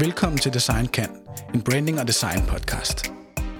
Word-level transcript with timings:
Velkommen 0.00 0.38
til 0.38 0.54
Design 0.54 0.86
Kan, 0.86 1.08
en 1.54 1.62
branding 1.62 2.00
og 2.00 2.06
design 2.06 2.40
podcast. 2.48 3.12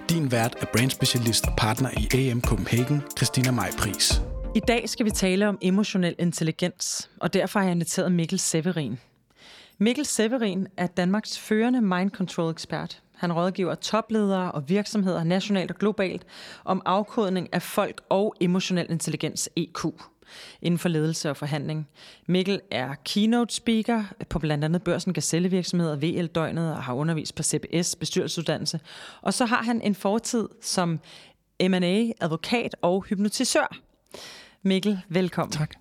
Din 0.08 0.32
vært 0.32 0.54
er 0.60 0.66
brandspecialist 0.72 1.46
og 1.46 1.52
partner 1.58 1.90
i 1.90 2.28
AM 2.28 2.40
Copenhagen, 2.42 3.02
Christina 3.16 3.50
Maj 3.50 3.70
Pris. 3.78 4.22
I 4.54 4.60
dag 4.60 4.88
skal 4.88 5.06
vi 5.06 5.10
tale 5.10 5.48
om 5.48 5.58
emotionel 5.62 6.14
intelligens, 6.18 7.10
og 7.20 7.34
derfor 7.34 7.58
har 7.58 7.66
jeg 7.66 7.72
inviteret 7.72 8.12
Mikkel 8.12 8.38
Severin. 8.38 8.98
Mikkel 9.78 10.06
Severin 10.06 10.66
er 10.76 10.86
Danmarks 10.86 11.38
førende 11.38 11.80
mind 11.80 12.10
control 12.10 12.50
ekspert. 12.50 13.02
Han 13.16 13.32
rådgiver 13.32 13.74
topledere 13.74 14.52
og 14.52 14.68
virksomheder 14.68 15.24
nationalt 15.24 15.70
og 15.70 15.76
globalt 15.76 16.26
om 16.64 16.82
afkodning 16.84 17.48
af 17.52 17.62
folk 17.62 18.00
og 18.08 18.34
emotionel 18.40 18.86
intelligens 18.90 19.50
EQ 19.56 19.84
inden 20.62 20.78
for 20.78 20.88
ledelse 20.88 21.30
og 21.30 21.36
forhandling. 21.36 21.88
Mikkel 22.26 22.60
er 22.70 22.94
keynote 23.04 23.54
speaker 23.54 24.04
på 24.28 24.38
blandt 24.38 24.64
andet 24.64 24.82
Børsen 24.82 25.12
Gazellevirksomheder, 25.12 25.96
VL-døgnet 25.96 26.74
og 26.74 26.82
har 26.82 26.94
undervist 26.94 27.34
på 27.34 27.42
CBS 27.42 27.96
bestyrelsesuddannelse. 27.96 28.80
Og 29.22 29.34
så 29.34 29.44
har 29.44 29.62
han 29.62 29.82
en 29.82 29.94
fortid 29.94 30.48
som 30.62 31.00
M&A, 31.68 32.12
advokat 32.20 32.76
og 32.82 33.04
hypnotisør. 33.04 33.76
Mikkel, 34.62 35.00
velkommen. 35.08 35.52
Tak. 35.52 35.74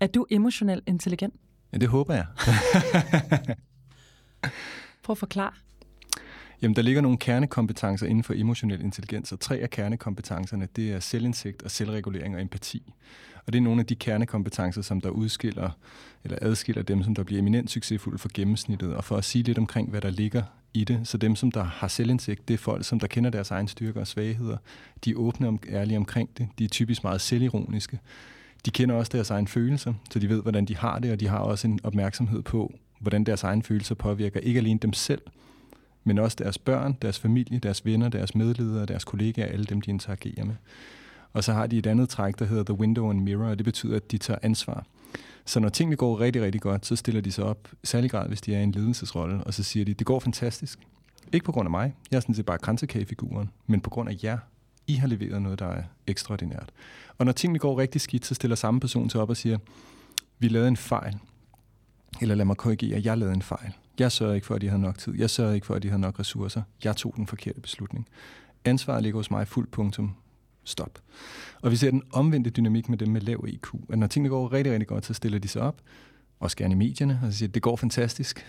Er 0.00 0.06
du 0.06 0.26
emotionelt 0.30 0.84
intelligent? 0.86 1.34
Ja, 1.72 1.78
det 1.78 1.88
håber 1.88 2.14
jeg. 2.14 2.26
Prøv 5.02 5.12
at 5.12 5.18
forklare. 5.18 5.52
Jamen, 6.62 6.76
der 6.76 6.82
ligger 6.82 7.00
nogle 7.00 7.18
kernekompetencer 7.18 8.06
inden 8.06 8.24
for 8.24 8.34
emotionel 8.34 8.80
intelligens, 8.80 9.32
og 9.32 9.40
tre 9.40 9.56
af 9.56 9.70
kernekompetencerne, 9.70 10.68
det 10.76 10.92
er 10.92 11.00
selvindsigt 11.00 11.62
og 11.62 11.70
selvregulering 11.70 12.34
og 12.34 12.42
empati. 12.42 12.92
Og 13.46 13.52
det 13.52 13.58
er 13.58 13.62
nogle 13.62 13.80
af 13.80 13.86
de 13.86 13.94
kernekompetencer, 13.94 14.82
som 14.82 15.00
der 15.00 15.08
udskiller 15.08 15.70
eller 16.24 16.38
adskiller 16.40 16.82
dem, 16.82 17.02
som 17.02 17.14
der 17.14 17.22
bliver 17.22 17.40
eminent 17.40 17.70
succesfulde 17.70 18.18
for 18.18 18.30
gennemsnittet. 18.34 18.94
Og 18.94 19.04
for 19.04 19.16
at 19.16 19.24
sige 19.24 19.42
lidt 19.42 19.58
omkring, 19.58 19.90
hvad 19.90 20.00
der 20.00 20.10
ligger 20.10 20.42
i 20.74 20.84
det, 20.84 21.00
så 21.04 21.18
dem, 21.18 21.36
som 21.36 21.50
der 21.50 21.64
har 21.64 21.88
selvindsigt, 21.88 22.48
det 22.48 22.54
er 22.54 22.58
folk, 22.58 22.84
som 22.84 23.00
der 23.00 23.06
kender 23.06 23.30
deres 23.30 23.50
egen 23.50 23.68
styrker 23.68 24.00
og 24.00 24.06
svagheder. 24.06 24.56
De 25.04 25.10
er 25.10 25.14
åbne 25.14 25.48
og 25.48 25.58
ærlige 25.68 25.96
omkring 25.96 26.30
det. 26.38 26.48
De 26.58 26.64
er 26.64 26.68
typisk 26.68 27.04
meget 27.04 27.20
selvironiske. 27.20 27.98
De 28.66 28.70
kender 28.70 28.94
også 28.94 29.10
deres 29.14 29.30
egen 29.30 29.46
følelser, 29.46 29.94
så 30.10 30.18
de 30.18 30.28
ved, 30.28 30.42
hvordan 30.42 30.64
de 30.64 30.76
har 30.76 30.98
det, 30.98 31.12
og 31.12 31.20
de 31.20 31.28
har 31.28 31.38
også 31.38 31.68
en 31.68 31.80
opmærksomhed 31.82 32.42
på, 32.42 32.74
hvordan 33.00 33.24
deres 33.24 33.42
egen 33.42 33.62
følelser 33.62 33.94
påvirker 33.94 34.40
ikke 34.40 34.60
alene 34.60 34.78
dem 34.78 34.92
selv, 34.92 35.22
men 36.04 36.18
også 36.18 36.36
deres 36.40 36.58
børn, 36.58 36.96
deres 37.02 37.18
familie, 37.18 37.58
deres 37.58 37.84
venner, 37.84 38.08
deres 38.08 38.34
medledere, 38.34 38.86
deres 38.86 39.04
kollegaer, 39.04 39.46
alle 39.46 39.64
dem, 39.64 39.80
de 39.80 39.90
interagerer 39.90 40.44
med. 40.44 40.54
Og 41.32 41.44
så 41.44 41.52
har 41.52 41.66
de 41.66 41.78
et 41.78 41.86
andet 41.86 42.08
træk, 42.08 42.38
der 42.38 42.44
hedder 42.44 42.62
The 42.64 42.74
Window 42.74 43.10
and 43.10 43.20
Mirror, 43.20 43.46
og 43.46 43.58
det 43.58 43.64
betyder, 43.64 43.96
at 43.96 44.10
de 44.10 44.18
tager 44.18 44.38
ansvar. 44.42 44.86
Så 45.44 45.60
når 45.60 45.68
tingene 45.68 45.96
går 45.96 46.20
rigtig, 46.20 46.42
rigtig 46.42 46.60
godt, 46.60 46.86
så 46.86 46.96
stiller 46.96 47.20
de 47.20 47.32
sig 47.32 47.44
op, 47.44 47.68
særlig 47.84 48.10
grad, 48.10 48.28
hvis 48.28 48.40
de 48.40 48.54
er 48.54 48.60
i 48.60 48.62
en 48.62 48.72
ledelsesrolle, 48.72 49.44
og 49.44 49.54
så 49.54 49.62
siger 49.62 49.84
de, 49.84 49.94
det 49.94 50.06
går 50.06 50.20
fantastisk. 50.20 50.78
Ikke 51.32 51.44
på 51.44 51.52
grund 51.52 51.66
af 51.66 51.70
mig, 51.70 51.94
jeg 52.10 52.16
er 52.16 52.20
sådan 52.20 52.34
set 52.34 52.46
bare 52.46 52.58
kransekagefiguren, 52.58 53.50
men 53.66 53.80
på 53.80 53.90
grund 53.90 54.08
af 54.08 54.24
jer. 54.24 54.38
I 54.86 54.94
har 54.94 55.08
leveret 55.08 55.42
noget, 55.42 55.58
der 55.58 55.66
er 55.66 55.82
ekstraordinært. 56.06 56.72
Og 57.18 57.26
når 57.26 57.32
tingene 57.32 57.58
går 57.58 57.78
rigtig 57.78 58.00
skidt, 58.00 58.26
så 58.26 58.34
stiller 58.34 58.56
samme 58.56 58.80
person 58.80 59.10
sig 59.10 59.20
op 59.20 59.30
og 59.30 59.36
siger, 59.36 59.58
vi 60.38 60.48
lavede 60.48 60.68
en 60.68 60.76
fejl. 60.76 61.18
Eller 62.20 62.34
lad 62.34 62.44
mig 62.44 62.56
korrigere, 62.56 63.00
jeg 63.04 63.18
lavede 63.18 63.34
en 63.34 63.42
fejl. 63.42 63.72
Jeg 63.98 64.12
sørger 64.12 64.34
ikke 64.34 64.46
for, 64.46 64.54
at 64.54 64.60
de 64.60 64.68
havde 64.68 64.82
nok 64.82 64.98
tid. 64.98 65.14
Jeg 65.18 65.30
sørger 65.30 65.52
ikke 65.52 65.66
for, 65.66 65.74
at 65.74 65.82
de 65.82 65.88
havde 65.88 66.00
nok 66.00 66.20
ressourcer. 66.20 66.62
Jeg 66.84 66.96
tog 66.96 67.12
den 67.16 67.26
forkerte 67.26 67.60
beslutning. 67.60 68.08
Ansvaret 68.64 69.02
ligger 69.02 69.18
hos 69.18 69.30
mig 69.30 69.48
fuldt 69.48 69.70
punktum. 69.70 70.14
Stop. 70.66 70.98
Og 71.62 71.70
vi 71.70 71.76
ser 71.76 71.90
den 71.90 72.02
omvendte 72.12 72.50
dynamik 72.50 72.88
med 72.88 72.98
dem 72.98 73.08
med 73.08 73.20
lav 73.20 73.44
IQ. 73.48 73.68
At 73.90 73.98
når 73.98 74.06
tingene 74.06 74.28
går 74.28 74.52
rigtig, 74.52 74.72
rigtig 74.72 74.88
godt, 74.88 75.06
så 75.06 75.14
stiller 75.14 75.38
de 75.38 75.48
sig 75.48 75.62
op, 75.62 75.80
også 76.40 76.56
gerne 76.56 76.74
i 76.74 76.76
medierne, 76.76 77.20
og 77.24 77.32
så 77.32 77.38
siger, 77.38 77.48
det 77.48 77.62
går 77.62 77.76
fantastisk. 77.76 78.46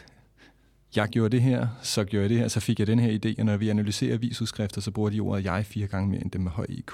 Jeg 0.95 1.07
gjorde 1.07 1.29
det 1.29 1.41
her, 1.41 1.67
så 1.81 2.03
gjorde 2.03 2.21
jeg 2.21 2.29
det 2.29 2.37
her, 2.37 2.47
så 2.47 2.59
fik 2.59 2.79
jeg 2.79 2.87
den 2.87 2.99
her 2.99 3.19
idé, 3.19 3.39
og 3.39 3.45
når 3.45 3.57
vi 3.57 3.69
analyserer 3.69 4.17
visudskrifter, 4.17 4.81
så 4.81 4.91
bruger 4.91 5.09
de 5.09 5.19
ordet 5.19 5.45
jeg 5.45 5.65
fire 5.65 5.87
gange 5.87 6.09
mere 6.09 6.21
end 6.21 6.31
dem 6.31 6.41
med 6.41 6.51
høj 6.51 6.65
IQ. 6.69 6.91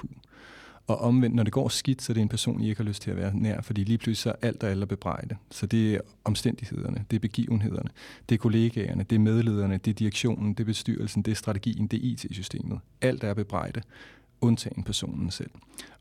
Og 0.86 1.00
omvendt, 1.00 1.36
når 1.36 1.42
det 1.42 1.52
går 1.52 1.68
skidt, 1.68 2.02
så 2.02 2.12
er 2.12 2.14
det 2.14 2.20
en 2.20 2.28
person, 2.28 2.60
I 2.60 2.68
ikke 2.68 2.82
har 2.82 2.88
lyst 2.88 3.02
til 3.02 3.10
at 3.10 3.16
være 3.16 3.36
nær, 3.36 3.60
fordi 3.60 3.84
lige 3.84 3.98
pludselig 3.98 4.16
så 4.16 4.30
er 4.30 4.48
alt 4.48 4.62
og 4.62 4.70
alle 4.70 4.86
bebrejde. 4.86 5.36
Så 5.50 5.66
det 5.66 5.94
er 5.94 6.00
omstændighederne, 6.24 7.04
det 7.10 7.16
er 7.16 7.20
begivenhederne, 7.20 7.90
det 8.28 8.34
er 8.34 8.38
kollegaerne, 8.38 9.02
det 9.10 9.16
er 9.16 9.20
medlederne, 9.20 9.78
det 9.78 9.90
er 9.90 9.94
direktionen, 9.94 10.54
det 10.54 10.60
er 10.60 10.64
bestyrelsen, 10.64 11.22
det 11.22 11.30
er 11.30 11.36
strategien, 11.36 11.86
det 11.86 11.96
er 11.96 12.12
IT-systemet. 12.12 12.80
Alt 13.00 13.24
er 13.24 13.34
bebrejde 13.34 13.82
undtagen 14.40 14.82
personen 14.82 15.30
selv. 15.30 15.50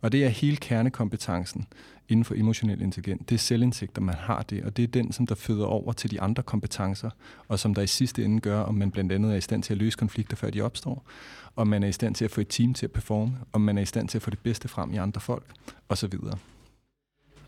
Og 0.01 0.11
det 0.11 0.25
er 0.25 0.29
hele 0.29 0.57
kernekompetencen 0.57 1.67
inden 2.09 2.25
for 2.25 2.35
emotionel 2.35 2.81
intelligens. 2.81 3.21
Det 3.29 3.35
er 3.35 3.39
selvindsigt, 3.39 4.01
man 4.01 4.15
har 4.15 4.41
det, 4.41 4.63
og 4.63 4.77
det 4.77 4.83
er 4.83 4.87
den, 4.87 5.11
som 5.11 5.27
der 5.27 5.35
føder 5.35 5.65
over 5.65 5.93
til 5.93 6.11
de 6.11 6.21
andre 6.21 6.43
kompetencer, 6.43 7.09
og 7.47 7.59
som 7.59 7.73
der 7.73 7.81
i 7.81 7.87
sidste 7.87 8.25
ende 8.25 8.39
gør, 8.39 8.59
om 8.59 8.75
man 8.75 8.91
blandt 8.91 9.11
andet 9.11 9.31
er 9.31 9.35
i 9.35 9.41
stand 9.41 9.63
til 9.63 9.73
at 9.73 9.77
løse 9.77 9.97
konflikter, 9.97 10.35
før 10.35 10.49
de 10.49 10.61
opstår, 10.61 11.05
om 11.55 11.67
man 11.67 11.83
er 11.83 11.87
i 11.87 11.91
stand 11.91 12.15
til 12.15 12.25
at 12.25 12.31
få 12.31 12.41
et 12.41 12.47
team 12.47 12.73
til 12.73 12.85
at 12.85 12.91
performe, 12.91 13.37
om 13.53 13.61
man 13.61 13.77
er 13.77 13.81
i 13.81 13.85
stand 13.85 14.07
til 14.07 14.17
at 14.17 14.21
få 14.21 14.29
det 14.29 14.39
bedste 14.39 14.67
frem 14.67 14.93
i 14.93 14.97
andre 14.97 15.21
folk, 15.21 15.45
osv. 15.89 16.13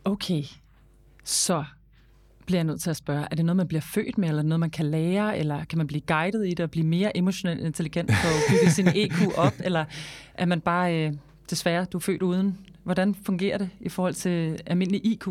Okay, 0.05 0.43
så 1.23 1.65
bliver 2.45 2.59
jeg 2.59 2.63
nødt 2.63 2.81
til 2.81 2.89
at 2.89 2.95
spørge, 2.95 3.27
er 3.31 3.35
det 3.35 3.45
noget, 3.45 3.57
man 3.57 3.67
bliver 3.67 3.81
født 3.81 4.17
med, 4.17 4.29
eller 4.29 4.43
noget, 4.43 4.59
man 4.59 4.69
kan 4.69 4.85
lære, 4.85 5.37
eller 5.37 5.65
kan 5.65 5.77
man 5.77 5.87
blive 5.87 6.01
guidet 6.01 6.47
i 6.47 6.49
det 6.49 6.59
og 6.59 6.71
blive 6.71 6.85
mere 6.85 7.17
emotionelt 7.17 7.61
intelligent 7.61 8.11
for 8.11 8.27
at 8.27 8.41
bygge 8.49 8.71
sin 8.71 8.87
EQ 9.03 9.37
op, 9.37 9.53
eller 9.63 9.85
er 10.33 10.45
man 10.45 10.61
bare, 10.61 11.05
øh, 11.07 11.13
desværre, 11.49 11.85
du 11.85 11.97
er 11.97 12.01
født 12.01 12.21
uden? 12.21 12.57
Hvordan 12.83 13.15
fungerer 13.15 13.57
det 13.57 13.69
i 13.79 13.89
forhold 13.89 14.13
til 14.13 14.59
almindelig 14.65 15.05
IQ? 15.05 15.27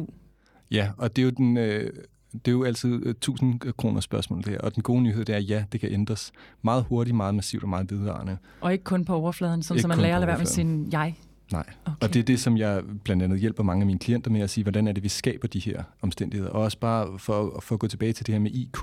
Ja, 0.70 0.91
og 0.98 1.16
det 1.16 1.22
er 1.22 1.26
jo 1.26 1.30
den... 1.30 1.56
Øh 1.56 1.91
det 2.34 2.48
er 2.48 2.53
jo 2.53 2.64
altid 2.64 3.06
1000 3.06 3.72
kroner 3.76 4.00
spørgsmål 4.00 4.38
det 4.38 4.48
her, 4.48 4.58
og 4.58 4.74
den 4.74 4.82
gode 4.82 5.03
nyhed 5.03 5.24
det 5.24 5.32
er, 5.32 5.36
at 5.36 5.48
ja, 5.48 5.64
det 5.72 5.80
kan 5.80 5.92
ændres 5.92 6.32
meget 6.62 6.84
hurtigt, 6.88 7.16
meget 7.16 7.34
massivt 7.34 7.62
og 7.62 7.69
meget 7.69 7.91
videre. 7.91 8.36
Og 8.60 8.72
ikke 8.72 8.84
kun 8.84 9.04
på 9.04 9.14
overfladen, 9.14 9.62
sådan, 9.62 9.82
så 9.82 9.88
man 9.88 9.98
lærer 9.98 10.14
at 10.14 10.20
lade 10.20 10.26
være 10.26 10.38
med 10.38 10.47
sin 10.47 10.88
jeg 10.92 11.14
Nej, 11.53 11.65
okay. 11.84 11.97
og 12.00 12.15
det 12.15 12.21
er 12.21 12.25
det, 12.25 12.41
som 12.41 12.56
jeg 12.56 12.82
blandt 13.05 13.22
andet 13.22 13.41
hjælper 13.41 13.62
mange 13.62 13.82
af 13.82 13.87
mine 13.87 13.99
klienter 13.99 14.31
med 14.31 14.41
at 14.41 14.50
sige, 14.50 14.65
hvordan 14.65 14.88
er 14.88 14.93
det, 14.93 15.03
vi 15.03 15.09
skaber 15.09 15.49
de 15.49 15.59
her 15.59 15.82
omstændigheder. 16.03 16.50
Og 16.50 16.62
også 16.62 16.78
bare 16.78 17.19
for, 17.19 17.60
for 17.62 17.75
at 17.75 17.78
gå 17.78 17.87
tilbage 17.87 18.12
til 18.12 18.27
det 18.27 18.32
her 18.32 18.41
med 18.41 18.50
IQ. 18.50 18.82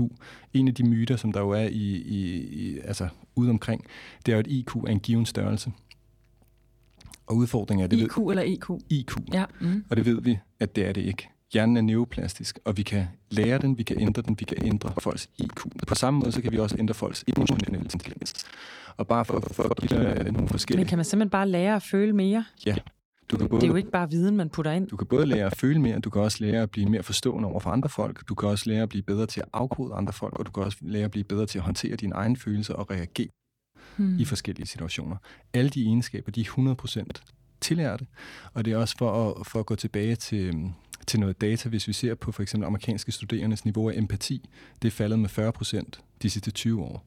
En 0.53 0.67
af 0.67 0.75
de 0.75 0.83
myter, 0.83 1.15
som 1.15 1.31
der 1.31 1.39
jo 1.39 1.49
er 1.49 1.67
i, 1.67 1.95
i, 1.95 2.37
i 2.37 2.79
altså 2.79 3.07
ude 3.35 3.49
omkring, 3.49 3.85
det 4.25 4.31
er 4.31 4.35
jo, 4.35 4.39
at 4.39 4.47
IQ 4.47 4.75
er 4.75 4.91
en 4.91 4.99
given 4.99 5.25
størrelse. 5.25 5.71
Og 7.27 7.35
udfordringen 7.35 7.83
er, 7.83 7.87
det 7.87 7.97
IQ 7.97 8.17
ved, 8.17 8.29
eller 8.29 8.43
EQ? 8.43 8.69
IQ. 8.89 9.17
Ja. 9.33 9.45
Mm. 9.61 9.83
Og 9.89 9.97
det 9.97 10.05
ved 10.05 10.21
vi, 10.21 10.37
at 10.59 10.75
det 10.75 10.87
er 10.87 10.93
det 10.93 11.01
ikke. 11.01 11.29
Hjernen 11.53 11.77
er 11.77 11.81
neuroplastisk, 11.81 12.59
og 12.65 12.77
vi 12.77 12.83
kan 12.83 13.07
lære 13.29 13.57
den, 13.57 13.77
vi 13.77 13.83
kan 13.83 14.01
ændre 14.01 14.21
den, 14.21 14.39
vi 14.39 14.45
kan 14.45 14.57
ændre 14.65 14.93
folks 15.01 15.29
IQ. 15.37 15.65
På 15.87 15.95
samme 15.95 16.19
måde, 16.19 16.31
så 16.31 16.41
kan 16.41 16.51
vi 16.51 16.57
også 16.57 16.75
ændre 16.79 16.93
folks 16.93 17.23
emotionelle 17.27 17.79
intelligens. 17.79 18.45
Og 18.97 19.07
bare 19.07 19.25
for, 19.25 19.43
for 19.51 19.63
at 19.63 19.77
give 19.77 20.03
dig 20.03 20.31
nogle 20.31 20.47
forskellige... 20.47 20.83
Men 20.83 20.87
kan 20.87 20.97
man 20.97 21.05
simpelthen 21.05 21.29
bare 21.29 21.47
lære 21.47 21.75
at 21.75 21.83
føle 21.83 22.13
mere? 22.13 22.45
Ja. 22.65 22.75
Du 23.31 23.37
kan 23.37 23.49
både, 23.49 23.61
det 23.61 23.67
er 23.67 23.71
jo 23.71 23.75
ikke 23.75 23.91
bare 23.91 24.09
viden, 24.09 24.37
man 24.37 24.49
putter 24.49 24.71
ind. 24.71 24.87
Du 24.87 24.97
kan 24.97 25.07
både 25.07 25.25
lære 25.25 25.45
at 25.45 25.57
føle 25.57 25.81
mere, 25.81 25.99
du 25.99 26.09
kan 26.09 26.21
også 26.21 26.37
lære 26.41 26.61
at 26.61 26.71
blive 26.71 26.89
mere 26.89 27.03
forstående 27.03 27.47
over 27.49 27.59
for 27.59 27.69
andre 27.69 27.89
folk, 27.89 28.29
du 28.29 28.35
kan 28.35 28.49
også 28.49 28.69
lære 28.69 28.81
at 28.81 28.89
blive 28.89 29.03
bedre 29.03 29.25
til 29.25 29.41
at 29.41 29.47
afkode 29.53 29.93
andre 29.93 30.13
folk, 30.13 30.39
og 30.39 30.45
du 30.45 30.51
kan 30.51 30.63
også 30.63 30.77
lære 30.81 31.03
at 31.03 31.11
blive 31.11 31.23
bedre 31.23 31.45
til 31.45 31.59
at 31.59 31.63
håndtere 31.63 31.95
dine 31.95 32.15
egne 32.15 32.37
følelser 32.37 32.73
og 32.73 32.91
reagere 32.91 33.27
hmm. 33.97 34.19
i 34.19 34.25
forskellige 34.25 34.67
situationer. 34.67 35.15
Alle 35.53 35.69
de 35.69 35.81
egenskaber, 35.81 36.31
de 36.31 36.41
er 36.41 36.45
100% 36.45 37.40
tillærte, 37.61 38.05
og 38.53 38.65
det 38.65 38.73
er 38.73 38.77
også 38.77 38.95
for 38.97 39.29
at, 39.29 39.47
for 39.47 39.59
at 39.59 39.65
gå 39.65 39.75
tilbage 39.75 40.15
til, 40.15 40.71
til 41.07 41.19
noget 41.19 41.41
data, 41.41 41.69
hvis 41.69 41.87
vi 41.87 41.93
ser 41.93 42.15
på 42.15 42.31
for 42.31 42.43
eksempel 42.43 42.67
amerikanske 42.67 43.11
studerendes 43.11 43.65
niveau 43.65 43.89
af 43.89 43.97
empati, 43.97 44.49
det 44.81 44.87
er 44.87 44.91
faldet 44.91 45.19
med 45.19 45.29
40% 45.29 45.81
de 46.21 46.29
sidste 46.29 46.51
20 46.51 46.83
år. 46.83 47.05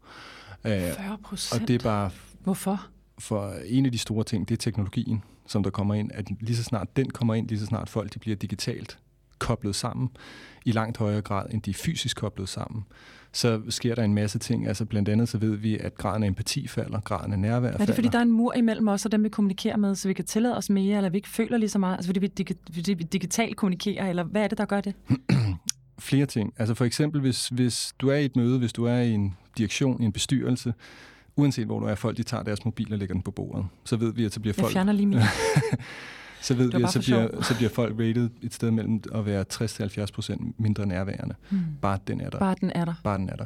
40 0.63 1.19
procent? 1.25 1.63
Og 1.63 1.69
det 1.69 1.75
er 1.75 1.79
bare... 1.79 2.11
Hvorfor? 2.41 2.87
For 3.19 3.55
en 3.65 3.87
af 3.87 3.93
de 3.93 3.99
store 3.99 4.25
ting, 4.25 4.49
det 4.49 4.55
er 4.55 4.59
teknologien, 4.59 5.23
som 5.47 5.63
der 5.63 5.71
kommer 5.71 5.95
ind. 5.95 6.11
At 6.15 6.31
lige 6.41 6.57
så 6.57 6.63
snart 6.63 6.97
den 6.97 7.11
kommer 7.11 7.35
ind, 7.35 7.49
lige 7.49 7.59
så 7.59 7.67
snart 7.67 7.89
folk 7.89 8.15
de 8.15 8.19
bliver 8.19 8.37
digitalt 8.37 8.99
koblet 9.39 9.77
sammen, 9.77 10.09
i 10.65 10.73
langt 10.73 10.99
højere 10.99 11.23
grad, 11.23 11.47
end 11.51 11.63
de 11.63 11.71
er 11.71 11.75
fysisk 11.75 12.17
koblet 12.17 12.49
sammen, 12.49 12.85
så 13.35 13.61
sker 13.69 13.95
der 13.95 14.03
en 14.03 14.15
masse 14.15 14.39
ting. 14.39 14.69
Altså 14.69 14.85
blandt 14.85 15.09
andet 15.09 15.29
så 15.29 15.39
ved 15.39 15.57
vi, 15.57 15.79
at 15.79 15.95
graden 15.95 16.23
af 16.23 16.27
empati 16.29 16.69
falder, 16.69 17.01
graden 17.01 17.33
af 17.33 17.39
nærvær 17.39 17.69
falder. 17.71 17.83
Er 17.83 17.87
det 17.87 17.95
fordi, 17.95 18.09
der 18.09 18.19
er 18.19 18.23
en 18.23 18.33
mur 18.33 18.55
imellem 18.57 18.89
os 18.89 19.05
og 19.05 19.13
dem, 19.13 19.25
vi 19.25 19.29
kommunikerer 19.29 19.77
med, 19.77 19.95
så 19.95 20.09
vi 20.09 20.15
kan 20.15 20.25
tillade 20.25 20.57
os 20.57 20.71
mere, 20.71 20.97
eller 20.97 21.11
vi 21.11 21.17
ikke 21.17 21.29
føler 21.29 21.57
lige 21.59 21.69
så 21.69 21.79
meget? 21.79 21.97
Altså 21.97 22.09
fordi 22.09 22.21
vi, 22.21 22.27
dig- 22.27 22.57
fordi 22.75 22.93
vi 22.95 23.05
digitalt 23.05 23.57
kommunikerer, 23.57 24.09
eller 24.11 24.23
hvad 24.23 24.43
er 24.45 24.49
det, 24.49 24.59
der 24.59 24.65
gør 24.65 24.81
det? 24.81 24.95
Flere 25.99 26.27
ting. 26.27 26.53
Altså 26.59 26.75
for 26.75 26.85
eksempel, 26.85 27.21
hvis, 27.21 27.49
hvis 27.49 27.93
du 27.99 28.09
er 28.09 28.17
i 28.17 28.25
et 28.25 28.37
møde, 28.37 28.59
hvis 28.59 28.73
du 28.73 28.85
er 28.85 28.97
i 28.99 29.11
en 29.11 29.37
direktion, 29.59 30.03
i 30.03 30.05
en 30.05 30.13
bestyrelse, 30.13 30.75
uanset 31.37 31.67
hvor 31.67 31.81
du 31.81 31.87
er, 31.87 31.95
folk 31.95 32.17
de 32.17 32.23
tager 32.23 32.43
deres 32.43 32.65
mobil 32.65 32.93
og 32.93 32.99
lægger 32.99 33.15
den 33.15 33.23
på 33.23 33.31
bordet. 33.31 33.67
Så 33.85 33.97
ved 33.97 34.13
vi, 34.13 34.25
at 34.25 34.33
så 34.33 34.41
bliver 34.41 34.55
folk... 34.55 34.65
Jeg 34.67 34.73
fjerner 34.73 34.93
lige 34.93 35.07
min. 35.07 35.19
så 36.45 36.55
ved 36.55 36.71
vi, 36.71 36.83
at 36.83 36.91
så 36.91 37.01
bliver, 37.01 37.43
så 37.43 37.57
bliver 37.57 37.71
folk 37.71 37.93
rated 37.99 38.31
et 38.43 38.55
sted 38.55 38.71
mellem 38.71 39.03
at 39.15 39.27
være 39.27 39.45
60-70% 39.53 40.53
mindre 40.59 40.87
nærværende. 40.87 41.35
Hmm. 41.51 41.61
Bare 41.83 41.99
den 42.07 42.21
er 42.21 42.31
der. 42.31 42.39
Bare 42.39 42.57
den 42.61 42.73
er 42.75 42.85
der. 42.85 42.95
Bare 43.05 43.19
den 43.19 43.29
er 43.29 43.37
der. 43.37 43.45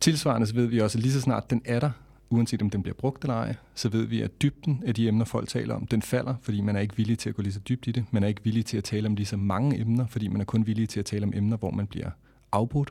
Tilsvarende 0.00 0.46
så 0.46 0.54
ved 0.54 0.66
vi 0.66 0.80
også, 0.80 0.98
at 0.98 1.02
lige 1.02 1.12
så 1.12 1.20
snart 1.20 1.50
den 1.50 1.62
er 1.64 1.80
der, 1.80 1.90
uanset 2.30 2.62
om 2.62 2.70
den 2.70 2.82
bliver 2.82 2.94
brugt 2.94 3.22
eller 3.22 3.34
ej, 3.34 3.54
så 3.74 3.88
ved 3.88 4.04
vi, 4.04 4.20
at 4.20 4.42
dybden 4.42 4.82
af 4.86 4.94
de 4.94 5.08
emner, 5.08 5.24
folk 5.24 5.48
taler 5.48 5.74
om, 5.74 5.86
den 5.86 6.02
falder, 6.02 6.34
fordi 6.42 6.60
man 6.60 6.76
er 6.76 6.80
ikke 6.80 6.96
villig 6.96 7.18
til 7.18 7.28
at 7.28 7.34
gå 7.34 7.42
lige 7.42 7.52
så 7.52 7.60
dybt 7.60 7.86
i 7.86 7.90
det. 7.90 8.04
Man 8.10 8.22
er 8.22 8.28
ikke 8.28 8.44
villig 8.44 8.66
til 8.66 8.76
at 8.76 8.84
tale 8.84 9.06
om 9.06 9.14
lige 9.14 9.26
så 9.26 9.36
mange 9.36 9.80
emner, 9.80 10.06
fordi 10.06 10.28
man 10.28 10.40
er 10.40 10.44
kun 10.44 10.66
villig 10.66 10.88
til 10.88 11.00
at 11.00 11.06
tale 11.06 11.24
om 11.24 11.32
emner, 11.34 11.56
hvor 11.56 11.70
man 11.70 11.86
bliver 11.86 12.10
afbrudt. 12.52 12.90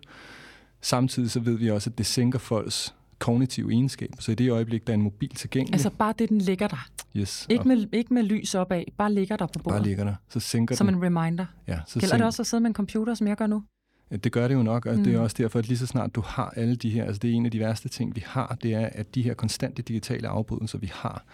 Samtidig 0.81 1.31
så 1.31 1.39
ved 1.39 1.57
vi 1.57 1.69
også, 1.69 1.89
at 1.89 1.97
det 1.97 2.05
sænker 2.05 2.39
folks 2.39 2.93
kognitive 3.19 3.71
egenskaber. 3.71 4.15
Så 4.19 4.31
i 4.31 4.35
det 4.35 4.51
øjeblik, 4.51 4.87
der 4.87 4.93
er 4.93 4.97
en 4.97 5.01
mobil 5.01 5.29
tilgængelig... 5.29 5.73
Altså 5.73 5.89
bare 5.89 6.13
det, 6.19 6.29
den 6.29 6.41
ligger 6.41 6.67
der. 6.67 6.87
Yes, 7.17 7.47
Ikke 7.49 7.67
med, 7.67 7.85
ikke 7.93 8.13
med 8.13 8.23
lys 8.23 8.55
opad, 8.55 8.83
bare 8.97 9.13
ligger 9.13 9.37
der 9.37 9.45
på 9.45 9.59
bordet. 9.63 9.77
bare 9.79 9.87
ligger 9.87 10.03
der, 10.03 10.15
så 10.29 10.39
sænker 10.39 10.75
Som 10.75 10.87
den... 10.87 10.95
en 10.95 11.03
reminder. 11.03 11.45
ja, 11.67 11.79
så 11.87 11.99
Gælder 11.99 12.17
det 12.17 12.25
også 12.25 12.41
at 12.41 12.47
sidde 12.47 12.61
med 12.61 12.69
en 12.69 12.73
computer, 12.75 13.13
som 13.13 13.27
jeg 13.27 13.37
gør 13.37 13.47
nu? 13.47 13.63
Ja, 14.11 14.15
Det 14.15 14.31
gør 14.31 14.47
det 14.47 14.55
jo 14.55 14.63
nok, 14.63 14.85
og 14.85 14.95
mm. 14.97 15.03
det 15.03 15.13
er 15.13 15.17
Mm. 15.17 15.23
også 15.23 15.35
derfor, 15.39 15.59
at 15.59 15.67
lige 15.67 15.77
så 15.77 15.85
snart 15.87 16.15
du 16.15 16.21
har 16.21 16.53
alle 16.55 16.75
de 16.75 16.89
her, 16.89 17.05
altså 17.05 17.19
det 17.19 17.29
er 17.29 17.33
en 17.33 17.45
af 17.45 17.51
de 17.51 17.59
værste 17.59 17.89
ting, 17.89 18.15
vi 18.15 18.23
har, 18.27 18.57
det 18.63 18.73
er, 18.73 18.89
at 18.91 19.15
de 19.15 19.21
her 19.21 19.33
konstante 19.33 19.81
digitale 19.81 20.27
afbrydelser, 20.27 20.77
vi 20.77 20.89
har, 20.93 21.25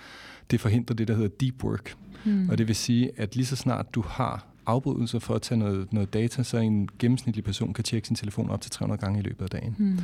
det 0.52 0.60
forhindrer 0.62 0.96
det, 0.96 1.08
der 1.08 1.14
hedder 1.16 1.30
deep 1.40 1.64
work. 1.64 1.96
Hmm. 2.26 2.50
Og 2.50 2.58
det 2.58 2.68
vil 2.68 2.76
sige, 2.76 3.12
at 3.18 3.36
lige 3.36 3.46
så 3.46 3.56
snart 3.56 3.96
du 3.96 4.02
har 4.02 4.48
afbrydelser 4.66 5.20
for 5.20 5.36
at 5.36 5.42
tage 5.42 5.58
noget, 5.60 5.94
noget 5.94 6.14
data, 6.14 6.44
så 6.44 6.58
en 6.58 6.90
gennemsnitlig 7.00 7.44
person 7.44 7.74
kan 7.74 7.84
tjekke 7.84 8.08
sin 8.08 8.16
telefon 8.16 8.50
op 8.50 8.62
til 8.62 8.72
300 8.72 9.02
gange 9.02 9.20
i 9.20 9.22
løbet 9.24 9.44
af 9.44 9.50
dagen. 9.50 9.76
Hmm. 9.78 10.00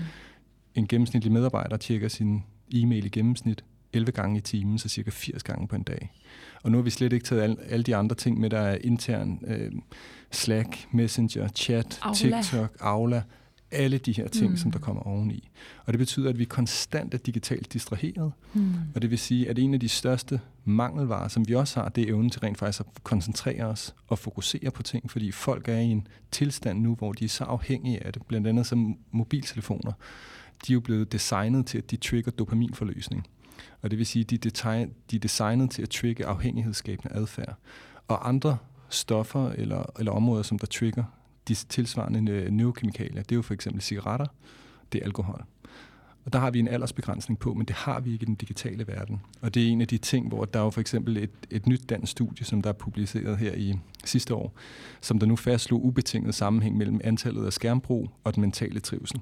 En 0.76 0.88
gennemsnitlig 0.88 1.32
medarbejder 1.34 1.78
tjekker 1.78 2.08
sin 2.08 2.44
e-mail 2.74 3.06
i 3.06 3.10
gennemsnit 3.10 3.64
11 3.94 4.12
gange 4.12 4.38
i 4.38 4.42
timen, 4.42 4.78
så 4.80 4.89
cirka 4.89 5.10
80 5.10 5.44
gange 5.44 5.68
på 5.68 5.75
en 5.75 5.84
dag. 5.84 6.12
Og 6.63 6.72
nu 6.72 6.78
har 6.78 6.84
vi 6.84 6.89
slet 6.89 7.13
ikke 7.13 7.25
taget 7.25 7.42
alle, 7.42 7.56
alle 7.69 7.84
de 7.84 7.95
andre 7.95 8.16
ting 8.16 8.39
med, 8.39 8.50
der 8.50 8.60
er 8.60 8.78
intern 8.84 9.39
øh, 9.48 9.72
Slack, 10.31 10.88
Messenger, 10.92 11.48
chat, 11.48 12.00
Aula. 12.01 12.16
TikTok, 12.42 12.78
Aula, 12.80 13.24
alle 13.72 13.98
de 13.98 14.12
her 14.12 14.28
ting, 14.28 14.45
Mm. 14.45 14.51
mm. 14.51 14.57
som 14.57 14.72
der 14.72 14.80
kommer 14.80 15.01
oveni. 15.01 15.50
Og 15.86 15.94
det 15.94 16.00
betyder, 16.00 16.30
at 16.30 16.39
vi 16.39 16.44
konstant 16.45 17.13
er 17.13 17.18
digitalt 17.18 17.74
distraheret, 17.74 18.31
Hmm. 18.54 18.74
og 18.95 19.01
det 19.01 19.12
vil 19.12 19.19
sige, 19.19 19.50
at 19.50 19.60
en 19.60 19.74
af 19.74 19.80
de 19.80 19.90
største 19.90 20.40
mangelvarer, 20.66 21.28
som 21.28 21.48
vi 21.48 21.56
også 21.56 21.80
har, 21.81 21.90
det 21.90 22.04
er 22.04 22.07
evnen 22.07 22.30
til 22.30 22.40
rent 22.42 22.57
faktisk 22.57 22.80
at 22.80 23.04
koncentrere 23.04 23.63
os 23.63 23.95
og 24.07 24.19
fokusere 24.19 24.72
på 24.72 24.83
ting, 24.83 25.12
fordi 25.12 25.31
folk 25.31 25.68
er 25.69 25.78
i 25.78 25.86
en 25.86 26.07
tilstand 26.31 26.80
nu, 26.81 26.95
hvor 26.95 27.13
de 27.13 27.25
er 27.25 27.30
så 27.30 27.44
afhængige 27.44 28.06
af 28.06 28.13
det, 28.13 28.22
blandt 28.28 28.48
andet 28.48 28.66
som 28.66 28.98
mobiltelefoner. 29.12 29.92
De 30.68 30.72
er 30.72 30.74
jo 30.74 30.80
blevet 30.80 31.12
designet 31.12 31.66
til, 31.66 31.78
at 31.78 31.92
de 31.92 31.95
trigger 31.95 32.31
dopaminforløsning. 32.31 33.28
Og 33.81 33.92
det 33.92 33.98
vil 34.00 34.06
sige, 34.06 34.24
at 34.24 34.30
de, 34.30 34.50
er 34.63 34.86
de 35.12 35.15
er 35.15 35.19
designet 35.19 35.71
til 35.71 35.81
at 35.81 35.89
trigge 35.89 36.25
afhængighedsskabende 36.25 37.15
adfærd. 37.15 37.56
Og 38.07 38.30
andre 38.30 38.57
stoffer 38.89 39.50
eller, 39.50 39.83
eller 40.00 40.12
områder, 40.12 40.44
som 40.44 40.59
der 40.59 40.68
trigger 40.68 41.04
de 41.48 41.54
tilsvarende 41.54 42.31
øh, 42.31 42.51
neurokemikalier, 42.51 43.24
det 43.24 43.31
er 43.31 43.36
jo 43.36 43.42
for 43.42 43.54
eksempel 43.54 43.81
cigaretter, 43.81 44.25
det 44.92 45.01
er 45.01 45.06
alkohol. 45.06 45.45
Og 46.25 46.33
der 46.33 46.39
har 46.39 46.51
vi 46.51 46.59
en 46.59 46.68
aldersbegrænsning 46.68 47.39
på, 47.39 47.54
men 47.54 47.65
det 47.65 47.75
har 47.75 48.00
vi 48.00 48.13
ikke 48.13 48.24
i 48.24 48.25
den 48.25 48.36
digitale 48.36 48.88
verden. 48.88 49.21
Og 49.42 49.54
det 49.54 49.63
er 49.63 49.68
en 49.68 49.81
af 49.81 49.88
de 49.88 49.98
ting, 49.98 50.27
hvor 50.27 50.45
der 50.45 50.59
er 50.59 50.63
jo 50.63 50.69
for 50.69 50.81
eksempel 50.81 51.18
et, 51.18 51.30
et 51.50 51.68
nyt 51.68 51.89
dansk 51.89 52.12
studie, 52.12 52.45
som 52.45 52.62
der 52.62 52.69
er 52.69 52.74
publiceret 52.74 53.38
her 53.38 53.54
i 53.54 53.74
sidste 54.06 54.36
år, 54.36 54.54
som 55.01 55.19
der 55.19 55.25
nu 55.25 55.36
fastslog 55.36 55.86
ubetinget 55.86 56.36
sammenhæng 56.36 56.77
mellem 56.77 57.01
antallet 57.04 57.45
af 57.45 57.54
skærmbrug 57.54 58.09
og 58.24 58.36
den 58.36 58.42
mentale 58.42 58.80
trivsel. 58.80 59.21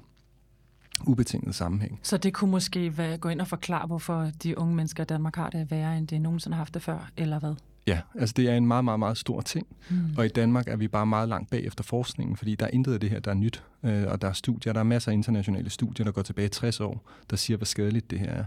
Ubetinget 1.04 1.54
sammenhæng. 1.54 2.00
Så 2.02 2.16
det 2.16 2.34
kunne 2.34 2.50
måske 2.50 2.98
være, 2.98 3.18
gå 3.18 3.28
ind 3.28 3.40
og 3.40 3.46
forklare, 3.46 3.86
hvorfor 3.86 4.30
de 4.42 4.58
unge 4.58 4.74
mennesker 4.74 5.02
i 5.02 5.06
Danmark 5.06 5.36
har 5.36 5.50
det 5.50 5.70
værre, 5.70 5.98
end 5.98 6.08
det 6.08 6.20
nogensinde 6.20 6.54
har 6.54 6.60
haft 6.60 6.74
det 6.74 6.82
før, 6.82 7.10
eller 7.16 7.38
hvad? 7.38 7.54
Ja, 7.86 8.00
altså 8.14 8.32
det 8.36 8.48
er 8.48 8.56
en 8.56 8.66
meget, 8.66 8.84
meget, 8.84 8.98
meget 8.98 9.18
stor 9.18 9.40
ting. 9.40 9.66
Hmm. 9.88 10.14
Og 10.16 10.26
i 10.26 10.28
Danmark 10.28 10.68
er 10.68 10.76
vi 10.76 10.88
bare 10.88 11.06
meget 11.06 11.28
langt 11.28 11.50
bag 11.50 11.64
efter 11.64 11.84
forskningen, 11.84 12.36
fordi 12.36 12.54
der 12.54 12.66
er 12.66 12.70
intet 12.70 12.92
af 12.92 13.00
det 13.00 13.10
her, 13.10 13.20
der 13.20 13.30
er 13.30 13.34
nyt. 13.34 13.62
Øh, 13.82 14.06
og 14.08 14.22
der 14.22 14.28
er 14.28 14.32
studier, 14.32 14.72
der 14.72 14.80
er 14.80 14.84
masser 14.84 15.10
af 15.10 15.14
internationale 15.14 15.70
studier, 15.70 16.04
der 16.04 16.12
går 16.12 16.22
tilbage 16.22 16.48
60 16.48 16.80
år, 16.80 17.10
der 17.30 17.36
siger, 17.36 17.56
hvor 17.56 17.64
skadeligt 17.64 18.10
det 18.10 18.18
her 18.18 18.30
er. 18.30 18.44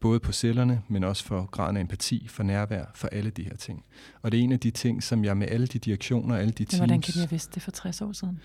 Både 0.00 0.20
på 0.20 0.32
cellerne, 0.32 0.82
men 0.88 1.04
også 1.04 1.24
for 1.24 1.48
graden 1.50 1.76
af 1.76 1.80
empati, 1.80 2.28
for 2.28 2.42
nærvær, 2.42 2.84
for 2.94 3.08
alle 3.08 3.30
de 3.30 3.42
her 3.42 3.56
ting. 3.56 3.84
Og 4.22 4.32
det 4.32 4.40
er 4.40 4.44
en 4.44 4.52
af 4.52 4.60
de 4.60 4.70
ting, 4.70 5.02
som 5.02 5.24
jeg 5.24 5.36
med 5.36 5.48
alle 5.50 5.66
de 5.66 5.78
direktioner, 5.78 6.36
alle 6.36 6.50
de 6.50 6.62
Men 6.62 6.66
teams... 6.66 6.78
hvordan 6.78 7.00
kan 7.00 7.14
de 7.14 7.18
have 7.18 7.30
vidst 7.30 7.54
det 7.54 7.62
for 7.62 7.70
60 7.70 8.02
år 8.02 8.12
siden? 8.12 8.40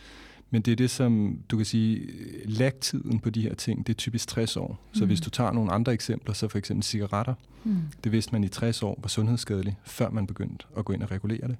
Men 0.54 0.62
det 0.62 0.72
er 0.72 0.76
det, 0.76 0.90
som 0.90 1.40
du 1.50 1.58
kan 1.58 1.66
sige, 1.66 2.08
lagtiden 2.46 3.20
på 3.20 3.30
de 3.30 3.42
her 3.42 3.56
ting, 3.56 3.88
det 3.88 3.94
er 3.94 3.98
typisk 3.98 4.28
60 4.28 4.58
år. 4.58 4.80
Så 4.94 5.00
Mhm. 5.00 5.08
hvis 5.08 5.22
du 5.22 5.30
tager 5.30 5.52
nogle 5.52 5.72
andre 5.72 5.94
eksempler, 5.94 6.34
så 6.34 6.48
for 6.48 6.58
eksempel 6.58 6.84
cigaretter, 6.84 7.34
Hmm. 7.64 7.78
det 8.04 8.12
vidste 8.12 8.32
man 8.32 8.44
i 8.44 8.48
60 8.48 8.84
år 8.84 9.00
var 9.02 9.08
sundhedsskadeligt, 9.08 9.76
før 9.84 10.10
man 10.10 10.28
begyndte 10.28 10.66
at 10.78 10.86
gå 10.86 10.94
ind 10.94 11.04
og 11.04 11.12
regulere 11.12 11.48
det. 11.48 11.56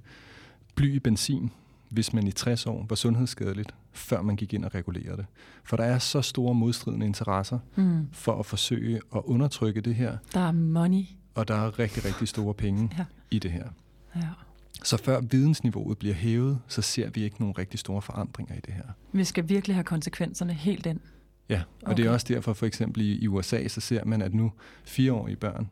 Bly 0.76 0.96
i 0.96 1.00
benzin, 1.00 1.52
hvis 1.90 2.14
man 2.14 2.28
i 2.28 2.32
60 2.32 2.66
år 2.66 2.86
var 2.90 2.96
sundhedsskadeligt, 2.96 3.74
før 3.92 4.22
man 4.22 4.36
gik 4.36 4.54
ind 4.54 4.66
og 4.66 4.76
regulerede 4.76 5.18
det. 5.18 5.26
For 5.64 5.78
der 5.78 5.84
er 5.84 6.00
så 6.00 6.22
store 6.22 6.56
modstridende 6.56 7.06
interesser 7.06 7.60
Hmm. 7.76 8.08
for 8.12 8.40
at 8.40 8.46
forsøge 8.46 8.96
at 9.16 9.22
undertrykke 9.26 9.82
det 9.82 9.96
her, 9.96 10.18
Der 10.34 10.40
er 10.48 10.52
money. 10.52 11.04
og 11.36 11.48
der 11.48 11.56
er 11.56 11.80
rigtig, 11.80 12.06
rigtig 12.06 12.28
store 12.28 12.54
penge 12.54 12.90
Ja. 12.98 13.06
i 13.32 13.40
det 13.40 13.52
her. 13.52 13.68
Ja. 14.16 14.22
Så 14.84 14.98
før 14.98 15.22
vidensniveauet 15.22 15.98
bliver 15.98 16.16
hævet, 16.16 16.60
så 16.68 16.82
ser 16.82 17.10
vi 17.10 17.24
ikke 17.24 17.40
nogen 17.40 17.58
rigtig 17.58 17.80
store 17.80 18.02
forandringer 18.02 18.56
i 18.56 18.60
det 18.60 18.74
her. 18.74 18.84
Vi 19.12 19.24
skal 19.24 19.50
virkelig 19.50 19.76
have 19.76 19.84
konsekvenserne 19.84 20.54
helt 20.54 20.86
ind. 20.86 21.00
Ja, 21.50 21.62
og 21.82 21.88
okay. 21.88 21.98
det 21.98 22.06
er 22.06 22.12
også 22.12 22.26
derfor 22.30 22.54
for 22.54 22.66
eksempel 22.66 23.02
i, 23.02 23.16
i 23.16 23.28
USA, 23.28 23.68
så 23.68 23.82
ser 23.82 24.06
man, 24.06 24.22
at 24.22 24.34
nu 24.34 24.52
fireårige 24.84 25.36
børn 25.36 25.70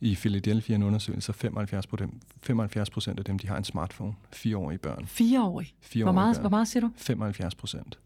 i 0.00 0.14
Philadelphia 0.14 0.74
en 0.74 0.82
undersøgelse, 0.82 1.32
75 1.32 1.86
procent 1.86 2.14
75 2.42 2.90
procent 2.90 3.18
af 3.18 3.24
dem, 3.24 3.38
de 3.38 3.48
har 3.48 3.56
en 3.56 3.64
smartphone. 3.64 4.14
Fireårige 4.32 4.78
børn. 4.78 5.06
Fireårig. 5.06 5.74
Fireårige 5.80 6.04
Hvor 6.04 6.12
meget, 6.12 6.36
børn. 6.36 6.42
hvor 6.42 6.50
meget 6.50 6.68
siger 6.68 6.80
du? 6.80 6.90
75 6.96 7.54
procent. 7.54 7.98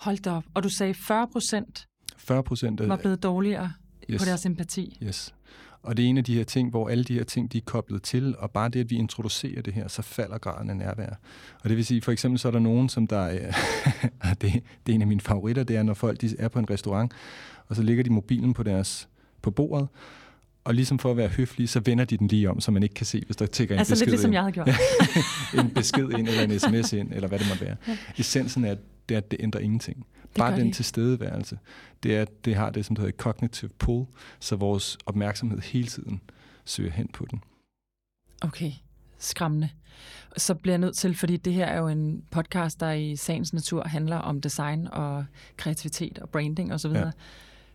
Hold 0.00 0.18
da 0.18 0.30
op. 0.30 0.44
Og 0.54 0.62
du 0.62 0.68
sagde 0.68 0.94
40 0.94 1.28
procent 1.28 1.86
40 2.16 2.42
procent 2.42 2.88
var 2.88 2.96
blevet 2.96 3.22
dårligere 3.22 3.72
yes, 4.10 4.22
på 4.22 4.24
deres 4.24 4.46
empati. 4.46 4.98
Yes. 5.02 5.34
Og 5.82 5.96
det 5.96 6.04
er 6.04 6.08
en 6.08 6.18
af 6.18 6.24
de 6.24 6.34
her 6.34 6.44
ting, 6.44 6.70
hvor 6.70 6.88
alle 6.88 7.04
de 7.04 7.14
her 7.14 7.24
ting, 7.24 7.52
de 7.52 7.58
er 7.58 7.62
koblet 7.64 8.02
til, 8.02 8.34
og 8.38 8.50
bare 8.50 8.68
det, 8.68 8.80
at 8.80 8.90
vi 8.90 8.96
introducerer 8.96 9.62
det 9.62 9.74
her, 9.74 9.88
så 9.88 10.02
falder 10.02 10.38
graden 10.38 10.70
af 10.70 10.76
nærvær. 10.76 11.14
Og 11.62 11.68
det 11.68 11.76
vil 11.76 11.86
sige, 11.86 12.02
for 12.02 12.12
eksempel 12.12 12.38
så 12.38 12.48
er 12.48 12.52
der 12.52 12.58
nogen, 12.58 12.88
som 12.88 13.06
der 13.06 13.18
er, 13.18 13.52
øh, 14.22 14.30
det, 14.40 14.62
det 14.86 14.92
er 14.92 14.94
en 14.94 15.02
af 15.02 15.06
mine 15.06 15.20
favoritter, 15.20 15.64
det 15.64 15.76
er, 15.76 15.82
når 15.82 15.94
folk 15.94 16.20
de 16.20 16.36
er 16.38 16.48
på 16.48 16.58
en 16.58 16.70
restaurant, 16.70 17.12
og 17.68 17.76
så 17.76 17.82
ligger 17.82 18.04
de 18.04 18.10
mobilen 18.10 18.54
på 18.54 18.62
deres 18.62 19.08
på 19.42 19.50
bordet, 19.50 19.88
og 20.64 20.74
ligesom 20.74 20.98
for 20.98 21.10
at 21.10 21.16
være 21.16 21.28
høflige, 21.28 21.68
så 21.68 21.80
vender 21.80 22.04
de 22.04 22.16
den 22.16 22.26
lige 22.26 22.50
om, 22.50 22.60
så 22.60 22.70
man 22.70 22.82
ikke 22.82 22.94
kan 22.94 23.06
se, 23.06 23.22
hvis 23.26 23.36
der 23.36 23.44
en 23.70 23.78
Altså 23.78 23.92
besked 23.92 24.06
lidt 24.06 24.10
ligesom 24.10 24.28
ind. 24.28 24.34
jeg 24.34 24.42
havde 24.42 24.52
gjort. 24.52 24.68
en 25.64 25.70
besked 25.74 26.10
ind, 26.10 26.28
eller 26.28 26.42
en 26.42 26.58
sms 26.58 26.92
ind, 26.92 27.12
eller 27.12 27.28
hvad 27.28 27.38
det 27.38 27.48
måtte 27.48 27.64
være. 27.64 27.76
Essensen 28.18 28.64
er, 28.64 28.76
det 29.08 29.14
er, 29.14 29.18
at 29.18 29.30
det 29.30 29.40
ændrer 29.40 29.60
ingenting. 29.60 30.06
Bare 30.38 30.50
gør 30.50 30.56
den 30.56 30.66
det. 30.66 30.74
tilstedeværelse, 30.74 31.58
det 32.02 32.16
er, 32.16 32.22
at 32.22 32.44
det 32.44 32.54
har 32.54 32.70
det, 32.70 32.84
som 32.84 32.96
det 32.96 33.04
hedder 33.04 33.16
cognitive 33.16 33.70
pull, 33.78 34.06
så 34.40 34.56
vores 34.56 34.98
opmærksomhed 35.06 35.60
hele 35.60 35.86
tiden 35.86 36.20
søger 36.64 36.90
hen 36.90 37.08
på 37.08 37.26
den. 37.30 37.42
Okay, 38.42 38.72
skræmmende. 39.18 39.68
Så 40.36 40.54
bliver 40.54 40.72
jeg 40.72 40.78
nødt 40.78 40.96
til, 40.96 41.14
fordi 41.14 41.36
det 41.36 41.52
her 41.52 41.66
er 41.66 41.78
jo 41.78 41.88
en 41.88 42.22
podcast, 42.30 42.80
der 42.80 42.92
i 42.92 43.16
sagens 43.16 43.52
natur 43.52 43.88
handler 43.88 44.16
om 44.16 44.40
design 44.40 44.88
og 44.92 45.24
kreativitet 45.56 46.18
og 46.18 46.28
branding 46.28 46.74
osv. 46.74 46.90
Ja. 46.90 46.98
Ja. 46.98 47.10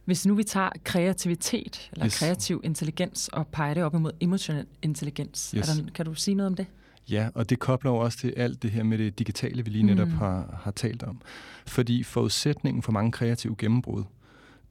Hvis 0.07 0.25
nu 0.25 0.35
vi 0.35 0.43
tager 0.43 0.69
kreativitet 0.83 1.89
eller 1.93 2.05
yes. 2.05 2.19
Kreativ 2.19 2.61
intelligens 2.63 3.27
og 3.27 3.47
peger 3.47 3.73
det 3.73 3.83
op 3.83 3.93
imod 3.95 4.11
emotionel 4.19 4.65
intelligens, 4.81 5.53
Yes. 5.57 5.69
er 5.69 5.83
der, 5.83 5.91
kan 5.91 6.05
du 6.05 6.13
sige 6.13 6.35
noget 6.35 6.47
om 6.47 6.55
det? 6.55 6.65
Ja, 7.09 7.29
og 7.35 7.49
det 7.49 7.59
kobler 7.59 7.91
jo 7.91 7.97
også 7.97 8.17
til 8.17 8.33
alt 8.37 8.63
det 8.63 8.71
her 8.71 8.83
med 8.83 8.97
det 8.97 9.19
digitale, 9.19 9.63
vi 9.65 9.69
lige 9.69 9.83
netop 9.83 10.07
Mm. 10.07 10.13
mm. 10.13 10.19
har, 10.19 10.59
har 10.63 10.71
talt 10.71 11.03
om. 11.03 11.21
Fordi 11.67 12.03
forudsætningen 12.03 12.83
for 12.83 12.91
mange 12.91 13.11
kreative 13.11 13.55
gennembrud, 13.57 14.03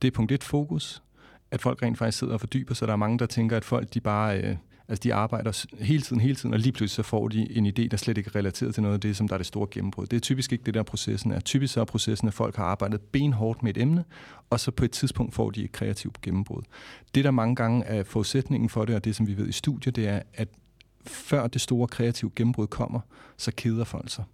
det 0.02 0.08
er 0.08 0.12
punkt 0.12 0.32
et 0.32 0.44
fokus, 0.44 1.02
at 1.50 1.60
folk 1.60 1.82
rent 1.82 1.98
faktisk 1.98 2.18
sidder 2.18 2.32
og 2.34 2.40
fordyber 2.40 2.74
sig. 2.74 2.88
Der 2.88 2.92
er 2.94 2.98
mange, 2.98 3.18
der 3.18 3.26
tænker, 3.26 3.56
at 3.56 3.64
folk 3.64 3.94
de 3.94 4.00
bare 4.00 4.40
øh, 4.42 4.56
altså 4.88 5.02
de 5.02 5.14
arbejder 5.14 5.66
hele 5.84 6.02
tiden, 6.02 6.20
hele 6.20 6.34
tiden, 6.34 6.52
og 6.54 6.60
lige 6.60 6.72
pludselig 6.72 6.90
så 6.90 7.02
får 7.02 7.28
de 7.28 7.56
en 7.56 7.66
idé, 7.66 7.88
der 7.88 7.96
slet 7.96 8.18
ikke 8.18 8.30
er 8.34 8.36
relateret 8.36 8.74
til 8.74 8.82
noget 8.82 8.94
af 8.94 9.00
det, 9.00 9.16
som 9.16 9.28
der 9.28 9.34
er 9.34 9.38
det 9.38 9.46
store 9.46 9.68
gennembrud. 9.70 10.06
Det 10.06 10.16
er 10.16 10.20
typisk 10.20 10.52
ikke 10.52 10.64
det, 10.64 10.74
der 10.74 10.82
processen 10.82 11.30
er. 11.30 11.40
Typisk 11.40 11.74
så 11.74 11.80
er 11.80 11.84
processen, 11.84 12.28
at 12.28 12.34
folk 12.34 12.56
har 12.56 12.64
arbejdet 12.64 13.00
benhårdt 13.00 13.62
med 13.62 13.76
et 13.76 13.82
emne, 13.82 14.04
og 14.50 14.60
så 14.60 14.70
på 14.70 14.84
et 14.84 14.90
tidspunkt 14.90 15.34
får 15.34 15.50
de 15.50 15.64
et 15.64 15.72
kreativt 15.72 16.20
gennembrud. 16.20 16.62
Det, 17.14 17.24
der 17.24 17.30
mange 17.30 17.56
gange 17.56 17.84
er 17.84 18.04
forudsætningen 18.04 18.68
for 18.68 18.84
det, 18.84 18.94
og 18.94 19.04
det, 19.04 19.16
som 19.16 19.26
vi 19.26 19.36
ved 19.36 19.48
i 19.48 19.52
studiet, 19.52 19.96
det 19.96 20.08
er, 20.08 20.22
at 20.34 20.48
før 21.06 21.46
det 21.46 21.60
store 21.60 21.88
kreative 21.88 22.30
gennembrud 22.36 22.66
kommer, 22.66 23.00
så 23.36 23.52
keder 23.56 23.84
folk 23.84 24.10
sig. 24.10 24.24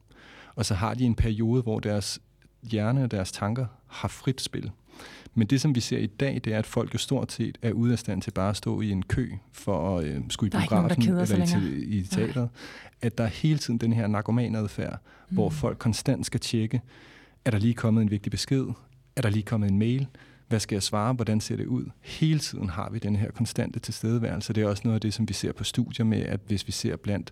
Og 0.54 0.66
så 0.66 0.74
har 0.74 0.94
de 0.94 1.04
en 1.04 1.14
periode, 1.14 1.62
hvor 1.62 1.80
deres 1.80 2.20
hjerne 2.62 3.04
og 3.04 3.10
deres 3.10 3.32
tanker 3.32 3.66
har 3.86 4.08
frit 4.08 4.40
spil. 4.40 4.70
Men 5.34 5.46
det, 5.46 5.60
som 5.60 5.74
vi 5.74 5.80
ser 5.80 5.98
i 5.98 6.06
dag, 6.06 6.40
det 6.44 6.54
er, 6.54 6.58
at 6.58 6.66
folk 6.66 6.94
jo 6.94 6.98
stort 6.98 7.32
set 7.32 7.58
er 7.62 7.72
ude 7.72 7.92
af 7.92 7.98
stand 7.98 8.22
til 8.22 8.30
bare 8.30 8.50
at 8.50 8.56
stå 8.56 8.80
i 8.80 8.90
en 8.90 9.02
kø 9.02 9.30
for 9.52 9.98
at 9.98 10.04
øh, 10.04 10.20
skulle 10.28 10.50
i 10.50 10.52
nogen, 10.52 10.68
biografen 10.68 11.02
eller 11.02 11.36
i, 11.36 11.46
te- 11.46 11.84
i 11.84 12.02
teateret. 12.02 12.48
At 13.02 13.18
der 13.18 13.24
er 13.24 13.28
hele 13.28 13.58
tiden 13.58 13.78
den 13.78 13.92
her 13.92 14.06
narkomanadfærd, 14.06 14.98
mm. 15.28 15.34
hvor 15.34 15.50
folk 15.50 15.78
konstant 15.78 16.26
skal 16.26 16.40
tjekke, 16.40 16.80
er 17.44 17.50
der 17.50 17.58
lige 17.58 17.74
kommet 17.74 18.02
en 18.02 18.10
vigtig 18.10 18.30
besked? 18.30 18.66
Er 19.16 19.22
der 19.22 19.30
lige 19.30 19.42
kommet 19.42 19.70
en 19.70 19.78
mail? 19.78 20.06
Hvad 20.48 20.60
skal 20.60 20.76
jeg 20.76 20.82
svare? 20.82 21.12
Hvordan 21.12 21.40
ser 21.40 21.56
det 21.56 21.66
ud? 21.66 21.84
Hele 22.00 22.38
tiden 22.38 22.68
har 22.68 22.90
vi 22.90 22.98
den 22.98 23.16
her 23.16 23.30
konstante 23.30 23.78
tilstedeværelse. 23.78 24.52
Det 24.52 24.62
er 24.62 24.68
også 24.68 24.82
noget 24.84 24.94
af 24.94 25.00
det, 25.00 25.14
som 25.14 25.28
vi 25.28 25.34
ser 25.34 25.52
på 25.52 25.64
studier 25.64 26.04
med, 26.04 26.20
at 26.20 26.40
hvis 26.46 26.66
vi 26.66 26.72
ser 26.72 26.96
blandt, 26.96 27.30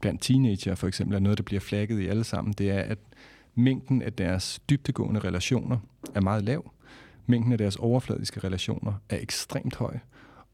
blandt 0.00 0.22
teenager 0.22 0.74
for 0.74 0.88
eksempel, 0.88 1.16
er 1.16 1.20
noget, 1.20 1.38
der 1.38 1.44
bliver 1.44 1.60
flagget 1.60 2.00
i 2.00 2.06
alle 2.06 2.24
sammen, 2.24 2.52
det 2.52 2.70
er, 2.70 2.80
at 2.80 2.98
mængden 3.58 4.02
af 4.02 4.12
deres 4.12 4.60
dybtegående 4.70 5.20
relationer 5.20 5.78
er 6.14 6.20
meget 6.20 6.44
lav. 6.44 6.72
Mængden 7.26 7.52
af 7.52 7.58
deres 7.58 7.76
overfladiske 7.76 8.40
relationer 8.40 8.92
er 9.08 9.18
ekstremt 9.20 9.76
høj. 9.76 9.98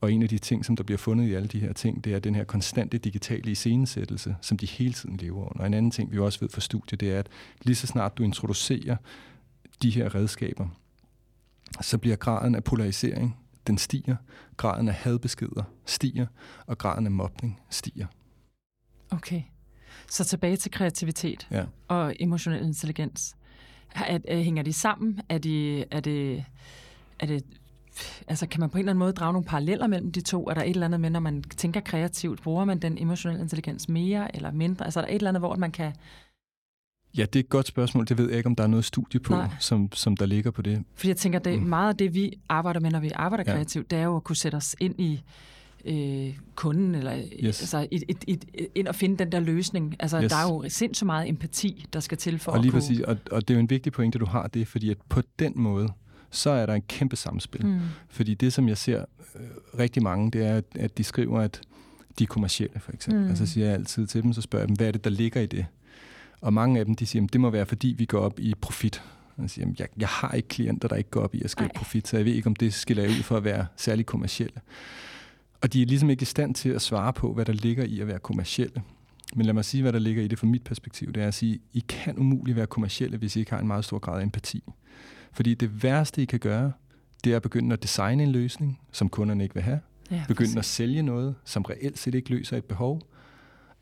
Og 0.01 0.13
en 0.13 0.23
af 0.23 0.29
de 0.29 0.39
ting, 0.39 0.65
som 0.65 0.77
der 0.77 0.85
bliver 0.85 0.99
fundet 0.99 1.29
i 1.29 1.35
alle 1.35 1.49
de 1.49 1.61
her 1.61 1.73
ting, 1.73 2.05
det 2.05 2.15
er 2.15 2.19
den 2.19 2.35
her 2.35 2.45
konstante 2.45 2.99
digitale 2.99 3.51
iscenesættelse, 3.51 4.37
som 4.41 4.59
de 4.59 4.67
hele 4.67 4.93
tiden 4.93 5.17
lever 5.17 5.53
under. 5.53 5.67
En 5.67 5.75
anden 5.75 5.91
ting, 5.91 6.13
vi 6.13 6.19
også 6.19 6.41
ved 6.41 6.49
fra 6.49 6.61
studiet, 6.61 7.01
det 7.01 7.13
er, 7.13 7.19
at 7.19 7.29
lige 7.63 7.77
så 7.77 7.87
snart 7.87 8.19
du 8.19 8.23
introducerer 8.23 8.97
de 9.83 9.91
her 9.91 10.15
redskaber, 10.15 10.69
så 11.81 11.99
bliver 11.99 12.17
graden 12.17 12.55
af 12.55 12.65
polarisering, 12.65 13.37
den 13.67 13.79
stiger, 13.79 14.17
graden 14.57 14.89
af 14.89 14.95
hadbeskeder 14.95 15.63
stiger, 15.87 16.27
og 16.67 16.79
graden 16.79 17.07
af 17.07 17.13
mobning 17.13 17.61
stiger. 17.71 18.07
Okay. 19.11 19.43
Så 20.11 20.25
tilbage 20.25 20.57
til 20.57 20.71
kreativitet 20.71 21.47
Ja. 21.51 21.65
og 21.89 22.15
emotionel 22.21 22.65
intelligens. 22.67 23.37
Er, 23.95 24.19
er, 24.29 24.41
hænger 24.43 24.63
de 24.63 24.73
sammen? 24.73 25.21
Er, 25.29 25.39
de, 25.39 25.85
er, 25.91 26.01
det, 26.01 26.45
er 27.19 27.27
det... 27.27 27.45
Altså, 28.29 28.47
kan 28.47 28.61
man 28.61 28.71
på 28.71 28.79
en 28.79 28.79
eller 28.79 28.93
anden 28.93 28.99
måde 28.99 29.13
drage 29.13 29.33
nogle 29.33 29.47
paralleller 29.47 29.87
mellem 29.87 30.13
de 30.13 30.21
to? 30.21 30.47
Er 30.49 30.55
der 30.55 30.63
et 30.63 30.71
eller 30.71 30.87
andet 30.87 31.01
med, 31.01 31.11
når 31.11 31.21
man 31.21 31.43
tænker 31.43 31.81
kreativt, 31.81 32.43
bruger 32.43 32.65
man 32.65 32.79
den 32.79 32.99
emotionelle 32.99 33.43
intelligens 33.43 33.89
mere 33.89 34.37
eller 34.37 34.51
mindre? 34.53 34.85
Altså, 34.85 35.01
er 35.01 35.05
der 35.05 35.11
et 35.11 35.15
eller 35.15 35.29
andet, 35.31 35.41
hvor 35.41 35.57
man 35.57 35.73
kan... 35.73 35.93
Ja, 37.17 37.23
det 37.23 37.37
er 37.37 37.41
et 37.41 37.49
godt 37.49 37.67
spørgsmål. 37.67 38.07
Det 38.09 38.19
ved 38.19 38.29
jeg 38.29 38.37
ikke, 38.37 38.47
om 38.47 38.57
der 38.57 38.63
er 38.65 38.69
noget 38.69 38.85
studie 38.85 39.21
på, 39.21 39.33
Nej. 39.33 39.49
som, 39.61 39.93
som 39.93 40.17
der 40.17 40.27
ligger 40.27 40.51
på 40.51 40.63
det. 40.63 40.85
Fordi 40.95 41.09
jeg 41.09 41.17
tænker, 41.17 41.39
det 41.39 41.59
Mm. 41.63 41.67
meget 41.69 41.89
af 41.89 41.97
det, 41.97 42.15
vi 42.15 42.33
arbejder 42.49 42.81
med, 42.81 42.91
når 42.91 43.01
vi 43.01 43.11
arbejder 43.15 43.45
Ja. 43.47 43.53
kreativt, 43.57 43.91
det 43.91 43.99
er 43.99 44.03
jo 44.05 44.17
at 44.17 44.25
kunne 44.25 44.37
sætte 44.37 44.57
os 44.57 44.77
ind 44.81 45.01
i 45.01 45.23
øh, 45.85 46.35
kunden, 46.55 46.95
eller 46.95 47.17
Yes. 47.45 47.61
altså, 47.61 47.87
et, 47.91 48.03
et, 48.09 48.25
et, 48.29 48.45
et, 48.55 48.67
ind 48.75 48.89
og 48.89 48.95
finde 48.95 49.17
den 49.19 49.33
der 49.33 49.41
løsning. 49.41 49.97
Altså, 50.01 50.23
Yes. 50.23 50.31
der 50.33 50.37
er 50.39 50.43
jo 50.53 50.65
sindssygt 50.69 51.07
meget 51.07 51.29
empati, 51.29 51.87
der 51.93 52.01
skal 52.01 52.19
til 52.19 52.39
for 52.39 52.53
og 52.53 52.59
lige 52.59 52.69
at 52.69 52.73
kunne... 52.73 52.81
præcis, 52.81 53.01
og, 53.01 53.17
og 53.31 53.49
det 53.49 53.55
er 53.55 53.59
jo 53.59 53.61
en 53.61 53.71
vigtig 53.71 53.93
pointe, 53.93 54.19
du 54.19 54.27
har 54.27 54.47
det, 54.47 54.69
fordi 54.69 54.91
at 54.91 54.97
på 55.09 55.23
den 55.39 55.53
måde, 55.57 55.89
så 56.31 56.51
er 56.51 56.67
der 56.67 56.75
en 56.75 56.83
kæmpe 56.83 57.17
samspil. 57.17 57.67
Mm. 57.67 57.79
Fordi 58.09 58.35
det, 58.35 58.53
som 58.53 58.69
jeg 58.69 58.79
ser 58.79 59.05
øh, 59.35 59.41
rigtig 59.79 60.03
mange, 60.03 60.31
det 60.31 60.47
er, 60.47 60.61
at, 60.75 60.99
de 60.99 61.05
skriver, 61.05 61.41
at 61.41 61.61
de 62.19 62.25
er 62.25 62.29
kommercielle, 62.29 62.81
for 62.81 62.93
eksempel. 62.93 63.19
Mm. 63.21 63.25
Mm. 63.25 63.31
Altså 63.31 63.47
siger 63.47 63.67
jeg 63.67 63.75
altid 63.75 64.07
til 64.07 64.23
dem, 64.23 64.33
så 64.33 64.41
spørger 64.43 64.63
jeg 64.63 64.69
dem, 64.69 64.77
hvad 64.77 64.87
er 64.89 64.93
det, 64.93 65.05
der 65.05 65.11
ligger 65.11 65.41
i 65.41 65.47
det? 65.47 65.67
Og 66.41 66.53
mange 66.53 66.79
af 66.81 66.87
dem, 66.87 66.95
de 66.95 67.07
siger, 67.07 67.25
at 67.25 67.33
det 67.33 67.41
må 67.41 67.51
være, 67.51 67.67
fordi 67.67 67.95
vi 67.99 68.05
går 68.05 68.19
op 68.21 68.41
i 68.41 68.55
profit. 68.61 69.03
Og 69.37 69.43
jeg 69.43 69.51
siger, 69.51 69.63
"Jamen, 69.63 69.77
jeg, 69.79 69.89
jeg 69.99 70.09
har 70.09 70.33
ikke 70.33 70.49
klienter, 70.49 70.89
der 70.89 70.97
ikke 70.97 71.11
går 71.11 71.21
op 71.21 71.35
i 71.35 71.43
at 71.45 71.51
skabe 71.51 71.71
profit, 71.77 72.09
så 72.09 72.17
jeg 72.17 72.27
ved 72.27 72.33
ikke, 72.33 72.47
om 72.47 72.57
det 72.57 72.75
skiller 72.75 73.09
ud 73.09 73.23
for 73.23 73.37
at 73.37 73.45
være 73.45 73.67
særlig 73.77 74.07
kommercielle. 74.07 74.61
Og 75.65 75.73
de 75.73 75.83
er 75.83 75.87
ligesom 75.87 76.11
ikke 76.11 76.23
i 76.23 76.25
stand 76.25 76.55
til 76.55 76.69
at 76.69 76.83
svare 76.83 77.13
på, 77.13 77.35
hvad 77.35 77.45
der 77.45 77.53
ligger 77.53 77.85
i 77.85 78.01
at 78.01 78.07
være 78.07 78.19
kommercielle. 78.19 78.83
Men 79.35 79.47
lad 79.47 79.55
mig 79.55 79.65
sige, 79.65 79.83
hvad 79.83 79.93
der 79.93 79.99
ligger 79.99 80.23
i 80.23 80.29
det 80.29 80.39
fra 80.39 80.47
mit 80.47 80.65
perspektiv. 80.65 81.13
Det 81.13 81.23
er 81.23 81.29
at 81.29 81.35
sige, 81.35 81.59
I 81.73 81.85
kan 81.89 82.19
umuligt 82.19 82.57
være 82.57 82.67
kommercielle, 82.67 83.17
hvis 83.17 83.37
I 83.37 83.39
ikke 83.39 83.53
har 83.53 83.61
en 83.61 83.67
meget 83.67 83.85
stor 83.85 83.99
grad 83.99 84.19
af 84.19 84.23
empati. 84.23 84.65
Fordi 85.33 85.55
det 85.55 85.83
værste, 85.83 86.23
I 86.23 86.25
kan 86.25 86.39
gøre, 86.39 86.73
det 87.25 87.33
er 87.33 87.37
at 87.37 87.43
begynde 87.43 87.73
at 87.73 87.83
designe 87.83 88.23
en 88.23 88.33
løsning, 88.33 88.81
som 88.93 89.09
kunderne 89.09 89.43
ikke 89.43 89.55
vil 89.55 89.63
have. 89.63 89.81
Ja, 90.11 90.25
Begynde 90.29 90.59
at 90.59 90.65
sælge 90.65 91.03
noget, 91.03 91.35
som 91.45 91.63
reelt 91.63 91.99
set 91.99 92.15
ikke 92.15 92.31
løser 92.31 92.57
et 92.57 92.65
behov. 92.65 93.03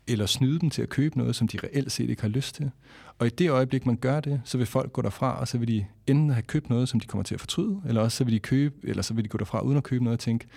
Eller 0.07 0.25
snyde 0.25 0.59
dem 0.59 0.69
til 0.69 0.81
at 0.81 0.89
købe 0.89 1.17
noget, 1.17 1.35
som 1.35 1.47
de 1.47 1.57
reelt 1.63 1.91
set 1.91 2.09
ikke 2.09 2.21
har 2.21 2.29
lyst 2.29 2.55
til. 2.55 2.71
Og 3.19 3.27
i 3.27 3.29
det 3.29 3.49
øjeblik, 3.49 3.85
man 3.85 3.97
gør 3.97 4.19
det, 4.19 4.41
så 4.43 4.57
vil 4.57 4.67
folk 4.67 4.93
gå 4.93 5.01
derfra, 5.01 5.39
og 5.39 5.47
så 5.47 5.57
vil 5.57 5.67
de 5.67 5.85
enten 6.07 6.29
have 6.29 6.43
købt 6.43 6.69
noget, 6.69 6.89
som 6.89 6.99
de 6.99 7.07
kommer 7.07 7.23
til 7.23 7.33
at 7.35 7.39
fortryde, 7.39 7.81
eller 7.87 8.01
også 8.01 8.17
så 8.17 8.23
vil 8.23 8.33
de 8.33 8.39
købe, 8.39 8.75
eller 8.83 9.03
så 9.03 9.13
vil 9.13 9.23
de 9.23 9.29
gå 9.29 9.37
derfra 9.37 9.61
uden 9.61 9.77
at 9.77 9.83
købe 9.83 10.03
noget 10.03 10.17
og 10.17 10.19
tænke, 10.19 10.47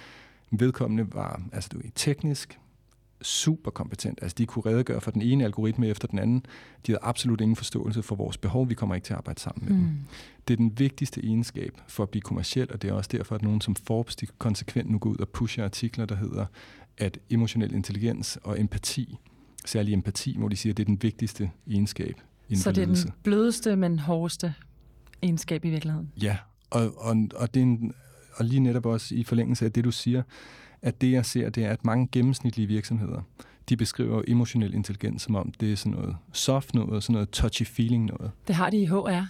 vedkommende 0.51 1.15
var 1.15 1.43
altså 1.53 1.71
du 1.73 1.81
teknisk 1.95 2.59
super 3.23 3.71
kompetent. 3.71 4.19
Altså 4.23 4.35
de 4.39 4.47
kunne 4.47 4.67
redegøre 4.67 5.01
for 5.01 5.11
den 5.11 5.23
ene 5.23 5.45
algoritme 5.45 5.89
efter 5.89 6.09
den 6.09 6.19
anden. 6.19 6.47
De 6.87 6.93
havde 6.93 7.03
absolut 7.03 7.41
ingen 7.41 7.57
forståelse 7.57 8.03
for 8.03 8.17
vores 8.17 8.39
behov. 8.39 8.69
Vi 8.69 8.75
kommer 8.75 8.95
ikke 8.95 9.05
til 9.05 9.13
at 9.13 9.17
arbejde 9.17 9.41
sammen 9.41 9.69
med 9.69 9.77
dem. 9.77 9.85
Mm. 9.85 9.99
Det 10.49 10.55
er 10.55 10.57
den 10.57 10.79
vigtigste 10.79 11.25
egenskab 11.25 11.81
for 11.89 12.03
at 12.03 12.11
blive 12.11 12.23
kommersiel, 12.23 12.73
og 12.73 12.83
det 12.83 12.91
er 12.91 12.95
også 12.95 13.11
derfor, 13.13 13.35
at 13.35 13.43
nogen 13.43 13.61
som 13.61 13.75
Forbes 13.75 14.17
de 14.17 14.27
konsekvent 14.39 14.91
nu 14.91 14.99
går 14.99 15.11
ud 15.11 15.17
og 15.17 15.29
pusher 15.29 15.65
artikler, 15.65 16.07
der 16.07 16.17
hedder, 16.17 16.47
at 16.99 17.19
emotionel 17.31 17.75
intelligens 17.75 18.39
og 18.43 18.61
empati, 18.61 19.19
særlig 19.65 19.95
empati, 19.95 20.37
hvor 20.39 20.49
de 20.49 20.57
siger, 20.57 20.73
at 20.73 20.77
det 20.77 20.83
er 20.83 20.87
den 20.87 21.03
vigtigste 21.03 21.51
egenskab 21.67 22.21
inden 22.49 22.63
Så 22.63 22.73
det 22.73 22.83
er 22.83 22.87
den 22.87 23.13
blødeste, 23.23 23.77
men 23.77 23.99
hårdeste 23.99 24.55
egenskab 25.23 25.65
i 25.65 25.71
virkeligheden. 25.71 26.13
Ja, 26.23 26.37
og, 26.71 26.99
og, 26.99 27.17
og, 27.37 27.55
det 27.55 27.61
er 27.61 27.65
en, 27.65 27.95
og 28.37 28.45
lige 28.45 28.61
netop 28.61 28.87
også 28.87 29.15
i 29.15 29.25
forlængelse 29.25 29.65
af 29.65 29.73
det, 29.73 29.85
du 29.85 29.91
siger, 29.91 30.23
at 30.83 31.01
det, 31.01 31.13
jeg 31.13 31.27
ser, 31.27 31.51
det 31.51 31.65
er, 31.65 31.71
at 31.71 31.85
mange 31.85 32.09
gennemsnitlige 32.13 32.67
virksomheder, 32.67 33.23
de 33.69 33.77
beskriver 33.77 34.23
emotionel 34.29 34.75
intelligens 34.75 35.23
som 35.23 35.35
om, 35.35 35.53
det 35.61 35.73
er 35.73 35.77
sådan 35.77 35.93
noget 35.93 36.17
soft 36.33 36.75
noget, 36.75 37.03
sådan 37.03 37.13
noget 37.13 37.29
touchy-feeling 37.37 38.05
noget. 38.07 38.31
Det 38.47 38.55
har 38.55 38.71
de 38.71 38.79
i 38.79 38.87
HR. 38.87 39.25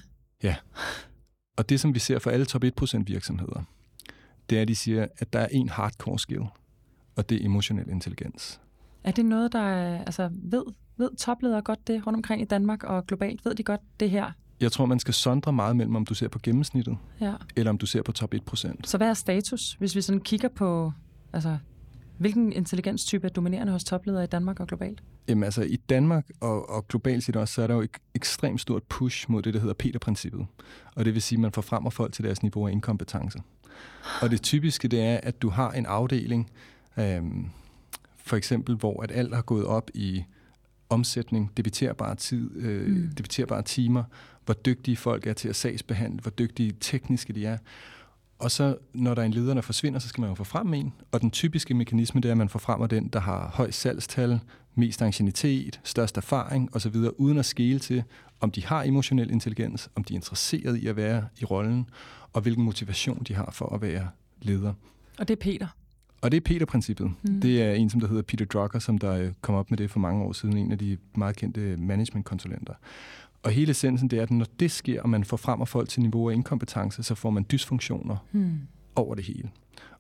Og 1.56 1.68
det, 1.68 1.80
som 1.80 1.94
vi 1.94 1.98
ser 1.98 2.18
for 2.18 2.30
alle 2.30 2.46
top 2.46 2.64
1% 2.64 3.02
virksomheder, 3.06 3.62
det 4.50 4.58
er, 4.58 4.62
at 4.62 4.68
de 4.68 4.76
siger, 4.76 5.06
at 5.18 5.32
der 5.32 5.38
er 5.38 5.48
en 5.50 5.68
hardcore 5.68 6.18
skill, 6.18 6.44
og 7.16 7.28
det 7.28 7.42
er 7.42 7.44
emotionel 7.44 7.88
intelligens. 7.88 8.60
Er 9.04 9.10
det 9.10 9.24
noget, 9.24 9.52
der 9.52 9.60
er, 9.60 10.04
altså, 10.04 10.30
ved, 10.32 10.64
ved 10.96 11.16
topledere 11.16 11.62
godt 11.62 11.86
det 11.86 12.06
rundt 12.06 12.16
omkring 12.16 12.42
i 12.42 12.44
Danmark 12.44 12.84
og 12.84 13.06
globalt? 13.06 13.44
Ved 13.44 13.54
de 13.54 13.62
godt 13.62 13.80
det 14.00 14.10
her? 14.10 14.32
Jeg 14.60 14.72
tror, 14.72 14.86
man 14.86 14.98
skal 14.98 15.14
sondre 15.14 15.52
meget 15.52 15.76
mellem, 15.76 15.96
om 15.96 16.04
du 16.06 16.14
ser 16.14 16.28
på 16.28 16.38
gennemsnittet, 16.42 16.96
Ja. 17.20 17.34
eller 17.56 17.70
om 17.70 17.78
du 17.78 17.86
ser 17.86 18.02
på 18.02 18.12
top 18.12 18.34
1%. 18.34 18.86
Så 18.86 18.96
hvad 18.96 19.08
er 19.08 19.14
status, 19.14 19.76
hvis 19.78 19.96
vi 19.96 20.00
sådan 20.00 20.20
kigger 20.20 20.48
på, 20.48 20.92
altså, 21.32 21.58
hvilken 22.18 22.52
intelligenstype 22.52 23.26
er 23.26 23.30
dominerende 23.30 23.72
hos 23.72 23.84
topledere 23.84 24.24
i 24.24 24.26
Danmark 24.26 24.60
og 24.60 24.66
globalt? 24.66 25.02
Jamen 25.28 25.44
altså, 25.44 25.62
i 25.62 25.76
Danmark 25.76 26.30
og, 26.40 26.70
og 26.70 26.88
globalt 26.88 27.24
set 27.24 27.36
også, 27.36 27.54
så 27.54 27.62
er 27.62 27.66
der 27.66 27.74
jo 27.74 27.80
et 27.80 27.90
ekstremt 28.14 28.60
stort 28.60 28.82
push 28.82 29.30
mod 29.30 29.42
det, 29.42 29.54
der 29.54 29.60
hedder 29.60 29.74
Peter-princippet. 29.74 30.46
Og 30.94 31.04
det 31.04 31.14
vil 31.14 31.22
sige, 31.22 31.36
at 31.36 31.40
man 31.40 31.52
forfremmer 31.52 31.90
folk 31.90 32.12
til 32.12 32.24
deres 32.24 32.42
niveau 32.42 32.66
af 32.66 32.72
inkompetence. 32.72 33.38
Og 34.22 34.30
det 34.30 34.42
typiske, 34.42 34.88
det 34.88 35.00
er, 35.00 35.20
at 35.22 35.42
du 35.42 35.48
har 35.48 35.72
en 35.72 35.86
afdeling, 35.86 36.50
øhm, 36.98 37.46
for 38.16 38.36
eksempel, 38.36 38.74
hvor 38.74 39.02
at 39.02 39.10
alt 39.14 39.34
har 39.34 39.42
gået 39.42 39.64
op 39.64 39.90
i 39.94 40.24
omsætning, 40.88 41.52
debiterbar 41.56 42.14
tid, 42.14 42.56
øh, 42.56 42.86
mm. 42.86 43.10
debiterbare 43.16 43.62
timer, 43.62 44.04
hvor 44.46 44.54
dygtige 44.54 44.96
folk 44.96 45.26
er 45.26 45.32
til 45.32 45.48
at 45.48 45.56
sagsbehandle, 45.56 46.20
hvor 46.20 46.30
dygtige 46.30 46.72
tekniske 46.80 47.32
de 47.32 47.46
er. 47.46 47.58
Og 48.38 48.50
så, 48.50 48.76
når 48.92 49.14
der 49.14 49.22
er 49.22 49.26
en 49.26 49.32
leder, 49.32 49.54
der 49.54 49.60
forsvinder, 49.60 49.98
så 49.98 50.08
skal 50.08 50.20
man 50.20 50.30
jo 50.30 50.34
få 50.34 50.44
frem 50.44 50.74
en. 50.74 50.92
Og 51.12 51.20
den 51.20 51.30
typiske 51.30 51.74
mekanisme, 51.74 52.20
det 52.20 52.28
er, 52.28 52.32
at 52.32 52.38
man 52.38 52.48
får 52.48 52.58
frem 52.58 52.88
den, 52.88 53.08
der 53.08 53.20
har 53.20 53.50
høj 53.54 53.70
salgstal, 53.70 54.40
mest 54.74 55.02
ancienitet, 55.02 55.80
størst 55.84 56.16
erfaring 56.16 56.74
osv., 56.74 56.96
uden 57.16 57.38
at 57.38 57.46
skele 57.46 57.78
til, 57.78 58.02
om 58.40 58.50
de 58.50 58.64
har 58.64 58.82
emotionel 58.82 59.30
intelligens, 59.30 59.90
om 59.94 60.04
de 60.04 60.14
er 60.14 60.16
interesseret 60.16 60.76
i 60.76 60.86
at 60.86 60.96
være 60.96 61.24
i 61.40 61.44
rollen, 61.44 61.90
og 62.32 62.42
hvilken 62.42 62.64
motivation 62.64 63.22
de 63.28 63.34
har 63.34 63.50
for 63.52 63.74
at 63.74 63.82
være 63.82 64.08
leder. 64.42 64.72
Og 65.18 65.28
det 65.28 65.34
er 65.34 65.40
Peter. 65.40 65.66
Og 66.20 66.30
det 66.30 66.36
er 66.36 66.40
Peter-princippet. 66.40 67.06
Mm. 67.06 67.32
Mm. 67.32 67.40
Det 67.40 67.62
er 67.62 67.72
en, 67.72 67.90
som 67.90 68.00
der 68.00 68.08
hedder 68.08 68.22
Peter 68.22 68.44
Drucker, 68.44 68.78
som 68.78 68.98
der 68.98 69.12
øh, 69.12 69.32
kom 69.40 69.54
op 69.54 69.70
med 69.70 69.78
det 69.78 69.90
for 69.90 70.00
mange 70.00 70.24
år 70.24 70.32
siden, 70.32 70.56
en 70.56 70.72
af 70.72 70.78
de 70.78 70.96
meget 71.14 71.36
kendte 71.36 71.76
managementkonsulenter. 71.76 72.74
Og 73.46 73.52
hele 73.52 73.70
essensen, 73.70 74.08
det 74.10 74.18
er, 74.18 74.22
at 74.22 74.30
når 74.30 74.46
det 74.60 74.70
sker, 74.70 75.02
og 75.02 75.08
man 75.08 75.24
får 75.24 75.36
frem 75.36 75.60
af 75.60 75.68
folk 75.68 75.88
til 75.88 76.02
niveau 76.02 76.30
af 76.30 76.34
inkompetence, 76.34 77.02
så 77.02 77.14
får 77.14 77.30
man 77.30 77.46
dysfunktioner 77.52 78.16
Hmm. 78.30 78.58
over 78.96 79.14
det 79.14 79.24
hele. 79.24 79.50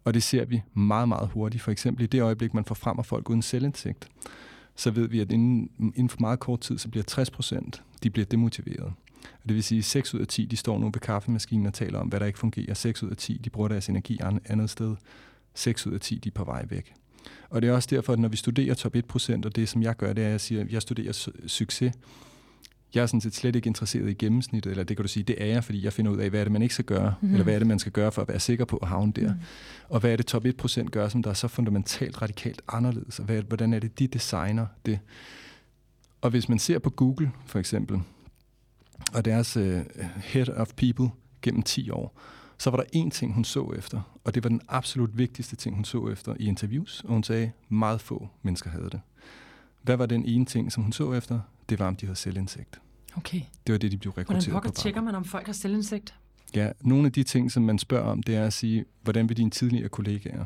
Og 0.04 0.14
det 0.14 0.22
ser 0.22 0.44
vi 0.44 0.62
meget, 0.74 1.08
meget 1.08 1.28
hurtigt. 1.28 1.62
For 1.62 1.70
eksempel 1.70 2.04
i 2.04 2.06
det 2.06 2.20
øjeblik, 2.22 2.54
man 2.54 2.64
får 2.64 2.74
frem 2.74 2.98
af 2.98 3.06
folk 3.06 3.30
uden 3.30 3.42
selvindsigt, 3.42 4.08
så 4.76 4.90
ved 4.90 5.08
vi, 5.08 5.20
at 5.20 5.32
inden, 5.32 5.70
inden 5.78 6.08
for 6.08 6.16
meget 6.20 6.40
kort 6.40 6.60
tid, 6.60 6.78
så 6.78 6.88
bliver 6.88 7.04
60 7.04 7.30
procent, 7.30 7.82
de 8.02 8.10
bliver 8.10 8.26
demotiveret. 8.26 8.92
Og 9.42 9.48
det 9.48 9.54
vil 9.54 9.64
sige, 9.64 9.78
at 9.78 9.84
6 9.84 10.14
ud 10.14 10.20
af 10.20 10.26
10, 10.26 10.46
de 10.46 10.56
står 10.56 10.78
nu 10.78 10.86
ved 10.86 10.92
kaffemaskinen 11.00 11.66
og 11.66 11.74
taler 11.74 11.98
om, 11.98 12.08
hvad 12.08 12.20
der 12.20 12.26
ikke 12.26 12.38
fungerer. 12.38 12.74
6 12.74 13.02
ud 13.02 13.10
af 13.10 13.16
10, 13.16 13.40
de 13.44 13.50
bruger 13.50 13.68
deres 13.68 13.88
energi 13.88 14.18
an- 14.22 14.40
andet 14.44 14.70
sted. 14.70 14.96
6 15.54 15.86
ud 15.86 15.92
af 15.92 16.00
10, 16.00 16.18
de 16.18 16.28
er 16.28 16.32
på 16.32 16.44
vej 16.44 16.64
væk. 16.70 16.94
Og 17.50 17.62
det 17.62 17.68
er 17.68 17.72
også 17.74 17.88
derfor, 17.90 18.12
at 18.12 18.18
når 18.18 18.28
vi 18.28 18.36
studerer 18.36 18.74
top 18.74 18.96
1 18.96 19.04
procent, 19.04 19.46
og 19.46 19.56
det 19.56 19.68
som 19.68 19.82
jeg 19.82 19.96
gør, 19.96 20.12
det 20.12 20.22
er, 20.22 20.26
at 20.26 20.32
jeg 20.32 20.40
siger, 20.40 20.60
at 20.60 20.72
jeg 20.72 20.82
studerer 20.82 21.12
su- 21.12 21.48
succes. 21.48 21.92
Jeg 22.96 23.02
er 23.02 23.06
sådan 23.06 23.20
set 23.20 23.34
slet 23.34 23.56
ikke 23.56 23.66
interesseret 23.66 24.10
i 24.10 24.14
gennemsnittet, 24.14 24.70
eller 24.70 24.84
det 24.84 24.96
kan 24.96 25.04
du 25.04 25.08
sige, 25.08 25.24
det 25.24 25.42
er 25.42 25.46
jeg, 25.46 25.64
fordi 25.64 25.84
jeg 25.84 25.92
finder 25.92 26.12
ud 26.12 26.16
af, 26.16 26.30
hvad 26.30 26.40
er 26.40 26.44
det, 26.44 26.52
man 26.52 26.62
ikke 26.62 26.74
skal 26.74 26.84
gøre, 26.84 27.14
mm-hmm. 27.20 27.34
eller 27.34 27.44
hvad 27.44 27.54
er 27.54 27.58
det, 27.58 27.66
man 27.66 27.78
skal 27.78 27.92
gøre 27.92 28.12
for 28.12 28.22
at 28.22 28.28
være 28.28 28.40
sikker 28.40 28.64
på 28.64 28.76
at 28.76 28.88
havne 28.88 29.12
der. 29.12 29.28
Mm. 29.32 29.38
Mm. 29.38 29.44
Og 29.88 30.00
hvad 30.00 30.12
er 30.12 30.16
det 30.16 30.26
top 30.26 30.44
1% 30.46 30.84
gør, 30.84 31.08
som 31.08 31.22
der 31.22 31.30
er 31.30 31.34
så 31.34 31.48
fundamentalt 31.48 32.22
radikalt 32.22 32.62
anderledes? 32.68 33.18
Og 33.18 33.24
hvad, 33.24 33.42
hvordan 33.42 33.72
er 33.72 33.78
det, 33.78 33.98
de 33.98 34.06
designer 34.06 34.66
det? 34.86 34.98
Og 36.20 36.30
hvis 36.30 36.48
man 36.48 36.58
ser 36.58 36.78
på 36.78 36.90
Google, 36.90 37.30
for 37.46 37.58
eksempel, 37.58 38.00
og 39.12 39.24
deres 39.24 39.56
uh, 39.56 39.80
head 40.16 40.48
of 40.48 40.68
people 40.76 41.08
gennem 41.42 41.62
10 41.62 41.90
år, 41.90 42.20
så 42.58 42.70
var 42.70 42.76
der 42.76 42.84
én 42.96 43.10
ting, 43.10 43.34
hun 43.34 43.44
så 43.44 43.72
efter, 43.78 44.18
og 44.24 44.34
det 44.34 44.44
var 44.44 44.48
den 44.48 44.60
absolut 44.68 45.18
vigtigste 45.18 45.56
ting, 45.56 45.74
hun 45.74 45.84
så 45.84 46.08
efter 46.08 46.34
i 46.40 46.44
interviews, 46.44 47.02
og 47.04 47.12
hun 47.12 47.22
sagde, 47.22 47.50
meget 47.68 48.00
få 48.00 48.28
mennesker 48.42 48.70
havde 48.70 48.90
det. 48.90 49.00
Hvad 49.82 49.96
var 49.96 50.06
den 50.06 50.24
ene 50.24 50.44
ting, 50.44 50.72
som 50.72 50.82
hun 50.82 50.92
så 50.92 51.12
efter? 51.12 51.40
Det 51.68 51.78
var, 51.78 51.86
om 51.86 51.96
de 51.96 52.06
havde 52.06 52.16
selvindsigt. 52.16 52.80
Okay. 53.16 53.40
Det 53.66 53.72
var 53.72 53.78
det, 53.78 53.92
de 53.92 53.96
blev 53.98 54.12
Hvordan 54.12 54.30
rekrutteret 54.30 54.52
pokker 54.52 54.70
på. 54.70 54.74
tjekker 54.74 55.00
man, 55.00 55.14
om 55.14 55.24
folk 55.24 55.46
har 55.46 55.52
selvindsigt? 55.52 56.14
Ja, 56.54 56.70
nogle 56.80 57.06
af 57.06 57.12
de 57.12 57.22
ting, 57.22 57.52
som 57.52 57.62
man 57.62 57.78
spørger 57.78 58.04
om, 58.10 58.22
det 58.22 58.36
er 58.36 58.44
at 58.44 58.52
sige, 58.52 58.84
hvordan 59.02 59.28
vil 59.28 59.36
dine 59.36 59.50
tidligere 59.50 59.88
kollegaer 59.88 60.44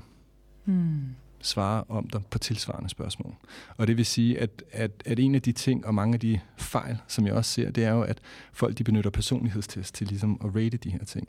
Hmm. 0.65 1.01
svare 1.43 1.85
om 1.89 2.09
dig 2.09 2.23
på 2.31 2.39
tilsvarende 2.39 2.89
spørgsmål. 2.89 3.35
Og 3.77 3.87
det 3.87 3.97
vil 3.97 4.07
sige, 4.07 4.39
at, 4.39 4.63
at, 4.73 5.03
at 5.07 5.19
en 5.19 5.35
af 5.35 5.43
de 5.43 5.53
ting 5.53 5.87
og 5.87 5.95
mange 5.95 6.15
af 6.15 6.21
de 6.21 6.41
fejl, 6.57 6.99
som 7.09 7.27
jeg 7.27 7.35
også 7.35 7.51
ser, 7.51 7.71
det 7.71 7.85
er 7.85 7.91
jo, 7.91 8.03
at 8.03 8.19
folk 8.53 8.79
de 8.79 8.85
benytter 8.85 9.11
personlighedstest 9.11 9.95
til 9.95 10.07
ligesom 10.07 10.41
at 10.45 10.55
rate 10.57 10.77
de 10.77 10.91
her 10.91 11.05
ting. 11.05 11.29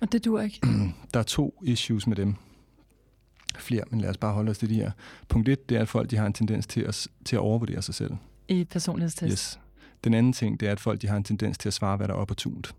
Og 0.00 0.12
det 0.12 0.24
dur 0.24 0.40
ikke. 0.40 0.60
Der 1.14 1.20
er 1.20 1.24
to 1.24 1.60
issues 1.64 2.06
med 2.06 2.16
dem. 2.16 2.34
Flere, 3.58 3.84
men 3.90 4.00
lad 4.00 4.10
os 4.10 4.16
bare 4.16 4.32
holde 4.32 4.50
os 4.50 4.58
til 4.58 4.70
de 4.70 4.74
her. 4.74 4.90
Punkt 5.28 5.48
et, 5.48 5.68
det 5.68 5.76
er, 5.76 5.80
at 5.82 5.88
folk 5.88 6.10
de 6.10 6.16
har 6.16 6.26
en 6.26 6.32
tendens 6.32 6.66
til 6.66 6.80
at, 6.80 7.06
til 7.24 7.36
at 7.36 7.40
overvurdere 7.40 7.82
sig 7.82 7.94
selv. 7.94 8.12
I 8.48 8.64
personlighedstest. 8.64 9.32
Yes. 9.32 9.60
Den 10.04 10.14
anden 10.14 10.32
ting, 10.32 10.60
det 10.60 10.68
er, 10.68 10.72
at 10.72 10.80
folk 10.80 11.02
de 11.02 11.08
har 11.08 11.16
en 11.16 11.24
tendens 11.24 11.58
til 11.58 11.68
at 11.68 11.74
svare, 11.74 11.96
hvad 11.96 12.08
der 12.08 12.14
er 12.14 12.18
opportunt. 12.18 12.74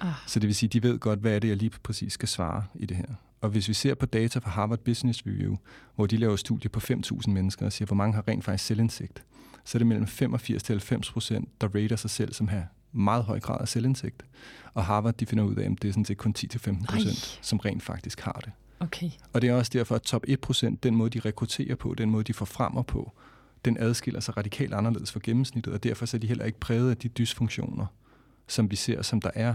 Ah. 0.00 0.12
Så 0.26 0.40
det 0.40 0.46
vil 0.46 0.54
sige, 0.54 0.68
de 0.68 0.82
ved 0.82 0.98
godt, 0.98 1.18
hvad 1.18 1.32
er 1.34 1.38
det, 1.38 1.48
jeg 1.48 1.56
lige 1.56 1.70
præcis 1.82 2.12
skal 2.12 2.28
svare 2.28 2.64
i 2.74 2.86
det 2.86 2.96
her. 2.96 3.14
Og 3.40 3.48
hvis 3.50 3.68
vi 3.68 3.74
ser 3.74 3.94
på 3.94 4.06
data 4.06 4.38
fra 4.38 4.50
Harvard 4.50 4.78
Business 4.78 5.22
Review, 5.26 5.56
hvor 5.94 6.06
de 6.06 6.16
laver 6.16 6.36
studier 6.36 6.68
på 6.68 6.80
5.000 6.80 7.30
mennesker 7.30 7.66
og 7.66 7.72
siger, 7.72 7.86
hvor 7.86 7.96
mange 7.96 8.14
har 8.14 8.28
rent 8.28 8.44
faktisk 8.44 8.66
selvindsigt, 8.66 9.24
så 9.64 9.78
er 9.78 9.80
det 9.80 9.86
mellem 9.86 10.06
85 10.06 10.62
til 10.62 10.72
90 10.72 11.12
procent, 11.12 11.60
der 11.60 11.68
rater 11.74 11.96
sig 11.96 12.10
selv 12.10 12.32
som 12.32 12.48
har 12.48 12.64
meget 12.92 13.24
høj 13.24 13.40
grad 13.40 13.60
af 13.60 13.68
selvindsigt. 13.68 14.24
Og 14.74 14.84
Harvard 14.84 15.14
de 15.14 15.26
finder 15.26 15.44
ud 15.44 15.54
af, 15.54 15.64
at 15.64 15.82
det 15.82 15.88
er 15.88 15.92
sådan 15.92 16.04
set 16.04 16.16
kun 16.16 16.34
10-15 16.38 16.86
procent, 16.86 17.38
som 17.42 17.58
rent 17.58 17.82
faktisk 17.82 18.20
har 18.20 18.40
det. 18.44 18.52
Okay. 18.80 19.10
Og 19.32 19.42
det 19.42 19.50
er 19.50 19.54
også 19.54 19.70
derfor, 19.74 19.94
at 19.94 20.02
top 20.02 20.24
1 20.28 20.40
procent, 20.40 20.82
den 20.82 20.96
måde, 20.96 21.10
de 21.10 21.20
rekrutterer 21.20 21.74
på, 21.74 21.94
den 21.94 22.10
måde, 22.10 22.24
de 22.24 22.34
får 22.34 22.44
fremmer 22.44 22.82
på, 22.82 23.12
den 23.64 23.76
adskiller 23.78 24.20
sig 24.20 24.36
radikalt 24.36 24.74
anderledes 24.74 25.12
fra 25.12 25.20
gennemsnittet, 25.22 25.74
og 25.74 25.82
derfor 25.82 26.14
er 26.14 26.18
de 26.18 26.26
heller 26.26 26.44
ikke 26.44 26.60
præget 26.60 26.90
af 26.90 26.96
de 26.96 27.08
dysfunktioner, 27.08 27.86
som 28.48 28.70
vi 28.70 28.76
ser, 28.76 29.02
som 29.02 29.20
der 29.20 29.30
er. 29.34 29.54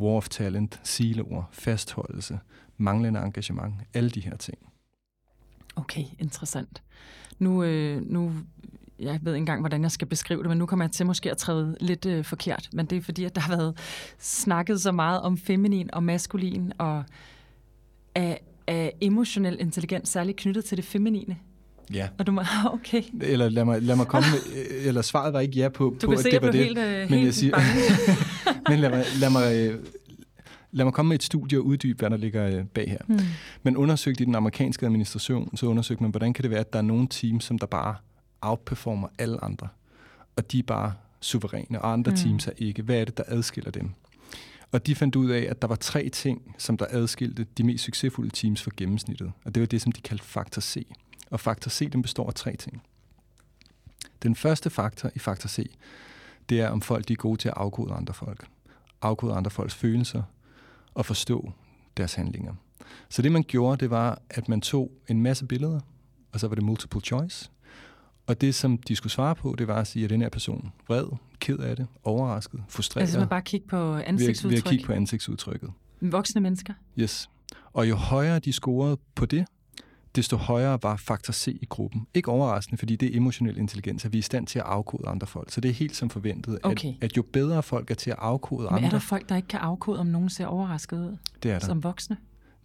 War 0.00 0.16
of 0.16 0.28
talent, 0.28 0.80
siloer, 0.84 1.42
fastholdelse, 1.52 2.38
manglende 2.76 3.20
engagement, 3.20 3.74
alle 3.94 4.10
de 4.10 4.20
her 4.20 4.36
ting. 4.36 4.58
Okay, 5.76 6.04
interessant. 6.18 6.82
Nu, 7.38 7.62
øh, 7.62 8.02
nu 8.06 8.32
jeg 8.98 9.20
ved 9.22 9.34
ikke 9.34 9.42
engang, 9.42 9.60
hvordan 9.60 9.82
jeg 9.82 9.90
skal 9.90 10.08
beskrive 10.08 10.42
det, 10.42 10.48
men 10.48 10.58
nu 10.58 10.66
kommer 10.66 10.84
jeg 10.84 10.92
til 10.92 11.06
måske 11.06 11.30
at 11.30 11.36
træde 11.36 11.76
lidt 11.80 12.06
øh, 12.06 12.24
forkert. 12.24 12.68
Men 12.72 12.86
det 12.86 12.98
er 12.98 13.02
fordi, 13.02 13.24
at 13.24 13.34
der 13.34 13.40
har 13.40 13.56
været 13.56 13.78
snakket 14.18 14.80
så 14.80 14.92
meget 14.92 15.20
om 15.20 15.38
feminin 15.38 15.94
og 15.94 16.02
maskulin, 16.02 16.72
og 16.78 17.04
af, 18.14 18.40
af 18.66 18.92
emotionel 19.00 19.56
intelligens, 19.60 20.08
særligt 20.08 20.38
knyttet 20.38 20.64
til 20.64 20.76
det 20.76 20.84
feminine. 20.84 21.36
Ja. 21.92 22.08
Og 22.18 22.26
du 22.26 22.32
må, 22.32 22.42
okay. 22.72 23.02
Eller 23.20 23.48
lad 23.48 23.64
mig, 23.64 23.82
lad 23.82 23.96
mig 23.96 24.06
komme 24.06 24.28
med, 24.30 24.64
eller 24.86 25.02
svaret 25.02 25.32
var 25.32 25.40
ikke 25.40 25.58
ja 25.58 25.68
på, 25.68 25.96
du 26.02 26.06
på 26.06 26.12
at 26.12 26.24
det 26.24 26.42
var 26.42 26.50
det. 26.50 26.64
Helt, 26.64 26.78
øh, 26.78 26.98
men 26.98 27.08
helt 27.08 27.24
jeg 27.24 27.34
siger, 27.34 27.56
men 28.70 28.78
lad 28.78 28.90
mig, 28.90 29.04
lad 29.20 29.30
mig, 29.30 29.56
øh, 29.56 29.84
lad 30.72 30.84
mig 30.84 30.94
komme 30.94 31.08
med 31.08 31.16
et 31.16 31.22
studie 31.22 31.58
og 31.58 31.64
uddybe, 31.64 31.98
hvad 31.98 32.10
der 32.10 32.16
ligger 32.16 32.46
øh, 32.46 32.64
bag 32.64 32.90
her. 32.90 32.98
Hmm. 33.06 33.20
Men 33.62 33.76
undersøgt 33.76 34.20
i 34.20 34.24
den 34.24 34.34
amerikanske 34.34 34.86
administration, 34.86 35.56
så 35.56 35.66
undersøgte 35.66 36.02
man, 36.02 36.10
hvordan 36.10 36.32
kan 36.32 36.42
det 36.42 36.50
være, 36.50 36.60
at 36.60 36.72
der 36.72 36.78
er 36.78 36.82
nogle 36.82 37.08
teams, 37.10 37.44
som 37.44 37.58
der 37.58 37.66
bare 37.66 37.94
outperformer 38.40 39.08
alle 39.18 39.44
andre. 39.44 39.68
Og 40.36 40.52
de 40.52 40.58
er 40.58 40.62
bare 40.62 40.92
suveræne, 41.20 41.82
og 41.82 41.92
andre 41.92 42.10
hmm. 42.10 42.16
teams 42.16 42.46
er 42.46 42.52
ikke. 42.58 42.82
Hvad 42.82 42.96
er 42.96 43.04
det, 43.04 43.16
der 43.16 43.24
adskiller 43.26 43.70
dem? 43.70 43.90
Og 44.72 44.86
de 44.86 44.94
fandt 44.94 45.16
ud 45.16 45.30
af, 45.30 45.46
at 45.50 45.62
der 45.62 45.68
var 45.68 45.76
tre 45.76 46.08
ting, 46.08 46.54
som 46.58 46.76
der 46.76 46.86
adskilte 46.90 47.46
de 47.58 47.62
mest 47.62 47.84
succesfulde 47.84 48.30
teams 48.30 48.62
fra 48.62 48.70
gennemsnittet. 48.76 49.32
Og 49.44 49.54
det 49.54 49.60
var 49.60 49.66
det, 49.66 49.82
som 49.82 49.92
de 49.92 50.00
kaldte 50.00 50.24
faktor 50.24 50.60
C. 50.60 50.86
Og 51.30 51.40
faktor 51.40 51.68
C, 51.68 51.90
den 51.90 52.02
består 52.02 52.26
af 52.26 52.34
tre 52.34 52.56
ting. 52.56 52.82
Den 54.22 54.34
første 54.34 54.70
faktor 54.70 55.10
i 55.14 55.18
faktor 55.18 55.48
C, 55.48 55.70
det 56.48 56.60
er, 56.60 56.68
om 56.68 56.80
folk 56.80 57.08
de 57.08 57.12
er 57.12 57.16
gode 57.16 57.36
til 57.36 57.48
at 57.48 57.54
afkode 57.56 57.92
andre 57.92 58.14
folk. 58.14 58.46
Afkode 59.02 59.34
andre 59.34 59.50
folks 59.50 59.74
følelser 59.74 60.22
og 60.94 61.06
forstå 61.06 61.52
deres 61.96 62.14
handlinger. 62.14 62.54
Så 63.08 63.22
det, 63.22 63.32
man 63.32 63.42
gjorde, 63.42 63.80
det 63.80 63.90
var, 63.90 64.22
at 64.30 64.48
man 64.48 64.60
tog 64.60 64.92
en 65.08 65.22
masse 65.22 65.46
billeder, 65.46 65.80
og 66.32 66.40
så 66.40 66.48
var 66.48 66.54
det 66.54 66.64
multiple 66.64 67.00
choice. 67.00 67.50
Og 68.26 68.40
det, 68.40 68.54
som 68.54 68.78
de 68.78 68.96
skulle 68.96 69.12
svare 69.12 69.34
på, 69.34 69.54
det 69.58 69.68
var 69.68 69.80
at 69.80 69.86
sige, 69.86 70.04
at 70.04 70.10
den 70.10 70.22
her 70.22 70.28
person 70.28 70.72
vred, 70.88 71.06
ked 71.38 71.58
af 71.58 71.76
det, 71.76 71.86
overrasket, 72.04 72.62
frustreret. 72.68 73.02
Altså 73.02 73.18
man 73.18 73.28
bare 73.28 73.42
kigge 73.42 73.66
på 73.66 73.94
ansigtsudtryk? 73.96 74.50
Ved 74.50 74.58
at, 74.58 74.64
ved 74.64 74.70
at 74.70 74.70
kigge 74.70 74.86
på 74.86 74.92
ansigtsudtrykket. 74.92 75.70
Voksne 76.00 76.40
mennesker? 76.40 76.74
Yes. 76.98 77.30
Og 77.72 77.88
jo 77.88 77.96
højere 77.96 78.38
de 78.38 78.52
scorede 78.52 78.98
på 79.14 79.26
det, 79.26 79.46
desto 80.16 80.36
højere 80.36 80.78
var 80.82 80.96
faktor 80.96 81.32
C 81.32 81.58
i 81.62 81.66
gruppen. 81.66 82.06
Ikke 82.14 82.30
overraskende, 82.30 82.78
fordi 82.78 82.96
det 82.96 83.12
er 83.12 83.16
emotionel 83.16 83.56
intelligens, 83.56 84.04
at 84.04 84.12
vi 84.12 84.18
er 84.18 84.20
i 84.20 84.22
stand 84.22 84.46
til 84.46 84.58
at 84.58 84.64
afkode 84.64 85.08
andre 85.08 85.26
folk. 85.26 85.50
Så 85.50 85.60
det 85.60 85.68
er 85.68 85.72
helt 85.72 85.96
som 85.96 86.10
forventet, 86.10 86.58
okay. 86.62 86.88
at, 86.88 87.04
at 87.04 87.16
jo 87.16 87.22
bedre 87.22 87.62
folk 87.62 87.90
er 87.90 87.94
til 87.94 88.10
at 88.10 88.16
afkode 88.18 88.62
Men 88.62 88.74
andre... 88.74 88.86
er 88.86 88.90
der 88.90 88.98
folk, 88.98 89.28
der 89.28 89.36
ikke 89.36 89.48
kan 89.48 89.60
afkode, 89.60 89.98
om 89.98 90.06
nogen 90.06 90.28
ser 90.28 90.46
overrasket 90.46 90.96
ud? 90.96 91.16
Det 91.42 91.50
er 91.50 91.58
der. 91.58 91.66
Som 91.66 91.82
voksne? 91.82 92.16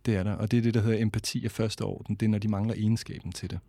Det 0.06 0.16
er 0.16 0.24
der, 0.24 0.34
og 0.34 0.52
det 0.52 0.58
er 0.58 0.62
det, 0.62 0.74
der 0.74 0.82
hedder 0.82 1.02
empati 1.02 1.46
af 1.46 1.52
første 1.52 1.82
orden. 1.82 2.16
Det 2.16 2.26
er, 2.26 2.30
når 2.30 2.38
de 2.38 2.48
mangler 2.48 2.74
egenskaben 2.74 3.32
til 3.32 3.50
det. 3.50 3.60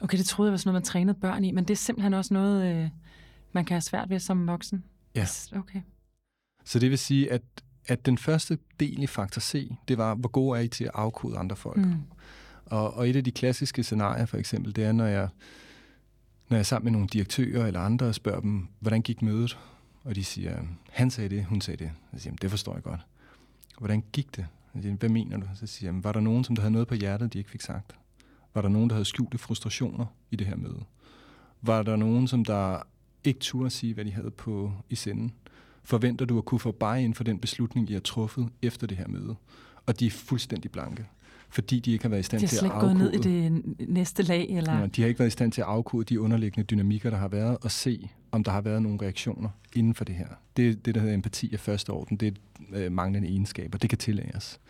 Okay, 0.00 0.18
det 0.18 0.26
troede 0.26 0.48
jeg 0.48 0.52
var 0.52 0.56
sådan 0.56 0.68
noget, 0.68 0.82
man 0.82 0.86
trænede 0.86 1.14
børn 1.14 1.44
i, 1.44 1.50
men 1.50 1.64
det 1.64 1.74
er 1.74 1.76
simpelthen 1.76 2.14
også 2.14 2.34
noget, 2.34 2.74
øh, 2.74 2.88
man 3.52 3.64
kan 3.64 3.74
have 3.74 3.80
svært 3.80 4.10
ved 4.10 4.18
som 4.18 4.46
voksen? 4.46 4.84
Ja. 5.14 5.26
Okay. 5.56 5.80
Så 6.64 6.78
det 6.78 6.90
vil 6.90 6.98
sige, 6.98 7.32
at, 7.32 7.42
at 7.86 8.06
den 8.06 8.18
første 8.18 8.58
del 8.80 9.02
i 9.02 9.06
faktor 9.06 9.40
C, 9.40 9.72
det 9.88 9.98
var, 9.98 10.14
hvor 10.14 10.28
gode 10.28 10.58
er 10.58 10.62
I 10.62 10.68
til 10.68 10.84
at 10.84 10.90
afkode 10.94 11.38
andre 11.38 11.56
folk? 11.56 11.76
Mm. 11.76 11.94
Og, 12.72 12.94
og 12.94 13.08
et 13.08 13.16
af 13.16 13.24
de 13.24 13.30
klassiske 13.30 13.82
scenarier 13.82 14.26
for 14.26 14.36
eksempel, 14.36 14.76
det 14.76 14.84
er, 14.84 14.92
når 14.92 15.06
jeg, 15.06 15.28
når 16.48 16.56
jeg 16.56 16.58
er 16.58 16.64
sammen 16.64 16.84
med 16.84 16.92
nogle 16.92 17.08
direktører 17.08 17.66
eller 17.66 17.80
andre 17.80 18.06
og 18.06 18.14
spørger 18.14 18.40
dem, 18.40 18.68
hvordan 18.80 19.02
gik 19.02 19.22
mødet? 19.22 19.58
Og 20.04 20.14
de 20.14 20.24
siger, 20.24 20.62
han 20.90 21.10
sagde 21.10 21.36
det, 21.36 21.44
hun 21.44 21.60
sagde 21.60 21.84
det. 21.84 21.92
Jeg 22.12 22.20
siger 22.20 22.36
det 22.36 22.50
forstår 22.50 22.74
jeg 22.74 22.82
godt. 22.82 23.00
Hvordan 23.78 24.04
gik 24.12 24.36
det? 24.36 24.46
Jeg 24.74 24.82
siger, 24.82 24.96
hvad 24.96 25.08
mener 25.08 25.36
du? 25.36 25.46
Så 25.54 25.66
siger 25.66 25.92
jeg, 25.92 26.04
var 26.04 26.12
der 26.12 26.20
nogen, 26.20 26.44
som 26.44 26.56
der 26.56 26.62
havde 26.62 26.72
noget 26.72 26.88
på 26.88 26.94
hjertet, 26.94 27.32
de 27.32 27.38
ikke 27.38 27.50
fik 27.50 27.60
sagt? 27.60 27.96
Var 28.54 28.62
der 28.62 28.68
nogen, 28.68 28.88
der 28.90 28.94
havde 28.94 29.04
skjulte 29.04 29.38
frustrationer 29.38 30.06
i 30.30 30.36
det 30.36 30.46
her 30.46 30.56
møde? 30.56 30.84
Var 31.62 31.82
der 31.82 31.96
nogen, 31.96 32.28
som 32.28 32.44
der 32.44 32.82
ikke 33.24 33.40
turde 33.40 33.70
sige, 33.70 33.94
hvad 33.94 34.04
de 34.04 34.12
havde 34.12 34.30
på 34.30 34.72
i 34.90 34.94
senden? 34.94 35.32
Forventer 35.84 36.24
du 36.24 36.38
at 36.38 36.44
kunne 36.44 36.60
få 36.60 36.72
bare 36.72 37.04
ind 37.04 37.14
for 37.14 37.24
den 37.24 37.38
beslutning, 37.38 37.90
I 37.90 37.92
har 37.92 38.00
truffet 38.00 38.48
efter 38.62 38.86
det 38.86 38.96
her 38.96 39.08
møde? 39.08 39.34
Og 39.86 40.00
de 40.00 40.06
er 40.06 40.10
fuldstændig 40.10 40.70
blanke 40.70 41.06
fordi 41.52 41.80
de 41.80 41.92
ikke 41.92 42.04
har 42.04 42.08
været 42.08 42.20
i 42.20 42.22
stand 42.22 42.48
til 42.48 42.56
at 42.56 42.72
afkode. 42.72 42.94
De 42.94 42.98
har 42.98 43.10
slet 43.10 43.14
ikke 43.14 43.28
gået 43.28 43.34
ned 43.36 43.46
i 43.46 43.78
det 43.78 43.88
næste 43.88 44.22
lag? 44.22 44.50
Eller? 44.50 44.78
Ja, 44.78 44.86
de 44.86 45.02
har 45.02 45.08
ikke 45.08 45.18
været 45.18 45.28
i 45.28 45.30
stand 45.30 45.52
til 45.52 45.60
at 45.60 45.66
afkode 45.66 46.04
de 46.04 46.20
underliggende 46.20 46.66
dynamikker, 46.66 47.10
der 47.10 47.16
har 47.16 47.28
været, 47.28 47.58
og 47.60 47.70
se, 47.70 48.10
om 48.30 48.44
der 48.44 48.50
har 48.50 48.60
været 48.60 48.82
nogle 48.82 48.98
reaktioner 49.02 49.48
inden 49.74 49.94
for 49.94 50.04
det 50.04 50.14
her. 50.14 50.26
Det 50.56 50.86
det, 50.86 50.94
der 50.94 51.00
hedder 51.00 51.14
empati 51.14 51.52
af 51.52 51.60
første 51.60 51.90
orden. 51.90 52.16
Det 52.16 52.38
er 52.72 52.84
øh, 52.84 52.92
manglende 52.92 53.28
egenskaber. 53.28 53.78
Det 53.78 53.90
kan 53.90 53.98
tillæres. 53.98 54.60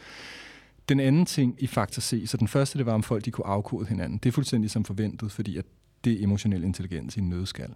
Den 0.88 1.00
anden 1.00 1.26
ting 1.26 1.56
i 1.58 1.66
faktor 1.66 2.00
C, 2.00 2.22
så 2.26 2.36
den 2.36 2.48
første, 2.48 2.78
det 2.78 2.86
var, 2.86 2.92
om 2.92 3.02
folk 3.02 3.24
de 3.24 3.30
kunne 3.30 3.46
afkode 3.46 3.86
hinanden. 3.86 4.18
Det 4.18 4.28
er 4.28 4.32
fuldstændig 4.32 4.70
som 4.70 4.84
forventet, 4.84 5.32
fordi 5.32 5.56
at 5.56 5.64
det 6.04 6.12
er 6.12 6.24
emotionel 6.24 6.64
intelligens 6.64 7.16
i 7.16 7.20
en 7.20 7.28
nødskal. 7.28 7.70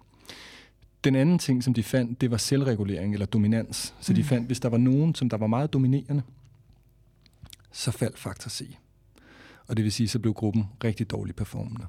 Den 1.03 1.15
anden 1.15 1.39
ting, 1.39 1.63
som 1.63 1.73
de 1.73 1.83
fandt, 1.83 2.21
det 2.21 2.31
var 2.31 2.37
selvregulering 2.37 3.13
eller 3.13 3.25
dominans. 3.25 3.95
Så 3.99 4.11
mm. 4.11 4.15
de 4.15 4.23
fandt, 4.23 4.47
hvis 4.47 4.59
der 4.59 4.69
var 4.69 4.77
nogen, 4.77 5.15
som 5.15 5.29
der 5.29 5.37
var 5.37 5.47
meget 5.47 5.73
dominerende, 5.73 6.21
så 7.71 7.91
faldt 7.91 8.19
faktor 8.19 8.49
C. 8.49 8.77
Og 9.67 9.77
det 9.77 9.83
vil 9.83 9.91
sige, 9.91 10.07
så 10.07 10.19
blev 10.19 10.33
gruppen 10.33 10.65
rigtig 10.83 11.11
dårligt 11.11 11.37
performende. 11.37 11.85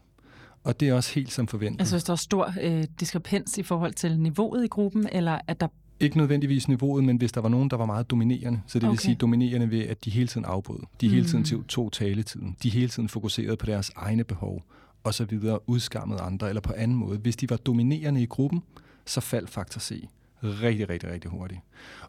Og 0.64 0.80
det 0.80 0.88
er 0.88 0.94
også 0.94 1.14
helt 1.14 1.32
som 1.32 1.46
forventet. 1.46 1.80
Altså 1.80 1.94
hvis 1.94 2.04
der 2.04 2.12
er 2.12 2.16
stor 2.16 2.54
øh, 2.62 2.84
diskrepans 3.00 3.58
i 3.58 3.62
forhold 3.62 3.92
til 3.92 4.20
niveauet 4.20 4.64
i 4.64 4.68
gruppen, 4.68 5.08
eller 5.12 5.38
at 5.46 5.60
der... 5.60 5.68
Ikke 6.00 6.18
nødvendigvis 6.18 6.68
niveauet, 6.68 7.04
men 7.04 7.16
hvis 7.16 7.32
der 7.32 7.40
var 7.40 7.48
nogen, 7.48 7.70
der 7.70 7.76
var 7.76 7.86
meget 7.86 8.10
dominerende. 8.10 8.60
Så 8.66 8.78
det 8.78 8.84
okay. 8.84 8.90
vil 8.90 8.98
sige 8.98 9.14
dominerende 9.14 9.70
ved, 9.70 9.80
at 9.80 10.04
de 10.04 10.10
hele 10.10 10.28
tiden 10.28 10.44
afbrød. 10.44 10.78
De 11.00 11.06
mm. 11.08 11.14
hele 11.14 11.26
tiden 11.26 11.64
tog 11.64 11.92
taletiden. 11.92 12.56
De 12.62 12.70
hele 12.70 12.88
tiden 12.88 13.08
fokuserede 13.08 13.56
på 13.56 13.66
deres 13.66 13.90
egne 13.96 14.24
behov, 14.24 14.62
og 15.04 15.14
så 15.14 15.24
videre 15.24 15.68
udskammede 15.68 16.20
andre, 16.20 16.48
eller 16.48 16.60
på 16.60 16.72
anden 16.76 16.96
måde. 16.96 17.18
Hvis 17.18 17.36
de 17.36 17.50
var 17.50 17.56
dominerende 17.56 18.22
i 18.22 18.26
gruppen, 18.26 18.62
så 19.06 19.20
faldt 19.20 19.50
faktor 19.50 19.80
C 19.80 20.08
rigtig, 20.42 20.88
rigtig, 20.88 21.10
rigtig 21.10 21.30
hurtigt. 21.30 21.60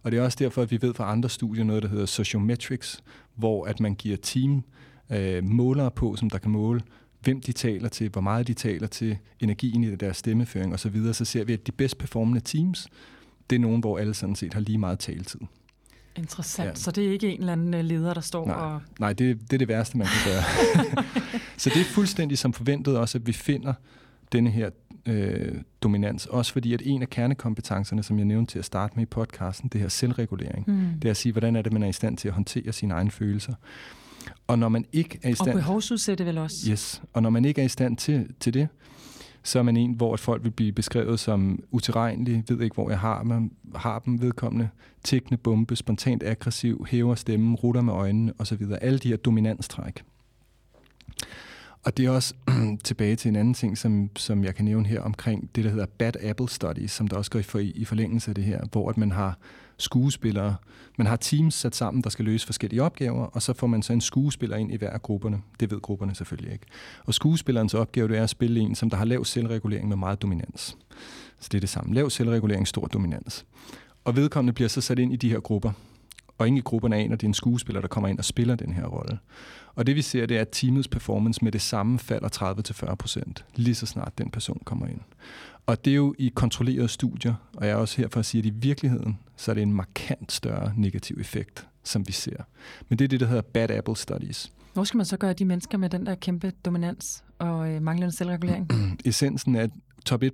Og 0.04 0.12
det 0.12 0.20
er 0.20 0.24
også 0.24 0.38
derfor, 0.40 0.62
at 0.62 0.72
vi 0.72 0.82
ved 0.82 0.94
fra 0.94 1.12
andre 1.12 1.30
studier 1.30 1.64
noget, 1.64 1.84
der 1.84 1.90
hedder 1.90 2.06
sociometrics, 2.06 3.04
hvor 3.36 3.66
at 3.66 3.80
man 3.80 3.96
giver 3.96 4.18
team 4.18 4.64
øh, 5.10 5.44
målere 5.44 5.92
på, 5.92 6.16
som 6.16 6.30
der 6.30 6.38
kan 6.38 6.52
måle, 6.52 6.82
hvem 7.20 7.42
de 7.42 7.52
taler 7.52 7.90
til, 7.90 8.10
hvor 8.10 8.22
meget 8.22 8.48
de 8.48 8.54
taler 8.54 8.88
til, 8.88 9.18
energien 9.40 9.84
i 9.84 9.96
deres 9.96 10.18
stemmeføring 10.18 10.74
osv., 10.74 10.78
så, 10.78 10.90
videre, 10.90 11.14
så 11.14 11.26
ser 11.26 11.44
vi, 11.44 11.54
at 11.54 11.68
de 11.68 11.72
bedst 11.72 11.98
performende 11.98 12.40
teams, 12.40 12.88
det 13.50 13.56
er 13.56 13.60
nogen, 13.60 13.80
hvor 13.80 13.98
alle 13.98 14.14
sådan 14.14 14.36
set 14.36 14.54
har 14.54 14.62
lige 14.62 14.78
meget 14.78 15.00
taletid. 15.00 15.40
Interessant. 16.16 16.70
Ja. 16.70 16.76
Så 16.76 16.92
det 16.92 17.08
er 17.08 17.12
ikke 17.12 17.32
en 17.32 17.40
eller 17.40 17.54
anden 17.54 17.74
øh, 17.74 17.84
leder, 17.84 18.14
der 18.14 18.22
står 18.22 18.46
nej, 18.46 18.56
og... 18.56 18.82
Nej, 19.00 19.14
det, 19.14 19.42
det 19.42 19.54
er 19.54 19.58
det 19.58 19.68
værste, 19.68 19.98
man 19.98 20.08
kan 20.08 20.32
gøre. 20.32 20.44
så 21.58 21.70
det 21.74 21.82
er 21.82 21.86
fuldstændig 21.86 22.38
som 22.38 22.54
forventet 22.54 22.98
også, 22.98 23.18
at 23.18 23.28
vi 23.28 23.34
finder 23.34 23.74
denne 24.32 24.50
her 24.50 24.70
øh, 25.06 25.62
dominans. 25.84 26.26
Også 26.26 26.54
fordi, 26.54 26.74
at 26.74 26.82
en 26.86 27.02
af 27.02 27.10
kernekompetencerne, 27.10 28.04
som 28.04 28.18
jeg 28.18 28.26
nævnte 28.26 28.52
til 28.52 28.60
at 28.60 28.66
starte 28.66 28.94
med 28.96 29.04
i 29.04 29.06
podcasten, 29.06 29.70
det 29.70 29.82
her 29.82 29.88
selvregulering, 29.88 30.64
mm. 30.68 31.00
det 31.02 31.08
er 31.08 31.12
at 31.12 31.18
sige, 31.18 31.32
hvordan 31.32 31.56
er 31.56 31.62
det, 31.62 31.74
man 31.74 31.84
er 31.84 31.88
i 31.88 31.94
stand 31.94 32.18
til 32.18 32.28
at 32.28 32.34
håndtere 32.34 32.74
sine 32.74 32.94
egne 32.94 33.12
følelser. 33.12 33.54
Og 34.48 34.60
når 34.60 34.70
man 34.70 34.86
ikke 34.94 35.20
er 35.24 35.30
i 35.30 35.36
stand... 35.36 35.50
Og 35.50 35.56
behovsudsætte 35.56 36.26
vel 36.26 36.38
også. 36.38 36.72
Yes. 36.72 37.02
Og 37.14 37.24
når 37.24 37.30
man 37.30 37.46
ikke 37.46 37.62
er 37.62 37.66
i 37.66 37.70
stand 37.70 37.98
til, 37.98 38.28
til 38.40 38.54
det, 38.54 38.68
så 39.44 39.60
er 39.60 39.64
man 39.64 39.78
en, 39.78 39.94
hvor 39.94 40.16
folk 40.16 40.44
vil 40.44 40.52
blive 40.52 40.72
beskrevet 40.72 41.20
som 41.20 41.64
utilregnelig, 41.72 42.44
ved 42.50 42.62
ikke, 42.62 42.74
hvor 42.74 42.90
jeg 42.90 43.00
har 43.00 43.24
dem, 43.24 43.52
har 43.76 44.00
dem 44.00 44.22
vedkommende, 44.22 44.70
tækkende 45.04 45.38
bombe, 45.38 45.76
spontant 45.76 46.24
aggressiv, 46.24 46.86
hæver 46.90 47.16
stemmen, 47.16 47.56
rutter 47.56 47.82
med 47.82 47.94
øjnene 47.94 48.34
osv. 48.40 48.68
Alle 48.82 49.00
de 49.00 49.08
her 49.08 49.18
dominanstræk. 49.18 50.04
Og 51.84 51.98
det 51.98 52.06
er 52.06 52.10
også 52.10 52.34
tilbage 52.84 53.16
til 53.16 53.30
en 53.30 53.36
anden 53.36 53.54
ting, 53.54 53.78
som, 53.78 54.10
som 54.16 54.44
jeg 54.44 54.56
kan 54.56 54.66
nævne 54.66 54.88
her 54.88 55.02
omkring 55.02 55.50
det, 55.56 55.64
der 55.64 55.70
hedder 55.70 55.86
Bad 55.86 56.24
Apple 56.24 56.50
Studies, 56.50 56.92
som 56.92 57.08
der 57.08 57.18
også 57.18 57.32
går 57.32 57.40
i, 57.40 57.44
for, 57.44 57.60
i 57.60 57.86
forlængelse 57.86 58.32
af 58.32 58.36
det 58.36 58.44
her, 58.44 58.62
hvor 58.72 58.90
at 58.90 58.98
man 58.98 59.12
har 59.12 59.38
skuespillere, 59.80 60.56
man 60.98 61.08
har 61.08 61.16
teams 61.16 61.54
sat 61.54 61.76
sammen, 61.76 62.04
der 62.04 62.10
skal 62.10 62.26
løse 62.26 62.46
forskellige 62.46 62.84
opgaver, 62.84 63.26
og 63.26 63.42
så 63.42 63.54
får 63.54 63.68
man 63.68 63.82
så 63.84 63.94
en 63.94 64.02
skuespiller 64.02 64.58
ind 64.58 64.72
i 64.72 64.76
hver 64.76 64.90
af 64.90 65.02
grupperne. 65.02 65.42
Det 65.60 65.72
ved 65.72 65.82
grupperne 65.82 66.16
selvfølgelig 66.16 66.54
ikke. 66.54 66.66
Og 67.06 67.14
skuespillerens 67.14 67.74
opgave 67.74 68.08
det 68.08 68.18
er 68.18 68.24
at 68.24 68.30
spille 68.30 68.60
en, 68.60 68.76
som 68.76 68.90
der 68.90 68.98
har 68.98 69.06
lav 69.06 69.26
selvregulering 69.26 69.88
med 69.88 69.98
meget 69.98 70.22
dominans. 70.22 70.78
Så 71.40 71.50
det 71.52 71.58
er 71.58 71.60
det 71.60 71.70
samme. 71.70 71.94
Lav 71.94 72.10
selvregulering, 72.10 72.68
stor 72.68 72.88
dominans. 72.88 73.46
Og 74.06 74.16
vedkommende 74.16 74.54
bliver 74.54 74.68
så 74.70 74.82
sat 74.82 75.00
ind 75.00 75.14
i 75.14 75.16
de 75.16 75.30
her 75.30 75.40
grupper. 75.40 75.72
og 76.40 76.48
ingen 76.48 76.58
i 76.58 76.62
grupperne 76.62 76.96
aner, 76.96 77.14
at 77.14 77.22
det 77.22 77.28
er 77.28 77.30
en 77.30 77.34
skuespiller, 77.34 77.82
der 77.82 77.88
kommer 77.88 78.08
ind 78.08 78.18
og 78.18 78.26
spiller 78.26 78.56
den 78.56 78.74
her 78.74 78.86
rolle. 78.86 79.20
Og 79.76 79.88
det 79.88 79.96
vi 79.96 80.02
ser, 80.02 80.26
det 80.26 80.38
er, 80.38 80.42
at 80.42 80.50
teamets 80.52 80.88
performance 80.88 81.44
med 81.44 81.52
det 81.52 81.62
samme 81.62 82.00
falder 82.00 82.54
30-40 82.92 82.96
procent, 82.96 83.46
lige 83.56 83.76
så 83.76 83.86
snart 83.86 84.18
den 84.18 84.32
person 84.32 84.62
kommer 84.66 84.88
ind. 84.88 85.00
Og 85.70 85.86
det 85.86 85.92
er 85.92 85.96
jo 85.96 86.16
i 86.18 86.32
kontrollerede 86.36 86.88
studier, 86.88 87.34
og 87.54 87.66
jeg 87.66 87.72
er 87.72 87.76
også 87.76 87.98
her 87.98 88.08
for 88.08 88.20
at 88.20 88.26
sige, 88.26 88.40
at 88.40 88.46
i 88.46 88.50
virkeligheden, 88.50 89.20
så 89.38 89.52
er 89.52 89.56
det 89.56 89.62
en 89.62 89.74
markant 89.74 90.32
større 90.32 90.74
negativ 90.76 91.18
effekt, 91.20 91.68
som 91.84 92.08
vi 92.08 92.12
ser. 92.12 92.44
Men 92.88 93.00
det 93.00 93.06
er 93.06 93.10
det, 93.10 93.20
der 93.20 93.26
hedder 93.26 93.42
Bad 93.42 93.72
Apple 93.72 93.98
Studies. 93.98 94.52
Hvor 94.74 94.84
skal 94.84 94.98
man 94.98 95.06
så 95.06 95.18
gøre 95.18 95.34
de 95.34 95.46
mennesker 95.46 95.78
med 95.78 95.90
den 95.90 96.06
der 96.06 96.16
kæmpe 96.16 96.52
dominans 96.66 97.24
og 97.40 97.70
øh, 97.70 97.82
manglende 97.82 98.16
selvregulering? 98.16 98.72
Essensen 99.06 99.56
er, 99.56 99.64
at 99.64 99.70
top 100.06 100.24
1% 100.24 100.28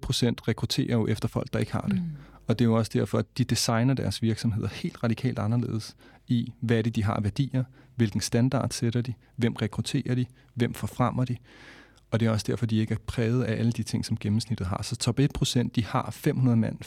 rekrutterer 0.47 0.93
jo 0.93 1.07
efter 1.07 1.27
folk, 1.27 1.53
der 1.53 1.59
ikke 1.59 1.71
har 1.71 1.87
det. 1.87 1.95
Mm. 1.95 2.09
Og 2.47 2.59
det 2.59 2.65
er 2.65 2.69
jo 2.69 2.75
også 2.75 2.91
derfor, 2.93 3.17
at 3.17 3.37
de 3.37 3.43
designer 3.43 3.93
deres 3.93 4.21
virksomheder 4.21 4.67
helt 4.67 5.03
radikalt 5.03 5.39
anderledes 5.39 5.95
i, 6.27 6.53
hvad 6.59 6.83
det, 6.83 6.95
de 6.95 7.03
har 7.03 7.21
værdier, 7.21 7.63
hvilken 7.95 8.21
standard 8.21 8.71
sætter 8.71 9.01
de, 9.01 9.13
hvem 9.35 9.53
rekrutterer 9.53 10.15
de, 10.15 10.25
hvem 10.53 10.73
forfremmer 10.73 11.25
de. 11.25 11.37
Og 12.11 12.19
det 12.19 12.25
er 12.25 12.31
også 12.31 12.45
derfor, 12.47 12.65
de 12.65 12.77
ikke 12.77 12.93
er 12.93 12.97
præget 13.07 13.43
af 13.43 13.59
alle 13.59 13.71
de 13.71 13.83
ting, 13.83 14.05
som 14.05 14.17
gennemsnittet 14.17 14.67
har. 14.67 14.81
Så 14.83 14.95
top 14.95 15.19
1%, 15.19 15.69
de 15.75 15.85
har 15.85 16.11
500 16.11 16.57
mand, 16.57 16.77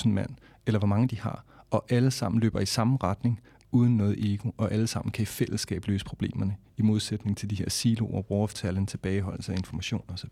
5.000 0.00 0.08
mand, 0.08 0.30
eller 0.66 0.78
hvor 0.78 0.88
mange 0.88 1.08
de 1.08 1.20
har, 1.20 1.44
og 1.70 1.84
alle 1.88 2.10
sammen 2.10 2.40
løber 2.40 2.60
i 2.60 2.66
samme 2.66 2.98
retning, 3.02 3.40
uden 3.72 3.96
noget 3.96 4.32
ego, 4.32 4.50
og 4.56 4.72
alle 4.72 4.86
sammen 4.86 5.12
kan 5.12 5.22
i 5.22 5.26
fællesskab 5.26 5.86
løse 5.86 6.04
problemerne, 6.04 6.56
i 6.76 6.82
modsætning 6.82 7.36
til 7.36 7.50
de 7.50 7.54
her 7.54 7.70
siloer, 7.70 8.22
war 8.30 8.42
of 8.42 8.54
talent, 8.54 8.88
tilbageholdelse 8.88 9.52
af 9.52 9.56
information 9.56 10.02
osv. 10.08 10.30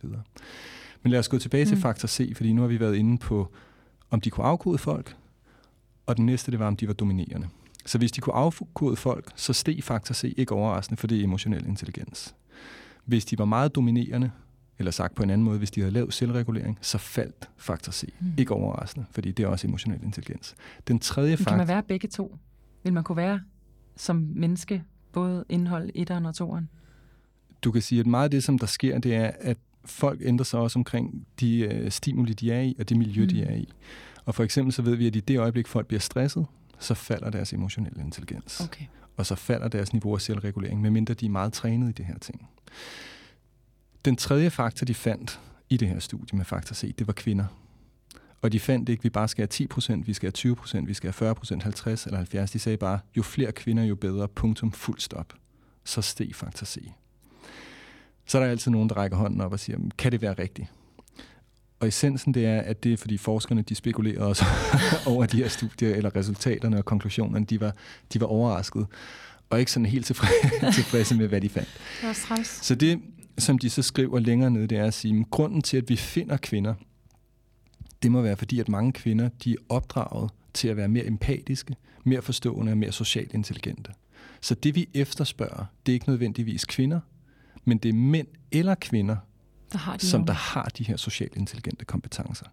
Men 1.02 1.10
lad 1.10 1.18
os 1.18 1.28
gå 1.28 1.38
tilbage 1.38 1.64
mm. 1.64 1.68
til 1.68 1.78
faktor 1.78 2.08
C, 2.08 2.32
fordi 2.36 2.52
nu 2.52 2.60
har 2.60 2.68
vi 2.68 2.80
været 2.80 2.96
inde 2.96 3.18
på, 3.18 3.52
om 4.10 4.20
de 4.20 4.30
kunne 4.30 4.46
afkode 4.46 4.78
folk, 4.78 5.16
og 6.06 6.16
den 6.16 6.26
næste, 6.26 6.50
det 6.50 6.58
var, 6.58 6.66
om 6.66 6.76
de 6.76 6.86
var 6.86 6.94
dominerende. 6.94 7.48
Så 7.86 7.98
hvis 7.98 8.12
de 8.12 8.20
kunne 8.20 8.34
afkode 8.34 8.96
folk, 8.96 9.32
så 9.36 9.52
steg 9.52 9.84
faktor 9.84 10.14
C 10.14 10.34
ikke 10.36 10.54
overraskende, 10.54 11.00
for 11.00 11.06
det 11.06 11.20
er 11.20 11.24
emotionel 11.24 11.66
intelligens. 11.66 12.34
Hvis 13.06 13.24
de 13.24 13.38
var 13.38 13.44
meget 13.44 13.74
dominerende, 13.74 14.30
eller 14.78 14.92
sagt 14.92 15.14
på 15.14 15.22
en 15.22 15.30
anden 15.30 15.44
måde, 15.44 15.58
hvis 15.58 15.70
de 15.70 15.80
havde 15.80 15.92
lavet 15.92 16.14
selvregulering, 16.14 16.78
så 16.80 16.98
faldt 16.98 17.50
faktor 17.56 17.92
C. 17.92 18.14
Mm. 18.20 18.26
Ikke 18.38 18.54
overraskende, 18.54 19.06
fordi 19.10 19.32
det 19.32 19.42
er 19.42 19.46
også 19.46 19.66
emotionel 19.66 20.02
intelligens. 20.02 20.54
Den 20.88 20.98
tredje 20.98 21.36
faktor... 21.36 21.50
Kan 21.50 21.58
man 21.58 21.68
være 21.68 21.82
begge 21.82 22.08
to? 22.08 22.38
Vil 22.82 22.92
man 22.92 23.04
kunne 23.04 23.16
være 23.16 23.40
som 23.96 24.16
menneske 24.16 24.82
både 25.12 25.44
indhold 25.48 25.90
etteren 25.94 26.26
og 26.26 26.34
toeren? 26.34 26.68
Du 27.62 27.72
kan 27.72 27.82
sige, 27.82 28.00
at 28.00 28.06
meget 28.06 28.24
af 28.24 28.30
det, 28.30 28.44
som 28.44 28.58
der 28.58 28.66
sker, 28.66 28.98
det 28.98 29.14
er, 29.14 29.30
at 29.40 29.58
folk 29.84 30.20
ændrer 30.24 30.44
sig 30.44 30.60
også 30.60 30.78
omkring 30.78 31.26
de 31.40 31.58
øh, 31.58 31.90
stimuli, 31.90 32.32
de 32.32 32.52
er 32.52 32.60
i, 32.60 32.76
og 32.78 32.88
det 32.88 32.96
miljø, 32.96 33.22
mm. 33.22 33.28
de 33.28 33.42
er 33.42 33.54
i. 33.54 33.72
Og 34.24 34.34
for 34.34 34.44
eksempel 34.44 34.72
så 34.72 34.82
ved 34.82 34.94
vi, 34.94 35.06
at 35.06 35.16
i 35.16 35.20
det 35.20 35.38
øjeblik, 35.38 35.66
folk 35.66 35.86
bliver 35.86 36.00
stresset, 36.00 36.46
så 36.78 36.94
falder 36.94 37.30
deres 37.30 37.52
emotionelle 37.52 38.02
intelligens. 38.02 38.60
Okay. 38.60 38.84
Og 39.16 39.26
så 39.26 39.34
falder 39.34 39.68
deres 39.68 39.92
niveau 39.92 40.14
af 40.14 40.20
selvregulering, 40.20 40.80
medmindre 40.80 41.14
de 41.14 41.26
er 41.26 41.30
meget 41.30 41.52
trænet 41.52 41.88
i 41.88 41.92
det 41.92 42.04
her 42.04 42.18
ting. 42.18 42.48
Den 44.04 44.16
tredje 44.16 44.50
faktor, 44.50 44.84
de 44.84 44.94
fandt 44.94 45.40
i 45.70 45.76
det 45.76 45.88
her 45.88 45.98
studie 45.98 46.36
med 46.36 46.44
faktor 46.44 46.74
C, 46.74 46.94
det 46.94 47.06
var 47.06 47.12
kvinder. 47.12 47.44
Og 48.42 48.52
de 48.52 48.60
fandt 48.60 48.88
ikke, 48.88 49.00
at 49.00 49.04
vi 49.04 49.10
bare 49.10 49.28
skal 49.28 49.48
have 49.58 49.68
10%, 49.72 50.02
vi 50.04 50.12
skal 50.12 50.32
have 50.44 50.54
20%, 50.54 50.86
vi 50.86 50.94
skal 50.94 51.12
have 51.18 51.34
40%, 51.34 51.62
50 51.62 52.06
eller 52.06 52.16
70. 52.16 52.50
De 52.50 52.58
sagde 52.58 52.76
bare, 52.76 52.98
jo 53.16 53.22
flere 53.22 53.52
kvinder, 53.52 53.84
jo 53.84 53.94
bedre, 53.94 54.28
punktum, 54.28 54.72
fuld 54.72 54.98
stop. 55.00 55.32
Så 55.84 56.02
steg 56.02 56.34
faktor 56.34 56.66
C. 56.66 56.92
Så 58.26 58.38
er 58.38 58.42
der 58.42 58.50
altid 58.50 58.70
nogen, 58.70 58.88
der 58.88 58.96
rækker 58.96 59.16
hånden 59.16 59.40
op 59.40 59.52
og 59.52 59.60
siger, 59.60 59.78
kan 59.98 60.12
det 60.12 60.22
være 60.22 60.32
rigtigt? 60.32 60.68
Og 61.80 61.88
essensen 61.88 62.34
det 62.34 62.46
er, 62.46 62.60
at 62.60 62.84
det 62.84 62.92
er 62.92 62.96
fordi 62.96 63.16
forskerne 63.16 63.62
de 63.62 63.74
spekulerede 63.74 64.26
også 64.26 64.44
over 65.06 65.26
de 65.26 65.36
her 65.36 65.48
studier, 65.48 65.94
eller 65.94 66.16
resultaterne 66.16 66.78
og 66.78 66.84
konklusionerne, 66.84 67.46
de 67.46 67.60
var, 67.60 67.74
de 68.12 68.20
var 68.20 68.26
overrasket, 68.26 68.86
og 69.50 69.60
ikke 69.60 69.72
sådan 69.72 69.86
helt 69.86 70.06
tilfredse 70.74 71.16
med, 71.16 71.28
hvad 71.28 71.40
de 71.40 71.48
fandt. 71.48 71.68
Det 71.68 72.08
Så 72.46 72.74
det, 72.74 73.00
som 73.38 73.58
de 73.58 73.70
så 73.70 73.82
skriver 73.82 74.18
længere 74.18 74.50
ned, 74.50 74.68
det 74.68 74.78
er 74.78 74.84
at 74.84 74.94
sige, 74.94 75.20
at 75.20 75.30
grunden 75.30 75.62
til, 75.62 75.76
at 75.76 75.88
vi 75.88 75.96
finder 75.96 76.36
kvinder, 76.36 76.74
det 78.02 78.12
må 78.12 78.22
være 78.22 78.36
fordi, 78.36 78.60
at 78.60 78.68
mange 78.68 78.92
kvinder 78.92 79.28
de 79.44 79.52
er 79.52 79.56
opdraget 79.68 80.30
til 80.54 80.68
at 80.68 80.76
være 80.76 80.88
mere 80.88 81.06
empatiske, 81.06 81.76
mere 82.04 82.22
forstående 82.22 82.72
og 82.72 82.78
mere 82.78 82.92
socialt 82.92 83.34
intelligente. 83.34 83.92
Så 84.40 84.54
det 84.54 84.74
vi 84.74 84.88
efterspørger, 84.94 85.64
det 85.86 85.92
er 85.92 85.94
ikke 85.94 86.08
nødvendigvis 86.08 86.64
kvinder, 86.64 87.00
men 87.64 87.78
det 87.78 87.88
er 87.88 87.92
mænd 87.92 88.26
eller 88.52 88.74
kvinder, 88.74 89.16
der 89.72 89.78
har 89.78 89.96
de 89.96 90.06
som 90.06 90.26
der 90.26 90.32
har 90.32 90.64
de 90.78 90.84
her 90.84 90.96
socialt 90.96 91.36
intelligente 91.36 91.84
kompetencer. 91.84 92.46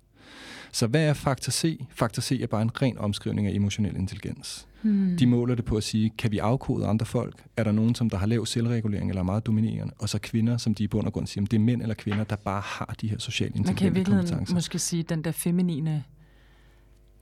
Så 0.72 0.88
hvad 0.88 1.04
er 1.06 1.14
faktor 1.14 1.52
C? 1.52 1.86
Faktor 1.90 2.22
C 2.22 2.40
er 2.44 2.48
bare 2.48 2.62
en 2.62 2.82
ren 2.82 2.98
omskrivning 2.98 3.48
af 3.48 3.52
emotionel 3.52 3.96
intelligens. 3.96 4.68
Hmm. 4.82 5.18
De 5.18 5.28
måler 5.28 5.56
det 5.56 5.66
på 5.66 5.78
at 5.78 5.84
sige, 5.84 6.10
kan 6.18 6.32
vi 6.32 6.38
afkode 6.38 6.86
andre 6.86 7.06
folk? 7.06 7.44
Er 7.58 7.64
der 7.64 7.72
nogen, 7.72 7.96
som 7.96 8.10
der 8.10 8.18
har 8.18 8.26
lav 8.26 8.46
selvregulering 8.46 9.10
eller 9.10 9.22
er 9.22 9.26
meget 9.26 9.46
dominerende? 9.46 9.94
Og 10.00 10.10
så 10.10 10.20
kvinder, 10.20 10.58
som 10.58 10.76
de 10.76 10.84
i 10.84 10.88
bund 10.88 11.08
og 11.08 11.14
grund 11.14 11.28
siger, 11.28 11.42
om 11.42 11.48
det 11.48 11.58
er 11.58 11.62
mænd 11.62 11.82
eller 11.82 11.96
kvinder, 11.96 12.24
der 12.24 12.36
bare 12.36 12.62
har 12.62 12.96
de 13.02 13.08
her 13.08 13.18
socialt 13.20 13.56
intelligente 13.56 13.84
kompetencer. 13.84 14.12
Man 14.12 14.16
kan 14.16 14.18
i 14.18 14.30
virkeligheden 14.30 14.56
måske 14.56 14.80
sige, 14.80 15.04
den 15.04 15.24
der 15.24 15.32
feminine, 15.32 16.04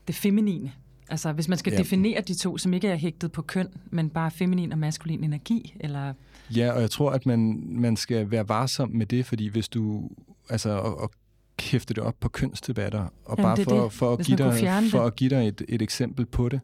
det 0.07 0.15
feminine, 0.15 0.71
Altså 1.11 1.31
hvis 1.31 1.47
man 1.47 1.57
skal 1.57 1.73
ja. 1.73 1.79
definere 1.79 2.21
de 2.21 2.33
to, 2.33 2.57
som 2.57 2.73
ikke 2.73 2.87
er 2.87 2.95
hægtet 2.95 3.31
på 3.31 3.41
køn, 3.41 3.67
men 3.89 4.09
bare 4.09 4.31
feminin 4.31 4.71
og 4.71 4.77
maskulin 4.77 5.23
energi, 5.23 5.75
eller... 5.79 6.13
Ja, 6.55 6.71
og 6.71 6.81
jeg 6.81 6.91
tror, 6.91 7.11
at 7.11 7.25
man, 7.25 7.63
man 7.67 7.97
skal 7.97 8.31
være 8.31 8.49
varsom 8.49 8.89
med 8.89 9.05
det, 9.05 9.25
fordi 9.25 9.47
hvis 9.47 9.69
du... 9.69 10.09
Altså, 10.49 10.69
og, 10.69 10.99
og 10.99 11.11
hæfte 11.59 11.93
det 11.93 12.03
op 12.03 12.15
på 12.19 12.29
kønsdebatter, 12.29 13.05
og 13.25 13.37
Jamen, 13.37 13.43
bare 13.43 13.63
for, 13.63 13.89
for, 13.89 14.13
at 14.13 14.25
give 14.25 14.37
dig, 14.37 14.53
for 14.91 15.05
at 15.05 15.15
give 15.15 15.29
dig 15.29 15.47
et, 15.47 15.61
et 15.69 15.81
eksempel 15.81 16.25
på 16.25 16.49
det. 16.49 16.61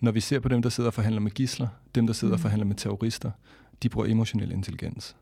Når 0.00 0.12
vi 0.12 0.20
ser 0.20 0.40
på 0.40 0.48
dem, 0.48 0.62
der 0.62 0.68
sidder 0.68 0.90
og 0.90 0.94
forhandler 0.94 1.20
med 1.20 1.30
gisler, 1.30 1.68
dem, 1.94 2.06
der 2.06 2.14
sidder 2.14 2.32
mm. 2.32 2.38
og 2.38 2.40
forhandler 2.40 2.66
med 2.66 2.76
terrorister, 2.76 3.30
de 3.82 3.88
bruger 3.88 4.08
emotionel 4.08 4.52
intelligens. 4.52 5.16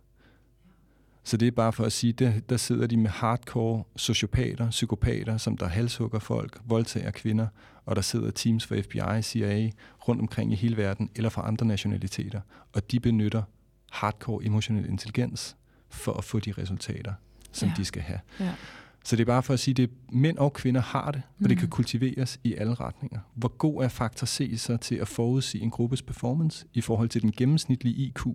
Så 1.26 1.36
det 1.36 1.48
er 1.48 1.52
bare 1.52 1.72
for 1.72 1.84
at 1.84 1.92
sige, 1.92 2.26
at 2.26 2.50
der 2.50 2.56
sidder 2.56 2.86
de 2.86 2.96
med 2.96 3.10
hardcore 3.10 3.84
sociopater, 3.96 4.70
psykopater, 4.70 5.36
som 5.36 5.56
der 5.56 5.66
halshugger 5.66 6.18
folk, 6.18 6.60
voldtager 6.64 7.10
kvinder, 7.10 7.46
og 7.86 7.96
der 7.96 8.02
sidder 8.02 8.30
teams 8.30 8.66
for 8.66 8.76
FBI, 8.82 9.22
CIA 9.22 9.70
rundt 10.08 10.20
omkring 10.20 10.52
i 10.52 10.54
hele 10.54 10.76
verden, 10.76 11.10
eller 11.16 11.30
fra 11.30 11.48
andre 11.48 11.66
nationaliteter, 11.66 12.40
og 12.72 12.90
de 12.90 13.00
benytter 13.00 13.42
hardcore 13.90 14.44
emotionel 14.44 14.88
intelligens 14.88 15.56
for 15.88 16.12
at 16.12 16.24
få 16.24 16.38
de 16.38 16.52
resultater, 16.52 17.12
som 17.52 17.68
ja. 17.68 17.74
de 17.76 17.84
skal 17.84 18.02
have. 18.02 18.20
Ja. 18.40 18.52
Så 19.04 19.16
det 19.16 19.22
er 19.22 19.26
bare 19.26 19.42
for 19.42 19.54
at 19.54 19.60
sige, 19.60 19.82
at 19.82 19.90
mænd 20.12 20.38
og 20.38 20.52
kvinder 20.52 20.80
har 20.80 21.10
det, 21.10 21.22
og 21.26 21.34
mm. 21.38 21.48
det 21.48 21.58
kan 21.58 21.68
kultiveres 21.68 22.40
i 22.44 22.54
alle 22.54 22.74
retninger. 22.74 23.20
Hvor 23.34 23.48
god 23.48 23.84
er 23.84 23.88
faktor 23.88 24.26
C 24.26 24.54
så 24.56 24.76
til 24.76 24.94
at 24.94 25.08
forudsige 25.08 25.62
en 25.62 25.70
gruppes 25.70 26.02
performance 26.02 26.66
i 26.74 26.80
forhold 26.80 27.08
til 27.08 27.22
den 27.22 27.32
gennemsnitlige 27.32 27.96
IQ, 27.96 28.26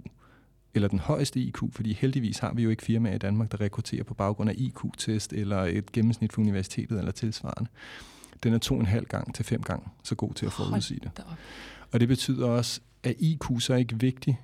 eller 0.73 0.87
den 0.87 0.99
højeste 0.99 1.39
IQ, 1.39 1.57
fordi 1.71 1.93
heldigvis 1.93 2.39
har 2.39 2.53
vi 2.53 2.63
jo 2.63 2.69
ikke 2.69 2.83
firmaer 2.83 3.15
i 3.15 3.17
Danmark, 3.17 3.51
der 3.51 3.61
rekrutterer 3.61 4.03
på 4.03 4.13
baggrund 4.13 4.49
af 4.49 4.53
IQ-test 4.57 5.33
eller 5.33 5.57
et 5.57 5.91
gennemsnit 5.91 6.33
for 6.33 6.41
universitetet 6.41 6.99
eller 6.99 7.11
tilsvarende. 7.11 7.69
Den 8.43 8.53
er 8.53 8.57
to 8.57 8.79
en 8.79 8.85
halv 8.85 9.05
gang 9.05 9.35
til 9.35 9.45
fem 9.45 9.61
gange 9.61 9.85
så 10.03 10.15
god 10.15 10.33
til 10.33 10.45
at 10.45 10.53
forudsige 10.53 10.99
det. 11.03 11.11
Og 11.91 11.99
det 11.99 12.07
betyder 12.07 12.47
også, 12.47 12.81
at 13.03 13.15
IQ 13.19 13.43
så 13.59 13.73
er 13.73 13.77
ikke 13.77 13.99
vigtigt. 13.99 14.37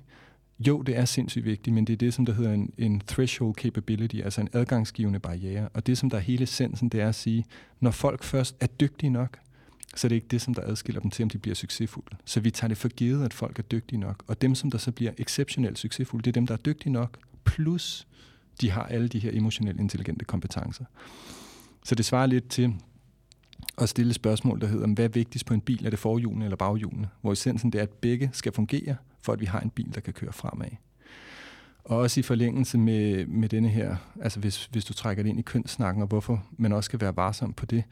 Jo, 0.60 0.82
det 0.82 0.96
er 0.96 1.04
sindssygt 1.04 1.44
vigtigt, 1.44 1.74
men 1.74 1.84
det 1.84 1.92
er 1.92 1.96
det, 1.96 2.14
som 2.14 2.26
der 2.26 2.32
hedder 2.32 2.52
en, 2.52 2.72
en 2.78 3.02
threshold 3.06 3.54
capability, 3.54 4.16
altså 4.16 4.40
en 4.40 4.48
adgangsgivende 4.52 5.18
barriere. 5.18 5.68
Og 5.74 5.86
det, 5.86 5.98
som 5.98 6.10
der 6.10 6.16
er 6.16 6.20
hele 6.20 6.42
essensen, 6.42 6.88
det 6.88 7.00
er 7.00 7.08
at 7.08 7.14
sige, 7.14 7.44
når 7.80 7.90
folk 7.90 8.22
først 8.22 8.56
er 8.60 8.66
dygtige 8.66 9.10
nok, 9.10 9.38
så 9.98 10.06
er 10.06 10.08
det 10.08 10.16
ikke 10.16 10.26
det, 10.30 10.40
som 10.42 10.54
der 10.54 10.62
adskiller 10.62 11.00
dem 11.00 11.10
til, 11.10 11.22
om 11.22 11.30
de 11.30 11.38
bliver 11.38 11.54
succesfulde. 11.54 12.16
Så 12.24 12.40
vi 12.40 12.50
tager 12.50 12.68
det 12.68 12.76
for 12.78 12.88
givet, 12.88 13.24
at 13.24 13.34
folk 13.34 13.58
er 13.58 13.62
dygtige 13.62 14.00
nok. 14.00 14.22
Og 14.26 14.42
dem, 14.42 14.54
som 14.54 14.70
der 14.70 14.78
så 14.78 14.92
bliver 14.92 15.12
exceptionelt 15.18 15.78
succesfulde, 15.78 16.24
det 16.24 16.30
er 16.30 16.40
dem, 16.40 16.46
der 16.46 16.54
er 16.54 16.58
dygtige 16.58 16.92
nok, 16.92 17.18
plus 17.44 18.06
de 18.60 18.70
har 18.70 18.82
alle 18.82 19.08
de 19.08 19.18
her 19.18 19.30
emotionelt 19.34 19.80
intelligente 19.80 20.24
kompetencer. 20.24 20.84
Så 21.84 21.94
det 21.94 22.04
svarer 22.04 22.26
lidt 22.26 22.48
til 22.48 22.74
at 23.78 23.88
stille 23.88 24.14
spørgsmål, 24.14 24.60
der 24.60 24.66
hedder, 24.66 24.86
hvad 24.86 25.04
er 25.04 25.08
vigtigst 25.08 25.46
på 25.46 25.54
en 25.54 25.60
bil? 25.60 25.86
Er 25.86 25.90
det 25.90 25.98
forhjulene 25.98 26.44
eller 26.44 26.56
baghjulene? 26.56 27.08
Hvor 27.20 27.32
essensen 27.32 27.72
det 27.72 27.78
er, 27.78 27.82
at 27.82 27.90
begge 27.90 28.30
skal 28.32 28.52
fungere, 28.52 28.96
for 29.22 29.32
at 29.32 29.40
vi 29.40 29.46
har 29.46 29.60
en 29.60 29.70
bil, 29.70 29.94
der 29.94 30.00
kan 30.00 30.12
køre 30.12 30.32
fremad. 30.32 30.70
Og 31.84 31.98
også 31.98 32.20
i 32.20 32.22
forlængelse 32.22 32.78
med, 32.78 33.26
med 33.26 33.48
denne 33.48 33.68
her, 33.68 33.96
altså 34.20 34.40
hvis, 34.40 34.64
hvis 34.64 34.84
du 34.84 34.92
trækker 34.92 35.22
det 35.22 35.30
ind 35.30 35.38
i 35.38 35.42
kønssnakken, 35.42 36.02
og 36.02 36.08
hvorfor 36.08 36.46
man 36.56 36.72
også 36.72 36.88
skal 36.88 37.00
være 37.00 37.16
varsom 37.16 37.52
på 37.52 37.66
det, 37.66 37.84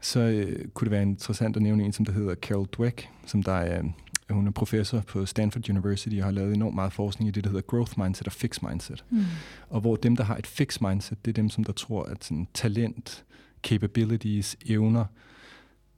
så 0.00 0.20
øh, 0.20 0.68
kunne 0.68 0.86
det 0.86 0.90
være 0.90 1.02
interessant 1.02 1.56
at 1.56 1.62
nævne 1.62 1.84
en, 1.84 1.92
som 1.92 2.04
der 2.04 2.12
hedder 2.12 2.34
Carol 2.34 2.66
Dweck, 2.66 3.08
som 3.26 3.42
der 3.42 3.52
er, 3.52 3.82
hun 4.30 4.46
er 4.46 4.50
professor 4.50 5.00
på 5.00 5.26
Stanford 5.26 5.70
University 5.70 6.16
og 6.18 6.24
har 6.24 6.30
lavet 6.30 6.54
enormt 6.54 6.74
meget 6.74 6.92
forskning 6.92 7.28
i 7.28 7.30
det, 7.30 7.44
der 7.44 7.50
hedder 7.50 7.62
growth 7.62 7.98
mindset 7.98 8.26
og 8.26 8.32
fixed 8.32 8.68
mindset. 8.68 9.04
Mm. 9.10 9.24
Og 9.68 9.80
hvor 9.80 9.96
dem, 9.96 10.16
der 10.16 10.24
har 10.24 10.36
et 10.36 10.46
fixed 10.46 10.88
mindset, 10.88 11.24
det 11.24 11.30
er 11.30 11.34
dem, 11.34 11.50
som 11.50 11.64
der 11.64 11.72
tror, 11.72 12.02
at 12.02 12.24
sådan, 12.24 12.48
talent, 12.54 13.24
capabilities, 13.62 14.56
evner, 14.66 15.04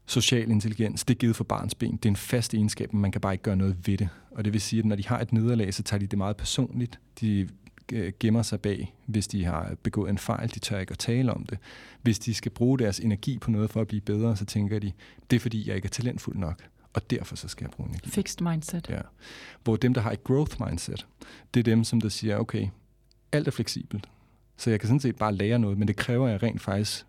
social 0.06 0.50
intelligens, 0.50 1.04
det 1.04 1.14
er 1.14 1.18
givet 1.18 1.36
for 1.36 1.44
barns 1.44 1.74
ben. 1.74 1.96
Det 1.96 2.04
er 2.04 2.08
en 2.10 2.16
fast 2.16 2.54
egenskab, 2.54 2.92
men 2.92 3.02
man 3.02 3.12
kan 3.12 3.20
bare 3.20 3.34
ikke 3.34 3.44
gøre 3.44 3.56
noget 3.56 3.76
ved 3.86 3.98
det. 3.98 4.08
Og 4.30 4.44
det 4.44 4.52
vil 4.52 4.60
sige, 4.60 4.80
at 4.80 4.84
når 4.84 4.96
de 4.96 5.06
har 5.06 5.20
et 5.20 5.32
nederlag, 5.32 5.74
så 5.74 5.82
tager 5.82 5.98
de 5.98 6.06
det 6.06 6.18
meget 6.18 6.36
personligt. 6.36 6.98
De 7.20 7.40
Øh, 7.40 7.48
gemmer 8.20 8.42
sig 8.42 8.60
bag, 8.60 8.94
hvis 9.06 9.28
de 9.28 9.44
har 9.44 9.74
begået 9.82 10.10
en 10.10 10.18
fejl. 10.18 10.50
De 10.54 10.58
tør 10.58 10.78
ikke 10.78 10.90
at 10.90 10.98
tale 10.98 11.32
om 11.32 11.46
det. 11.46 11.58
Hvis 12.02 12.18
de 12.18 12.34
skal 12.34 12.52
bruge 12.52 12.78
deres 12.78 13.00
energi 13.00 13.38
på 13.38 13.50
noget 13.50 13.70
for 13.70 13.80
at 13.80 13.88
blive 13.88 14.00
bedre, 14.00 14.36
så 14.36 14.44
tænker 14.44 14.78
de, 14.78 14.92
det 15.30 15.36
er 15.36 15.40
fordi, 15.40 15.68
jeg 15.68 15.76
ikke 15.76 15.86
er 15.86 15.90
talentfuld 15.90 16.36
nok. 16.36 16.62
og 16.92 17.10
derfor 17.10 17.36
så 17.36 17.48
skal 17.48 17.64
jeg 17.64 17.70
bruge 17.70 17.88
energi. 17.88 18.10
Fixed 18.10 18.40
mindset. 18.40 18.88
Ja. 18.88 19.00
Hvor 19.64 19.76
dem, 19.76 19.94
der 19.94 20.00
har 20.00 20.12
et 20.12 20.24
growth 20.24 20.56
mindset, 20.66 21.06
det 21.54 21.60
er 21.60 21.64
dem, 21.64 21.84
som 21.84 22.00
der 22.00 22.08
siger, 22.08 22.36
okay, 22.36 22.68
alt 23.32 23.46
er 23.46 23.50
fleksibelt, 23.50 24.08
så 24.56 24.70
jeg 24.70 24.80
kan 24.80 24.86
sådan 24.86 25.00
set 25.00 25.16
bare 25.16 25.34
lære 25.34 25.58
noget, 25.58 25.78
men 25.78 25.88
det 25.88 25.96
kræver, 25.96 26.26
at 26.26 26.32
jeg 26.32 26.42
rent 26.42 26.60
faktisk 26.60 27.06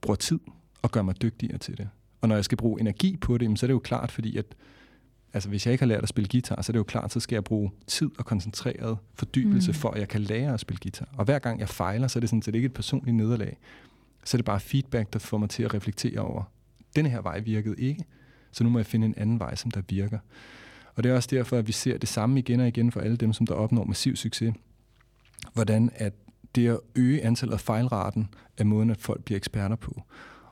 bruger 0.00 0.16
tid 0.16 0.38
og 0.82 0.90
gør 0.90 1.02
mig 1.02 1.22
dygtigere 1.22 1.58
til 1.58 1.78
det. 1.78 1.88
Og 2.20 2.28
når 2.28 2.34
jeg 2.34 2.44
skal 2.44 2.58
bruge 2.58 2.80
energi 2.80 3.16
på 3.16 3.38
det, 3.38 3.58
så 3.58 3.66
er 3.66 3.68
det 3.68 3.74
jo 3.74 3.78
klart, 3.78 4.12
fordi 4.12 4.36
at 4.36 4.46
altså 5.34 5.48
hvis 5.48 5.66
jeg 5.66 5.72
ikke 5.72 5.82
har 5.82 5.86
lært 5.86 6.02
at 6.02 6.08
spille 6.08 6.28
guitar, 6.28 6.62
så 6.62 6.70
er 6.70 6.72
det 6.72 6.78
jo 6.78 6.84
klart, 6.84 7.12
så 7.12 7.20
skal 7.20 7.36
jeg 7.36 7.44
bruge 7.44 7.70
tid 7.86 8.10
og 8.18 8.24
koncentreret 8.24 8.98
fordybelse, 9.14 9.70
mm. 9.70 9.74
for 9.74 9.90
at 9.90 10.00
jeg 10.00 10.08
kan 10.08 10.20
lære 10.20 10.54
at 10.54 10.60
spille 10.60 10.80
guitar. 10.82 11.08
Og 11.16 11.24
hver 11.24 11.38
gang 11.38 11.60
jeg 11.60 11.68
fejler, 11.68 12.08
så 12.08 12.18
er 12.18 12.20
det 12.20 12.30
sådan 12.30 12.42
set 12.42 12.54
ikke 12.54 12.66
et 12.66 12.74
personligt 12.74 13.16
nederlag. 13.16 13.58
Så 14.24 14.36
er 14.36 14.38
det 14.38 14.44
bare 14.44 14.60
feedback, 14.60 15.12
der 15.12 15.18
får 15.18 15.38
mig 15.38 15.50
til 15.50 15.62
at 15.62 15.74
reflektere 15.74 16.20
over, 16.20 16.42
denne 16.96 17.08
her 17.08 17.22
vej 17.22 17.38
virkede 17.38 17.74
ikke, 17.78 18.04
så 18.52 18.64
nu 18.64 18.70
må 18.70 18.78
jeg 18.78 18.86
finde 18.86 19.06
en 19.06 19.14
anden 19.16 19.38
vej, 19.38 19.54
som 19.54 19.70
der 19.70 19.82
virker. 19.88 20.18
Og 20.94 21.04
det 21.04 21.10
er 21.10 21.16
også 21.16 21.28
derfor, 21.32 21.56
at 21.56 21.66
vi 21.66 21.72
ser 21.72 21.98
det 21.98 22.08
samme 22.08 22.38
igen 22.38 22.60
og 22.60 22.68
igen 22.68 22.92
for 22.92 23.00
alle 23.00 23.16
dem, 23.16 23.32
som 23.32 23.46
der 23.46 23.54
opnår 23.54 23.84
massiv 23.84 24.16
succes. 24.16 24.54
Hvordan 25.54 25.90
at 25.94 26.12
det 26.54 26.68
at 26.68 26.80
øge 26.94 27.24
antallet 27.24 27.54
af 27.54 27.60
fejlraten 27.60 28.28
er 28.58 28.64
måden, 28.64 28.90
at 28.90 29.00
folk 29.00 29.24
bliver 29.24 29.36
eksperter 29.36 29.76
på. 29.76 30.02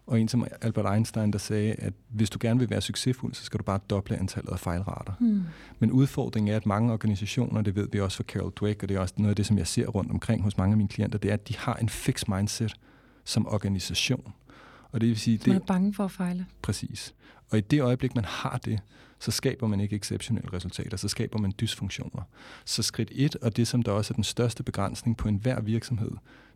Og 0.06 0.20
en 0.20 0.28
som 0.28 0.46
Albert 0.60 0.94
Einstein, 0.94 1.32
der 1.32 1.38
sagde, 1.38 1.72
at 1.72 1.92
hvis 2.08 2.30
du 2.30 2.38
gerne 2.40 2.60
vil 2.60 2.70
være 2.70 2.80
succesfuld, 2.80 3.34
så 3.34 3.44
skal 3.44 3.58
du 3.58 3.64
bare 3.64 3.80
doble 3.90 4.18
antallet 4.18 4.52
af 4.52 4.60
fejlrater. 4.60 5.12
Mm. 5.20 5.42
Men 5.78 5.90
udfordringen 5.90 6.52
er, 6.52 6.56
at 6.56 6.66
mange 6.66 6.92
organisationer, 6.92 7.62
det 7.62 7.76
ved 7.76 7.88
vi 7.92 8.00
også 8.00 8.16
fra 8.16 8.24
Carol 8.24 8.52
Dweck, 8.60 8.82
og 8.82 8.88
det 8.88 8.96
er 8.96 9.00
også 9.00 9.14
noget 9.16 9.30
af 9.30 9.36
det, 9.36 9.46
som 9.46 9.58
jeg 9.58 9.66
ser 9.66 9.86
rundt 9.86 10.10
omkring 10.10 10.42
hos 10.42 10.56
mange 10.56 10.72
af 10.72 10.76
mine 10.76 10.88
klienter, 10.88 11.18
det 11.18 11.30
er, 11.30 11.34
at 11.34 11.48
de 11.48 11.56
har 11.56 11.74
en 11.74 11.88
fixed 11.88 12.34
mindset 12.34 12.74
som 13.24 13.46
organisation. 13.46 14.32
Og 14.92 15.00
det 15.00 15.08
vil 15.08 15.18
sige, 15.18 15.40
man 15.46 15.56
er 15.56 15.58
det, 15.58 15.66
bange 15.66 15.94
for 15.94 16.04
at 16.04 16.10
fejle. 16.10 16.46
Præcis. 16.62 17.14
Og 17.50 17.58
i 17.58 17.60
det 17.60 17.80
øjeblik, 17.80 18.14
man 18.14 18.24
har 18.24 18.60
det, 18.64 18.80
så 19.18 19.30
skaber 19.30 19.66
man 19.66 19.80
ikke 19.80 19.96
exceptionelle 19.96 20.52
resultater, 20.52 20.96
så 20.96 21.08
skaber 21.08 21.38
man 21.38 21.52
dysfunktioner. 21.60 22.22
Så 22.64 22.82
skridt 22.82 23.10
et, 23.14 23.36
og 23.36 23.56
det 23.56 23.68
som 23.68 23.82
der 23.82 23.92
også 23.92 24.12
er 24.12 24.14
den 24.14 24.24
største 24.24 24.62
begrænsning 24.62 25.16
på 25.16 25.28
enhver 25.28 25.60
virksomhed, 25.60 26.10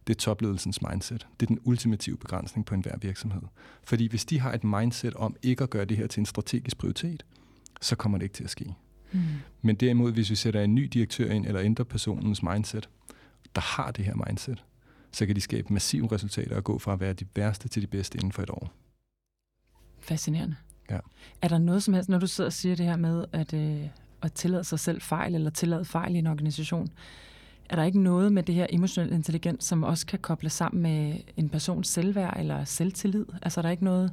det 0.06 0.14
er 0.14 0.18
topledelsens 0.18 0.82
mindset. 0.82 1.26
Det 1.40 1.46
er 1.46 1.54
den 1.54 1.58
ultimative 1.64 2.16
begrænsning 2.16 2.66
på 2.66 2.74
enhver 2.74 2.96
virksomhed. 3.02 3.42
Fordi 3.84 4.06
hvis 4.08 4.24
de 4.24 4.40
har 4.40 4.52
et 4.52 4.64
mindset 4.64 5.14
om 5.14 5.36
ikke 5.42 5.62
at 5.62 5.70
gøre 5.70 5.84
det 5.84 5.96
her 5.96 6.06
til 6.06 6.20
en 6.20 6.26
strategisk 6.26 6.78
prioritet, 6.78 7.24
så 7.80 7.96
kommer 7.96 8.18
det 8.18 8.24
ikke 8.24 8.34
til 8.34 8.44
at 8.44 8.50
ske. 8.50 8.74
Mm. 9.12 9.20
Men 9.62 9.76
derimod, 9.76 10.12
hvis 10.12 10.30
vi 10.30 10.34
sætter 10.34 10.62
en 10.62 10.74
ny 10.74 10.84
direktør 10.84 11.30
ind, 11.30 11.46
eller 11.46 11.60
ændrer 11.60 11.84
personens 11.84 12.42
mindset, 12.42 12.88
der 13.54 13.60
har 13.60 13.90
det 13.90 14.04
her 14.04 14.14
mindset, 14.26 14.64
så 15.12 15.26
kan 15.26 15.36
de 15.36 15.40
skabe 15.40 15.72
massive 15.72 16.12
resultater 16.12 16.56
og 16.56 16.64
gå 16.64 16.78
fra 16.78 16.92
at 16.92 17.00
være 17.00 17.12
de 17.12 17.26
værste 17.36 17.68
til 17.68 17.82
de 17.82 17.86
bedste 17.86 18.18
inden 18.18 18.32
for 18.32 18.42
et 18.42 18.50
år. 18.50 18.72
Fascinerende. 20.00 20.56
Ja. 20.90 20.98
Er 21.42 21.48
der 21.48 21.58
noget 21.58 21.82
som 21.82 21.94
helst, 21.94 22.08
når 22.08 22.18
du 22.18 22.26
sidder 22.26 22.48
og 22.48 22.52
siger 22.52 22.76
det 22.76 22.86
her 22.86 22.96
med 22.96 23.24
at, 23.32 23.54
øh, 23.54 23.88
at 24.22 24.32
tillade 24.32 24.64
sig 24.64 24.80
selv 24.80 25.00
fejl, 25.00 25.34
eller 25.34 25.50
tillade 25.50 25.84
fejl 25.84 26.14
i 26.14 26.18
en 26.18 26.26
organisation, 26.26 26.88
er 27.70 27.76
der 27.76 27.84
ikke 27.84 28.00
noget 28.00 28.32
med 28.32 28.42
det 28.42 28.54
her 28.54 28.66
emotionelle 28.70 29.14
intelligens, 29.14 29.64
som 29.64 29.82
også 29.82 30.06
kan 30.06 30.18
koble 30.18 30.50
sammen 30.50 30.82
med 30.82 31.16
en 31.36 31.48
persons 31.48 31.88
selvværd 31.88 32.36
eller 32.38 32.64
selvtillid? 32.64 33.26
Altså 33.42 33.60
er 33.60 33.62
der 33.62 33.70
ikke 33.70 33.84
noget... 33.84 34.12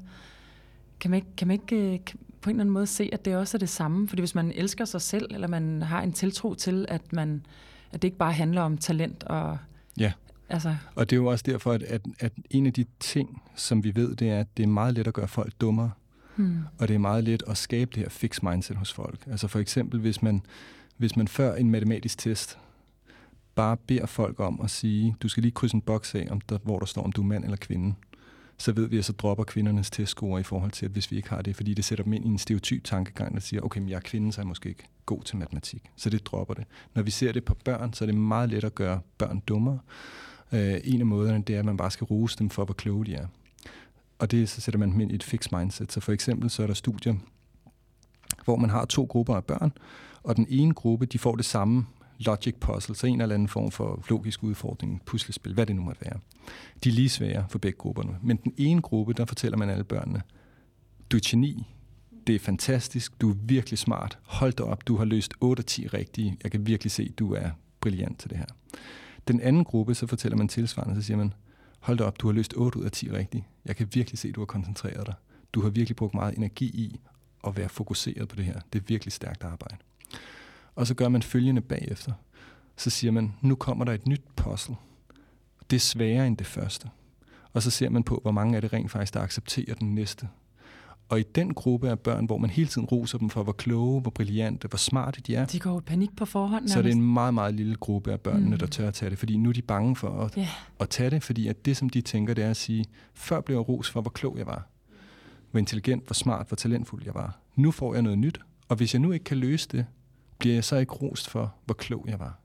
Kan 0.99 1.11
man 1.11 1.17
ikke, 1.17 1.35
kan 1.37 1.47
man 1.47 1.59
ikke 1.61 1.93
øh, 1.93 1.99
kan 2.05 2.19
på 2.43 2.49
en 2.49 2.55
eller 2.55 2.63
anden 2.63 2.73
måde 2.73 2.87
se, 2.87 3.09
at 3.13 3.25
det 3.25 3.35
også 3.35 3.57
er 3.57 3.59
det 3.59 3.69
samme? 3.69 4.07
Fordi 4.07 4.21
hvis 4.21 4.35
man 4.35 4.51
elsker 4.55 4.85
sig 4.85 5.01
selv, 5.01 5.27
eller 5.31 5.47
man 5.47 5.81
har 5.81 6.01
en 6.01 6.13
tiltro 6.13 6.53
til, 6.53 6.85
at, 6.89 7.13
man, 7.13 7.45
at 7.91 8.01
det 8.01 8.07
ikke 8.07 8.17
bare 8.17 8.33
handler 8.33 8.61
om 8.61 8.77
talent 8.77 9.23
og... 9.23 9.57
Ja, 9.97 10.11
altså. 10.49 10.75
og 10.95 11.09
det 11.09 11.15
er 11.15 11.21
jo 11.21 11.25
også 11.25 11.43
derfor, 11.47 11.71
at, 11.71 11.83
at, 11.83 12.01
at 12.19 12.33
en 12.49 12.65
af 12.65 12.73
de 12.73 12.85
ting, 12.99 13.41
som 13.55 13.83
vi 13.83 13.95
ved, 13.95 14.15
det 14.15 14.29
er, 14.29 14.39
at 14.39 14.57
det 14.57 14.63
er 14.63 14.67
meget 14.67 14.93
let 14.93 15.07
at 15.07 15.13
gøre 15.13 15.27
folk 15.27 15.53
dummere. 15.61 15.91
Hmm. 16.35 16.59
Og 16.79 16.87
det 16.87 16.93
er 16.93 16.99
meget 16.99 17.23
let 17.23 17.43
at 17.47 17.57
skabe 17.57 17.91
det 17.95 18.03
her 18.03 18.09
fixed 18.09 18.49
mindset 18.49 18.77
hos 18.77 18.93
folk. 18.93 19.27
Altså 19.27 19.47
for 19.47 19.59
eksempel, 19.59 19.99
hvis 19.99 20.21
man, 20.21 20.41
hvis 20.97 21.15
man 21.15 21.27
før 21.27 21.55
en 21.55 21.71
matematisk 21.71 22.17
test 22.17 22.57
bare 23.55 23.77
beder 23.77 24.05
folk 24.05 24.39
om 24.39 24.61
at 24.63 24.69
sige, 24.69 25.15
du 25.21 25.27
skal 25.27 25.43
lige 25.43 25.51
krydse 25.51 25.75
en 25.75 25.81
boks 25.81 26.15
af, 26.15 26.27
om 26.31 26.41
der, 26.41 26.57
hvor 26.63 26.79
der 26.79 26.85
står, 26.85 27.03
om 27.03 27.11
du 27.11 27.21
er 27.21 27.25
mand 27.25 27.43
eller 27.43 27.57
kvinde, 27.57 27.95
så 28.57 28.71
ved 28.71 28.87
vi, 28.87 28.97
at 28.97 29.05
så 29.05 29.13
dropper 29.13 29.43
kvindernes 29.43 29.89
testscore 29.89 30.39
i 30.39 30.43
forhold 30.43 30.71
til, 30.71 30.85
at 30.85 30.91
hvis 30.91 31.11
vi 31.11 31.17
ikke 31.17 31.29
har 31.29 31.41
det, 31.41 31.55
fordi 31.55 31.73
det 31.73 31.85
sætter 31.85 32.03
dem 32.03 32.13
ind 32.13 32.25
i 32.25 32.27
en 32.27 32.37
stereotyp 32.37 32.83
tankegang, 32.83 33.33
der 33.33 33.39
siger, 33.39 33.61
okay, 33.61 33.79
men 33.79 33.89
jeg 33.89 33.95
er 33.95 34.01
kvinde, 34.01 34.33
så 34.33 34.41
er 34.41 34.43
jeg 34.43 34.47
måske 34.47 34.69
ikke 34.69 34.83
god 35.05 35.21
til 35.21 35.37
matematik. 35.37 35.83
Så 35.95 36.09
det 36.09 36.25
dropper 36.25 36.53
det. 36.53 36.63
Når 36.93 37.01
vi 37.01 37.11
ser 37.11 37.31
det 37.31 37.45
på 37.45 37.55
børn, 37.65 37.93
så 37.93 38.03
er 38.03 38.05
det 38.05 38.15
meget 38.15 38.49
let 38.49 38.63
at 38.63 38.75
gøre 38.75 38.99
børn 39.17 39.39
dummere. 39.47 39.79
Øh, 40.51 40.79
en 40.83 40.99
af 40.99 41.05
måderne, 41.05 41.43
det 41.43 41.55
er, 41.55 41.59
at 41.59 41.65
man 41.65 41.77
bare 41.77 41.91
skal 41.91 42.05
rose 42.05 42.37
dem 42.39 42.49
for, 42.49 42.65
hvor 42.65 42.73
kloge 42.73 43.05
de 43.05 43.15
er. 43.15 43.27
Og 44.19 44.31
det 44.31 44.49
så 44.49 44.61
sætter 44.61 44.79
man 44.79 44.91
dem 44.91 44.99
ind 44.99 45.11
i 45.11 45.15
et 45.15 45.23
fixed 45.23 45.57
mindset. 45.57 45.91
Så 45.91 45.99
for 45.99 46.11
eksempel 46.11 46.49
så 46.49 46.63
er 46.63 46.67
der 46.67 46.73
studier, 46.73 47.15
hvor 48.45 48.55
man 48.55 48.69
har 48.69 48.85
to 48.85 49.03
grupper 49.03 49.35
af 49.35 49.43
børn, 49.43 49.71
og 50.23 50.35
den 50.35 50.45
ene 50.49 50.73
gruppe, 50.73 51.05
de 51.05 51.19
får 51.19 51.35
det 51.35 51.45
samme 51.45 51.85
logic 52.19 52.55
puzzle, 52.59 52.95
så 52.95 53.07
en 53.07 53.21
eller 53.21 53.35
anden 53.35 53.47
form 53.47 53.71
for 53.71 54.03
logisk 54.09 54.43
udfordring, 54.43 55.01
puslespil, 55.05 55.53
hvad 55.53 55.65
det 55.65 55.75
nu 55.75 55.81
måtte 55.81 56.01
være. 56.01 56.19
De 56.83 56.89
er 56.89 56.93
lige 56.93 57.09
svære 57.09 57.45
for 57.49 57.59
begge 57.59 57.77
grupperne. 57.77 58.17
Men 58.21 58.37
den 58.37 58.53
ene 58.57 58.81
gruppe, 58.81 59.13
der 59.13 59.25
fortæller 59.25 59.57
man 59.57 59.69
alle 59.69 59.83
børnene, 59.83 60.21
du 61.11 61.17
er 61.17 61.21
geni, 61.25 61.67
det 62.27 62.35
er 62.35 62.39
fantastisk, 62.39 63.21
du 63.21 63.29
er 63.29 63.35
virkelig 63.43 63.79
smart, 63.79 64.17
hold 64.23 64.53
dig 64.53 64.65
op, 64.65 64.87
du 64.87 64.97
har 64.97 65.05
løst 65.05 65.33
8 65.41 65.61
af 65.61 65.65
10 65.65 65.87
rigtige, 65.87 66.37
jeg 66.43 66.51
kan 66.51 66.67
virkelig 66.67 66.91
se, 66.91 67.09
du 67.09 67.33
er 67.33 67.49
brilliant 67.79 68.19
til 68.19 68.29
det 68.29 68.37
her. 68.37 68.45
Den 69.27 69.41
anden 69.41 69.63
gruppe, 69.63 69.95
så 69.95 70.07
fortæller 70.07 70.37
man 70.37 70.47
tilsvarende, 70.47 70.95
så 70.95 71.01
siger 71.01 71.17
man, 71.17 71.33
hold 71.79 71.97
dig 71.97 72.05
op, 72.05 72.19
du 72.19 72.27
har 72.27 72.33
løst 72.33 72.53
8 72.57 72.79
ud 72.79 72.85
af 72.85 72.91
10 72.91 73.11
rigtige, 73.11 73.47
jeg 73.65 73.75
kan 73.75 73.87
virkelig 73.93 74.19
se, 74.19 74.31
du 74.31 74.41
har 74.41 74.45
koncentreret 74.45 75.05
dig. 75.05 75.13
Du 75.53 75.61
har 75.61 75.69
virkelig 75.69 75.95
brugt 75.95 76.13
meget 76.13 76.37
energi 76.37 76.65
i 76.65 76.99
at 77.47 77.57
være 77.57 77.69
fokuseret 77.69 78.27
på 78.27 78.35
det 78.35 78.45
her. 78.45 78.59
Det 78.73 78.79
er 78.79 78.83
virkelig 78.87 79.11
stærkt 79.11 79.43
arbejde. 79.43 79.75
Og 80.75 80.87
så 80.87 80.93
gør 80.93 81.09
man 81.09 81.21
følgende 81.21 81.61
bagefter. 81.61 82.11
Så 82.77 82.89
siger 82.89 83.11
man, 83.11 83.33
nu 83.41 83.55
kommer 83.55 83.85
der 83.85 83.93
et 83.93 84.07
nyt 84.07 84.21
puzzle. 84.35 84.75
Det 85.69 85.75
er 85.75 85.79
sværere 85.79 86.27
end 86.27 86.37
det 86.37 86.47
første. 86.47 86.89
Og 87.53 87.61
så 87.61 87.69
ser 87.69 87.89
man 87.89 88.03
på, 88.03 88.19
hvor 88.21 88.31
mange 88.31 88.55
af 88.55 88.61
det 88.61 88.73
rent 88.73 88.91
faktisk, 88.91 89.13
der 89.13 89.19
accepterer 89.19 89.75
den 89.75 89.95
næste. 89.95 90.27
Og 91.09 91.19
i 91.19 91.23
den 91.23 91.53
gruppe 91.53 91.89
af 91.89 91.99
børn, 91.99 92.25
hvor 92.25 92.37
man 92.37 92.49
hele 92.49 92.69
tiden 92.69 92.87
roser 92.87 93.17
dem 93.17 93.29
for, 93.29 93.43
hvor 93.43 93.51
kloge, 93.51 94.01
hvor 94.01 94.11
brillante, 94.11 94.67
hvor 94.67 94.77
smarte 94.77 95.21
de 95.21 95.35
er. 95.35 95.45
De 95.45 95.59
går 95.59 95.79
i 95.79 95.81
panik 95.81 96.15
på 96.15 96.25
forhånd. 96.25 96.51
Nærmest. 96.51 96.73
Så 96.73 96.79
er 96.79 96.83
det 96.83 96.91
en 96.91 97.13
meget, 97.13 97.33
meget 97.33 97.53
lille 97.53 97.75
gruppe 97.75 98.11
af 98.11 98.21
børnene, 98.21 98.51
mm. 98.51 98.57
der 98.57 98.67
tør 98.67 98.87
at 98.87 98.93
tage 98.93 99.09
det. 99.09 99.19
Fordi 99.19 99.37
nu 99.37 99.49
er 99.49 99.53
de 99.53 99.61
bange 99.61 99.95
for 99.95 100.21
at, 100.25 100.33
yeah. 100.37 100.47
at 100.79 100.89
tage 100.89 101.09
det, 101.09 101.23
fordi 101.23 101.47
at 101.47 101.65
det, 101.65 101.77
som 101.77 101.89
de 101.89 102.01
tænker, 102.01 102.33
det 102.33 102.43
er 102.43 102.49
at 102.49 102.57
sige, 102.57 102.85
før 103.13 103.41
blev 103.41 103.55
jeg 103.55 103.69
ros 103.69 103.89
for, 103.89 104.01
hvor 104.01 104.11
klog 104.11 104.37
jeg 104.37 104.47
var. 104.47 104.67
Hvor 105.51 105.59
intelligent, 105.59 106.05
hvor 106.05 106.13
smart, 106.13 106.47
hvor 106.47 106.55
talentfuld 106.55 107.03
jeg 107.05 107.13
var. 107.13 107.39
Nu 107.55 107.71
får 107.71 107.93
jeg 107.93 108.01
noget 108.01 108.19
nyt, 108.19 108.39
og 108.67 108.75
hvis 108.75 108.93
jeg 108.93 108.99
nu 108.99 109.11
ikke 109.11 109.23
kan 109.23 109.37
løse 109.37 109.67
det, 109.71 109.85
bliver 110.37 110.55
jeg 110.55 110.63
så 110.63 110.75
ikke 110.75 110.93
rost 110.93 111.29
for, 111.29 111.55
hvor 111.65 111.73
klog 111.73 112.05
jeg 112.07 112.19
var. 112.19 112.39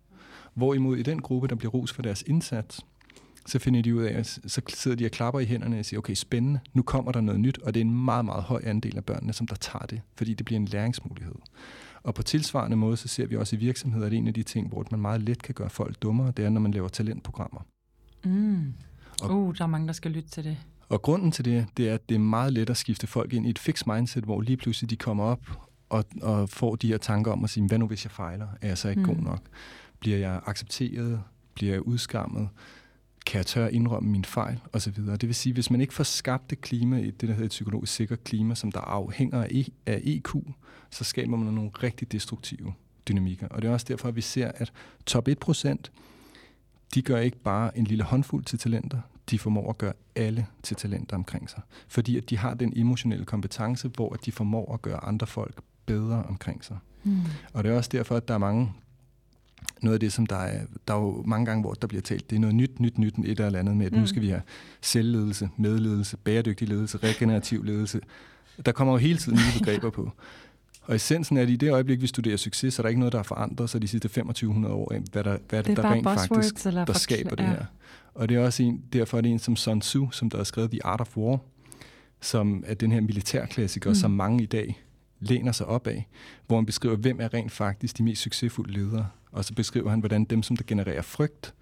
Hvorimod 0.55 0.96
i 0.96 1.03
den 1.03 1.22
gruppe, 1.22 1.48
der 1.48 1.55
bliver 1.55 1.70
rost 1.70 1.94
for 1.94 2.03
deres 2.03 2.24
indsats, 2.27 2.81
så 3.46 3.59
finder 3.59 3.83
de 3.83 3.94
ud 3.94 4.03
af, 4.03 4.27
så 4.27 4.61
sidder 4.68 4.96
de 4.96 5.05
og 5.05 5.11
klapper 5.11 5.40
i 5.40 5.44
hænderne 5.44 5.79
og 5.79 5.85
siger, 5.85 5.98
okay, 5.98 6.14
spændende, 6.14 6.61
nu 6.74 6.83
kommer 6.83 7.12
der 7.12 7.20
noget 7.20 7.40
nyt, 7.40 7.59
og 7.59 7.74
det 7.74 7.81
er 7.81 7.85
en 7.85 8.05
meget, 8.05 8.24
meget 8.24 8.42
høj 8.42 8.61
andel 8.64 8.96
af 8.96 9.05
børnene, 9.05 9.33
som 9.33 9.46
der 9.46 9.57
tager 9.57 9.87
det, 9.87 10.01
fordi 10.16 10.35
det 10.35 10.46
bliver 10.46 10.61
en 10.61 10.64
læringsmulighed. 10.64 11.35
Og 12.03 12.14
på 12.14 12.22
tilsvarende 12.22 12.77
måde, 12.77 12.96
så 12.96 13.09
ser 13.09 13.27
vi 13.27 13.37
også 13.37 13.57
i 13.57 13.59
virksomheder, 13.59 14.07
at 14.07 14.12
en 14.12 14.29
af 14.29 14.35
de 14.35 14.42
ting, 14.42 14.68
hvor 14.68 14.85
man 14.90 15.01
meget 15.01 15.22
let 15.22 15.42
kan 15.42 15.55
gøre 15.55 15.70
folk 15.70 16.03
dummere, 16.03 16.33
det 16.37 16.44
er, 16.44 16.51
når 16.51 16.61
man 16.61 16.72
laver 16.72 16.88
talentprogrammer. 16.88 17.61
Mm. 18.24 18.74
Og, 19.22 19.31
uh, 19.31 19.55
der 19.57 19.62
er 19.62 19.68
mange, 19.68 19.87
der 19.87 19.92
skal 19.92 20.11
lytte 20.11 20.29
til 20.29 20.44
det. 20.44 20.57
Og 20.88 21.03
grunden 21.03 21.33
til 21.33 21.44
det, 21.44 21.66
det 21.77 21.88
er, 21.88 21.94
at 21.94 22.09
det 22.09 22.14
er 22.14 22.18
meget 22.18 22.53
let 22.53 22.70
at 22.70 22.77
skifte 22.77 23.07
folk 23.07 23.33
ind 23.33 23.46
i 23.46 23.51
et 23.51 23.59
fixed 23.59 23.92
mindset, 23.94 24.24
hvor 24.24 24.40
lige 24.40 24.57
pludselig 24.57 24.90
de 24.90 24.96
kommer 24.96 25.24
op 25.24 25.67
og, 25.88 26.05
og 26.22 26.48
får 26.48 26.77
de 26.77 26.88
her 26.88 26.98
tanker 26.98 27.33
om 27.33 27.44
at 27.44 27.51
sige, 27.51 27.66
hvad 27.66 27.79
nu 27.79 27.87
hvis 27.87 28.05
jeg 28.05 28.11
fejler? 28.11 28.48
Er 28.62 28.68
jeg 28.68 28.79
så 28.79 28.88
ikke 28.88 29.01
mm. 29.01 29.07
god 29.07 29.16
nok? 29.16 29.40
Bliver 30.01 30.18
jeg 30.18 30.40
accepteret? 30.46 31.22
Bliver 31.55 31.72
jeg 31.72 31.87
udskammet? 31.87 32.48
Kan 33.27 33.38
jeg 33.38 33.46
tør 33.46 33.68
indrømme 33.68 34.11
min 34.11 34.24
fejl? 34.24 34.61
Og 34.72 34.83
så 34.83 34.90
videre. 34.90 35.16
Det 35.16 35.27
vil 35.27 35.35
sige, 35.35 35.53
hvis 35.53 35.70
man 35.70 35.81
ikke 35.81 35.94
får 35.94 36.05
skabt 36.05 36.53
et 36.53 36.61
klima, 36.61 37.01
det 37.03 37.20
der 37.20 37.27
hedder 37.27 37.44
et 37.44 37.51
psykologisk 37.51 37.94
sikkert 37.94 38.24
klima, 38.24 38.55
som 38.55 38.72
der 38.72 38.81
afhænger 38.81 39.42
af, 39.42 39.48
e, 39.51 39.64
af 39.87 40.01
EQ, 40.05 40.35
så 40.90 41.05
skaber 41.05 41.37
man 41.37 41.55
nogle 41.55 41.70
rigtig 41.83 42.12
destruktive 42.12 42.74
dynamikker. 43.09 43.48
Og 43.48 43.62
det 43.62 43.68
er 43.68 43.72
også 43.72 43.87
derfor, 43.88 44.09
at 44.09 44.16
vi 44.16 44.20
ser, 44.20 44.53
at 44.55 44.72
top 45.07 45.29
1%, 45.29 45.77
de 46.94 47.03
gør 47.03 47.18
ikke 47.18 47.37
bare 47.37 47.79
en 47.79 47.85
lille 47.85 48.05
håndfuld 48.05 48.44
til 48.44 48.59
talenter, 48.59 49.01
de 49.31 49.38
formår 49.38 49.70
at 49.70 49.79
gøre 49.79 49.92
alle 50.16 50.46
til 50.62 50.77
talenter 50.77 51.16
omkring 51.16 51.51
sig. 51.51 51.61
Fordi 51.88 52.16
at 52.16 52.31
de 52.31 52.38
har 52.38 52.55
den 52.55 52.72
emotionelle 52.77 53.24
kompetence, 53.24 53.88
hvor 53.88 54.12
de 54.12 54.33
formår 54.33 54.74
at 54.74 54.83
gøre 54.83 55.05
andre 55.05 55.27
folk 55.27 55.61
bedre 55.88 56.22
omkring 56.29 56.64
sig. 56.64 56.77
Mm. 57.05 57.20
Og 57.53 57.64
det 57.64 57.72
er 57.72 57.77
også 57.77 57.90
derfor, 57.92 58.16
at 58.16 58.29
der 58.29 58.35
er 58.35 58.38
mange 58.38 58.72
noget 59.83 59.94
af 59.94 60.01
det, 60.01 60.12
som 60.12 60.27
der 60.27 60.37
er, 60.37 60.61
der 60.88 60.94
er 60.94 60.98
jo 60.98 61.22
mange 61.27 61.46
gange, 61.46 61.61
hvor 61.61 61.72
der 61.72 61.87
bliver 61.87 62.03
talt, 62.03 62.31
det 62.31 62.37
er 62.37 62.40
noget 62.40 62.55
nyt, 62.55 62.81
nyt, 62.81 62.98
nyt, 62.98 63.14
et 63.18 63.40
eller 63.40 63.59
andet 63.59 63.77
med, 63.77 63.87
at 63.87 63.92
mm. 63.92 63.98
nu 63.98 64.07
skal 64.07 64.22
vi 64.22 64.29
have 64.29 64.42
selvledelse, 64.81 65.48
medledelse, 65.57 66.16
bæredygtig 66.16 66.68
ledelse, 66.68 66.98
regenerativ 66.98 67.64
ledelse. 67.64 68.01
Der 68.66 68.72
kommer 68.72 68.94
jo 68.94 68.98
hele 68.98 69.18
tiden 69.18 69.38
nye 69.38 69.59
begreber 69.59 69.90
på. 69.90 70.12
Og 70.83 70.94
essensen 70.94 71.37
er, 71.37 71.42
at 71.42 71.51
i 71.51 71.57
det 71.57 71.70
øjeblik, 71.72 72.03
vi 72.03 72.07
studerer 72.07 72.37
succes, 72.37 72.74
så 72.74 72.83
er 72.83 72.85
der 72.85 72.88
ikke 72.88 72.98
noget, 72.98 73.12
der 73.12 73.18
har 73.18 73.24
forandret 73.24 73.70
sig 73.70 73.83
de 73.83 73.88
sidste 73.88 74.09
2500 74.09 74.74
år, 74.74 74.94
hvad 75.12 75.24
der, 75.24 75.38
hvad 75.48 75.62
det, 75.62 75.77
der 75.77 75.90
rent 75.92 76.05
faktisk 76.05 76.64
der 76.64 76.92
skaber 76.92 77.31
ja. 77.38 77.42
det 77.42 77.51
her. 77.51 77.64
Og 78.14 78.29
det 78.29 78.37
er 78.37 78.44
også 78.44 78.62
en, 78.62 78.83
derfor 78.92 79.16
er 79.16 79.20
det 79.20 79.31
en 79.31 79.38
som 79.38 79.57
Sun 79.57 79.81
Tzu, 79.81 80.11
som 80.11 80.31
der 80.31 80.37
har 80.37 80.44
skrevet 80.44 80.70
The 80.70 80.87
Art 80.87 81.01
of 81.01 81.16
War, 81.16 81.38
som 82.20 82.64
er 82.66 82.74
den 82.74 82.92
her 82.92 83.01
militærklassiker, 83.01 83.90
mm. 83.90 83.94
som 83.94 84.11
mange 84.11 84.42
i 84.42 84.46
dag 84.46 84.83
læner 85.20 85.52
sig 85.52 85.66
op 85.66 85.87
af, 85.87 86.09
hvor 86.46 86.57
han 86.57 86.66
beskriver, 86.66 86.96
hvem 86.96 87.20
er 87.20 87.35
rent 87.35 87.52
faktisk 87.52 87.98
de 87.98 88.02
mest 88.02 88.22
succesfulde 88.22 88.72
ledere. 88.72 89.09
Og 89.33 89.44
så 89.44 89.54
beskriver 89.54 89.90
han, 89.90 90.00
hvordan 90.00 90.24
dem, 90.24 90.42
som 90.42 90.57
der 90.57 90.64
genererer 90.66 91.02
frygt, 91.02 91.54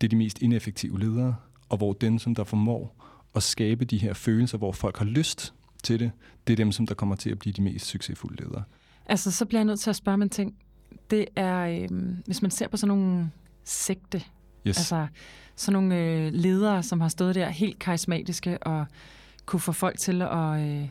det 0.00 0.06
er 0.06 0.08
de 0.08 0.16
mest 0.16 0.42
ineffektive 0.42 1.00
ledere, 1.00 1.36
og 1.68 1.76
hvor 1.76 1.92
dem, 1.92 2.18
som 2.18 2.34
der 2.34 2.44
formår 2.44 3.04
at 3.34 3.42
skabe 3.42 3.84
de 3.84 3.98
her 3.98 4.14
følelser, 4.14 4.58
hvor 4.58 4.72
folk 4.72 4.96
har 4.96 5.04
lyst 5.04 5.54
til 5.82 6.00
det, 6.00 6.10
det 6.46 6.52
er 6.52 6.56
dem, 6.56 6.72
som 6.72 6.86
der 6.86 6.94
kommer 6.94 7.16
til 7.16 7.30
at 7.30 7.38
blive 7.38 7.52
de 7.52 7.62
mest 7.62 7.86
succesfulde 7.86 8.42
ledere. 8.42 8.62
Altså, 9.06 9.30
så 9.30 9.44
bliver 9.44 9.60
jeg 9.60 9.64
nødt 9.64 9.80
til 9.80 9.90
at 9.90 9.96
spørge 9.96 10.18
mig 10.18 10.24
en 10.24 10.30
ting. 10.30 10.54
Det 11.10 11.24
er, 11.36 11.58
øh, 11.58 11.88
hvis 12.26 12.42
man 12.42 12.50
ser 12.50 12.68
på 12.68 12.76
sådan 12.76 12.96
nogle 12.96 13.30
sekte, 13.64 14.22
yes. 14.66 14.78
altså 14.78 15.06
sådan 15.56 15.72
nogle 15.72 15.96
øh, 15.96 16.32
ledere, 16.32 16.82
som 16.82 17.00
har 17.00 17.08
stået 17.08 17.34
der 17.34 17.48
helt 17.48 17.78
karismatiske 17.78 18.62
og 18.62 18.86
kunne 19.46 19.60
få 19.60 19.72
folk 19.72 19.98
til 19.98 20.22
at, 20.22 20.60
øh, 20.60 20.88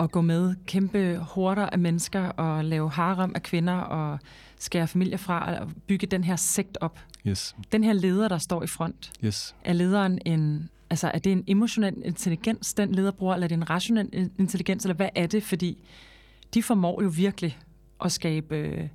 at 0.00 0.10
gå 0.10 0.20
med 0.20 0.54
kæmpe 0.66 1.16
horder 1.16 1.66
af 1.66 1.78
mennesker 1.78 2.20
og 2.20 2.64
lave 2.64 2.90
harem 2.90 3.32
af 3.34 3.42
kvinder 3.42 3.74
og 3.74 4.18
skære 4.58 4.88
familier 4.88 5.16
fra 5.16 5.60
og 5.60 5.70
bygge 5.86 6.06
den 6.06 6.24
her 6.24 6.36
sekt 6.36 6.78
op. 6.80 6.98
Yes. 7.26 7.56
Den 7.72 7.84
her 7.84 7.92
leder, 7.92 8.28
der 8.28 8.38
står 8.38 8.62
i 8.62 8.66
front, 8.66 9.12
yes. 9.24 9.54
er 9.64 9.72
lederen 9.72 10.18
en, 10.26 10.70
altså 10.90 11.10
er 11.14 11.18
det 11.18 11.32
en 11.32 11.44
emotionel 11.46 12.02
intelligens, 12.04 12.74
den 12.74 12.92
leder 12.92 13.10
bruger, 13.10 13.34
eller 13.34 13.44
er 13.44 13.48
det 13.48 13.56
en 13.56 13.70
rationel 13.70 14.30
intelligens, 14.38 14.84
eller 14.84 14.94
hvad 14.94 15.08
er 15.14 15.26
det? 15.26 15.42
Fordi 15.42 15.84
de 16.54 16.62
formår 16.62 17.02
jo 17.02 17.08
virkelig 17.08 17.58
at 18.04 18.12
skabe, 18.12 18.56
øh, 18.56 18.88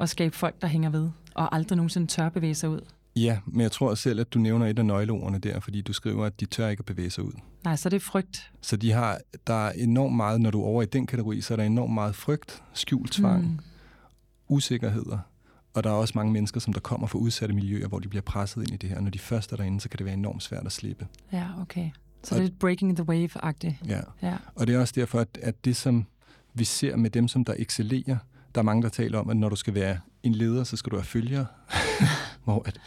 at 0.00 0.08
skabe 0.08 0.36
folk, 0.36 0.62
der 0.62 0.66
hænger 0.66 0.90
ved, 0.90 1.10
og 1.34 1.54
aldrig 1.54 1.76
nogensinde 1.76 2.06
tør 2.06 2.28
bevæge 2.28 2.54
sig 2.54 2.68
ud. 2.68 2.80
Ja, 3.16 3.38
men 3.46 3.60
jeg 3.60 3.72
tror 3.72 3.94
selv, 3.94 4.20
at 4.20 4.34
du 4.34 4.38
nævner 4.38 4.66
et 4.66 4.78
af 4.78 4.86
nøgleordene 4.86 5.38
der, 5.38 5.60
fordi 5.60 5.80
du 5.80 5.92
skriver, 5.92 6.26
at 6.26 6.40
de 6.40 6.46
tør 6.46 6.68
ikke 6.68 6.80
at 6.80 6.86
bevæge 6.86 7.10
sig 7.10 7.24
ud. 7.24 7.32
Nej, 7.66 7.76
så 7.76 7.88
er 7.88 7.90
det 7.90 8.02
frygt. 8.02 8.50
Så 8.60 8.76
de 8.76 8.92
har, 8.92 9.20
der 9.46 9.54
er 9.54 9.72
enormt 9.72 10.16
meget, 10.16 10.40
når 10.40 10.50
du 10.50 10.60
er 10.60 10.66
over 10.66 10.82
i 10.82 10.86
den 10.86 11.06
kategori, 11.06 11.40
så 11.40 11.54
er 11.54 11.56
der 11.56 11.64
enormt 11.64 11.94
meget 11.94 12.14
frygt, 12.14 12.62
skjult 12.72 13.12
tvang, 13.12 13.44
mm. 13.44 13.58
usikkerheder, 14.48 15.18
og 15.74 15.84
der 15.84 15.90
er 15.90 15.94
også 15.94 16.12
mange 16.16 16.32
mennesker, 16.32 16.60
som 16.60 16.72
der 16.72 16.80
kommer 16.80 17.06
fra 17.06 17.18
udsatte 17.18 17.54
miljøer, 17.54 17.88
hvor 17.88 17.98
de 17.98 18.08
bliver 18.08 18.22
presset 18.22 18.62
ind 18.62 18.70
i 18.70 18.76
det 18.76 18.88
her. 18.88 19.00
Når 19.00 19.10
de 19.10 19.18
først 19.18 19.52
er 19.52 19.56
derinde, 19.56 19.80
så 19.80 19.88
kan 19.88 19.98
det 19.98 20.06
være 20.06 20.14
enormt 20.14 20.42
svært 20.42 20.66
at 20.66 20.72
slippe. 20.72 21.06
Ja, 21.32 21.46
okay. 21.60 21.90
Så 22.22 22.34
og, 22.34 22.40
det 22.40 22.46
er 22.46 22.48
lidt 22.48 22.58
breaking 22.58 22.96
the 22.96 23.04
wave-agtigt. 23.08 23.74
Ja. 23.88 24.00
ja, 24.22 24.36
og 24.54 24.66
det 24.66 24.74
er 24.74 24.80
også 24.80 24.94
derfor, 24.96 25.20
at, 25.20 25.38
at 25.42 25.64
det, 25.64 25.76
som 25.76 26.06
vi 26.54 26.64
ser 26.64 26.96
med 26.96 27.10
dem, 27.10 27.28
som 27.28 27.44
der 27.44 27.54
excellerer, 27.58 28.16
der 28.54 28.60
er 28.60 28.62
mange, 28.62 28.82
der 28.82 28.88
taler 28.88 29.18
om, 29.18 29.30
at 29.30 29.36
når 29.36 29.48
du 29.48 29.56
skal 29.56 29.74
være 29.74 29.98
en 30.22 30.32
leder, 30.32 30.64
så 30.64 30.76
skal 30.76 30.90
du 30.90 30.96
have 30.96 31.04
følgere. 31.04 31.46
hvor 32.44 32.62
at, 32.66 32.80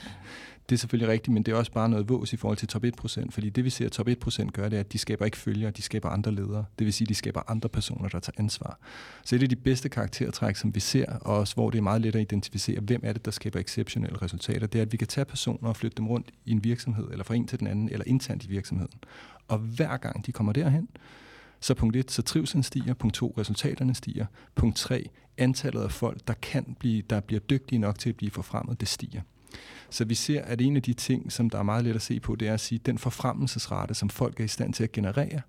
det 0.69 0.75
er 0.75 0.79
selvfølgelig 0.79 1.11
rigtigt, 1.11 1.33
men 1.33 1.43
det 1.43 1.51
er 1.51 1.55
også 1.55 1.71
bare 1.71 1.89
noget 1.89 2.09
vås 2.09 2.33
i 2.33 2.37
forhold 2.37 2.57
til 2.57 2.67
top 2.67 2.83
1%, 2.83 3.29
fordi 3.29 3.49
det 3.49 3.63
vi 3.63 3.69
ser, 3.69 3.85
at 3.85 3.91
top 3.91 4.07
1% 4.07 4.49
gør, 4.49 4.69
det 4.69 4.75
er, 4.75 4.79
at 4.79 4.93
de 4.93 4.97
skaber 4.97 5.25
ikke 5.25 5.37
følgere, 5.37 5.71
de 5.71 5.81
skaber 5.81 6.09
andre 6.09 6.31
ledere. 6.31 6.65
Det 6.79 6.85
vil 6.85 6.93
sige, 6.93 7.05
at 7.05 7.09
de 7.09 7.15
skaber 7.15 7.41
andre 7.47 7.69
personer, 7.69 8.09
der 8.09 8.19
tager 8.19 8.35
ansvar. 8.37 8.79
Så 9.25 9.35
et 9.35 9.43
af 9.43 9.49
de 9.49 9.55
bedste 9.55 9.89
karaktertræk, 9.89 10.55
som 10.55 10.75
vi 10.75 10.79
ser, 10.79 11.05
og 11.05 11.37
også 11.37 11.53
hvor 11.53 11.69
det 11.69 11.77
er 11.77 11.81
meget 11.81 12.01
let 12.01 12.15
at 12.15 12.21
identificere, 12.21 12.79
hvem 12.79 13.01
er 13.03 13.13
det, 13.13 13.25
der 13.25 13.31
skaber 13.31 13.59
exceptionelle 13.59 14.21
resultater, 14.21 14.67
det 14.67 14.79
er, 14.79 14.81
at 14.81 14.91
vi 14.91 14.97
kan 14.97 15.07
tage 15.07 15.25
personer 15.25 15.69
og 15.69 15.75
flytte 15.75 15.97
dem 15.97 16.07
rundt 16.07 16.31
i 16.45 16.51
en 16.51 16.63
virksomhed, 16.63 17.07
eller 17.11 17.23
fra 17.23 17.35
en 17.35 17.47
til 17.47 17.59
den 17.59 17.67
anden, 17.67 17.89
eller 17.89 18.03
internt 18.07 18.45
i 18.45 18.47
virksomheden. 18.47 18.99
Og 19.47 19.57
hver 19.57 19.97
gang 19.97 20.25
de 20.25 20.31
kommer 20.31 20.53
derhen, 20.53 20.87
så 21.59 21.73
punkt 21.73 21.95
1, 21.95 22.11
så 22.11 22.21
trivselen 22.21 22.63
stiger. 22.63 22.93
Punkt 22.93 23.15
2, 23.15 23.33
resultaterne 23.37 23.95
stiger. 23.95 24.25
Punkt 24.55 24.75
3, 24.75 25.09
antallet 25.37 25.81
af 25.81 25.91
folk, 25.91 26.27
der 26.27 26.33
kan 26.33 26.75
blive, 26.79 27.03
der 27.09 27.19
bliver 27.19 27.39
dygtige 27.39 27.79
nok 27.79 27.99
til 27.99 28.09
at 28.09 28.15
blive 28.15 28.31
forfremmet, 28.31 28.79
det 28.79 28.87
stiger. 28.87 29.21
Så 29.89 30.05
vi 30.05 30.15
ser, 30.15 30.41
at 30.41 30.61
en 30.61 30.75
af 30.75 30.81
de 30.81 30.93
ting, 30.93 31.31
som 31.31 31.49
der 31.49 31.59
er 31.59 31.63
meget 31.63 31.83
let 31.83 31.95
at 31.95 32.01
se 32.01 32.19
på, 32.19 32.35
det 32.35 32.47
er 32.47 32.53
at 32.53 32.59
sige, 32.59 32.79
at 32.79 32.85
den 32.85 32.97
forfremmelsesrate, 32.97 33.93
som 33.93 34.09
folk 34.09 34.39
er 34.39 34.43
i 34.43 34.47
stand 34.47 34.73
til 34.73 34.83
at 34.83 34.91
generere, 34.91 35.41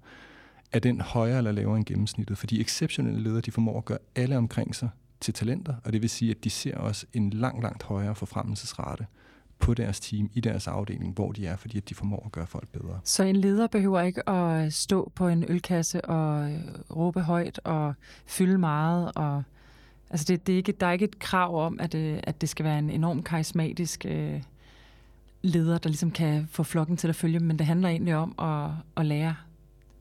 er 0.72 0.78
den 0.78 1.00
højere 1.00 1.38
eller 1.38 1.52
lavere 1.52 1.76
end 1.76 1.84
gennemsnittet. 1.84 2.38
Fordi 2.38 2.60
exceptionelle 2.60 3.22
ledere, 3.22 3.40
de 3.40 3.50
formår 3.50 3.78
at 3.78 3.84
gøre 3.84 3.98
alle 4.16 4.36
omkring 4.36 4.74
sig 4.74 4.88
til 5.20 5.34
talenter, 5.34 5.74
og 5.84 5.92
det 5.92 6.02
vil 6.02 6.10
sige, 6.10 6.30
at 6.30 6.44
de 6.44 6.50
ser 6.50 6.76
også 6.76 7.06
en 7.12 7.30
langt, 7.30 7.62
langt 7.62 7.82
højere 7.82 8.14
forfremmelsesrate 8.14 9.06
på 9.58 9.74
deres 9.74 10.00
team, 10.00 10.30
i 10.34 10.40
deres 10.40 10.68
afdeling, 10.68 11.14
hvor 11.14 11.32
de 11.32 11.46
er, 11.46 11.56
fordi 11.56 11.76
at 11.76 11.88
de 11.88 11.94
formår 11.94 12.22
at 12.26 12.32
gøre 12.32 12.46
folk 12.46 12.68
bedre. 12.68 13.00
Så 13.04 13.22
en 13.22 13.36
leder 13.36 13.66
behøver 13.66 14.00
ikke 14.00 14.28
at 14.28 14.72
stå 14.72 15.12
på 15.14 15.28
en 15.28 15.44
ølkasse 15.48 16.04
og 16.04 16.50
råbe 16.96 17.20
højt 17.20 17.60
og 17.64 17.94
fylde 18.26 18.58
meget 18.58 19.12
og 19.14 19.42
Altså 20.10 20.26
det, 20.28 20.46
det 20.46 20.52
er 20.52 20.56
ikke, 20.56 20.72
der 20.72 20.86
er 20.86 20.92
ikke 20.92 21.04
et 21.04 21.18
krav 21.18 21.66
om, 21.66 21.80
at, 21.80 21.94
øh, 21.94 22.18
at 22.22 22.40
det 22.40 22.48
skal 22.48 22.64
være 22.64 22.78
en 22.78 22.90
enorm 22.90 23.22
karismatisk 23.22 24.06
øh, 24.08 24.42
leder, 25.42 25.78
der 25.78 25.88
ligesom 25.88 26.10
kan 26.10 26.48
få 26.50 26.62
flokken 26.62 26.96
til 26.96 27.08
at 27.08 27.14
følge 27.14 27.38
men 27.38 27.58
det 27.58 27.66
handler 27.66 27.88
egentlig 27.88 28.14
om 28.14 28.34
at, 28.38 28.70
at 28.96 29.06
lære 29.06 29.34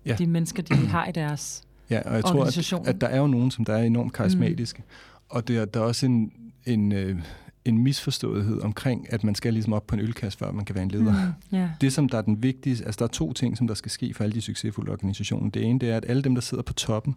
ja. 0.06 0.16
de 0.16 0.28
mennesker, 0.28 0.64
de 0.64 0.76
har 0.76 1.06
i 1.06 1.12
deres 1.12 1.64
Ja, 1.90 2.02
og 2.06 2.16
jeg 2.16 2.24
tror, 2.24 2.46
at, 2.46 2.88
at 2.88 3.02
der 3.02 3.08
er 3.08 3.20
jo 3.20 3.28
nogen, 3.28 3.52
som 3.52 3.66
der 3.66 3.74
er 3.74 3.84
enormt 3.84 4.14
karismatiske, 4.14 4.80
mm. 4.80 5.16
og 5.30 5.48
det 5.48 5.58
er, 5.58 5.66
der 5.66 5.80
er 5.80 5.84
også 5.84 6.06
en, 6.06 6.32
en, 6.66 6.92
øh, 6.92 7.22
en 7.66 7.78
misforståethed 7.78 8.62
omkring, 8.62 9.14
at 9.14 9.24
man 9.24 9.36
skal 9.36 9.54
ligesom 9.54 9.74
op 9.74 9.88
på 9.88 9.96
en 9.96 10.02
ølkasse, 10.02 10.40
før 10.40 10.52
man 10.52 10.66
kan 10.66 10.76
være 10.76 10.84
en 10.84 10.92
leder. 10.92 11.34
Mm, 11.52 11.58
yeah. 11.58 11.70
Det, 11.82 11.94
som 11.94 12.10
der 12.10 12.18
er 12.18 12.22
den 12.22 12.44
vigtigste, 12.44 12.86
altså 12.86 13.00
der 13.00 13.06
er 13.06 13.12
to 13.12 13.34
ting, 13.34 13.58
som 13.58 13.68
der 13.68 13.74
skal 13.74 13.92
ske 13.92 14.14
for 14.14 14.24
alle 14.24 14.34
de 14.34 14.42
succesfulde 14.42 14.92
organisationer. 14.92 15.50
Det 15.50 15.64
ene, 15.64 15.80
det 15.80 15.90
er, 15.90 15.98
at 15.98 16.06
alle 16.08 16.22
dem, 16.22 16.36
der 16.36 16.42
sidder 16.42 16.64
på 16.64 16.74
toppen, 16.74 17.16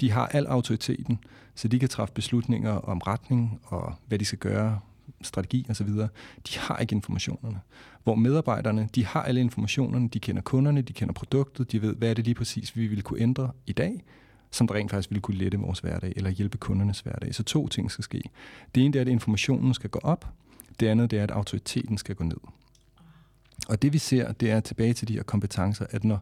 de 0.00 0.10
har 0.10 0.26
al 0.26 0.46
autoriteten, 0.46 1.18
så 1.54 1.68
de 1.68 1.78
kan 1.78 1.88
træffe 1.88 2.14
beslutninger 2.14 2.72
om 2.72 2.98
retning 2.98 3.60
og 3.64 3.94
hvad 4.06 4.18
de 4.18 4.24
skal 4.24 4.38
gøre, 4.38 4.80
strategi 5.22 5.66
osv. 5.70 5.88
De 6.48 6.58
har 6.58 6.76
ikke 6.76 6.94
informationerne. 6.94 7.60
Hvor 8.04 8.14
medarbejderne, 8.14 8.88
de 8.94 9.06
har 9.06 9.22
alle 9.22 9.40
informationerne, 9.40 10.08
de 10.08 10.20
kender 10.20 10.42
kunderne, 10.42 10.82
de 10.82 10.92
kender 10.92 11.14
produktet, 11.14 11.72
de 11.72 11.82
ved, 11.82 11.94
hvad 11.94 12.10
er 12.10 12.14
det 12.14 12.24
lige 12.24 12.34
præcis, 12.34 12.76
vi 12.76 12.86
vil 12.86 13.02
kunne 13.02 13.20
ændre 13.20 13.50
i 13.66 13.72
dag, 13.72 14.04
som 14.50 14.66
der 14.66 14.74
rent 14.74 14.90
faktisk 14.90 15.10
ville 15.10 15.20
kunne 15.20 15.36
lette 15.36 15.58
vores 15.58 15.78
hverdag 15.78 16.12
eller 16.16 16.30
hjælpe 16.30 16.58
kundernes 16.58 17.00
hverdag. 17.00 17.34
Så 17.34 17.42
to 17.42 17.68
ting 17.68 17.90
skal 17.90 18.04
ske. 18.04 18.22
Det 18.74 18.84
ene 18.84 18.92
det 18.92 18.98
er, 18.98 19.02
at 19.02 19.08
informationen 19.08 19.74
skal 19.74 19.90
gå 19.90 20.00
op. 20.02 20.28
Det 20.80 20.86
andet 20.86 21.10
det 21.10 21.18
er, 21.18 21.22
at 21.22 21.30
autoriteten 21.30 21.98
skal 21.98 22.14
gå 22.14 22.24
ned. 22.24 22.36
Og 23.68 23.82
det 23.82 23.92
vi 23.92 23.98
ser, 23.98 24.32
det 24.32 24.50
er 24.50 24.60
tilbage 24.60 24.92
til 24.92 25.08
de 25.08 25.12
her 25.12 25.22
kompetencer, 25.22 25.86
at 25.90 26.04
når 26.04 26.18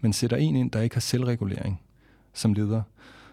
man 0.00 0.12
sætter 0.12 0.36
en 0.36 0.56
ind, 0.56 0.70
der 0.70 0.80
ikke 0.80 0.96
har 0.96 1.00
selvregulering 1.00 1.80
som 2.32 2.52
leder, 2.52 2.82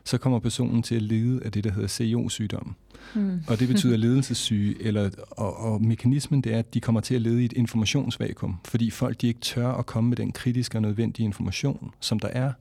så 0.06 0.18
kommer 0.18 0.40
personen 0.40 0.84
til 0.84 0.96
at 0.96 1.02
lide 1.02 1.44
af 1.46 1.52
det, 1.52 1.64
der 1.64 1.72
hedder 1.72 1.88
CEO-sygdom. 1.88 2.76
Mm. 3.16 3.42
Og 3.48 3.60
det 3.60 3.68
betyder 3.68 3.98
ledelsessyge, 4.06 4.84
eller, 4.84 5.10
og, 5.32 5.58
og 5.58 5.82
mekanismen 5.82 6.42
det 6.42 6.54
er, 6.54 6.60
at 6.60 6.74
de 6.74 6.82
kommer 6.82 7.02
til 7.02 7.16
at 7.16 7.22
lede 7.22 7.42
i 7.42 7.46
et 7.46 7.54
informationsvakuum, 7.54 8.56
fordi 8.66 8.90
folk 8.90 9.22
de 9.22 9.28
ikke 9.28 9.40
tør 9.40 9.72
at 9.72 9.86
komme 9.86 10.10
med 10.10 10.18
den 10.18 10.32
kritiske 10.32 10.78
og 10.78 10.82
nødvendige 10.82 11.26
information, 11.26 11.92
som 12.00 12.20
der 12.20 12.28
er, 12.28 12.52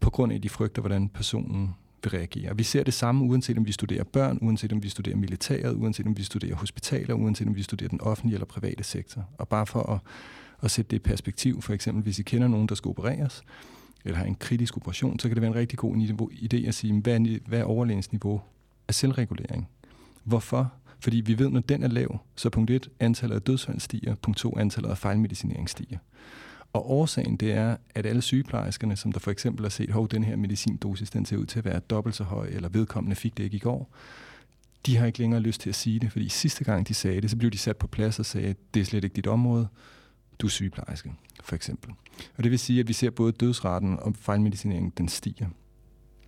på 0.00 0.10
grund 0.10 0.32
af, 0.32 0.36
at 0.36 0.42
de 0.42 0.48
frygter, 0.48 0.82
hvordan 0.82 1.08
personen 1.08 1.74
vil 2.02 2.10
reagere. 2.10 2.56
Vi 2.56 2.62
ser 2.62 2.82
det 2.82 2.94
samme, 2.94 3.24
uanset 3.24 3.58
om 3.58 3.66
vi 3.66 3.72
studerer 3.72 4.04
børn, 4.04 4.38
uanset 4.42 4.72
om 4.72 4.82
vi 4.82 4.88
studerer 4.88 5.16
militæret, 5.16 5.74
uanset 5.74 6.06
om 6.06 6.16
vi 6.16 6.22
studerer 6.22 6.56
hospitaler, 6.56 7.14
uanset 7.14 7.48
om 7.48 7.56
vi 7.56 7.62
studerer 7.62 7.88
den 7.88 8.00
offentlige 8.00 8.34
eller 8.34 8.46
private 8.46 8.84
sektor. 8.84 9.24
Og 9.38 9.48
bare 9.48 9.66
for 9.66 9.92
at, 9.92 9.98
at 10.62 10.70
sætte 10.70 10.90
det 10.90 10.96
i 10.96 10.98
perspektiv, 10.98 11.62
for 11.62 11.72
eksempel 11.72 12.02
hvis 12.02 12.18
I 12.18 12.22
kender 12.22 12.48
nogen, 12.48 12.66
der 12.66 12.74
skal 12.74 12.88
opereres, 12.88 13.42
eller 14.06 14.18
har 14.18 14.24
en 14.24 14.34
kritisk 14.34 14.76
operation, 14.76 15.18
så 15.18 15.28
kan 15.28 15.34
det 15.34 15.42
være 15.42 15.50
en 15.50 15.56
rigtig 15.56 15.78
god 15.78 15.96
idé 16.32 16.68
at 16.68 16.74
sige, 16.74 17.00
hvad 17.00 17.14
er, 17.14 17.38
hvad 17.46 17.58
er 17.58 17.64
overlægens 17.64 18.12
niveau 18.12 18.40
af 18.88 18.94
selvregulering? 18.94 19.68
Hvorfor? 20.24 20.72
Fordi 21.00 21.16
vi 21.20 21.38
ved, 21.38 21.50
når 21.50 21.60
den 21.60 21.82
er 21.82 21.88
lav, 21.88 22.18
så 22.36 22.50
punkt 22.50 22.70
1, 22.70 22.88
antallet 23.00 23.36
af 23.36 23.42
dødsfald 23.42 23.80
stiger, 23.80 24.14
punkt 24.14 24.38
2, 24.38 24.58
antallet 24.58 24.90
af 24.90 24.98
fejlmedicinering 24.98 25.70
stiger. 25.70 25.98
Og 26.72 26.90
årsagen 26.90 27.36
det 27.36 27.52
er, 27.52 27.76
at 27.94 28.06
alle 28.06 28.22
sygeplejerskerne, 28.22 28.96
som 28.96 29.12
der 29.12 29.20
for 29.20 29.30
eksempel 29.30 29.64
har 29.64 29.70
set, 29.70 29.90
hov, 29.90 30.08
den 30.08 30.24
her 30.24 30.36
medicindosis, 30.36 31.10
den 31.10 31.26
ser 31.26 31.36
ud 31.36 31.46
til 31.46 31.58
at 31.58 31.64
være 31.64 31.80
dobbelt 31.80 32.16
så 32.16 32.24
høj, 32.24 32.46
eller 32.46 32.68
vedkommende 32.68 33.16
fik 33.16 33.36
det 33.36 33.44
ikke 33.44 33.56
i 33.56 33.60
går, 33.60 33.90
de 34.86 34.96
har 34.96 35.06
ikke 35.06 35.18
længere 35.18 35.40
lyst 35.40 35.60
til 35.60 35.68
at 35.68 35.74
sige 35.74 36.00
det, 36.00 36.12
fordi 36.12 36.28
sidste 36.28 36.64
gang 36.64 36.88
de 36.88 36.94
sagde 36.94 37.20
det, 37.20 37.30
så 37.30 37.36
blev 37.36 37.50
de 37.50 37.58
sat 37.58 37.76
på 37.76 37.86
plads 37.86 38.18
og 38.18 38.26
sagde, 38.26 38.54
det 38.74 38.80
er 38.80 38.84
slet 38.84 39.04
ikke 39.04 39.16
dit 39.16 39.26
område, 39.26 39.68
du 40.38 40.46
er 40.46 40.50
sygeplejerske, 40.50 41.12
for 41.42 41.56
eksempel. 41.56 41.90
Og 42.36 42.44
det 42.44 42.50
vil 42.50 42.58
sige, 42.58 42.80
at 42.80 42.88
vi 42.88 42.92
ser 42.92 43.10
både 43.10 43.32
dødsraten 43.32 43.98
og 44.00 44.14
fejlmedicineringen, 44.16 44.92
den 44.98 45.08
stiger. 45.08 45.46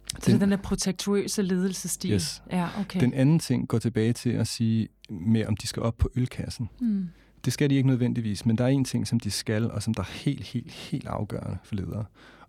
Så 0.08 0.16
den, 0.16 0.24
det 0.24 0.34
er 0.34 0.38
den 0.38 0.50
der 0.50 0.56
protektuøse 0.56 1.42
ledelsesstil? 1.42 2.12
Yes. 2.12 2.42
Ja, 2.50 2.68
okay. 2.80 3.00
Den 3.00 3.14
anden 3.14 3.38
ting 3.38 3.68
går 3.68 3.78
tilbage 3.78 4.12
til 4.12 4.30
at 4.30 4.46
sige 4.46 4.88
med, 5.10 5.46
om 5.46 5.56
de 5.56 5.66
skal 5.66 5.82
op 5.82 5.98
på 5.98 6.10
ølkassen. 6.14 6.68
Mm. 6.80 7.08
Det 7.44 7.52
skal 7.52 7.70
de 7.70 7.74
ikke 7.74 7.86
nødvendigvis, 7.86 8.46
men 8.46 8.58
der 8.58 8.64
er 8.64 8.68
en 8.68 8.84
ting, 8.84 9.06
som 9.06 9.20
de 9.20 9.30
skal, 9.30 9.70
og 9.70 9.82
som 9.82 9.94
der 9.94 10.02
er 10.02 10.06
helt, 10.24 10.44
helt, 10.44 10.72
helt 10.72 11.06
afgørende 11.06 11.58
for 11.64 11.74
ledere. 11.74 12.04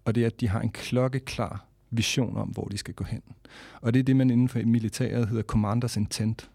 Og 0.06 0.16
det 0.16 0.24
er, 0.24 0.28
at 0.28 0.40
de 0.40 0.48
har 0.48 0.62
en 0.62 0.72
klokkeklar 0.72 1.66
vision 1.92 2.38
om, 2.38 2.48
hvor 2.48 2.66
de 2.66 2.78
skal 2.78 2.94
gå 2.94 3.04
hen. 3.04 3.22
Og 3.82 3.94
det 3.94 4.00
er 4.00 4.04
det, 4.04 4.16
man 4.16 4.30
inden 4.30 4.50
for 4.50 4.60
militæret 4.66 5.28
hedder 5.30 5.44
commanders 5.44 5.98
intent. 5.98 6.50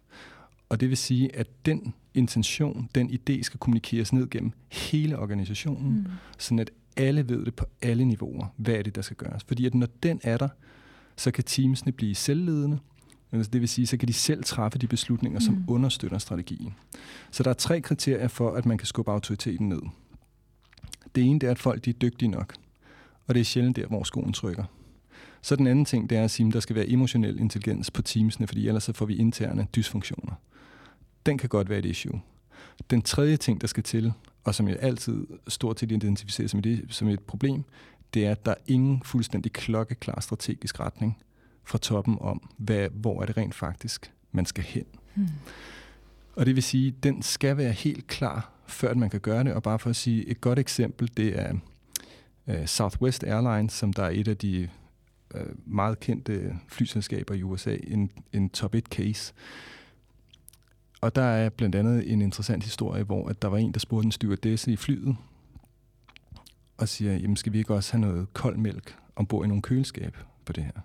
Og 0.75 0.81
det 0.81 0.89
vil 0.89 0.97
sige, 0.97 1.37
at 1.37 1.47
den 1.67 1.95
intention, 2.15 2.89
den 2.95 3.11
idé 3.11 3.43
skal 3.43 3.61
kommunikeres 3.61 4.13
ned 4.13 4.31
gennem 4.31 4.53
hele 4.73 5.19
organisationen, 5.19 5.95
mm. 5.95 6.07
sådan 6.39 6.59
at 6.59 6.71
alle 6.97 7.29
ved 7.29 7.45
det 7.45 7.55
på 7.55 7.65
alle 7.83 8.05
niveauer, 8.05 8.47
hvad 8.57 8.75
er 8.75 8.83
det, 8.83 8.95
der 8.95 9.03
skal 9.03 9.17
gøres. 9.17 9.45
Fordi 9.45 9.67
at 9.67 9.75
når 9.75 9.89
den 10.03 10.21
er 10.23 10.37
der, 10.37 10.49
så 11.17 11.31
kan 11.31 11.45
teamsene 11.45 11.93
blive 11.93 12.15
selvledende, 12.15 12.79
altså 13.33 13.51
det 13.51 13.61
vil 13.61 13.69
sige, 13.69 13.87
så 13.87 13.97
kan 13.97 14.09
de 14.09 14.13
selv 14.13 14.45
træffe 14.45 14.79
de 14.79 14.87
beslutninger, 14.87 15.41
som 15.41 15.55
mm. 15.55 15.65
understøtter 15.69 16.19
strategien. 16.19 16.75
Så 17.31 17.43
der 17.43 17.51
er 17.51 17.55
tre 17.55 17.81
kriterier 17.81 18.29
for, 18.29 18.51
at 18.51 18.67
man 18.67 18.79
kan 18.79 18.87
skubbe 18.87 19.13
autoriteten 19.13 19.69
ned. 19.69 19.83
Det 21.15 21.25
ene 21.25 21.39
det 21.39 21.47
er, 21.47 21.51
at 21.51 21.59
folk 21.59 21.85
de 21.85 21.91
er 21.91 21.95
dygtige 21.95 22.29
nok. 22.29 22.55
og 23.27 23.35
det 23.35 23.41
er 23.41 23.45
sjældent 23.45 23.77
der, 23.77 23.87
hvor 23.87 24.05
skoen 24.05 24.33
trykker. 24.33 24.65
Så 25.43 25.57
den 25.57 25.67
anden 25.67 25.85
ting, 25.85 26.11
det 26.11 26.19
er 26.19 26.25
at 26.25 26.31
sige, 26.31 26.47
at 26.47 26.53
der 26.53 26.61
skal 26.61 26.77
være 26.77 26.89
emotionel 26.89 27.41
intelligens 27.41 27.91
på 27.91 28.03
teamsene, 28.03 28.47
fordi 28.47 28.69
ellers 28.69 28.85
så 28.85 28.93
får 28.93 29.07
vi 29.07 29.17
interne 29.17 29.67
dysfunktioner. 29.77 30.35
Den 31.27 31.39
kan 31.39 31.49
godt 31.49 31.69
være 31.69 31.79
et 31.79 31.85
issue. 31.85 32.21
Den 32.91 33.03
tredje 33.03 33.37
ting, 33.37 33.61
der 33.61 33.67
skal 33.67 33.83
til, 33.83 34.13
og 34.45 34.55
som 34.55 34.69
jeg 34.69 34.77
altid 34.81 35.27
stort 35.49 35.81
set 35.81 35.93
identificerer 35.93 36.49
som 36.49 36.61
et, 36.65 36.87
som 36.89 37.09
et 37.09 37.21
problem, 37.21 37.65
det 38.15 38.27
er, 38.27 38.31
at 38.31 38.47
der 38.47 38.51
er 38.51 38.63
ingen 38.67 39.03
fuldstændig 39.05 39.53
klokkeklar 39.53 40.21
strategisk 40.21 40.81
retning 40.81 41.19
fra 41.65 41.79
toppen 41.79 42.19
om, 42.21 42.51
hvad, 42.57 42.89
hvor 42.89 43.23
er 43.23 43.27
det 43.27 43.37
rent 43.37 43.55
faktisk, 43.55 44.13
man 44.33 44.47
skal 44.47 44.65
hen. 44.65 44.85
Hmm. 45.15 45.29
Og 46.37 46.47
det 46.47 46.55
vil 46.55 46.63
sige, 46.63 46.89
at 46.89 47.03
den 47.03 47.23
skal 47.23 47.57
være 47.57 47.73
helt 47.73 48.07
klar, 48.07 48.51
før 48.67 48.95
man 48.95 49.11
kan 49.11 49.21
gøre 49.21 49.45
det. 49.45 49.53
Og 49.53 49.63
bare 49.63 49.79
for 49.79 49.91
at 49.91 49.97
sige 49.97 50.29
et 50.29 50.41
godt 50.41 50.59
eksempel, 50.59 51.11
det 51.17 51.41
er 51.41 51.55
uh, 52.47 52.65
Southwest 52.67 53.25
Airlines, 53.25 53.73
som 53.73 53.93
der 53.93 54.03
er 54.03 54.11
et 54.11 54.29
af 54.29 54.37
de 54.37 54.69
uh, 55.35 55.41
meget 55.67 56.01
kendte 56.01 56.57
flyselskaber 56.69 57.35
i 57.35 57.43
USA, 57.43 57.77
en, 57.83 58.11
en 58.33 58.51
top 58.51 58.75
1 58.75 58.85
case. 58.85 59.35
Og 61.05 61.15
der 61.15 61.23
er 61.23 61.49
blandt 61.49 61.75
andet 61.75 62.13
en 62.13 62.23
interessant 62.23 62.65
historie, 62.65 63.03
hvor 63.03 63.29
at 63.29 63.43
der 63.43 63.49
var 63.49 63.59
en, 63.59 63.73
der 63.73 63.79
spurgte 63.79 64.07
en 64.07 64.13
stewardesse 64.13 64.73
i 64.73 64.77
flyet, 64.77 65.17
og 66.77 66.89
siger, 66.89 67.17
jamen 67.17 67.37
skal 67.37 67.53
vi 67.53 67.59
ikke 67.59 67.75
også 67.75 67.93
have 67.93 68.01
noget 68.01 68.33
kold 68.33 68.57
mælk 68.57 68.97
ombord 69.17 69.45
i 69.45 69.49
nogle 69.49 69.63
køleskab 69.63 70.17
på 70.45 70.53
det 70.53 70.65
her? 70.65 70.81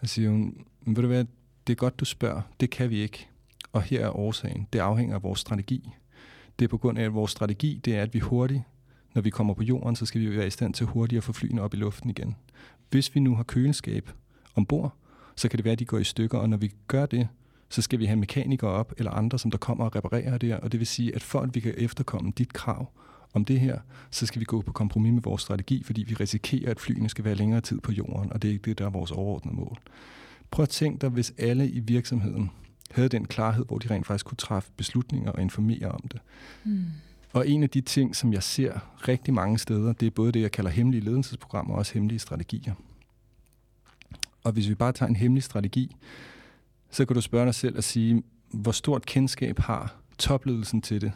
Og 0.00 0.08
siger 0.08 0.30
hun, 0.30 0.64
men 0.80 0.96
ved 0.96 1.02
du 1.02 1.08
hvad, 1.08 1.24
det 1.66 1.72
er 1.72 1.76
godt, 1.76 2.00
du 2.00 2.04
spørger. 2.04 2.40
Det 2.60 2.70
kan 2.70 2.90
vi 2.90 2.96
ikke. 2.96 3.28
Og 3.72 3.82
her 3.82 4.04
er 4.04 4.16
årsagen. 4.16 4.68
Det 4.72 4.78
afhænger 4.78 5.14
af 5.14 5.22
vores 5.22 5.40
strategi. 5.40 5.90
Det 6.58 6.64
er 6.64 6.68
på 6.68 6.78
grund 6.78 6.98
af, 6.98 7.04
at 7.04 7.14
vores 7.14 7.30
strategi, 7.30 7.80
det 7.84 7.96
er, 7.96 8.02
at 8.02 8.14
vi 8.14 8.18
hurtigt, 8.18 8.62
når 9.14 9.22
vi 9.22 9.30
kommer 9.30 9.54
på 9.54 9.62
jorden, 9.62 9.96
så 9.96 10.06
skal 10.06 10.20
vi 10.20 10.36
være 10.36 10.46
i 10.46 10.50
stand 10.50 10.74
til 10.74 10.86
hurtigt 10.86 11.18
at 11.18 11.24
få 11.24 11.32
flyene 11.32 11.62
op 11.62 11.74
i 11.74 11.76
luften 11.76 12.10
igen. 12.10 12.36
Hvis 12.90 13.14
vi 13.14 13.20
nu 13.20 13.36
har 13.36 13.42
køleskab 13.42 14.10
ombord, 14.54 14.94
så 15.36 15.48
kan 15.48 15.56
det 15.56 15.64
være, 15.64 15.72
at 15.72 15.78
de 15.78 15.84
går 15.84 15.98
i 15.98 16.04
stykker, 16.04 16.38
og 16.38 16.48
når 16.48 16.56
vi 16.56 16.74
gør 16.86 17.06
det, 17.06 17.28
så 17.68 17.82
skal 17.82 17.98
vi 17.98 18.04
have 18.04 18.16
mekanikere 18.16 18.70
op, 18.70 18.92
eller 18.98 19.10
andre, 19.10 19.38
som 19.38 19.50
der 19.50 19.58
kommer 19.58 19.84
og 19.84 19.96
reparerer 19.96 20.38
det 20.38 20.48
her. 20.48 20.56
Og 20.56 20.72
det 20.72 20.80
vil 20.80 20.86
sige, 20.86 21.14
at 21.14 21.22
for 21.22 21.40
at 21.40 21.54
vi 21.54 21.60
kan 21.60 21.74
efterkomme 21.76 22.32
dit 22.38 22.52
krav 22.52 22.92
om 23.34 23.44
det 23.44 23.60
her, 23.60 23.78
så 24.10 24.26
skal 24.26 24.40
vi 24.40 24.44
gå 24.44 24.62
på 24.62 24.72
kompromis 24.72 25.12
med 25.12 25.22
vores 25.22 25.42
strategi, 25.42 25.82
fordi 25.82 26.02
vi 26.02 26.14
risikerer, 26.14 26.70
at 26.70 26.80
flyene 26.80 27.08
skal 27.08 27.24
være 27.24 27.34
længere 27.34 27.60
tid 27.60 27.80
på 27.80 27.92
jorden, 27.92 28.32
og 28.32 28.42
det 28.42 28.48
er 28.48 28.52
ikke 28.52 28.64
det, 28.64 28.78
der 28.78 28.86
er 28.86 28.90
vores 28.90 29.10
overordnede 29.10 29.56
mål. 29.56 29.78
Prøv 30.50 30.62
at 30.62 30.68
tænke 30.68 31.00
dig, 31.00 31.10
hvis 31.10 31.32
alle 31.38 31.70
i 31.70 31.80
virksomheden 31.80 32.50
havde 32.90 33.08
den 33.08 33.24
klarhed, 33.24 33.64
hvor 33.64 33.78
de 33.78 33.90
rent 33.90 34.06
faktisk 34.06 34.26
kunne 34.26 34.36
træffe 34.36 34.70
beslutninger 34.76 35.32
og 35.32 35.42
informere 35.42 35.88
om 35.88 36.08
det. 36.12 36.20
Mm. 36.64 36.84
Og 37.32 37.48
en 37.48 37.62
af 37.62 37.70
de 37.70 37.80
ting, 37.80 38.16
som 38.16 38.32
jeg 38.32 38.42
ser 38.42 38.80
rigtig 39.08 39.34
mange 39.34 39.58
steder, 39.58 39.92
det 39.92 40.06
er 40.06 40.10
både 40.10 40.32
det, 40.32 40.40
jeg 40.40 40.52
kalder 40.52 40.70
hemmelige 40.70 41.04
ledelsesprogrammer 41.04 41.72
og 41.72 41.78
også 41.78 41.94
hemmelige 41.94 42.18
strategier. 42.18 42.74
Og 44.44 44.52
hvis 44.52 44.68
vi 44.68 44.74
bare 44.74 44.92
tager 44.92 45.08
en 45.08 45.16
hemmelig 45.16 45.42
strategi, 45.42 45.96
så 46.90 47.04
kan 47.04 47.14
du 47.14 47.20
spørge 47.20 47.46
dig 47.46 47.54
selv 47.54 47.76
og 47.76 47.84
sige, 47.84 48.22
hvor 48.52 48.72
stort 48.72 49.06
kendskab 49.06 49.58
har 49.58 49.94
topledelsen 50.18 50.82
til 50.82 51.00
det? 51.00 51.12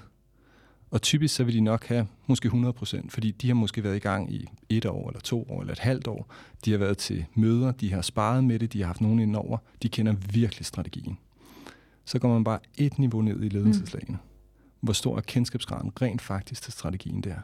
Og 0.91 1.03
typisk 1.03 1.35
så 1.35 1.45
vil 1.45 1.55
de 1.55 1.61
nok 1.61 1.87
have 1.87 2.07
måske 2.27 2.47
100 2.47 2.73
procent, 2.73 3.13
fordi 3.13 3.31
de 3.31 3.47
har 3.47 3.55
måske 3.55 3.85
været 3.85 3.97
i 3.97 3.99
gang 3.99 4.33
i 4.33 4.49
et 4.69 4.87
år, 4.87 5.09
eller 5.09 5.21
to 5.21 5.47
år, 5.51 5.61
eller 5.61 5.73
et 5.73 5.79
halvt 5.79 6.09
år. 6.09 6.35
De 6.65 6.71
har 6.71 6.79
været 6.79 6.99
til 6.99 7.25
møder, 7.35 7.73
de 7.73 7.93
har 7.93 8.03
sparet 8.03 8.45
med 8.45 8.59
det, 8.59 8.73
de 8.73 8.81
har 8.81 8.87
haft 8.87 9.01
nogen 9.01 9.19
indover. 9.19 9.59
De 9.83 9.89
kender 9.89 10.13
virkelig 10.13 10.67
strategien. 10.67 11.19
Så 12.05 12.19
går 12.19 12.29
man 12.29 12.45
bare 12.45 12.59
et 12.79 12.99
niveau 12.99 13.23
ned 13.23 13.43
i 13.43 13.49
ledelseslagene. 13.49 14.19
Mm. 14.23 14.29
Hvor 14.81 14.93
stor 14.93 15.17
er 15.17 15.21
kendskabsgraden 15.21 15.93
rent 16.03 16.23
faktisk 16.23 16.63
til 16.63 16.73
strategien 16.73 17.21
der? 17.21 17.37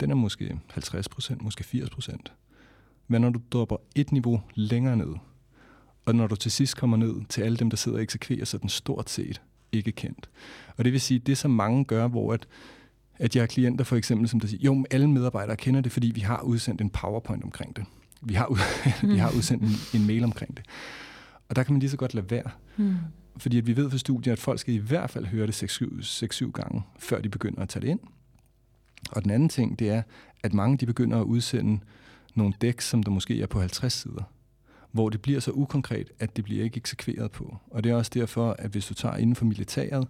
Den 0.00 0.10
er 0.10 0.14
måske 0.14 0.60
50 0.70 1.08
procent, 1.08 1.42
måske 1.42 1.64
80 1.64 1.90
procent. 1.90 2.32
Men 3.08 3.20
når 3.20 3.30
du 3.30 3.40
dropper 3.52 3.76
et 3.96 4.12
niveau 4.12 4.42
længere 4.54 4.96
ned, 4.96 5.14
og 6.06 6.14
når 6.14 6.26
du 6.26 6.36
til 6.36 6.50
sidst 6.50 6.76
kommer 6.76 6.96
ned 6.96 7.14
til 7.28 7.42
alle 7.42 7.56
dem, 7.56 7.70
der 7.70 7.76
sidder 7.76 7.98
og 7.98 8.02
eksekverer, 8.02 8.44
så 8.44 8.56
er 8.56 8.58
den 8.58 8.68
stort 8.68 9.10
set 9.10 9.40
ikke 9.72 9.92
kendt. 9.92 10.30
Og 10.76 10.84
det 10.84 10.92
vil 10.92 11.00
sige, 11.00 11.18
det 11.18 11.38
som 11.38 11.50
mange 11.50 11.84
gør, 11.84 12.08
hvor 12.08 12.32
at, 12.32 12.46
at 13.18 13.36
jeg 13.36 13.42
har 13.42 13.46
klienter 13.46 13.84
for 13.84 13.96
eksempel, 13.96 14.28
som 14.28 14.40
der 14.40 14.48
siger, 14.48 14.60
jo, 14.62 14.84
alle 14.90 15.10
medarbejdere 15.10 15.56
kender 15.56 15.80
det, 15.80 15.92
fordi 15.92 16.10
vi 16.14 16.20
har 16.20 16.40
udsendt 16.42 16.80
en 16.80 16.90
PowerPoint 16.90 17.44
omkring 17.44 17.76
det. 17.76 17.84
Vi 18.22 18.34
har, 18.34 18.46
ud, 18.46 18.58
vi 19.14 19.18
har 19.18 19.30
udsendt 19.36 19.62
en, 19.62 20.00
en 20.00 20.06
mail 20.06 20.24
omkring 20.24 20.56
det. 20.56 20.64
Og 21.48 21.56
der 21.56 21.62
kan 21.62 21.72
man 21.72 21.80
lige 21.80 21.90
så 21.90 21.96
godt 21.96 22.14
lade 22.14 22.30
være. 22.30 22.50
Mm. 22.76 22.96
Fordi 23.36 23.58
at 23.58 23.66
vi 23.66 23.76
ved 23.76 23.90
fra 23.90 23.98
studier, 23.98 24.32
at 24.32 24.38
folk 24.38 24.60
skal 24.60 24.74
i 24.74 24.78
hvert 24.78 25.10
fald 25.10 25.26
høre 25.26 25.46
det 25.46 25.82
6-7 26.42 26.50
gange, 26.50 26.82
før 26.98 27.20
de 27.20 27.28
begynder 27.28 27.62
at 27.62 27.68
tage 27.68 27.80
det 27.80 27.88
ind. 27.88 28.00
Og 29.10 29.22
den 29.22 29.30
anden 29.30 29.48
ting, 29.48 29.78
det 29.78 29.88
er, 29.88 30.02
at 30.42 30.54
mange 30.54 30.76
de 30.76 30.86
begynder 30.86 31.20
at 31.20 31.24
udsende 31.24 31.80
nogle 32.34 32.54
dæk, 32.60 32.80
som 32.80 33.02
der 33.02 33.10
måske 33.10 33.42
er 33.42 33.46
på 33.46 33.60
50 33.60 33.92
sider 33.92 34.22
hvor 34.92 35.08
det 35.08 35.22
bliver 35.22 35.40
så 35.40 35.50
ukonkret, 35.50 36.10
at 36.18 36.36
det 36.36 36.44
bliver 36.44 36.64
ikke 36.64 36.76
eksekveret 36.76 37.30
på. 37.30 37.56
Og 37.70 37.84
det 37.84 37.92
er 37.92 37.96
også 37.96 38.10
derfor, 38.14 38.56
at 38.58 38.70
hvis 38.70 38.86
du 38.86 38.94
tager 38.94 39.16
inden 39.16 39.36
for 39.36 39.44
militæret, 39.44 40.08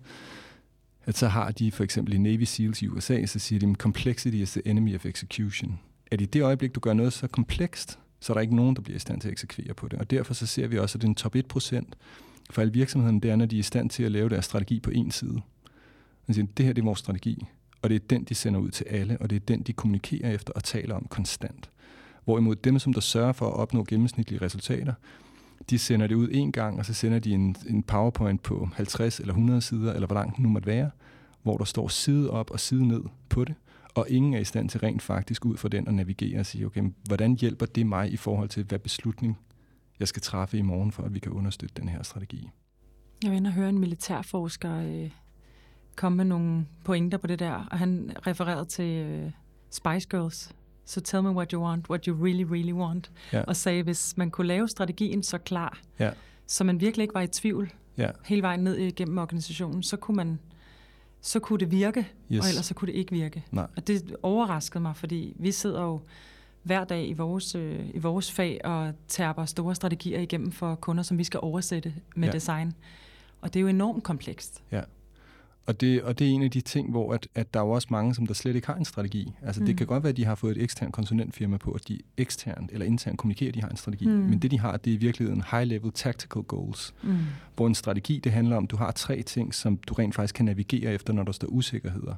at 1.05 1.19
så 1.19 1.29
har 1.29 1.51
de 1.51 1.71
for 1.71 1.85
eksempel 1.85 2.15
i 2.15 2.19
Navy 2.19 2.45
SEALs 2.45 2.83
i 2.83 2.89
USA, 2.89 3.27
så 3.27 3.39
siger 3.39 3.59
de, 3.59 3.75
complexity 3.75 4.37
is 4.37 4.53
the 4.53 4.69
enemy 4.69 4.95
of 4.95 5.07
execution. 5.07 5.79
At 6.11 6.21
i 6.21 6.25
det 6.25 6.43
øjeblik, 6.43 6.75
du 6.75 6.81
gør 6.81 6.93
noget 6.93 7.13
så 7.13 7.27
komplekst, 7.27 7.99
så 8.21 8.33
er 8.33 8.35
der 8.35 8.41
ikke 8.41 8.57
nogen, 8.57 8.77
der 8.77 8.83
bliver 8.83 8.97
i 8.97 9.01
stand 9.01 9.21
til 9.21 9.29
at 9.29 9.33
eksekvere 9.33 9.75
på 9.75 9.89
det. 9.89 9.99
Og 9.99 10.11
derfor 10.11 10.35
så 10.35 10.47
ser 10.47 10.67
vi 10.67 10.79
også, 10.79 10.99
at 10.99 11.03
den 11.03 11.15
top 11.15 11.37
1% 11.37 11.83
for 12.51 12.61
alle 12.61 12.73
virksomhederne, 12.73 13.21
det 13.21 13.31
er, 13.31 13.37
når 13.37 13.47
de 13.47 13.57
er 13.57 13.61
i 13.61 13.63
stand 13.63 13.91
til 13.91 14.03
at 14.03 14.13
lave 14.13 14.29
deres 14.29 14.45
strategi 14.45 14.81
på 14.81 14.91
en 14.91 15.11
side. 15.11 15.41
Man 16.27 16.35
siger, 16.35 16.47
det 16.57 16.67
her 16.67 16.73
det 16.73 16.83
er 16.83 16.85
vores 16.85 16.99
strategi, 16.99 17.47
og 17.83 17.91
det 17.91 17.95
er 17.95 18.07
den, 18.11 18.25
de 18.25 18.35
sender 18.35 18.61
ud 18.61 18.71
til 18.71 18.85
alle, 18.85 19.19
og 19.21 19.31
det 19.31 19.37
er 19.37 19.41
den, 19.41 19.63
de 19.63 19.73
kommunikerer 19.73 20.31
efter 20.31 20.53
og 20.53 20.65
taler 20.65 20.95
om 20.95 21.07
konstant. 21.11 21.71
Hvorimod 22.31 22.57
dem, 22.57 22.79
som 22.79 22.93
der 22.93 23.01
sørger 23.01 23.33
for 23.33 23.47
at 23.47 23.55
opnå 23.55 23.85
gennemsnitlige 23.89 24.43
resultater, 24.43 24.95
de 25.71 25.79
sender 25.79 26.07
det 26.07 26.15
ud 26.15 26.29
en 26.33 26.53
gang, 26.53 26.79
og 26.79 26.87
så 26.87 26.95
sender 26.95 27.19
de 27.19 27.33
en, 27.33 27.57
en 27.69 27.83
PowerPoint 27.83 28.43
på 28.43 28.69
50 28.75 29.21
eller 29.21 29.33
100 29.33 29.61
sider, 29.61 29.93
eller 29.93 30.07
hvor 30.07 30.15
langt 30.15 30.37
det 30.37 30.43
nu 30.43 30.49
måtte 30.49 30.67
være, 30.67 30.91
hvor 31.43 31.57
der 31.57 31.65
står 31.65 31.89
side 31.89 32.31
op 32.31 32.51
og 32.51 32.61
side 32.61 32.89
ned 32.89 33.03
på 33.29 33.45
det, 33.45 33.55
og 33.95 34.07
ingen 34.09 34.35
er 34.35 34.39
i 34.39 34.45
stand 34.45 34.69
til 34.69 34.81
rent 34.81 35.03
faktisk 35.03 35.45
ud 35.45 35.57
fra 35.57 35.69
den 35.69 35.89
at 35.89 35.95
navigere 35.95 36.41
og 36.41 36.47
sige, 36.47 36.67
okay, 36.67 36.83
hvordan 37.07 37.35
hjælper 37.35 37.67
det 37.67 37.87
mig 37.87 38.13
i 38.13 38.17
forhold 38.17 38.49
til, 38.49 38.65
hvad 38.65 38.79
beslutning 38.79 39.39
jeg 40.01 40.09
skal 40.09 40.23
træffe 40.23 40.59
i 40.59 40.63
morgen, 40.63 40.93
for 40.93 41.03
at 41.03 41.15
vi 41.15 41.19
kan 41.19 41.33
understøtte 41.33 41.75
den 41.81 41.89
her 41.89 42.03
strategi. 42.03 42.51
Jeg 43.25 43.33
vil 43.33 43.53
høre 43.53 43.69
en 43.69 43.79
militærforsker 43.79 44.77
øh, 44.77 45.11
komme 45.97 46.17
med 46.17 46.25
nogle 46.25 46.67
pointer 46.85 47.19
på 47.19 47.27
det 47.27 47.39
der, 47.39 47.67
og 47.71 47.79
han 47.79 48.13
refererede 48.27 48.65
til 48.65 49.07
øh, 49.07 49.31
Spice 49.71 50.09
Girls, 50.09 50.55
so 50.91 51.01
tell 51.01 51.23
me 51.23 51.31
what 51.31 51.51
you 51.51 51.63
want, 51.63 51.91
what 51.91 52.05
you 52.05 52.25
really, 52.25 52.45
really 52.45 52.73
want. 52.73 53.11
Ja. 53.33 53.43
Og 53.43 53.57
sagde, 53.57 53.83
hvis 53.83 54.17
man 54.17 54.31
kunne 54.31 54.47
lave 54.47 54.69
strategien 54.69 55.23
så 55.23 55.39
klar, 55.39 55.81
ja. 55.99 56.11
så 56.47 56.65
man 56.65 56.81
virkelig 56.81 57.03
ikke 57.03 57.15
var 57.15 57.21
i 57.21 57.27
tvivl 57.27 57.73
ja. 57.97 58.11
hele 58.25 58.43
vejen 58.43 58.61
ned 58.61 58.77
igennem 58.77 59.19
organisationen, 59.19 59.83
så 59.83 59.97
kunne 59.97 60.17
man 60.17 60.39
så 61.21 61.41
kunne 61.41 61.59
det 61.59 61.71
virke, 61.71 62.09
yes. 62.33 62.41
og 62.41 62.49
ellers 62.49 62.67
så 62.67 62.75
kunne 62.75 62.93
det 62.93 62.99
ikke 62.99 63.13
virke. 63.13 63.45
Nej. 63.51 63.67
Og 63.77 63.87
det 63.87 64.17
overraskede 64.23 64.83
mig, 64.83 64.97
fordi 64.97 65.37
vi 65.39 65.53
sidder 65.53 65.83
jo 65.83 66.01
hver 66.63 66.85
dag 66.85 67.09
i 67.09 67.13
vores, 67.13 67.55
øh, 67.55 67.91
i 67.95 67.99
vores 67.99 68.33
fag 68.33 68.61
og 68.65 68.93
tærper 69.09 69.45
store 69.45 69.75
strategier 69.75 70.21
igennem 70.21 70.53
for 70.53 70.75
kunder, 70.75 71.03
som 71.03 71.19
vi 71.19 71.25
skal 71.25 71.41
oversætte 71.43 71.95
med 72.17 72.29
ja. 72.29 72.33
design. 72.33 72.73
Og 73.41 73.55
det 73.55 73.61
er 73.61 73.63
jo 73.63 73.69
enormt 73.69 74.05
komplekst. 74.05 74.63
Ja. 74.73 74.81
Og 75.71 75.81
det, 75.81 76.03
og 76.03 76.19
det 76.19 76.27
er 76.27 76.31
en 76.31 76.43
af 76.43 76.51
de 76.51 76.61
ting, 76.61 76.91
hvor 76.91 77.15
at, 77.15 77.29
at 77.35 77.55
der 77.55 77.61
er 77.61 77.65
jo 77.65 77.71
også 77.71 77.89
mange, 77.91 78.15
som 78.15 78.27
der 78.27 78.35
slet 78.35 78.55
ikke 78.55 78.67
har 78.67 78.75
en 78.75 78.85
strategi. 78.85 79.33
Altså 79.43 79.61
mm. 79.61 79.67
det 79.67 79.77
kan 79.77 79.87
godt 79.87 80.03
være, 80.03 80.11
at 80.11 80.17
de 80.17 80.25
har 80.25 80.35
fået 80.35 80.57
et 80.57 80.63
eksternt 80.63 80.93
konsulentfirma 80.93 81.57
på, 81.57 81.71
at 81.71 81.89
de 81.89 81.99
eksternt 82.17 82.71
eller 82.73 82.87
internt 82.87 83.19
kommunikerer, 83.19 83.49
at 83.49 83.55
de 83.55 83.61
har 83.61 83.69
en 83.69 83.77
strategi. 83.77 84.07
Mm. 84.07 84.13
Men 84.13 84.39
det 84.39 84.51
de 84.51 84.59
har, 84.59 84.77
det 84.77 84.91
er 84.91 84.95
i 84.95 84.97
virkeligheden 84.97 85.43
high-level 85.51 85.93
tactical 85.95 86.43
goals. 86.43 86.95
Mm. 87.03 87.17
Hvor 87.57 87.67
en 87.67 87.75
strategi, 87.75 88.21
det 88.25 88.33
handler 88.33 88.57
om, 88.57 88.65
at 88.65 88.71
du 88.71 88.77
har 88.77 88.91
tre 88.91 89.23
ting, 89.23 89.55
som 89.55 89.77
du 89.77 89.95
rent 89.95 90.15
faktisk 90.15 90.35
kan 90.35 90.45
navigere 90.45 90.95
efter, 90.95 91.13
når 91.13 91.23
der 91.23 91.33
står 91.33 91.49
usikkerheder. 91.49 92.15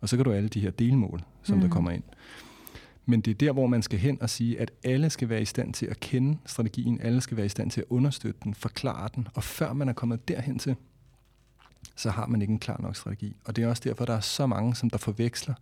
Og 0.00 0.08
så 0.08 0.16
kan 0.16 0.24
du 0.24 0.32
alle 0.32 0.48
de 0.48 0.60
her 0.60 0.70
delmål, 0.70 1.22
som 1.42 1.56
mm. 1.56 1.62
der 1.62 1.68
kommer 1.68 1.90
ind. 1.90 2.02
Men 3.06 3.20
det 3.20 3.30
er 3.30 3.34
der, 3.34 3.52
hvor 3.52 3.66
man 3.66 3.82
skal 3.82 3.98
hen 3.98 4.22
og 4.22 4.30
sige, 4.30 4.60
at 4.60 4.70
alle 4.84 5.10
skal 5.10 5.28
være 5.28 5.42
i 5.42 5.44
stand 5.44 5.74
til 5.74 5.86
at 5.86 6.00
kende 6.00 6.38
strategien, 6.46 7.00
alle 7.00 7.20
skal 7.20 7.36
være 7.36 7.46
i 7.46 7.48
stand 7.48 7.70
til 7.70 7.80
at 7.80 7.86
understøtte 7.90 8.40
den, 8.44 8.54
forklare 8.54 9.08
den, 9.14 9.28
og 9.34 9.42
før 9.42 9.72
man 9.72 9.88
er 9.88 9.92
kommet 9.92 10.28
derhen 10.28 10.58
til, 10.58 10.76
så 11.96 12.10
har 12.10 12.26
man 12.26 12.42
ikke 12.42 12.52
en 12.52 12.58
klar 12.58 12.80
nok 12.80 12.96
strategi. 12.96 13.36
Og 13.44 13.56
det 13.56 13.64
er 13.64 13.68
også 13.68 13.82
derfor, 13.84 14.04
der 14.04 14.14
er 14.14 14.20
så 14.20 14.46
mange, 14.46 14.74
som 14.74 14.90
der 14.90 14.98
forveksler 14.98 15.54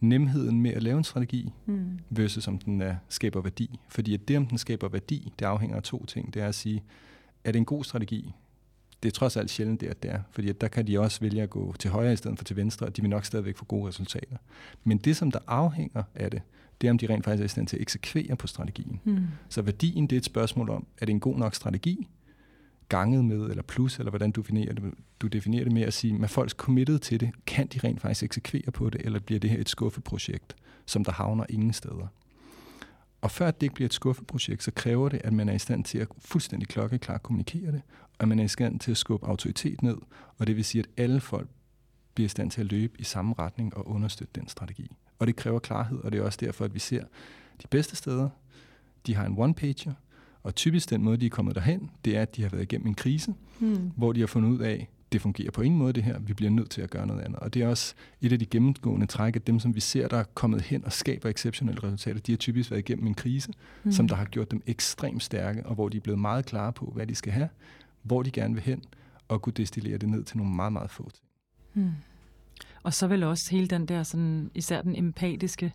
nemheden 0.00 0.60
med 0.60 0.70
at 0.70 0.82
lave 0.82 0.98
en 0.98 1.04
strategi, 1.04 1.52
mm. 1.66 1.98
versus 2.10 2.48
om 2.48 2.58
den 2.58 2.80
er, 2.80 2.96
skaber 3.08 3.40
værdi. 3.40 3.80
Fordi 3.88 4.14
at 4.14 4.28
det, 4.28 4.36
om 4.36 4.46
den 4.46 4.58
skaber 4.58 4.88
værdi, 4.88 5.32
det 5.38 5.44
afhænger 5.44 5.76
af 5.76 5.82
to 5.82 6.04
ting. 6.04 6.34
Det 6.34 6.42
er 6.42 6.46
at 6.46 6.54
sige, 6.54 6.82
er 7.44 7.52
det 7.52 7.58
en 7.58 7.64
god 7.64 7.84
strategi? 7.84 8.34
Det 9.02 9.08
er 9.08 9.12
trods 9.12 9.36
alt 9.36 9.50
sjældent, 9.50 9.80
det, 9.80 9.86
at 9.86 10.02
det 10.02 10.10
er. 10.10 10.20
Fordi 10.30 10.48
at 10.48 10.60
der 10.60 10.68
kan 10.68 10.86
de 10.86 11.00
også 11.00 11.20
vælge 11.20 11.42
at 11.42 11.50
gå 11.50 11.74
til 11.78 11.90
højre 11.90 12.12
i 12.12 12.16
stedet 12.16 12.38
for 12.38 12.44
til 12.44 12.56
venstre, 12.56 12.86
og 12.86 12.96
de 12.96 13.02
vil 13.02 13.10
nok 13.10 13.24
stadigvæk 13.24 13.56
få 13.56 13.64
gode 13.64 13.88
resultater. 13.88 14.36
Men 14.84 14.98
det, 14.98 15.16
som 15.16 15.30
der 15.30 15.38
afhænger 15.46 16.02
af 16.14 16.30
det, 16.30 16.42
det 16.80 16.86
er, 16.86 16.90
om 16.90 16.98
de 16.98 17.06
rent 17.06 17.24
faktisk 17.24 17.40
er 17.40 17.44
i 17.44 17.48
stand 17.48 17.66
til 17.66 17.76
at 17.76 17.82
eksekvere 17.82 18.36
på 18.36 18.46
strategien. 18.46 19.00
Mm. 19.04 19.26
Så 19.48 19.62
værdien, 19.62 20.06
det 20.06 20.16
er 20.16 20.20
et 20.20 20.24
spørgsmål 20.24 20.70
om, 20.70 20.86
er 20.98 21.06
det 21.06 21.12
en 21.12 21.20
god 21.20 21.38
nok 21.38 21.54
strategi, 21.54 22.08
ganget 22.88 23.24
med, 23.24 23.40
eller 23.50 23.62
plus, 23.62 23.98
eller 23.98 24.10
hvordan 24.10 24.30
du 24.30 24.40
definerer 24.40 24.72
det, 24.72 24.94
du 25.20 25.26
definerer 25.26 25.64
det 25.64 25.72
med 25.72 25.82
at 25.82 25.94
sige, 25.94 26.18
at 26.22 26.30
folks 26.30 26.52
committed 26.52 26.98
til 26.98 27.20
det, 27.20 27.30
kan 27.46 27.66
de 27.66 27.80
rent 27.84 28.00
faktisk 28.00 28.22
eksekvere 28.22 28.70
på 28.70 28.90
det, 28.90 29.00
eller 29.04 29.20
bliver 29.20 29.40
det 29.40 29.50
her 29.50 29.60
et 29.60 29.68
skuffeprojekt, 29.68 30.56
som 30.86 31.04
der 31.04 31.12
havner 31.12 31.44
ingen 31.48 31.72
steder? 31.72 32.06
Og 33.20 33.30
før 33.30 33.50
det 33.50 33.62
ikke 33.62 33.74
bliver 33.74 33.88
et 33.88 33.94
skuffeprojekt, 33.94 34.62
så 34.62 34.70
kræver 34.70 35.08
det, 35.08 35.20
at 35.24 35.32
man 35.32 35.48
er 35.48 35.52
i 35.52 35.58
stand 35.58 35.84
til 35.84 35.98
at 35.98 36.08
fuldstændig 36.18 36.68
klokkeklart 36.68 37.22
kommunikere 37.22 37.72
det, 37.72 37.82
og 38.02 38.22
at 38.22 38.28
man 38.28 38.38
er 38.38 38.44
i 38.44 38.48
stand 38.48 38.80
til 38.80 38.90
at 38.90 38.96
skubbe 38.96 39.26
autoritet 39.26 39.82
ned, 39.82 39.96
og 40.38 40.46
det 40.46 40.56
vil 40.56 40.64
sige, 40.64 40.82
at 40.82 41.04
alle 41.04 41.20
folk 41.20 41.48
bliver 42.14 42.26
i 42.26 42.28
stand 42.28 42.50
til 42.50 42.60
at 42.60 42.66
løbe 42.66 43.00
i 43.00 43.04
samme 43.04 43.34
retning 43.38 43.76
og 43.76 43.88
understøtte 43.88 44.40
den 44.40 44.48
strategi. 44.48 44.96
Og 45.18 45.26
det 45.26 45.36
kræver 45.36 45.58
klarhed, 45.58 45.98
og 45.98 46.12
det 46.12 46.20
er 46.20 46.24
også 46.24 46.38
derfor, 46.40 46.64
at 46.64 46.74
vi 46.74 46.78
ser 46.78 47.04
de 47.62 47.66
bedste 47.70 47.96
steder, 47.96 48.28
de 49.06 49.14
har 49.14 49.26
en 49.26 49.38
one-pager, 49.38 49.92
og 50.42 50.54
typisk 50.54 50.90
den 50.90 51.02
måde, 51.02 51.16
de 51.16 51.26
er 51.26 51.30
kommet 51.30 51.54
derhen, 51.54 51.90
det 52.04 52.16
er, 52.16 52.22
at 52.22 52.36
de 52.36 52.42
har 52.42 52.48
været 52.48 52.62
igennem 52.62 52.86
en 52.86 52.94
krise, 52.94 53.34
hmm. 53.58 53.92
hvor 53.96 54.12
de 54.12 54.20
har 54.20 54.26
fundet 54.26 54.50
ud 54.50 54.58
af, 54.58 54.88
det 55.12 55.20
fungerer 55.20 55.50
på 55.50 55.62
ingen 55.62 55.78
måde 55.78 55.92
det 55.92 56.02
her, 56.02 56.18
vi 56.18 56.32
bliver 56.32 56.50
nødt 56.50 56.70
til 56.70 56.82
at 56.82 56.90
gøre 56.90 57.06
noget 57.06 57.20
andet. 57.20 57.38
Og 57.38 57.54
det 57.54 57.62
er 57.62 57.68
også 57.68 57.94
et 58.20 58.32
af 58.32 58.38
de 58.38 58.46
gennemgående 58.46 59.06
træk, 59.06 59.36
at 59.36 59.46
dem, 59.46 59.60
som 59.60 59.74
vi 59.74 59.80
ser, 59.80 60.08
der 60.08 60.16
er 60.16 60.24
kommet 60.34 60.62
hen 60.62 60.84
og 60.84 60.92
skaber 60.92 61.28
exceptionelle 61.28 61.82
resultater, 61.82 62.20
de 62.20 62.32
har 62.32 62.36
typisk 62.36 62.70
været 62.70 62.78
igennem 62.78 63.06
en 63.06 63.14
krise, 63.14 63.52
mm. 63.84 63.92
som 63.92 64.08
der 64.08 64.16
har 64.16 64.24
gjort 64.24 64.50
dem 64.50 64.62
ekstremt 64.66 65.22
stærke, 65.22 65.66
og 65.66 65.74
hvor 65.74 65.88
de 65.88 65.96
er 65.96 66.00
blevet 66.00 66.18
meget 66.18 66.46
klare 66.46 66.72
på, 66.72 66.92
hvad 66.94 67.06
de 67.06 67.14
skal 67.14 67.32
have, 67.32 67.48
hvor 68.02 68.22
de 68.22 68.30
gerne 68.30 68.54
vil 68.54 68.62
hen, 68.62 68.82
og 69.28 69.42
kunne 69.42 69.52
destillere 69.52 69.98
det 69.98 70.08
ned 70.08 70.24
til 70.24 70.36
nogle 70.36 70.52
meget, 70.52 70.72
meget 70.72 70.90
få 70.90 71.10
ting. 71.10 71.24
Mm. 71.74 71.92
Og 72.82 72.94
så 72.94 73.06
vil 73.06 73.22
også 73.22 73.50
hele 73.50 73.66
den 73.66 73.86
der, 73.86 74.02
sådan, 74.02 74.50
især 74.54 74.82
den 74.82 74.96
empatiske 74.96 75.72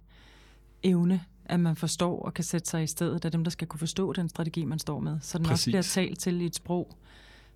evne, 0.84 1.22
at 1.46 1.60
man 1.60 1.76
forstår 1.76 2.22
og 2.22 2.34
kan 2.34 2.44
sætte 2.44 2.70
sig 2.70 2.84
i 2.84 2.88
stedet 2.88 3.26
af 3.26 3.32
dem, 3.32 3.44
der 3.44 3.52
skal 3.52 3.68
kunne 3.68 3.80
forstå 3.80 4.14
den 4.14 4.30
strategi, 4.30 4.66
man 4.66 4.80
står 4.80 5.00
med. 5.00 5.18
Så 5.22 5.38
den 5.38 5.46
Præcis. 5.46 5.58
også 5.60 5.70
bliver 5.70 5.82
talt 5.82 6.20
til 6.20 6.41
i 6.41 6.46
et 6.46 6.56
sprog, 6.56 6.98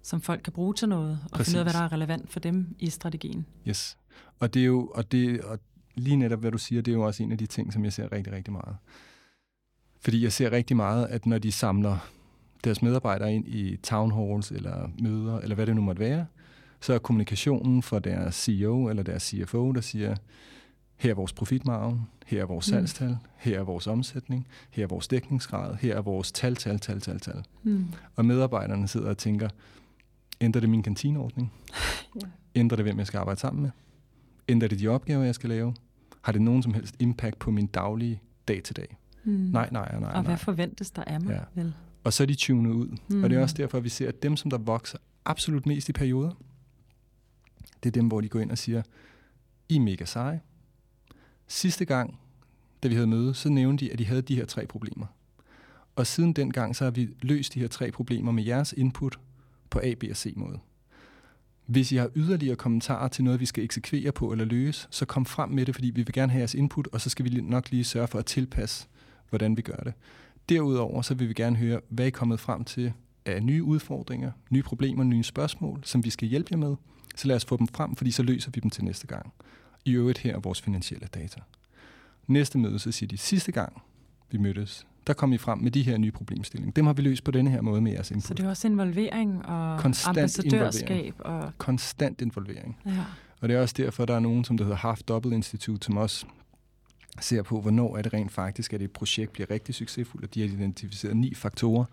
som 0.01 0.21
folk 0.21 0.41
kan 0.43 0.53
bruge 0.53 0.73
til 0.73 0.89
noget, 0.89 1.19
og 1.23 1.29
Præcis. 1.31 1.53
finde 1.53 1.57
ud 1.57 1.59
af, 1.59 1.65
hvad 1.65 1.81
der 1.81 1.85
er 1.88 1.91
relevant 1.91 2.31
for 2.31 2.39
dem 2.39 2.75
i 2.79 2.89
strategien. 2.89 3.45
Yes. 3.67 3.97
Og 4.39 4.53
det 4.53 4.61
er 4.61 4.65
jo, 4.65 4.91
og 4.95 5.11
det, 5.11 5.41
og 5.41 5.59
lige 5.95 6.15
netop 6.15 6.39
hvad 6.39 6.51
du 6.51 6.57
siger, 6.57 6.81
det 6.81 6.91
er 6.91 6.95
jo 6.95 7.01
også 7.01 7.23
en 7.23 7.31
af 7.31 7.38
de 7.38 7.45
ting, 7.45 7.73
som 7.73 7.83
jeg 7.83 7.93
ser 7.93 8.11
rigtig, 8.11 8.33
rigtig 8.33 8.53
meget. 8.53 8.75
Fordi 10.01 10.23
jeg 10.23 10.33
ser 10.33 10.51
rigtig 10.51 10.75
meget, 10.75 11.05
at 11.05 11.25
når 11.25 11.38
de 11.38 11.51
samler 11.51 11.97
deres 12.63 12.81
medarbejdere 12.81 13.33
ind 13.33 13.47
i 13.47 13.77
town 13.77 14.11
halls 14.11 14.51
eller 14.51 14.89
møder, 14.99 15.39
eller 15.39 15.55
hvad 15.55 15.65
det 15.65 15.75
nu 15.75 15.81
måtte 15.81 15.99
være, 15.99 16.25
så 16.81 16.93
er 16.93 16.97
kommunikationen 16.97 17.83
fra 17.83 17.99
deres 17.99 18.35
CEO 18.35 18.89
eller 18.89 19.03
deres 19.03 19.23
CFO, 19.23 19.71
der 19.71 19.81
siger, 19.81 20.15
her 20.97 21.09
er 21.09 21.15
vores 21.15 21.33
profitmargen, 21.33 22.01
her 22.25 22.41
er 22.41 22.45
vores 22.45 22.67
mm. 22.67 22.71
salgstal, 22.71 23.09
mm. 23.09 23.15
her 23.37 23.59
er 23.59 23.63
vores 23.63 23.87
omsætning, 23.87 24.47
her 24.69 24.83
er 24.83 24.87
vores 24.87 25.07
dækningsgrad, 25.07 25.75
her 25.75 25.95
er 25.95 26.01
vores 26.01 26.31
tal, 26.31 26.55
tal, 26.55 26.79
tal, 26.79 27.01
tal, 27.01 27.19
tal. 27.19 27.43
Mm. 27.63 27.85
Og 28.15 28.25
medarbejderne 28.25 28.87
sidder 28.87 29.09
og 29.09 29.17
tænker, 29.17 29.49
ændrer 30.41 30.59
det 30.59 30.69
min 30.69 30.83
kantineordning? 30.83 31.53
ja. 32.21 32.27
Ændrer 32.55 32.75
det, 32.75 32.85
hvem 32.85 32.97
jeg 32.97 33.07
skal 33.07 33.17
arbejde 33.17 33.39
sammen 33.39 33.61
med? 33.61 33.71
Ændrer 34.47 34.67
det 34.67 34.79
de 34.79 34.87
opgaver, 34.87 35.23
jeg 35.23 35.35
skal 35.35 35.49
lave? 35.49 35.73
Har 36.21 36.31
det 36.31 36.41
nogen 36.41 36.63
som 36.63 36.73
helst 36.73 36.95
impact 36.99 37.39
på 37.39 37.51
min 37.51 37.67
daglige 37.67 38.21
dag-til-dag? 38.47 38.97
Mm. 39.23 39.31
Nej, 39.31 39.69
nej, 39.71 39.91
nej, 39.91 39.99
nej. 39.99 40.11
Og 40.13 40.23
hvad 40.23 40.37
forventes 40.37 40.91
der 40.91 41.03
af 41.03 41.21
mig? 41.21 41.31
Ja. 41.31 41.61
Vel? 41.61 41.73
Og 42.03 42.13
så 42.13 42.23
er 42.23 42.27
de 42.27 42.35
tunet 42.35 42.71
ud. 42.71 42.97
Mm. 43.07 43.23
Og 43.23 43.29
det 43.29 43.37
er 43.37 43.41
også 43.41 43.55
derfor, 43.55 43.77
at 43.77 43.83
vi 43.83 43.89
ser, 43.89 44.07
at 44.07 44.23
dem, 44.23 44.37
som 44.37 44.51
der 44.51 44.57
vokser 44.57 44.97
absolut 45.25 45.65
mest 45.65 45.89
i 45.89 45.93
perioder, 45.93 46.31
det 47.83 47.89
er 47.89 47.91
dem, 47.91 48.07
hvor 48.07 48.21
de 48.21 48.29
går 48.29 48.39
ind 48.39 48.51
og 48.51 48.57
siger, 48.57 48.81
I 49.69 49.75
er 49.75 49.79
mega 49.79 50.05
seje. 50.05 50.41
Sidste 51.47 51.85
gang, 51.85 52.19
da 52.83 52.87
vi 52.87 52.93
havde 52.93 53.07
møde, 53.07 53.33
så 53.33 53.49
nævnte 53.49 53.85
de, 53.85 53.91
at 53.91 53.99
de 53.99 54.05
havde 54.05 54.21
de 54.21 54.35
her 54.35 54.45
tre 54.45 54.65
problemer. 54.67 55.05
Og 55.95 56.07
siden 56.07 56.33
den 56.33 56.53
gang, 56.53 56.75
så 56.75 56.83
har 56.83 56.91
vi 56.91 57.09
løst 57.21 57.53
de 57.53 57.59
her 57.59 57.67
tre 57.67 57.91
problemer 57.91 58.31
med 58.31 58.43
jeres 58.43 58.73
input 58.73 59.19
på 59.69 59.79
A, 59.83 59.93
B 59.93 60.03
og 60.09 60.17
C 60.17 60.33
måde. 60.35 60.59
Hvis 61.65 61.91
I 61.91 61.95
har 61.95 62.09
yderligere 62.15 62.55
kommentarer 62.55 63.07
til 63.07 63.23
noget, 63.23 63.39
vi 63.39 63.45
skal 63.45 63.63
eksekvere 63.63 64.11
på 64.11 64.31
eller 64.31 64.45
løse, 64.45 64.87
så 64.89 65.05
kom 65.05 65.25
frem 65.25 65.49
med 65.49 65.65
det, 65.65 65.75
fordi 65.75 65.89
vi 65.89 66.01
vil 66.01 66.13
gerne 66.13 66.31
have 66.31 66.39
jeres 66.39 66.53
input, 66.53 66.87
og 66.87 67.01
så 67.01 67.09
skal 67.09 67.25
vi 67.25 67.41
nok 67.41 67.71
lige 67.71 67.83
sørge 67.83 68.07
for 68.07 68.19
at 68.19 68.25
tilpasse, 68.25 68.87
hvordan 69.29 69.57
vi 69.57 69.61
gør 69.61 69.77
det. 69.77 69.93
Derudover 70.49 71.01
så 71.01 71.13
vil 71.13 71.29
vi 71.29 71.33
gerne 71.33 71.55
høre, 71.55 71.79
hvad 71.89 72.05
I 72.05 72.07
er 72.07 72.11
kommet 72.11 72.39
frem 72.39 72.63
til 72.63 72.93
af 73.25 73.43
nye 73.43 73.63
udfordringer, 73.63 74.31
nye 74.49 74.63
problemer, 74.63 75.03
nye 75.03 75.23
spørgsmål, 75.23 75.79
som 75.83 76.03
vi 76.03 76.09
skal 76.09 76.27
hjælpe 76.27 76.47
jer 76.51 76.57
med. 76.57 76.75
Så 77.15 77.27
lad 77.27 77.35
os 77.35 77.45
få 77.45 77.57
dem 77.57 77.67
frem, 77.67 77.95
fordi 77.95 78.11
så 78.11 78.23
løser 78.23 78.51
vi 78.53 78.59
dem 78.59 78.69
til 78.69 78.83
næste 78.83 79.07
gang. 79.07 79.33
I 79.86 79.91
øvrigt 79.91 80.17
her 80.17 80.36
er 80.36 80.39
vores 80.39 80.61
finansielle 80.61 81.07
data. 81.13 81.39
Næste 82.28 82.57
møde, 82.57 82.80
så 82.80 82.91
siger 82.91 83.07
de, 83.07 83.17
sidste 83.17 83.51
gang 83.51 83.82
vi 84.32 84.38
mødtes, 84.38 84.88
der 85.07 85.13
kom 85.13 85.34
I 85.34 85.38
frem 85.38 85.59
med 85.59 85.71
de 85.71 85.84
her 85.84 85.97
nye 85.97 86.11
problemstillinger. 86.11 86.73
Dem 86.73 86.86
har 86.86 86.93
vi 86.93 87.01
løst 87.01 87.23
på 87.23 87.32
denne 87.32 87.49
her 87.49 87.61
måde 87.61 87.82
med 87.82 87.91
jeres 87.91 88.11
input. 88.11 88.23
Så 88.23 88.34
det 88.34 88.45
er 88.45 88.49
også 88.49 88.67
involvering 88.67 89.45
og 89.45 89.80
Konstant 89.80 90.17
ambassadørskab. 90.17 90.89
Involvering. 90.89 91.25
Og... 91.25 91.51
Konstant 91.57 92.21
involvering. 92.21 92.78
Ja. 92.86 92.91
Og 93.41 93.49
det 93.49 93.55
er 93.55 93.61
også 93.61 93.75
derfor, 93.78 94.05
der 94.05 94.15
er 94.15 94.19
nogen, 94.19 94.43
som 94.43 94.57
der 94.57 94.63
hedder 94.65 94.78
Half 94.78 94.99
Double 94.99 95.36
Institute, 95.36 95.86
som 95.86 95.97
også 95.97 96.25
ser 97.20 97.41
på, 97.41 97.61
hvornår 97.61 97.97
er 97.97 98.01
det 98.01 98.13
rent 98.13 98.32
faktisk, 98.32 98.74
at 98.74 98.82
et 98.82 98.91
projekt 98.91 99.34
bliver 99.34 99.51
rigtig 99.51 99.76
succesfuldt, 99.76 100.26
og 100.26 100.34
de 100.34 100.41
har 100.41 100.47
identificeret 100.47 101.18
ni 101.18 101.34
faktorer. 101.34 101.86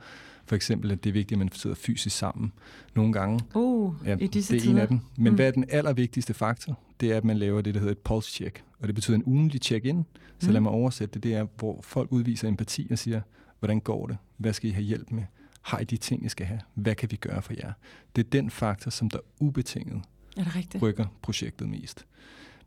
For 0.47 0.57
eksempel, 0.57 0.91
at 0.91 1.05
det 1.05 1.11
er 1.11 1.13
vigtigt, 1.13 1.33
at 1.33 1.39
man 1.39 1.53
sidder 1.53 1.77
fysisk 1.77 2.17
sammen 2.17 2.53
nogle 2.95 3.13
gange. 3.13 3.41
Uh, 3.55 3.95
ja, 4.05 4.17
i 4.21 4.27
disse 4.27 4.53
det 4.53 4.59
er 4.59 4.63
tider. 4.63 4.73
en 4.75 4.79
af 4.79 4.89
dem. 4.89 5.01
Men 5.17 5.31
mm. 5.31 5.37
hvad 5.37 5.47
er 5.47 5.51
den 5.51 5.65
allervigtigste 5.69 6.35
faktor? 6.35 6.79
Det 7.01 7.13
er, 7.13 7.17
at 7.17 7.25
man 7.25 7.39
laver 7.39 7.61
det, 7.61 7.75
der 7.75 7.81
hedder 7.81 7.93
et 7.93 7.99
pulse 7.99 8.31
check. 8.31 8.65
Og 8.79 8.87
det 8.87 8.95
betyder 8.95 9.17
en 9.17 9.25
ugenlig 9.25 9.61
check-in. 9.61 10.05
Så 10.39 10.47
mm. 10.47 10.53
lad 10.53 10.61
mig 10.61 10.73
oversætte 10.73 11.15
det. 11.15 11.23
Det 11.23 11.35
er, 11.35 11.47
hvor 11.59 11.81
folk 11.83 12.13
udviser 12.13 12.49
empati 12.49 12.89
og 12.91 12.99
siger, 12.99 13.21
hvordan 13.59 13.81
går 13.81 14.07
det? 14.07 14.17
Hvad 14.37 14.53
skal 14.53 14.71
I 14.71 14.73
have 14.73 14.85
hjælp 14.85 15.11
med? 15.11 15.23
Har 15.63 15.79
I 15.79 15.85
de 15.85 15.97
ting, 15.97 16.25
I 16.27 16.29
skal 16.29 16.47
have? 16.47 16.61
Hvad 16.75 16.95
kan 16.95 17.11
vi 17.11 17.17
gøre 17.17 17.43
for 17.43 17.53
jer? 17.53 17.73
Det 18.17 18.25
er 18.27 18.31
den 18.31 18.51
faktor, 18.51 18.91
som 18.91 19.11
der 19.11 19.19
ubetinget 19.41 20.03
er 20.37 20.45
det 20.45 20.57
rigtigt? 20.57 20.83
rykker 20.83 21.07
projektet 21.23 21.69
mest. 21.69 22.07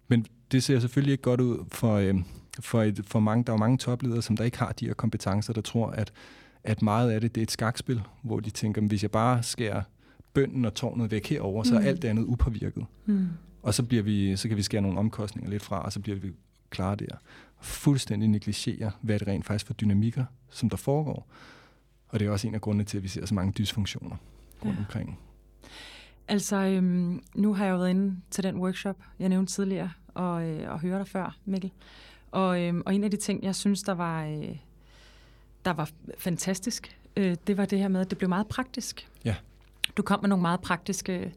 Men 0.08 0.26
det 0.52 0.64
ser 0.64 0.80
selvfølgelig 0.80 1.12
ikke 1.12 1.22
godt 1.22 1.42
ud 1.42 1.66
for, 1.72 1.96
øh, 1.96 2.16
for, 2.62 2.84
et, 2.84 3.02
for 3.08 3.20
mange. 3.20 3.44
Der 3.44 3.54
er 3.54 3.58
mange 3.58 3.78
topledere, 3.78 4.22
som 4.22 4.38
der 4.38 4.44
ikke 4.44 4.58
har 4.58 4.72
de 4.72 4.86
her 4.86 4.94
kompetencer, 4.94 5.54
der 5.54 5.62
tror, 5.62 5.88
at, 5.88 6.12
at 6.64 6.82
meget 6.82 7.12
af 7.12 7.22
det, 7.22 7.36
det 7.36 7.42
er 7.42 7.44
et 7.44 7.52
skakspil, 7.52 8.02
hvor 8.22 8.40
de 8.40 8.50
tænker, 8.50 8.82
hvis 8.82 9.04
jeg 9.04 9.12
bare 9.12 9.44
skærer 9.44 9.82
bønden 10.34 10.66
og 10.66 10.74
tårnet 10.74 11.12
væk 11.12 11.28
herover, 11.28 11.64
så 11.64 11.76
er 11.76 11.80
mm. 11.80 11.86
alt 11.86 12.02
det 12.02 12.08
andet 12.08 12.24
upåvirket. 12.24 12.86
Mm. 13.06 13.28
Og 13.64 13.74
så, 13.74 13.84
bliver 13.84 14.04
vi, 14.04 14.36
så 14.36 14.48
kan 14.48 14.58
vi 14.58 14.62
skære 14.62 14.82
nogle 14.82 15.00
omkostninger 15.00 15.50
lidt 15.50 15.64
fra, 15.64 15.82
og 15.82 15.94
så 15.94 16.00
bliver 16.00 16.20
vi 16.20 16.32
klare 16.70 16.96
der. 16.96 17.16
Fuldstændig 17.62 18.30
negligere, 18.30 18.92
hvad 19.02 19.20
det 19.20 19.28
rent 19.28 19.46
faktisk 19.46 19.66
for 19.66 19.74
dynamikker, 19.74 20.26
som 20.50 20.70
der 20.70 20.78
foregår. 20.78 21.28
Og 22.10 22.20
det 22.20 22.28
er 22.28 22.32
også 22.32 22.48
en 22.48 22.56
af 22.56 22.62
grundene 22.62 22.84
til, 22.84 22.98
at 22.98 23.04
vi 23.04 23.08
ser 23.08 23.26
så 23.26 23.34
mange 23.34 23.54
dysfunktioner 23.58 24.16
rundt 24.66 24.76
ja. 24.76 24.80
omkring. 24.80 25.20
Altså, 26.28 26.56
øhm, 26.56 27.24
nu 27.36 27.54
har 27.54 27.66
jeg 27.66 27.72
jo 27.72 27.78
været 27.78 27.90
inde 27.90 28.16
til 28.32 28.44
den 28.44 28.56
workshop, 28.56 28.98
jeg 29.20 29.30
nævnte 29.30 29.54
tidligere, 29.54 29.92
og, 30.08 30.48
øh, 30.48 30.72
og 30.72 30.80
høre 30.80 31.00
dig 31.00 31.08
før, 31.08 31.38
Mikkel. 31.46 31.72
Og, 32.32 32.62
øhm, 32.62 32.84
og 32.86 32.96
en 32.96 33.04
af 33.04 33.12
de 33.12 33.18
ting, 33.18 33.44
jeg 33.44 33.56
synes, 33.56 33.84
der 33.84 33.94
var, 33.94 34.26
øh, 34.26 34.56
der 35.66 35.74
var 35.74 35.90
fantastisk, 36.18 36.98
øh, 37.18 37.36
det 37.48 37.58
var 37.58 37.66
det 37.66 37.80
her 37.80 37.88
med, 37.88 38.02
at 38.02 38.10
det 38.10 38.18
blev 38.18 38.30
meget 38.30 38.48
praktisk. 38.48 39.10
Ja. 39.26 39.36
Du 39.98 40.02
kom 40.02 40.20
med 40.22 40.30
nogle 40.30 40.42
meget 40.42 40.62
praktiske 40.62 41.34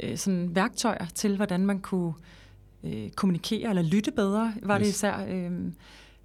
øh, 0.00 0.16
sådan 0.16 0.54
værktøjer 0.54 1.06
til, 1.14 1.36
hvordan 1.36 1.66
man 1.66 1.80
kunne 1.80 2.14
øh, 2.84 3.10
kommunikere 3.10 3.68
eller 3.68 3.82
lytte 3.82 4.12
bedre, 4.12 4.54
var 4.62 4.78
yes. 4.78 4.86
det 4.86 4.88
især. 4.88 5.26
Øh, 5.28 5.72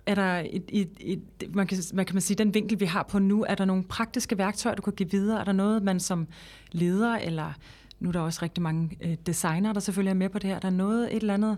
er 0.05 0.15
der 0.15 0.43
et, 0.49 0.63
et, 0.69 0.89
et, 0.99 1.21
man, 1.55 1.67
kan, 1.67 1.77
man 1.93 2.05
kan 2.05 2.15
man 2.15 2.21
sige, 2.21 2.37
den 2.37 2.53
vinkel, 2.53 2.79
vi 2.79 2.85
har 2.85 3.03
på 3.03 3.19
nu, 3.19 3.45
er 3.49 3.55
der 3.55 3.65
nogle 3.65 3.83
praktiske 3.83 4.37
værktøjer, 4.37 4.75
du 4.75 4.81
kan 4.81 4.93
give 4.93 5.11
videre? 5.11 5.39
Er 5.39 5.43
der 5.43 5.51
noget, 5.51 5.83
man 5.83 5.99
som 5.99 6.27
leder, 6.71 7.15
eller 7.15 7.53
nu 7.99 8.09
er 8.09 8.11
der 8.11 8.19
også 8.19 8.39
rigtig 8.41 8.63
mange 8.63 8.97
øh, 9.01 9.17
designer, 9.25 9.73
der 9.73 9.79
selvfølgelig 9.79 10.09
er 10.09 10.15
med 10.15 10.29
på 10.29 10.39
det 10.39 10.49
her, 10.49 10.55
er 10.55 10.59
der 10.59 10.69
noget, 10.69 11.15
et 11.15 11.21
eller 11.21 11.33
andet, 11.33 11.57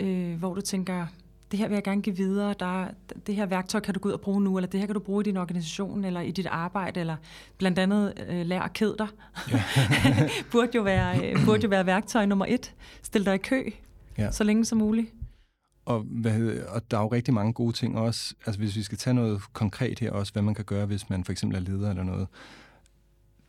øh, 0.00 0.38
hvor 0.38 0.54
du 0.54 0.60
tænker, 0.60 1.06
det 1.50 1.58
her 1.58 1.68
vil 1.68 1.74
jeg 1.74 1.84
gerne 1.84 2.02
give 2.02 2.16
videre, 2.16 2.54
der, 2.60 2.86
det 3.26 3.34
her 3.34 3.46
værktøj 3.46 3.80
kan 3.80 3.94
du 3.94 4.00
gå 4.00 4.08
ud 4.08 4.12
og 4.12 4.20
bruge 4.20 4.40
nu, 4.40 4.56
eller 4.58 4.68
det 4.68 4.80
her 4.80 4.86
kan 4.86 4.94
du 4.94 5.00
bruge 5.00 5.22
i 5.22 5.24
din 5.24 5.36
organisation, 5.36 6.04
eller 6.04 6.20
i 6.20 6.30
dit 6.30 6.46
arbejde, 6.46 7.00
eller 7.00 7.16
blandt 7.58 7.78
andet 7.78 8.14
øh, 8.28 8.46
lær 8.46 8.60
at 8.60 8.72
kede 8.72 8.94
dig. 8.98 9.08
Ja. 9.50 9.62
burde, 10.52 10.70
jo 10.74 10.82
være, 10.82 11.30
øh, 11.30 11.44
burde 11.44 11.62
jo 11.62 11.68
være 11.68 11.86
værktøj 11.86 12.26
nummer 12.26 12.46
et. 12.48 12.74
Stil 13.02 13.26
dig 13.26 13.34
i 13.34 13.38
kø, 13.38 13.62
ja. 14.18 14.30
så 14.30 14.44
længe 14.44 14.64
som 14.64 14.78
muligt. 14.78 15.12
Og, 15.84 16.00
hvad 16.00 16.32
hedder, 16.32 16.66
og 16.66 16.90
der 16.90 16.98
er 16.98 17.02
jo 17.02 17.08
rigtig 17.08 17.34
mange 17.34 17.52
gode 17.52 17.72
ting 17.72 17.98
også. 17.98 18.34
Altså 18.46 18.60
hvis 18.60 18.76
vi 18.76 18.82
skal 18.82 18.98
tage 18.98 19.14
noget 19.14 19.40
konkret 19.52 19.98
her 19.98 20.10
også, 20.10 20.32
hvad 20.32 20.42
man 20.42 20.54
kan 20.54 20.64
gøre, 20.64 20.86
hvis 20.86 21.10
man 21.10 21.24
for 21.24 21.32
eksempel 21.32 21.58
er 21.58 21.62
leder 21.62 21.90
eller 21.90 22.02
noget. 22.02 22.26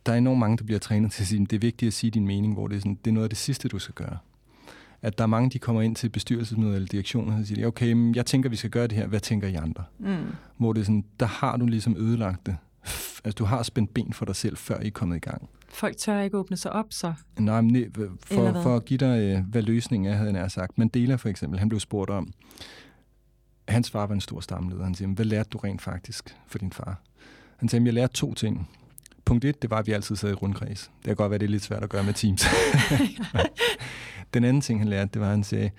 Der 0.06 0.12
er 0.12 0.16
enormt 0.16 0.40
mange, 0.40 0.56
der 0.56 0.64
bliver 0.64 0.78
trænet 0.78 1.12
til 1.12 1.22
at 1.22 1.26
sige, 1.26 1.40
det 1.40 1.52
er 1.52 1.58
vigtigt 1.58 1.86
at 1.86 1.92
sige 1.92 2.10
din 2.10 2.26
mening, 2.26 2.54
hvor 2.54 2.68
det 2.68 2.76
er, 2.76 2.80
sådan, 2.80 2.98
det 3.04 3.10
er 3.10 3.14
noget 3.14 3.24
af 3.24 3.30
det 3.30 3.38
sidste, 3.38 3.68
du 3.68 3.78
skal 3.78 3.94
gøre 3.94 4.18
at 5.02 5.18
der 5.18 5.24
er 5.24 5.28
mange, 5.28 5.50
de 5.50 5.58
kommer 5.58 5.82
ind 5.82 5.96
til 5.96 6.08
bestyrelsesmøder 6.08 6.74
eller 6.74 6.88
direktioner 6.88 7.38
og 7.38 7.46
siger, 7.46 7.66
okay, 7.66 8.16
jeg 8.16 8.26
tænker, 8.26 8.50
vi 8.50 8.56
skal 8.56 8.70
gøre 8.70 8.86
det 8.86 8.92
her, 8.92 9.06
hvad 9.06 9.20
tænker 9.20 9.48
I 9.48 9.54
andre? 9.54 9.84
Mm. 9.98 10.16
Hvor 10.56 10.72
det 10.72 10.80
er 10.80 10.84
sådan, 10.84 11.04
der 11.20 11.26
har 11.26 11.56
du 11.56 11.66
ligesom 11.66 11.96
ødelagt 11.96 12.46
det. 12.46 12.56
Altså, 13.24 13.36
du 13.38 13.44
har 13.44 13.62
spændt 13.62 13.94
ben 13.94 14.12
for 14.12 14.24
dig 14.24 14.36
selv, 14.36 14.56
før 14.56 14.80
I 14.80 14.86
er 14.86 14.90
kommet 14.90 15.16
i 15.16 15.18
gang. 15.18 15.48
Folk 15.68 15.96
tør 15.96 16.20
ikke 16.20 16.38
åbne 16.38 16.56
sig 16.56 16.72
op, 16.72 16.86
så? 16.90 17.12
Nej, 17.38 17.60
men 17.60 17.92
for, 18.22 18.62
for 18.62 18.76
at 18.76 18.84
give 18.84 18.98
dig, 18.98 19.20
øh, 19.20 19.44
hvad 19.50 19.62
løsningen 19.62 20.12
er, 20.12 20.16
havde 20.16 20.34
jeg 20.34 20.50
sagt. 20.50 20.78
Mandela 20.78 21.14
for 21.14 21.28
eksempel, 21.28 21.58
han 21.58 21.68
blev 21.68 21.80
spurgt 21.80 22.10
om, 22.10 22.32
hans 23.68 23.90
far 23.90 24.06
var 24.06 24.14
en 24.14 24.20
stor 24.20 24.40
stamleder. 24.40 24.84
Han 24.84 24.94
siger, 24.94 25.08
hvad 25.08 25.24
lærte 25.24 25.48
du 25.48 25.58
rent 25.58 25.82
faktisk 25.82 26.36
for 26.46 26.58
din 26.58 26.72
far? 26.72 27.00
Han 27.56 27.68
sagde, 27.68 27.84
jeg 27.84 27.94
lærte 27.94 28.12
to 28.12 28.34
ting. 28.34 28.70
Punkt 29.24 29.44
et, 29.44 29.62
det 29.62 29.70
var, 29.70 29.78
at 29.78 29.86
vi 29.86 29.92
altid 29.92 30.16
sad 30.16 30.30
i 30.30 30.34
rundkreds. 30.34 30.90
Det 30.96 31.04
kan 31.04 31.16
godt 31.16 31.30
være, 31.30 31.38
det 31.38 31.46
er 31.46 31.50
lidt 31.50 31.62
svært 31.62 31.82
at 31.82 31.90
gøre 31.90 32.04
med 32.04 32.14
teams. 32.14 32.44
Den 34.34 34.44
anden 34.44 34.60
ting, 34.60 34.80
han 34.80 34.88
lærte, 34.88 35.10
det 35.14 35.20
var, 35.20 35.26
at 35.26 35.32
han 35.32 35.44
sagde, 35.44 35.70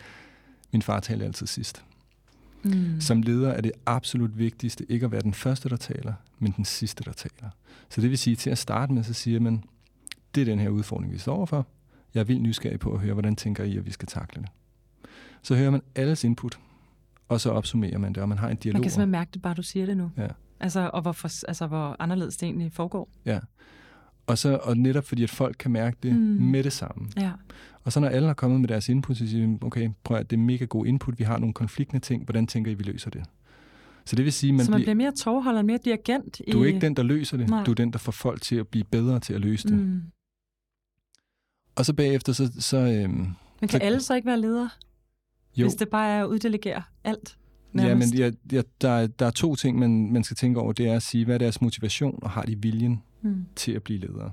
min 0.71 0.81
far 0.81 0.99
talte 0.99 1.25
altid 1.25 1.47
sidst. 1.47 1.83
Mm. 2.63 3.01
Som 3.01 3.21
leder 3.21 3.51
er 3.51 3.61
det 3.61 3.71
absolut 3.85 4.37
vigtigste 4.37 4.91
ikke 4.91 5.05
at 5.05 5.11
være 5.11 5.21
den 5.21 5.33
første, 5.33 5.69
der 5.69 5.77
taler, 5.77 6.13
men 6.39 6.53
den 6.57 6.65
sidste, 6.65 7.03
der 7.03 7.11
taler. 7.11 7.49
Så 7.89 8.01
det 8.01 8.09
vil 8.09 8.17
sige, 8.17 8.35
til 8.35 8.49
at 8.49 8.57
starte 8.57 8.93
med, 8.93 9.03
så 9.03 9.13
siger 9.13 9.39
man, 9.39 9.63
det 10.35 10.41
er 10.41 10.45
den 10.45 10.59
her 10.59 10.69
udfordring, 10.69 11.13
vi 11.13 11.17
står 11.17 11.35
overfor. 11.35 11.67
Jeg 12.13 12.19
er 12.19 12.23
vildt 12.23 12.41
nysgerrig 12.41 12.79
på 12.79 12.93
at 12.93 12.99
høre, 12.99 13.13
hvordan 13.13 13.35
tænker 13.35 13.63
I, 13.63 13.77
at 13.77 13.85
vi 13.85 13.91
skal 13.91 14.07
takle 14.07 14.41
det. 14.41 14.49
Så 15.41 15.55
hører 15.55 15.71
man 15.71 15.81
alles 15.95 16.23
input, 16.23 16.59
og 17.29 17.41
så 17.41 17.49
opsummerer 17.49 17.97
man 17.97 18.13
det, 18.13 18.23
og 18.23 18.29
man 18.29 18.37
har 18.37 18.49
en 18.49 18.57
dialog. 18.57 18.75
Man 18.75 18.83
kan 18.83 18.91
simpelthen 18.91 19.11
mærke 19.11 19.29
det, 19.33 19.41
bare 19.41 19.53
du 19.53 19.63
siger 19.63 19.85
det 19.85 19.97
nu. 19.97 20.11
Ja. 20.17 20.27
Altså, 20.59 20.89
og 20.93 21.01
hvor, 21.01 21.11
for, 21.11 21.47
altså, 21.47 21.67
hvor 21.67 21.95
anderledes 21.99 22.37
det 22.37 22.45
egentlig 22.45 22.71
foregår. 22.71 23.09
Ja. 23.25 23.39
Og, 24.27 24.37
så, 24.37 24.59
og 24.63 24.77
netop 24.77 25.03
fordi, 25.03 25.23
at 25.23 25.29
folk 25.29 25.55
kan 25.59 25.71
mærke 25.71 25.97
det 26.03 26.15
mm. 26.15 26.21
med 26.21 26.63
det 26.63 26.73
samme. 26.73 27.07
Ja. 27.17 27.31
Og 27.83 27.91
så 27.91 27.99
når 27.99 28.07
alle 28.07 28.27
har 28.27 28.33
kommet 28.33 28.59
med 28.59 28.69
deres 28.69 28.89
input, 28.89 29.17
så 29.17 29.27
siger 29.27 29.47
vi, 29.47 29.57
okay, 29.61 29.89
prøv 30.03 30.17
at 30.17 30.29
det 30.29 30.37
er 30.37 30.41
mega 30.41 30.65
god 30.65 30.85
input, 30.85 31.19
vi 31.19 31.23
har 31.23 31.37
nogle 31.37 31.53
konfliktende 31.53 32.05
ting, 32.05 32.23
hvordan 32.23 32.47
tænker 32.47 32.71
I, 32.71 32.73
vi 32.73 32.83
løser 32.83 33.09
det? 33.09 33.23
Så 34.05 34.15
det 34.15 34.25
vil 34.25 34.33
sige, 34.33 34.53
man, 34.53 34.65
så 34.65 34.71
man 34.71 34.81
bliver 34.81 34.95
mere 34.95 35.11
tovholder, 35.11 35.61
mere 35.61 35.79
dirigent? 35.85 36.41
Du 36.51 36.59
er 36.59 36.63
i... 36.63 36.67
ikke 36.67 36.81
den, 36.81 36.95
der 36.95 37.03
løser 37.03 37.37
det. 37.37 37.49
Nej. 37.49 37.63
Du 37.63 37.71
er 37.71 37.75
den, 37.75 37.93
der 37.93 37.99
får 37.99 38.11
folk 38.11 38.41
til 38.41 38.55
at 38.55 38.67
blive 38.67 38.83
bedre 38.83 39.19
til 39.19 39.33
at 39.33 39.41
løse 39.41 39.67
det. 39.67 39.77
Mm. 39.77 40.01
Og 41.75 41.85
så 41.85 41.93
bagefter, 41.93 42.33
så... 42.33 42.51
så 42.59 42.77
øhm, 42.77 43.13
men 43.13 43.35
kan 43.61 43.69
så, 43.69 43.77
alle 43.77 44.01
så 44.01 44.13
ikke 44.13 44.25
være 44.25 44.41
ledere? 44.41 44.69
Jo. 45.57 45.65
Hvis 45.65 45.75
det 45.75 45.89
bare 45.89 46.09
er 46.09 46.23
at 46.23 46.27
uddelegere 46.27 46.83
alt? 47.03 47.37
Nærmest. 47.73 48.13
Ja, 48.13 48.31
men 48.31 48.35
ja, 48.51 48.55
ja, 48.57 48.61
der, 48.81 49.07
der 49.07 49.25
er 49.25 49.31
to 49.31 49.55
ting, 49.55 49.79
man, 49.79 50.11
man 50.11 50.23
skal 50.23 50.37
tænke 50.37 50.59
over. 50.59 50.73
Det 50.73 50.87
er 50.87 50.95
at 50.95 51.03
sige, 51.03 51.25
hvad 51.25 51.35
er 51.35 51.39
deres 51.39 51.61
motivation, 51.61 52.19
og 52.21 52.29
har 52.29 52.43
de 52.43 52.61
viljen 52.61 53.03
mm. 53.23 53.45
til 53.55 53.71
at 53.71 53.83
blive 53.83 53.99
ledere? 53.99 54.31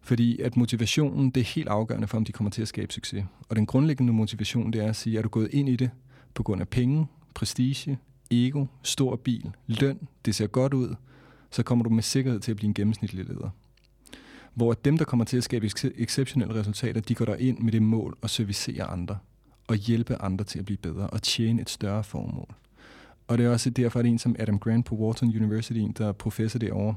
Fordi 0.00 0.40
at 0.40 0.56
motivationen, 0.56 1.30
det 1.30 1.40
er 1.40 1.44
helt 1.44 1.68
afgørende 1.68 2.06
for, 2.06 2.16
om 2.16 2.24
de 2.24 2.32
kommer 2.32 2.50
til 2.50 2.62
at 2.62 2.68
skabe 2.68 2.92
succes. 2.92 3.24
Og 3.48 3.56
den 3.56 3.66
grundlæggende 3.66 4.12
motivation, 4.12 4.72
det 4.72 4.84
er 4.84 4.88
at 4.88 4.96
sige, 4.96 5.18
er 5.18 5.22
du 5.22 5.28
gået 5.28 5.48
ind 5.52 5.68
i 5.68 5.76
det 5.76 5.90
på 6.34 6.42
grund 6.42 6.60
af 6.60 6.68
penge, 6.68 7.06
prestige, 7.34 7.98
ego, 8.30 8.66
stor 8.82 9.16
bil, 9.16 9.50
løn, 9.66 10.08
det 10.24 10.34
ser 10.34 10.46
godt 10.46 10.74
ud, 10.74 10.94
så 11.50 11.62
kommer 11.62 11.82
du 11.82 11.90
med 11.90 12.02
sikkerhed 12.02 12.40
til 12.40 12.50
at 12.50 12.56
blive 12.56 12.68
en 12.68 12.74
gennemsnitlig 12.74 13.24
leder. 13.24 13.50
Hvor 14.54 14.72
dem, 14.72 14.98
der 14.98 15.04
kommer 15.04 15.24
til 15.24 15.36
at 15.36 15.44
skabe 15.44 15.70
exceptionelle 15.96 16.54
resultater, 16.54 17.00
de 17.00 17.14
går 17.14 17.24
der 17.24 17.34
ind 17.34 17.58
med 17.58 17.72
det 17.72 17.82
mål 17.82 18.18
at 18.22 18.30
servicere 18.30 18.84
andre 18.84 19.18
og 19.66 19.76
hjælpe 19.76 20.22
andre 20.22 20.44
til 20.44 20.58
at 20.58 20.64
blive 20.64 20.78
bedre 20.78 21.06
og 21.06 21.22
tjene 21.22 21.62
et 21.62 21.70
større 21.70 22.04
formål. 22.04 22.54
Og 23.28 23.38
det 23.38 23.46
er 23.46 23.50
også 23.50 23.70
derfor, 23.70 24.00
at 24.00 24.06
en 24.06 24.18
som 24.18 24.36
Adam 24.38 24.58
Grant 24.58 24.86
på 24.86 24.94
Wharton 24.94 25.28
University, 25.28 25.86
der 25.98 26.08
er 26.08 26.12
professor 26.12 26.58
derovre, 26.58 26.94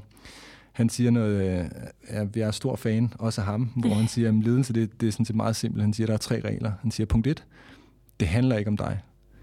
han 0.72 0.88
siger 0.88 1.10
noget, 1.10 1.64
øh, 2.10 2.26
jeg 2.36 2.46
er 2.46 2.50
stor 2.50 2.76
fan, 2.76 3.12
også 3.18 3.40
af 3.40 3.46
ham, 3.46 3.62
hvor 3.76 3.94
han 3.94 4.08
siger, 4.08 4.28
at 4.28 4.34
ledelse 4.34 4.72
det, 4.72 5.00
det 5.00 5.06
er 5.06 5.12
sådan 5.12 5.26
set 5.26 5.36
meget 5.36 5.56
simpelt. 5.56 5.82
Han 5.82 5.92
siger, 5.92 6.04
at 6.04 6.08
der 6.08 6.14
er 6.14 6.18
tre 6.18 6.40
regler. 6.40 6.72
Han 6.80 6.90
siger, 6.90 7.06
punkt 7.06 7.26
et, 7.26 7.44
det 8.20 8.28
handler 8.28 8.56
ikke 8.56 8.68
om 8.68 8.76
dig. 8.76 9.00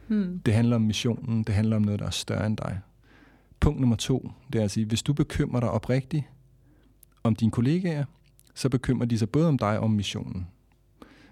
Hmm. 0.07 0.39
Det 0.45 0.53
handler 0.53 0.75
om 0.75 0.81
missionen, 0.81 1.43
det 1.43 1.55
handler 1.55 1.75
om 1.75 1.81
noget, 1.81 1.99
der 1.99 2.05
er 2.05 2.09
større 2.09 2.45
end 2.45 2.57
dig. 2.57 2.79
Punkt 3.59 3.79
nummer 3.79 3.95
to, 3.95 4.31
det 4.53 4.61
er 4.61 4.65
at 4.65 4.71
sige, 4.71 4.85
hvis 4.85 5.03
du 5.03 5.13
bekymrer 5.13 5.59
dig 5.59 5.71
oprigtigt 5.71 6.23
om 7.23 7.35
dine 7.35 7.51
kollegaer, 7.51 8.05
så 8.55 8.69
bekymrer 8.69 9.05
de 9.05 9.17
sig 9.17 9.29
både 9.29 9.47
om 9.47 9.57
dig 9.57 9.77
og 9.77 9.83
om 9.83 9.91
missionen. 9.91 10.47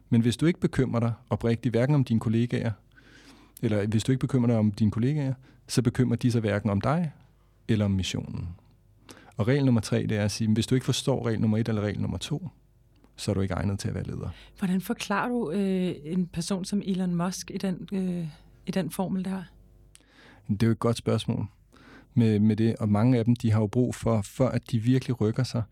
Men 0.10 0.22
hvis 0.22 0.38
du 0.38 0.46
ikke 0.46 0.60
bekymrer 0.60 1.00
dig 1.00 1.14
oprigtigt 1.30 1.74
hverken 1.74 1.96
om 1.96 2.04
dine 2.04 2.20
kollegaer, 2.20 2.72
eller 3.62 3.88
hvis 3.88 4.04
du 4.04 4.12
ikke 4.12 4.20
bekymrer 4.20 4.48
dig 4.48 4.58
om 4.58 4.72
dine 4.72 4.92
kollegaer, 4.92 5.34
så 5.68 5.82
bekymrer 5.82 6.18
de 6.18 6.32
sig 6.32 6.42
hverken 6.42 6.70
om 6.70 6.82
dig 6.82 7.12
eller 7.68 7.86
om 7.86 7.92
missionen. 7.92 8.48
Og 9.38 9.48
regel 9.48 9.66
nummer 9.66 9.82
tre, 9.82 10.06
det 10.10 10.18
er 10.18 10.24
at 10.24 10.32
sige, 10.32 10.48
at 10.48 10.54
hvis 10.54 10.68
du 10.68 10.76
ikke 10.76 10.86
forstår 10.86 11.28
regel 11.28 11.42
nummer 11.42 11.58
et 11.58 11.70
eller 11.70 11.82
regel 11.82 12.02
nummer 12.02 12.18
to, 12.18 12.50
så 13.16 13.32
er 13.32 13.36
du 13.36 13.42
ikke 13.42 13.54
egnet 13.54 13.80
til 13.80 13.88
at 13.88 13.94
være 13.94 14.04
leder. 14.04 14.30
Hvordan 14.60 14.82
forklarer 14.82 15.30
du 15.30 15.52
øh, 15.52 15.96
en 16.04 16.28
person 16.28 16.66
som 16.66 16.82
Elon 16.86 17.16
Musk 17.16 17.52
i 17.52 17.58
den, 17.58 17.90
øh, 17.92 18.28
i 18.66 18.72
den 18.72 18.92
formel 18.92 19.26
der? 19.26 19.44
Det 20.50 20.64
er 20.64 20.68
jo 20.68 20.72
et 20.72 20.80
godt 20.80 20.98
spørgsmål 20.98 21.46
med, 22.14 22.40
med 22.40 22.56
det, 22.56 22.76
og 22.76 22.90
mange 22.90 23.18
af 23.18 23.26
dem, 23.26 23.36
de 23.36 23.52
har 23.52 23.60
jo 23.60 23.68
brug 23.68 23.96
for, 23.96 24.22
for 24.22 24.48
at 24.48 24.72
de 24.72 24.80
virkelig 24.80 25.22
rykker 25.22 25.44
sig. 25.44 25.64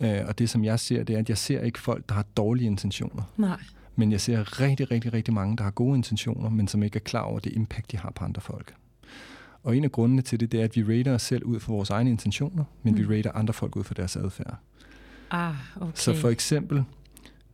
Øh, 0.00 0.20
og 0.26 0.38
det, 0.38 0.50
som 0.50 0.64
jeg 0.64 0.80
ser, 0.80 1.04
det 1.04 1.14
er, 1.14 1.18
at 1.18 1.28
jeg 1.28 1.38
ser 1.38 1.60
ikke 1.60 1.78
folk, 1.78 2.08
der 2.08 2.14
har 2.14 2.22
dårlige 2.36 2.66
intentioner. 2.66 3.22
Nej. 3.36 3.60
Men 3.96 4.12
jeg 4.12 4.20
ser 4.20 4.60
rigtig, 4.60 4.90
rigtig, 4.90 5.12
rigtig 5.12 5.34
mange, 5.34 5.56
der 5.56 5.64
har 5.64 5.70
gode 5.70 5.96
intentioner, 5.96 6.50
men 6.50 6.68
som 6.68 6.82
ikke 6.82 6.96
er 6.96 7.00
klar 7.00 7.22
over 7.22 7.38
det 7.38 7.52
impact, 7.52 7.92
de 7.92 7.96
har 7.96 8.10
på 8.10 8.24
andre 8.24 8.40
folk. 8.40 8.74
Og 9.66 9.76
en 9.76 9.84
af 9.84 9.92
grundene 9.92 10.22
til 10.22 10.40
det, 10.40 10.52
det 10.52 10.60
er, 10.60 10.64
at 10.64 10.76
vi 10.76 10.82
rater 10.82 11.14
os 11.14 11.22
selv 11.22 11.44
ud 11.44 11.60
for 11.60 11.72
vores 11.72 11.90
egne 11.90 12.10
intentioner, 12.10 12.64
men 12.82 12.94
mm. 12.94 13.00
vi 13.00 13.16
rater 13.16 13.32
andre 13.32 13.54
folk 13.54 13.76
ud 13.76 13.84
for 13.84 13.94
deres 13.94 14.16
adfærd. 14.16 14.56
Ah, 15.30 15.54
okay. 15.76 15.92
Så 15.94 16.14
for 16.14 16.28
eksempel, 16.28 16.84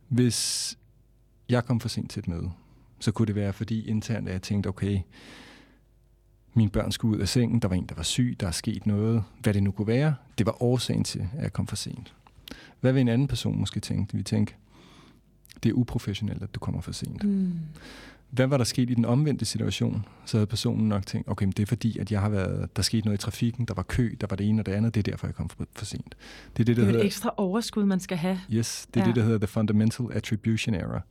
hvis 0.07 0.77
jeg 1.49 1.65
kom 1.65 1.79
for 1.79 1.89
sent 1.89 2.11
til 2.11 2.19
et 2.19 2.27
møde, 2.27 2.51
så 2.99 3.11
kunne 3.11 3.25
det 3.25 3.35
være, 3.35 3.53
fordi 3.53 3.87
internt 3.87 4.27
at 4.27 4.33
jeg 4.33 4.41
tænkte, 4.41 4.67
okay, 4.67 4.99
mine 6.53 6.69
børn 6.69 6.91
skulle 6.91 7.17
ud 7.17 7.21
af 7.21 7.29
sengen, 7.29 7.59
der 7.59 7.67
var 7.67 7.75
en, 7.75 7.85
der 7.85 7.95
var 7.95 8.03
syg, 8.03 8.35
der 8.39 8.47
er 8.47 8.51
sket 8.51 8.85
noget, 8.85 9.23
hvad 9.41 9.53
det 9.53 9.63
nu 9.63 9.71
kunne 9.71 9.87
være. 9.87 10.15
Det 10.37 10.45
var 10.45 10.63
årsagen 10.63 11.03
til, 11.03 11.27
at 11.37 11.43
jeg 11.43 11.53
kom 11.53 11.67
for 11.67 11.75
sent. 11.75 12.13
Hvad 12.79 12.93
vil 12.93 13.01
en 13.01 13.07
anden 13.07 13.27
person 13.27 13.59
måske 13.59 13.79
tænke? 13.79 14.17
Vi 14.17 14.23
tænker, 14.23 14.53
det 15.63 15.69
er 15.69 15.73
uprofessionelt, 15.73 16.43
at 16.43 16.55
du 16.55 16.59
kommer 16.59 16.81
for 16.81 16.91
sent. 16.91 17.23
Mm 17.23 17.59
hvad 18.33 18.47
var 18.47 18.57
der 18.57 18.63
sket 18.63 18.89
i 18.89 18.93
den 18.93 19.05
omvendte 19.05 19.45
situation? 19.45 20.05
Så 20.25 20.37
havde 20.37 20.47
personen 20.47 20.89
nok 20.89 21.05
tænkt, 21.05 21.29
okay, 21.29 21.45
men 21.45 21.51
det 21.51 21.63
er 21.63 21.67
fordi, 21.67 21.97
at 21.97 22.11
jeg 22.11 22.21
har 22.21 22.29
været, 22.29 22.75
der 22.75 22.81
skete 22.81 23.05
noget 23.05 23.19
i 23.19 23.21
trafikken, 23.21 23.65
der 23.65 23.73
var 23.73 23.83
kø, 23.83 24.15
der 24.21 24.27
var 24.29 24.35
det 24.35 24.49
ene 24.49 24.61
og 24.61 24.65
det 24.65 24.71
andet, 24.71 24.95
det 24.95 25.07
er 25.07 25.11
derfor, 25.11 25.27
jeg 25.27 25.35
kom 25.35 25.49
for, 25.49 25.65
for 25.75 25.85
sent. 25.85 26.15
Det 26.57 26.63
er 26.63 26.65
det, 26.65 26.67
der 26.67 26.73
det 26.73 26.81
er 26.81 26.85
hedder, 26.85 26.99
et 26.99 27.05
ekstra 27.05 27.33
overskud, 27.37 27.85
man 27.85 27.99
skal 27.99 28.17
have. 28.17 28.39
Yes, 28.51 28.87
det 28.93 28.99
er 28.99 29.03
ja. 29.03 29.07
det, 29.07 29.15
der 29.15 29.23
hedder 29.23 29.37
the 29.37 29.47
fundamental 29.47 30.05
attribution 30.11 30.75
error. 30.75 31.05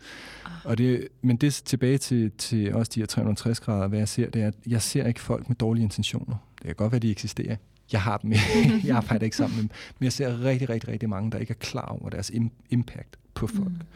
Ah. 0.45 0.51
Og 0.64 0.79
det, 0.79 1.09
men 1.23 1.37
det 1.37 1.55
tilbage 1.55 1.99
til, 1.99 2.31
til 2.39 2.75
også 2.75 2.93
de 2.95 3.01
her 3.01 3.07
360 3.07 3.61
grader, 3.61 3.89
hvad 3.89 3.99
jeg 3.99 4.09
ser, 4.09 4.31
det 4.31 4.43
er, 4.43 4.47
at 4.47 4.55
jeg 4.66 4.83
ser 4.83 5.07
ikke 5.07 5.20
folk 5.20 5.49
med 5.49 5.57
dårlige 5.57 5.83
intentioner. 5.83 6.37
Det 6.59 6.66
kan 6.66 6.75
godt 6.75 6.93
være, 6.93 6.99
de 6.99 7.11
eksisterer. 7.11 7.57
Jeg 7.93 8.03
har 8.03 8.16
dem, 8.16 8.33
jeg 8.85 8.97
arbejder 8.97 9.25
ikke 9.25 9.37
sammen 9.37 9.57
med 9.57 9.62
dem. 9.62 9.70
Men 9.99 10.05
jeg 10.05 10.12
ser 10.12 10.45
rigtig, 10.45 10.68
rigtig, 10.68 10.89
rigtig 10.89 11.09
mange, 11.09 11.31
der 11.31 11.39
ikke 11.39 11.51
er 11.51 11.59
klar 11.59 11.87
over 11.87 12.11
deres 12.11 12.31
impact 12.70 13.16
på 13.35 13.47
folk. 13.47 13.68
Mm. 13.68 13.87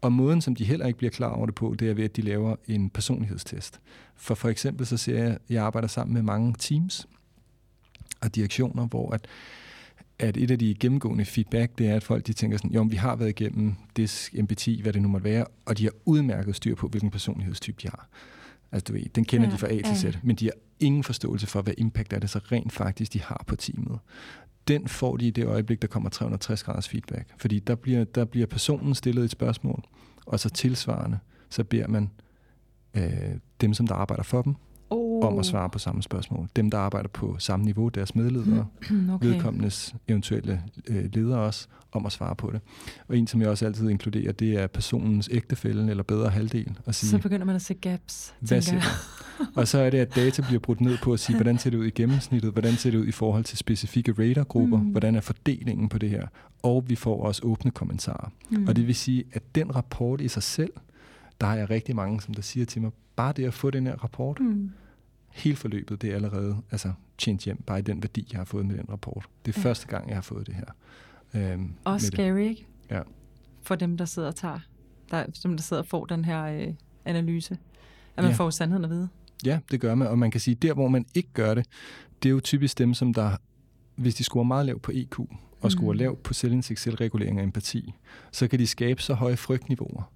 Og 0.00 0.12
måden, 0.12 0.40
som 0.40 0.54
de 0.54 0.64
heller 0.64 0.86
ikke 0.86 0.98
bliver 0.98 1.10
klar 1.10 1.28
over 1.28 1.46
det 1.46 1.54
på, 1.54 1.76
det 1.78 1.90
er 1.90 1.94
ved, 1.94 2.04
at 2.04 2.16
de 2.16 2.22
laver 2.22 2.56
en 2.66 2.90
personlighedstest. 2.90 3.80
For 4.16 4.34
for 4.34 4.48
eksempel 4.48 4.86
så 4.86 4.96
ser 4.96 5.18
jeg, 5.18 5.32
at 5.32 5.38
jeg 5.50 5.64
arbejder 5.64 5.88
sammen 5.88 6.14
med 6.14 6.22
mange 6.22 6.54
teams 6.58 7.08
og 8.20 8.34
direktioner, 8.34 8.86
hvor 8.86 9.14
at, 9.14 9.26
at 10.18 10.36
et 10.36 10.50
af 10.50 10.58
de 10.58 10.74
gennemgående 10.74 11.24
feedback, 11.24 11.78
det 11.78 11.88
er, 11.88 11.96
at 11.96 12.04
folk 12.04 12.26
de 12.26 12.32
tænker 12.32 12.56
sådan, 12.56 12.70
jo, 12.70 12.82
vi 12.82 12.96
har 12.96 13.16
været 13.16 13.28
igennem 13.28 13.74
disk, 13.96 14.34
empati, 14.34 14.82
hvad 14.82 14.92
det 14.92 15.02
nu 15.02 15.08
måtte 15.08 15.24
være, 15.24 15.46
og 15.66 15.78
de 15.78 15.84
har 15.84 15.92
udmærket 16.04 16.56
styr 16.56 16.74
på, 16.74 16.88
hvilken 16.88 17.10
personlighedstype 17.10 17.78
de 17.82 17.88
har. 17.88 18.08
Altså 18.72 18.84
du 18.84 18.92
ved, 18.92 19.04
den 19.14 19.24
kender 19.24 19.46
ja, 19.46 19.52
de 19.52 19.58
fra 19.58 19.68
A 19.68 19.82
til 19.82 19.96
Z, 19.96 20.04
ja. 20.04 20.12
men 20.22 20.36
de 20.36 20.44
har 20.44 20.52
ingen 20.80 21.04
forståelse 21.04 21.46
for, 21.46 21.62
hvad 21.62 21.74
impact 21.78 22.12
er 22.12 22.18
det 22.18 22.30
så 22.30 22.38
rent 22.38 22.72
faktisk, 22.72 23.12
de 23.12 23.22
har 23.22 23.44
på 23.46 23.56
teamet 23.56 23.98
den 24.68 24.88
får 24.88 25.16
de 25.16 25.26
i 25.26 25.30
det 25.30 25.46
øjeblik, 25.46 25.82
der 25.82 25.88
kommer 25.88 26.08
360 26.10 26.62
graders 26.62 26.88
feedback. 26.88 27.34
Fordi 27.36 27.58
der 27.58 27.74
bliver, 27.74 28.04
der 28.04 28.24
bliver 28.24 28.46
personen 28.46 28.94
stillet 28.94 29.24
et 29.24 29.30
spørgsmål, 29.30 29.84
og 30.26 30.40
så 30.40 30.50
tilsvarende, 30.50 31.18
så 31.50 31.64
beder 31.64 31.88
man 31.88 32.10
øh, 32.94 33.34
dem, 33.60 33.74
som 33.74 33.86
der 33.86 33.94
arbejder 33.94 34.22
for 34.22 34.42
dem, 34.42 34.54
oh. 35.22 35.32
om 35.32 35.38
at 35.38 35.46
svare 35.46 35.70
på 35.70 35.78
samme 35.78 36.02
spørgsmål. 36.02 36.48
Dem, 36.56 36.70
der 36.70 36.78
arbejder 36.78 37.08
på 37.08 37.36
samme 37.38 37.64
niveau, 37.64 37.88
deres 37.88 38.14
medledere, 38.14 38.66
okay. 39.14 39.26
vedkommendes 39.26 39.94
eventuelle 40.08 40.62
øh, 40.88 41.04
ledere 41.14 41.38
også, 41.38 41.68
om 41.92 42.06
at 42.06 42.12
svare 42.12 42.36
på 42.36 42.50
det. 42.50 42.60
Og 43.08 43.16
en, 43.16 43.26
som 43.26 43.40
jeg 43.40 43.48
også 43.48 43.66
altid 43.66 43.88
inkluderer, 43.88 44.32
det 44.32 44.54
er 44.54 44.66
personens 44.66 45.28
ægtefælde 45.32 45.90
eller 45.90 46.02
bedre 46.02 46.30
halvdel. 46.30 46.78
At 46.86 46.94
sige, 46.94 47.10
så 47.10 47.18
begynder 47.18 47.46
man 47.46 47.56
at 47.56 47.62
se 47.62 47.74
gaps, 47.74 48.34
hvad 48.40 48.62
siger 48.62 48.82
Og 49.54 49.68
så 49.68 49.78
er 49.78 49.90
det, 49.90 49.98
at 49.98 50.14
data 50.16 50.42
bliver 50.42 50.60
brudt 50.60 50.80
ned 50.80 50.98
på 51.02 51.12
at 51.12 51.20
sige, 51.20 51.36
hvordan 51.36 51.58
ser 51.58 51.70
det 51.70 51.78
ud 51.78 51.86
i 51.86 51.90
gennemsnittet, 51.90 52.52
hvordan 52.52 52.72
ser 52.72 52.90
det 52.90 52.98
ud 52.98 53.06
i 53.06 53.12
forhold 53.12 53.44
til 53.44 53.58
specifikke 53.58 54.12
ratergrupper, 54.18 54.78
mm. 54.78 54.84
hvordan 54.84 55.14
er 55.14 55.20
fordelingen 55.20 55.88
på 55.88 55.98
det 55.98 56.10
her, 56.10 56.26
og 56.62 56.84
vi 56.88 56.94
får 56.94 57.24
også 57.24 57.42
åbne 57.44 57.70
kommentarer. 57.70 58.32
Mm. 58.50 58.66
Og 58.68 58.76
det 58.76 58.86
vil 58.86 58.94
sige, 58.94 59.24
at 59.32 59.42
den 59.54 59.76
rapport 59.76 60.20
i 60.20 60.28
sig 60.28 60.42
selv, 60.42 60.72
der 61.40 61.46
har 61.46 61.56
jeg 61.56 61.70
rigtig 61.70 61.96
mange, 61.96 62.20
som 62.20 62.34
der 62.34 62.42
siger 62.42 62.66
til 62.66 62.82
mig, 62.82 62.90
bare 63.16 63.32
det 63.32 63.44
at 63.44 63.54
få 63.54 63.70
den 63.70 63.86
her 63.86 63.96
rapport, 63.96 64.40
mm. 64.40 64.70
Hele 65.38 65.56
forløbet, 65.56 66.02
det 66.02 66.10
er 66.10 66.14
allerede 66.14 66.56
altså, 66.70 66.92
tjent 67.18 67.44
hjem, 67.44 67.62
bare 67.62 67.78
i 67.78 67.82
den 67.82 68.02
værdi, 68.02 68.28
jeg 68.32 68.40
har 68.40 68.44
fået 68.44 68.66
med 68.66 68.76
den 68.76 68.90
rapport. 68.90 69.28
Det 69.46 69.56
er 69.56 69.60
ja. 69.60 69.68
første 69.68 69.86
gang, 69.86 70.08
jeg 70.08 70.16
har 70.16 70.22
fået 70.22 70.46
det 70.46 70.54
her. 70.54 70.66
Øhm, 71.34 71.74
Også 71.84 72.06
scary, 72.06 72.38
ikke? 72.38 72.66
Ja. 72.90 73.00
For 73.62 73.74
dem, 73.74 73.96
der 73.96 74.04
sidder 74.04 74.28
og 74.28 74.36
tager, 74.36 74.58
der, 75.10 75.26
dem, 75.42 75.56
der 75.56 75.62
sidder 75.62 75.82
og 75.82 75.88
får 75.88 76.04
den 76.06 76.24
her 76.24 76.44
øh, 76.44 76.74
analyse. 77.04 77.58
At 78.16 78.24
man 78.24 78.32
ja. 78.32 78.36
får 78.36 78.50
sandheden 78.50 78.84
at 78.84 78.90
vide. 78.90 79.08
Ja, 79.44 79.58
det 79.70 79.80
gør 79.80 79.94
man, 79.94 80.08
og 80.08 80.18
man 80.18 80.30
kan 80.30 80.40
sige, 80.40 80.54
der 80.54 80.74
hvor 80.74 80.88
man 80.88 81.06
ikke 81.14 81.28
gør 81.32 81.54
det, 81.54 81.66
det 82.22 82.28
er 82.28 82.30
jo 82.30 82.40
typisk 82.40 82.78
dem, 82.78 82.94
som 82.94 83.14
der, 83.14 83.36
hvis 83.96 84.14
de 84.14 84.24
scorer 84.24 84.44
meget 84.44 84.66
lavt 84.66 84.82
på 84.82 84.92
EQ, 84.94 85.18
og 85.60 85.70
scorer 85.70 85.92
mm. 85.92 85.98
lavt 85.98 86.22
på 86.22 86.34
selvindsigt, 86.34 86.80
selvregulering 86.80 87.38
og 87.38 87.44
empati, 87.44 87.94
så 88.32 88.48
kan 88.48 88.58
de 88.58 88.66
skabe 88.66 89.02
så 89.02 89.14
høje 89.14 89.36
frygtniveauer, 89.36 90.12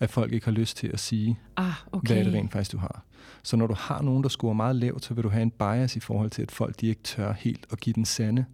at 0.00 0.10
folk 0.10 0.32
ikke 0.32 0.44
har 0.44 0.52
lyst 0.52 0.76
til 0.76 0.88
at 0.88 1.00
sige, 1.00 1.38
ah, 1.56 1.72
okay. 1.92 2.08
hvad 2.08 2.16
er 2.16 2.24
det 2.24 2.34
rent 2.34 2.52
faktisk, 2.52 2.72
du 2.72 2.78
har. 2.78 3.04
Så 3.42 3.56
når 3.56 3.66
du 3.66 3.74
har 3.74 4.02
nogen, 4.02 4.22
der 4.22 4.28
scorer 4.28 4.54
meget 4.54 4.76
lavt, 4.76 5.04
så 5.04 5.14
vil 5.14 5.24
du 5.24 5.28
have 5.28 5.42
en 5.42 5.50
bias 5.50 5.96
i 5.96 6.00
forhold 6.00 6.30
til, 6.30 6.42
at 6.42 6.50
folk 6.50 6.80
de 6.80 6.86
ikke 6.86 7.02
tør 7.02 7.32
helt 7.32 7.66
at 7.72 7.80
give 7.80 7.94
den 7.94 8.04
sande 8.04 8.44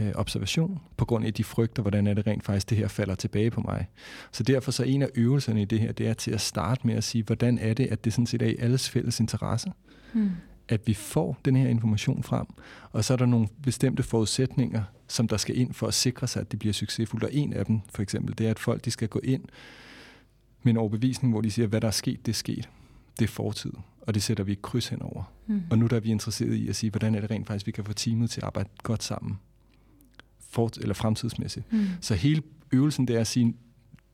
øh, 0.00 0.12
observation, 0.14 0.80
på 0.96 1.04
grund 1.04 1.26
af 1.26 1.34
de 1.34 1.44
frygter, 1.44 1.82
hvordan 1.82 2.06
er 2.06 2.14
det 2.14 2.26
rent 2.26 2.44
faktisk, 2.44 2.70
det 2.70 2.78
her 2.78 2.88
falder 2.88 3.14
tilbage 3.14 3.50
på 3.50 3.60
mig. 3.60 3.86
Så 4.32 4.42
derfor 4.42 4.70
så 4.70 4.82
en 4.82 5.02
af 5.02 5.08
øvelserne 5.14 5.62
i 5.62 5.64
det 5.64 5.80
her, 5.80 5.92
det 5.92 6.08
er 6.08 6.14
til 6.14 6.30
at 6.30 6.40
starte 6.40 6.86
med 6.86 6.94
at 6.94 7.04
sige, 7.04 7.24
hvordan 7.24 7.58
er 7.58 7.74
det, 7.74 7.86
at 7.86 8.04
det 8.04 8.12
sådan 8.12 8.26
set 8.26 8.42
er 8.42 8.46
i 8.46 8.56
alles 8.58 8.90
fælles 8.90 9.20
interesse, 9.20 9.72
hmm. 10.12 10.30
at 10.68 10.86
vi 10.86 10.94
får 10.94 11.38
den 11.44 11.56
her 11.56 11.68
information 11.68 12.22
frem, 12.22 12.46
og 12.92 13.04
så 13.04 13.12
er 13.12 13.16
der 13.16 13.26
nogle 13.26 13.48
bestemte 13.62 14.02
forudsætninger, 14.02 14.82
som 15.08 15.28
der 15.28 15.36
skal 15.36 15.58
ind 15.58 15.72
for 15.72 15.86
at 15.86 15.94
sikre 15.94 16.26
sig, 16.26 16.40
at 16.40 16.50
det 16.50 16.58
bliver 16.58 16.72
succesfuldt. 16.72 17.24
Og 17.24 17.34
en 17.34 17.52
af 17.52 17.66
dem, 17.66 17.80
for 17.94 18.02
eksempel, 18.02 18.38
det 18.38 18.46
er, 18.46 18.50
at 18.50 18.58
folk 18.58 18.84
de 18.84 18.90
skal 18.90 19.08
gå 19.08 19.20
ind 19.24 19.42
en 20.66 20.76
overbevisning, 20.76 21.32
hvor 21.32 21.40
de 21.40 21.50
siger, 21.50 21.66
hvad 21.66 21.80
der 21.80 21.86
er 21.86 21.92
sket, 21.92 22.26
det 22.26 22.32
er 22.32 22.36
sket. 22.36 22.68
Det 23.18 23.24
er 23.24 23.28
fortid, 23.28 23.72
og 24.00 24.14
det 24.14 24.22
sætter 24.22 24.44
vi 24.44 24.52
et 24.52 24.62
kryds 24.62 24.88
henover. 24.88 25.32
Mm. 25.46 25.62
Og 25.70 25.78
nu 25.78 25.86
der 25.86 25.96
er 25.96 26.00
vi 26.00 26.10
interesseret 26.10 26.54
i 26.54 26.68
at 26.68 26.76
sige, 26.76 26.90
hvordan 26.90 27.14
er 27.14 27.20
det 27.20 27.30
rent 27.30 27.46
faktisk, 27.46 27.66
vi 27.66 27.72
kan 27.72 27.84
få 27.84 27.92
teamet 27.92 28.30
til 28.30 28.40
at 28.40 28.44
arbejde 28.44 28.68
godt 28.82 29.02
sammen, 29.02 29.38
for, 30.50 30.70
eller 30.80 30.94
fremtidsmæssigt. 30.94 31.72
Mm. 31.72 31.86
Så 32.00 32.14
hele 32.14 32.42
øvelsen, 32.72 33.08
det 33.08 33.16
er 33.16 33.20
at 33.20 33.26
sige, 33.26 33.54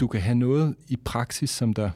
du 0.01 0.07
kan 0.07 0.21
have 0.21 0.35
noget 0.35 0.75
i 0.89 0.97
praksis, 0.97 1.51
som 1.51 1.73
der 1.73 1.91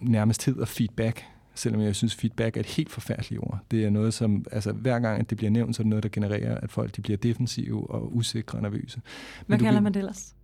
nærmest 0.00 0.44
hedder 0.44 0.64
feedback, 0.64 1.24
selvom 1.54 1.80
jeg 1.80 1.96
synes, 1.96 2.14
feedback 2.14 2.56
er 2.56 2.60
et 2.60 2.66
helt 2.66 2.90
forfærdeligt 2.90 3.42
ord. 3.42 3.58
Det 3.70 3.84
er 3.84 3.90
noget, 3.90 4.14
som, 4.14 4.44
altså 4.52 4.72
hver 4.72 4.98
gang 4.98 5.20
at 5.20 5.30
det 5.30 5.38
bliver 5.38 5.50
nævnt, 5.50 5.76
så 5.76 5.82
er 5.82 5.84
det 5.84 5.90
noget, 5.90 6.02
der 6.02 6.08
genererer, 6.08 6.60
at 6.60 6.72
folk 6.72 6.96
de 6.96 7.02
bliver 7.02 7.16
defensive 7.16 7.90
og 7.90 8.16
usikre 8.16 8.58
og 8.58 8.62
nervøse. 8.62 9.00
Hvad 9.46 9.58
kalder 9.58 9.80
man 9.80 9.94
det 9.94 10.00
ellers? 10.00 10.34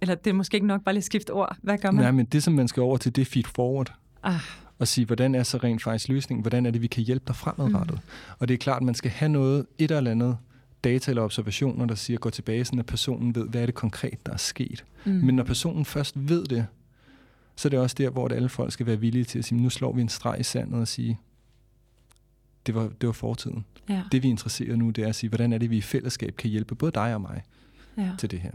Eller 0.00 0.14
det 0.14 0.30
er 0.30 0.34
måske 0.34 0.54
ikke 0.54 0.66
nok 0.66 0.84
bare 0.84 0.92
lige 0.94 1.02
skifte 1.02 1.30
ord. 1.30 1.56
Hvad 1.62 1.78
gør 1.78 1.90
man? 1.90 2.04
Nej, 2.04 2.10
men 2.10 2.26
det, 2.26 2.42
som 2.42 2.54
man 2.54 2.68
skal 2.68 2.80
over 2.80 2.96
til, 2.96 3.16
det 3.16 3.22
er 3.22 3.26
feed 3.26 3.44
forward. 3.44 3.92
Ah. 4.22 4.40
Og 4.78 4.88
sige, 4.88 5.04
hvordan 5.04 5.34
er 5.34 5.42
så 5.42 5.58
rent 5.58 5.82
faktisk 5.82 6.08
løsningen? 6.08 6.42
Hvordan 6.42 6.66
er 6.66 6.70
det, 6.70 6.82
vi 6.82 6.86
kan 6.86 7.04
hjælpe 7.04 7.24
dig 7.26 7.36
fremadrettet? 7.36 7.94
Mm. 7.94 8.34
Og 8.38 8.48
det 8.48 8.54
er 8.54 8.58
klart, 8.58 8.76
at 8.76 8.82
man 8.86 8.94
skal 8.94 9.10
have 9.10 9.28
noget, 9.28 9.66
et 9.78 9.90
eller 9.90 10.10
andet 10.10 10.36
data 10.84 11.10
eller 11.10 11.22
observationer, 11.22 11.86
der 11.86 11.94
siger, 11.94 12.18
gå 12.18 12.30
tilbage, 12.30 12.64
sådan 12.64 12.78
at 12.78 12.86
personen 12.86 13.34
ved, 13.34 13.48
hvad 13.48 13.62
er 13.62 13.66
det 13.66 13.74
konkret, 13.74 14.26
der 14.26 14.32
er 14.32 14.36
sket. 14.36 14.84
Mm. 15.04 15.12
Men 15.12 15.34
når 15.34 15.44
personen 15.44 15.84
først 15.84 16.28
ved 16.28 16.44
det, 16.44 16.66
så 17.56 17.68
er 17.68 17.70
det 17.70 17.78
også 17.78 17.96
der, 17.98 18.10
hvor 18.10 18.28
alle 18.28 18.48
folk 18.48 18.72
skal 18.72 18.86
være 18.86 19.00
villige 19.00 19.24
til 19.24 19.38
at 19.38 19.44
sige, 19.44 19.62
nu 19.62 19.70
slår 19.70 19.92
vi 19.92 20.00
en 20.00 20.08
streg 20.08 20.40
i 20.40 20.42
sandet 20.42 20.80
og 20.80 20.88
sige, 20.88 21.18
det 22.66 22.74
var, 22.74 22.90
det 23.00 23.06
var 23.06 23.12
fortiden. 23.12 23.64
Ja. 23.88 24.02
Det 24.12 24.22
vi 24.22 24.28
er 24.28 24.30
interesseret 24.30 24.78
nu, 24.78 24.90
det 24.90 25.04
er 25.04 25.08
at 25.08 25.14
sige, 25.14 25.30
hvordan 25.30 25.52
er 25.52 25.58
det, 25.58 25.70
vi 25.70 25.76
i 25.76 25.80
fællesskab 25.80 26.36
kan 26.36 26.50
hjælpe 26.50 26.74
både 26.74 26.92
dig 26.92 27.14
og 27.14 27.20
mig 27.20 27.42
ja. 27.98 28.10
til 28.18 28.30
det 28.30 28.40
her. 28.40 28.50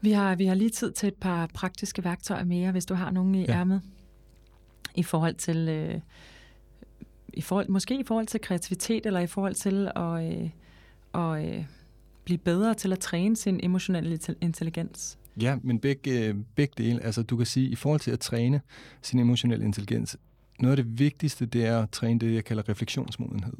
Vi 0.00 0.10
har, 0.10 0.34
vi 0.34 0.46
har 0.46 0.54
lige 0.54 0.70
tid 0.70 0.92
til 0.92 1.06
et 1.06 1.14
par 1.14 1.46
praktiske 1.54 2.04
værktøjer 2.04 2.44
mere, 2.44 2.72
hvis 2.72 2.86
du 2.86 2.94
har 2.94 3.10
nogen 3.10 3.34
i 3.34 3.40
ja. 3.40 3.52
ærmet. 3.52 3.82
I 4.94 5.02
forhold 5.02 5.34
til, 5.34 5.68
øh, 5.68 6.00
i 7.34 7.40
forhold, 7.40 7.68
måske 7.68 8.00
i 8.00 8.04
forhold 8.04 8.26
til 8.26 8.40
kreativitet, 8.40 9.06
eller 9.06 9.20
i 9.20 9.26
forhold 9.26 9.54
til 9.54 9.90
at, 9.96 10.42
øh, 10.42 10.50
at 11.14 11.44
øh, 11.44 11.64
blive 12.24 12.38
bedre 12.38 12.74
til 12.74 12.92
at 12.92 12.98
træne 12.98 13.36
sin 13.36 13.60
emotionelle 13.62 14.18
intelligens. 14.40 15.18
Ja, 15.40 15.58
men 15.62 15.78
begge, 15.78 16.26
øh, 16.26 16.34
begge 16.54 16.74
dele. 16.78 17.04
Altså, 17.04 17.22
du 17.22 17.36
kan 17.36 17.46
sige, 17.46 17.68
i 17.68 17.74
forhold 17.74 18.00
til 18.00 18.10
at 18.10 18.20
træne 18.20 18.60
sin 19.02 19.18
emotionelle 19.18 19.64
intelligens, 19.64 20.16
noget 20.60 20.78
af 20.78 20.84
det 20.84 20.98
vigtigste, 20.98 21.46
det 21.46 21.66
er 21.66 21.82
at 21.82 21.90
træne 21.90 22.20
det, 22.20 22.34
jeg 22.34 22.44
kalder 22.44 22.68
refleksionsmodenhed. 22.68 23.54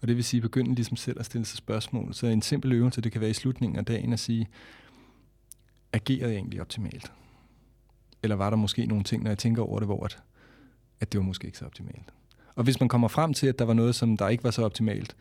Og 0.00 0.08
det 0.08 0.16
vil 0.16 0.24
sige, 0.24 0.40
begynde 0.40 0.74
ligesom 0.74 0.96
selv 0.96 1.20
at 1.20 1.26
stille 1.26 1.44
sig 1.44 1.58
spørgsmål. 1.58 2.14
Så 2.14 2.26
en 2.26 2.42
simpel 2.42 2.72
øvelse, 2.72 3.00
det 3.00 3.12
kan 3.12 3.20
være 3.20 3.30
i 3.30 3.34
slutningen 3.34 3.78
af 3.78 3.84
dagen 3.84 4.12
at 4.12 4.18
sige, 4.18 4.48
agerede 5.94 6.30
jeg 6.30 6.38
egentlig 6.38 6.60
optimalt? 6.60 7.12
Eller 8.22 8.36
var 8.36 8.50
der 8.50 8.56
måske 8.56 8.86
nogle 8.86 9.04
ting, 9.04 9.22
når 9.22 9.30
jeg 9.30 9.38
tænker 9.38 9.62
over 9.62 9.78
det, 9.78 9.88
hvor 9.88 10.04
at, 10.04 10.18
at 11.00 11.12
det 11.12 11.18
var 11.18 11.24
måske 11.24 11.46
ikke 11.46 11.58
så 11.58 11.64
optimalt? 11.64 12.14
Og 12.54 12.64
hvis 12.64 12.80
man 12.80 12.88
kommer 12.88 13.08
frem 13.08 13.34
til, 13.34 13.46
at 13.46 13.58
der 13.58 13.64
var 13.64 13.74
noget, 13.74 13.94
som 13.94 14.16
der 14.16 14.28
ikke 14.28 14.44
var 14.44 14.50
så 14.50 14.64
optimalt, 14.64 15.16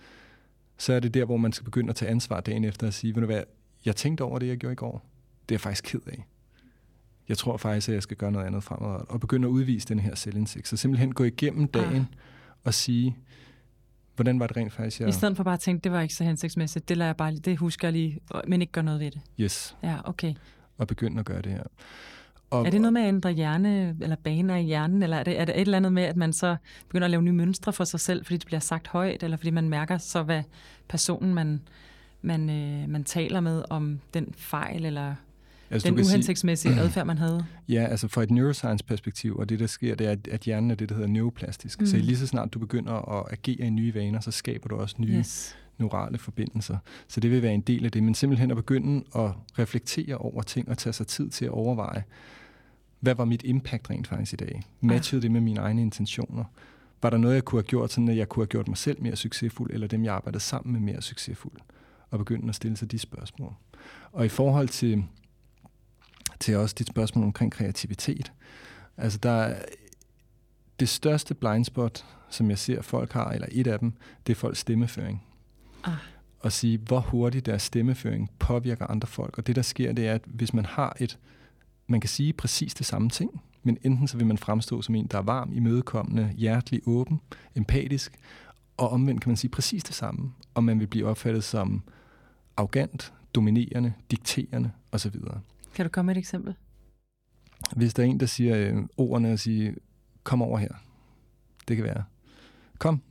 så 0.78 0.94
er 0.94 1.00
det 1.00 1.14
der, 1.14 1.26
hvor 1.26 1.38
man 1.38 1.52
skal 1.52 1.66
begynde 1.66 1.90
at 1.90 1.96
tage 1.96 2.12
ansvar 2.12 2.42
dagen 2.42 2.64
efter 2.64 2.88
og 2.88 2.94
sige, 2.94 3.16
ved 3.16 3.22
du 3.22 3.26
hvad, 3.26 3.44
jeg 3.86 3.96
tænkte 3.96 4.22
over 4.22 4.40
det, 4.40 4.48
jeg 4.48 4.58
gjorde 4.58 4.74
i 4.74 4.76
går. 4.76 5.06
Det 5.42 5.52
er 5.52 5.56
jeg 5.56 5.62
faktisk 5.62 5.84
ked 5.84 6.00
af. 6.08 6.26
Jeg 7.30 7.38
tror 7.38 7.58
faktisk, 7.58 7.90
at 7.90 7.96
jeg 7.96 8.04
skal 8.04 8.18
gøre 8.18 8.32
noget 8.32 8.46
andet 8.46 8.64
fremover. 8.64 8.94
Og 8.94 9.20
begynde 9.20 9.48
at 9.48 9.52
udvise 9.52 9.88
den 9.88 10.00
her 10.00 10.16
selvindsigt. 10.16 10.68
Så 10.68 10.78
simpelthen 10.78 11.14
gå 11.14 11.24
igennem 11.24 11.68
dagen 11.68 11.96
ah. 12.02 12.18
og 12.64 12.74
sige, 12.74 13.18
hvordan 14.16 14.40
var 14.40 14.48
det 14.48 14.58
rent 14.58 14.74
faktisk? 14.74 15.00
Jeg... 15.00 15.10
I 15.10 15.12
stedet 15.12 15.38
for 15.38 15.44
bare 15.44 15.54
at 15.54 15.60
tænke, 15.60 15.84
det 15.84 15.92
var 15.92 16.02
ikke 16.02 16.14
så 16.14 16.24
hensigtsmæssigt, 16.24 16.90
det, 16.90 16.98
lader 16.98 17.10
jeg 17.10 17.18
bare, 17.18 17.36
det 17.36 17.58
husker 17.58 17.88
jeg 17.88 17.94
lige, 17.94 18.20
men 18.48 18.62
ikke 18.62 18.72
gør 18.72 18.82
noget 18.82 19.00
ved 19.00 19.12
det. 19.12 19.22
Yes. 19.40 19.78
Ja, 19.84 19.98
okay 20.04 20.34
og 20.84 20.88
begynde 20.88 21.20
at 21.20 21.26
gøre 21.26 21.42
det 21.42 21.52
her. 21.52 21.64
Og, 22.50 22.66
er 22.66 22.70
det 22.70 22.82
noget 22.82 22.94
med 22.94 23.02
at 23.02 23.08
ændre 23.08 23.32
hjerne, 23.32 23.96
eller 24.02 24.16
baner 24.16 24.56
i 24.56 24.64
hjernen, 24.64 25.04
eller 25.04 25.18
er 25.18 25.24
det, 25.24 25.40
er 25.40 25.46
det 25.46 25.56
et 25.56 25.62
eller 25.62 25.78
andet 25.78 25.94
med, 25.94 26.04
at 26.04 26.18
man 26.18 26.34
så 26.34 26.56
begynder 26.88 27.06
at 27.06 27.12
lave 27.12 27.24
nye 27.24 27.32
mønstre 27.32 27.74
for 27.74 27.84
sig 27.84 28.00
selv, 28.00 28.26
fordi 28.26 28.38
det 28.38 28.46
bliver 28.46 28.60
sagt 28.60 28.88
højt, 28.88 29.24
eller 29.24 29.38
fordi 29.38 29.50
man 29.50 29.70
mærker 29.70 29.98
så, 29.98 30.24
hvad 30.24 30.44
personen, 30.90 31.34
man, 31.34 31.62
man, 32.22 32.50
øh, 32.50 32.90
man 32.90 33.04
taler 33.04 33.40
med 33.40 33.64
om 33.70 34.00
den 34.14 34.34
fejl, 34.38 34.86
eller 34.86 35.16
altså, 35.70 35.88
den 35.88 36.00
uhensigtsmæssige 36.00 36.74
sige, 36.74 36.82
adfærd, 36.86 37.06
man 37.06 37.18
havde? 37.18 37.46
Ja, 37.70 37.86
altså 37.86 38.08
fra 38.08 38.24
et 38.24 38.32
neuroscience-perspektiv, 38.32 39.36
og 39.38 39.50
det 39.50 39.60
der 39.60 39.68
sker, 39.68 39.96
det 39.96 40.08
er, 40.08 40.16
at 40.32 40.42
hjernen 40.42 40.72
er 40.72 40.76
det, 40.76 40.90
der 40.90 40.96
hedder 40.96 41.10
neuroplastisk. 41.10 41.80
Mm. 41.80 41.86
Så 41.86 41.98
lige 41.98 42.18
så 42.18 42.28
snart 42.28 42.54
du 42.54 42.60
begynder 42.60 43.20
at 43.20 43.26
agere 43.32 43.68
i 43.68 43.70
nye 43.70 43.94
vaner, 43.94 44.20
så 44.20 44.32
skaber 44.32 44.68
du 44.68 44.76
også 44.76 44.96
nye 44.98 45.18
yes 45.18 45.56
neurale 45.78 46.18
forbindelser. 46.18 46.78
Så 47.08 47.20
det 47.20 47.32
vil 47.32 47.42
være 47.42 47.54
en 47.54 47.62
del 47.62 47.86
af 47.86 47.92
det, 47.92 48.04
men 48.04 48.16
simpelthen 48.16 48.52
at 48.52 48.58
begynde 48.58 49.04
at 49.16 49.32
reflektere 49.60 50.18
over 50.18 50.42
ting 50.42 50.70
og 50.70 50.78
tage 50.78 50.94
sig 50.94 51.08
tid 51.08 51.30
til 51.30 51.46
at 51.46 51.52
overveje, 51.52 52.04
hvad 53.00 53.16
var 53.16 53.26
mit 53.26 53.44
impact 53.46 53.90
rent 53.90 54.08
faktisk 54.08 54.34
i 54.34 54.36
dag? 54.36 54.62
Matchede 54.82 55.22
det 55.22 55.32
med 55.32 55.42
mine 55.42 55.60
egne 55.60 55.82
intentioner? 55.82 56.44
Var 57.02 57.10
der 57.10 57.18
noget, 57.18 57.36
jeg 57.36 57.46
kunne 57.46 57.62
have 57.62 57.68
gjort, 57.68 57.92
sådan 57.92 58.10
at 58.10 58.18
jeg 58.18 58.30
kunne 58.30 58.44
have 58.44 58.48
gjort 58.48 58.68
mig 58.68 58.78
selv 58.78 59.02
mere 59.02 59.16
succesfuld, 59.16 59.72
eller 59.72 59.88
dem, 59.88 60.04
jeg 60.04 60.14
arbejdede 60.14 60.44
sammen 60.44 60.74
med 60.74 60.94
mere 60.94 61.02
succesfuld? 61.02 61.54
Og 62.10 62.20
begynde 62.20 62.50
at 62.50 62.56
stille 62.56 62.78
sig 62.78 62.92
de 62.92 63.00
spørgsmål. 63.00 63.54
Og 64.12 64.26
i 64.26 64.30
forhold 64.30 64.68
til, 64.68 65.04
til 66.40 66.58
også 66.58 66.76
dit 66.80 66.88
spørgsmål 66.88 67.26
omkring 67.26 67.52
kreativitet, 67.52 68.32
altså 68.98 69.20
der 69.24 69.32
er 69.32 69.66
det 70.80 70.90
største 70.90 71.34
blindspot, 71.34 72.06
som 72.30 72.50
jeg 72.50 72.58
ser 72.58 72.82
folk 72.82 73.12
har, 73.12 73.32
eller 73.32 73.48
et 73.52 73.68
af 73.68 73.80
dem, 73.80 73.94
det 74.28 74.34
er 74.34 74.38
folks 74.38 74.60
stemmeføring 74.60 75.24
ah. 75.84 75.94
og 76.40 76.52
sige, 76.52 76.78
hvor 76.78 77.00
hurtigt 77.00 77.46
deres 77.46 77.62
stemmeføring 77.62 78.32
påvirker 78.40 78.88
andre 78.88 79.08
folk. 79.08 79.38
Og 79.38 79.48
det, 79.48 79.56
der 79.56 79.62
sker, 79.62 79.94
det 79.94 80.08
er, 80.08 80.14
at 80.14 80.22
hvis 80.26 80.54
man 80.54 80.66
har 80.66 80.98
et, 81.00 81.20
man 81.88 82.02
kan 82.02 82.10
sige 82.10 82.34
præcis 82.34 82.74
det 82.74 82.86
samme 82.86 83.10
ting, 83.10 83.42
men 83.64 83.78
enten 83.82 84.08
så 84.08 84.18
vil 84.18 84.28
man 84.28 84.38
fremstå 84.38 84.82
som 84.82 84.96
en, 84.96 85.08
der 85.08 85.18
er 85.18 85.22
varm, 85.22 85.54
imødekommende, 85.54 86.34
hjertelig, 86.38 86.82
åben, 86.86 87.22
empatisk, 87.56 88.20
og 88.78 88.90
omvendt 88.90 89.22
kan 89.22 89.30
man 89.30 89.38
sige 89.38 89.52
præcis 89.52 89.84
det 89.84 89.96
samme, 89.96 90.32
og 90.54 90.64
man 90.64 90.80
vil 90.80 90.88
blive 90.88 91.08
opfattet 91.08 91.44
som 91.44 91.84
arrogant, 92.58 93.14
dominerende, 93.36 93.94
dikterende 94.12 94.72
osv. 94.92 95.16
Kan 95.76 95.86
du 95.86 95.90
komme 95.90 96.06
med 96.06 96.16
et 96.16 96.20
eksempel? 96.20 96.56
Hvis 97.76 97.94
der 97.94 98.04
er 98.04 98.08
en, 98.08 98.20
der 98.20 98.26
siger 98.26 98.58
øh, 98.58 98.84
ordene 98.98 99.34
og 99.34 99.40
siger, 99.40 99.74
kom 100.24 100.42
over 100.42 100.58
her. 100.58 100.74
Det 101.68 101.76
kan 101.76 101.86
være, 101.86 102.04
kom 102.78 103.02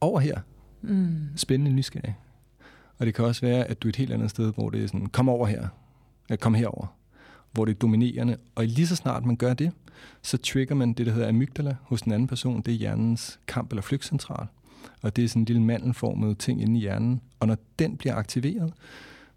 over 0.00 0.20
her. 0.20 0.40
Mm. 0.82 1.28
Spændende 1.36 1.72
nysgerrig. 1.72 2.16
Og 2.98 3.06
det 3.06 3.14
kan 3.14 3.24
også 3.24 3.40
være, 3.40 3.64
at 3.64 3.82
du 3.82 3.88
er 3.88 3.90
et 3.90 3.96
helt 3.96 4.12
andet 4.12 4.30
sted, 4.30 4.52
hvor 4.52 4.70
det 4.70 4.84
er 4.84 4.86
sådan, 4.86 5.06
kom 5.06 5.28
over 5.28 5.46
her, 5.46 5.68
eller 6.28 6.36
kom 6.36 6.54
herover, 6.54 6.86
hvor 7.52 7.64
det 7.64 7.74
er 7.74 7.78
dominerende. 7.78 8.36
Og 8.54 8.64
lige 8.64 8.86
så 8.86 8.96
snart 8.96 9.24
man 9.24 9.36
gør 9.36 9.54
det, 9.54 9.72
så 10.22 10.36
trigger 10.36 10.74
man 10.74 10.92
det, 10.92 11.06
der 11.06 11.12
hedder 11.12 11.28
amygdala 11.28 11.76
hos 11.82 12.02
den 12.02 12.12
anden 12.12 12.28
person. 12.28 12.62
Det 12.62 12.74
er 12.74 12.78
hjernens 12.78 13.40
kamp- 13.46 13.70
eller 13.70 13.82
flygtcentral. 13.82 14.46
Og 15.02 15.16
det 15.16 15.24
er 15.24 15.28
sådan 15.28 15.42
en 15.42 15.46
lille 15.46 15.62
mandelformet 15.62 16.38
ting 16.38 16.62
inde 16.62 16.78
i 16.78 16.80
hjernen. 16.80 17.20
Og 17.40 17.46
når 17.46 17.56
den 17.78 17.96
bliver 17.96 18.14
aktiveret, 18.14 18.72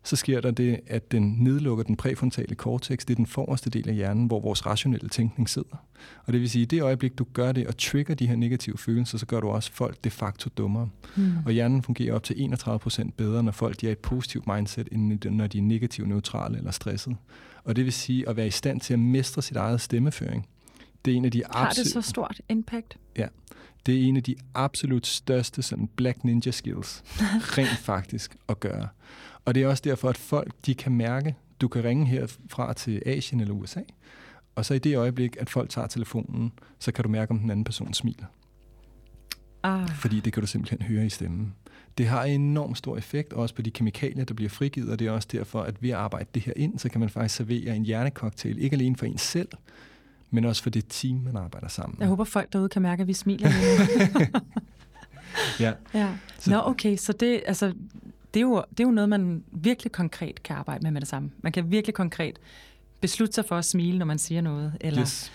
så 0.04 0.16
sker 0.16 0.41
der 0.41 0.52
det, 0.52 0.80
at 0.88 1.12
den 1.12 1.36
nedlukker 1.39 1.84
den 1.84 1.95
præfrontale 1.95 2.56
cortex. 2.56 2.99
Det 2.99 3.10
er 3.10 3.16
den 3.16 3.26
forreste 3.26 3.70
del 3.70 3.89
af 3.89 3.95
hjernen, 3.95 4.26
hvor 4.26 4.39
vores 4.39 4.66
rationelle 4.66 5.10
tænkning 5.10 5.49
sidder. 5.49 5.86
Og 6.26 6.34
det 6.34 6.41
vil 6.41 6.49
sige, 6.49 6.62
at 6.62 6.74
i 6.74 6.76
det 6.76 6.84
øjeblik, 6.84 7.18
du 7.18 7.26
gør 7.34 7.52
det 7.52 7.68
og 7.68 7.78
trigger 7.78 8.16
de 8.16 8.28
her 8.28 8.36
negative 8.36 8.78
følelser, 8.78 9.18
så 9.18 9.26
gør 9.26 9.39
du 9.39 9.49
også 9.49 9.72
folk 9.74 10.04
de 10.04 10.10
facto 10.10 10.49
dummere. 10.58 10.89
Mm. 11.16 11.34
Og 11.45 11.52
hjernen 11.52 11.84
fungerer 11.84 12.16
op 12.16 12.24
til 12.24 12.41
31 12.43 12.80
procent 12.80 13.18
bedre, 13.18 13.43
når 13.43 13.52
folk 13.52 13.82
de 13.82 13.88
er 13.88 13.91
et 13.91 13.97
positivt 13.97 14.47
mindset, 14.47 14.89
end 14.91 15.24
når 15.30 15.47
de 15.47 15.58
er 15.58 15.62
negativt 15.62 16.08
neutrale 16.08 16.58
eller 16.58 16.72
stresset. 16.72 17.16
Og 17.64 17.76
det 17.76 17.86
vil 17.86 17.93
sige, 17.93 18.30
at 18.30 18.36
være 18.36 18.47
i 18.47 18.52
stand 18.52 18.82
til 18.82 18.93
at 18.93 18.99
mestre 18.99 19.41
sit 19.41 19.58
eget 19.58 19.82
stemmeføring. 19.82 20.47
Det 21.06 21.14
er 21.14 21.18
en 21.18 21.26
af 21.26 21.32
de 21.32 21.43
Har 21.52 21.70
det 21.70 21.88
så 21.88 22.02
stort 22.02 22.41
impact? 22.49 22.97
Ja. 23.18 23.28
Det 23.86 23.95
er 23.95 24.08
en 24.08 24.18
af 24.18 24.24
de 24.24 24.36
absolut 24.54 25.08
største 25.08 25.62
sådan 25.62 25.89
black 25.95 26.24
ninja 26.24 26.52
skills, 26.52 27.04
rent 27.58 27.78
faktisk 27.80 28.36
at 28.49 28.60
gøre. 28.60 28.88
Og 29.46 29.56
det 29.56 29.64
er 29.64 29.68
også 29.68 29.82
derfor, 29.86 30.10
at 30.10 30.18
folk 30.18 30.52
de 30.66 30.76
kan 30.76 30.92
mærke, 30.92 31.36
du 31.62 31.68
kan 31.68 31.84
ringe 31.84 32.06
herfra 32.06 32.74
til 32.74 33.02
Asien 33.06 33.42
eller 33.42 33.54
USA, 33.54 33.82
og 34.56 34.66
så 34.66 34.74
i 34.74 34.80
det 34.80 34.98
øjeblik, 34.98 35.38
at 35.39 35.50
folk 35.50 35.70
tager 35.70 35.88
telefonen, 35.88 36.52
så 36.80 36.92
kan 36.92 37.04
du 37.04 37.10
mærke, 37.10 37.32
om 37.32 37.39
den 37.39 37.50
anden 37.50 37.64
person 37.64 37.94
smiler. 37.94 38.26
Ah. 39.64 39.89
Fordi 39.89 40.20
det 40.20 40.34
kan 40.34 40.42
du 40.42 40.48
simpelthen 40.48 40.82
høre 40.82 41.06
i 41.06 41.10
stemmen. 41.10 41.54
Det 41.98 42.08
har 42.08 42.24
enormt 42.24 42.78
stor 42.78 42.98
effekt, 42.98 43.34
også 43.34 43.56
på 43.56 43.62
de 43.62 43.72
kemikalier, 43.72 44.26
der 44.26 44.34
bliver 44.34 44.50
frigivet, 44.50 44.89
og 44.89 45.00
det 45.00 45.08
er 45.08 45.12
også 45.12 45.28
derfor, 45.32 45.62
at 45.62 45.82
ved 45.82 45.89
at 45.89 45.96
arbejde 45.96 46.30
det 46.34 46.42
her 46.42 46.54
ind, 46.56 46.80
så 46.80 46.89
kan 46.89 47.00
man 47.00 47.10
faktisk 47.10 47.36
servere 47.36 47.76
en 47.76 47.84
hjernecocktail, 47.84 48.64
ikke 48.64 48.74
alene 48.74 48.96
for 48.96 49.06
en 49.06 49.18
selv, 49.18 49.48
men 50.30 50.46
også 50.46 50.64
for 50.64 50.70
det 50.70 50.86
team, 50.89 51.18
man 51.18 51.38
arbejder 51.38 51.68
sammen 51.68 51.96
med. 51.98 52.06
Jeg 52.06 52.10
håber, 52.10 52.24
folk 52.24 52.54
derude 52.54 52.70
kan 52.70 52.82
mærke, 52.82 53.02
at 53.02 53.08
vi 53.08 53.14
smiler. 53.14 53.50
ja. 55.60 55.74
ja. 55.94 56.10
Nå, 56.48 56.62
okay, 56.66 56.98
så 56.98 57.14
det, 57.14 57.42
altså, 57.46 57.74
det 58.34 58.39
er, 58.39 58.41
jo, 58.41 58.63
det 58.71 58.79
er 58.79 58.84
jo 58.84 58.91
noget, 58.91 59.09
man 59.09 59.43
virkelig 59.51 59.91
konkret 59.91 60.43
kan 60.43 60.55
arbejde 60.55 60.84
med 60.84 60.91
med 60.91 61.01
det 61.01 61.09
samme. 61.09 61.32
Man 61.41 61.51
kan 61.51 61.71
virkelig 61.71 61.93
konkret 61.93 62.39
beslutte 63.01 63.34
sig 63.34 63.45
for 63.45 63.55
at 63.57 63.65
smile, 63.65 63.97
når 63.97 64.05
man 64.05 64.17
siger 64.17 64.41
noget. 64.41 64.73
Eller, 64.82 65.01
Yes. 65.01 65.32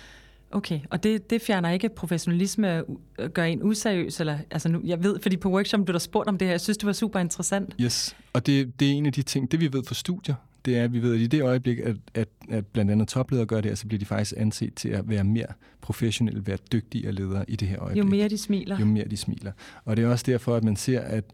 Okay, 0.50 0.80
og 0.90 1.02
det, 1.02 1.30
det 1.30 1.42
fjerner 1.42 1.70
ikke 1.70 1.88
professionalisme 1.88 2.68
at 2.68 2.84
u- 2.88 3.26
gøre 3.26 3.50
en 3.50 3.62
useriøs? 3.62 4.20
Eller, 4.20 4.38
altså 4.50 4.68
nu, 4.68 4.80
jeg 4.84 5.02
ved, 5.04 5.20
fordi 5.22 5.36
på 5.36 5.50
workshop 5.50 5.84
blev 5.84 5.92
der 5.92 5.98
spurgt 5.98 6.28
om 6.28 6.38
det 6.38 6.46
her, 6.48 6.52
jeg 6.52 6.60
synes, 6.60 6.78
det 6.78 6.86
var 6.86 6.92
super 6.92 7.20
interessant. 7.20 7.74
Yes, 7.80 8.16
og 8.32 8.46
det, 8.46 8.80
det 8.80 8.88
er 8.88 8.92
en 8.92 9.06
af 9.06 9.12
de 9.12 9.22
ting, 9.22 9.50
det 9.52 9.60
vi 9.60 9.72
ved 9.72 9.84
fra 9.84 9.94
studier, 9.94 10.34
det 10.64 10.78
er, 10.78 10.84
at 10.84 10.92
vi 10.92 11.02
ved, 11.02 11.14
at 11.14 11.20
i 11.20 11.26
det 11.26 11.42
øjeblik, 11.42 11.78
at, 11.78 11.96
at, 12.14 12.28
at 12.48 12.66
blandt 12.66 12.90
andet 12.90 13.08
topledere 13.08 13.46
gør 13.46 13.60
det 13.60 13.78
så 13.78 13.86
bliver 13.86 13.98
de 13.98 14.04
faktisk 14.06 14.34
anset 14.36 14.74
til 14.74 14.88
at 14.88 15.08
være 15.08 15.24
mere 15.24 15.46
professionelle, 15.80 16.46
være 16.46 16.58
dygtigere 16.72 17.12
ledere 17.12 17.44
i 17.48 17.56
det 17.56 17.68
her 17.68 17.82
øjeblik. 17.82 18.04
Jo 18.04 18.08
mere 18.10 18.28
de 18.28 18.38
smiler. 18.38 18.78
jo 18.80 18.84
mere 18.84 19.08
de 19.08 19.16
smiler. 19.16 19.52
Og 19.84 19.96
det 19.96 20.04
er 20.04 20.08
også 20.08 20.24
derfor, 20.28 20.56
at 20.56 20.64
man 20.64 20.76
ser, 20.76 21.00
at, 21.00 21.24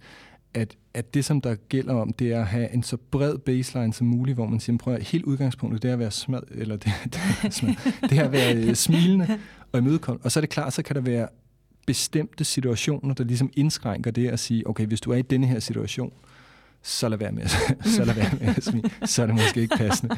at, 0.55 0.77
at 0.95 1.15
det, 1.15 1.25
som 1.25 1.41
der 1.41 1.55
gælder 1.55 1.95
om, 1.95 2.13
det 2.13 2.33
er 2.33 2.41
at 2.41 2.47
have 2.47 2.73
en 2.73 2.83
så 2.83 2.97
bred 2.97 3.39
baseline 3.39 3.93
som 3.93 4.07
muligt, 4.07 4.37
hvor 4.37 4.47
man 4.47 4.61
siger, 4.61 4.79
prøv 4.79 4.95
at 4.95 5.03
hele 5.03 5.29
udgangspunktet, 5.29 5.83
det 5.83 5.89
er 5.89 5.93
at 5.93 5.99
være 5.99 6.11
smad, 6.11 6.43
eller 6.51 6.77
det, 6.77 6.93
det, 7.43 7.55
smad, 7.55 7.75
det 8.11 8.19
er 8.19 8.25
at 8.25 8.33
være 8.33 8.57
øh, 8.57 8.75
smilende 8.75 9.39
og 9.73 9.79
imødekommende. 9.79 10.25
Og 10.25 10.33
så 10.33 10.39
er 10.39 10.41
det 10.41 10.51
klart, 10.51 10.73
så 10.73 10.83
kan 10.83 10.97
der 10.97 11.03
være 11.03 11.29
bestemte 11.87 12.45
situationer, 12.45 13.15
der 13.15 13.25
ligesom 13.25 13.51
indskrænker 13.55 14.11
det 14.11 14.29
at 14.29 14.41
sige, 14.41 14.69
okay, 14.69 14.87
hvis 14.87 15.01
du 15.01 15.11
er 15.11 15.17
i 15.17 15.23
denne 15.23 15.47
her 15.47 15.59
situation, 15.59 16.13
så 16.83 17.09
lad 17.09 17.19
være 17.19 17.33
med, 17.33 17.47
så 17.97 18.05
lad 18.05 18.15
være 18.15 18.31
med 18.41 18.49
at 18.57 18.65
smile. 18.65 18.91
Så 19.05 19.23
er 19.23 19.27
det 19.27 19.35
måske 19.35 19.61
ikke 19.61 19.77
passende. 19.77 20.17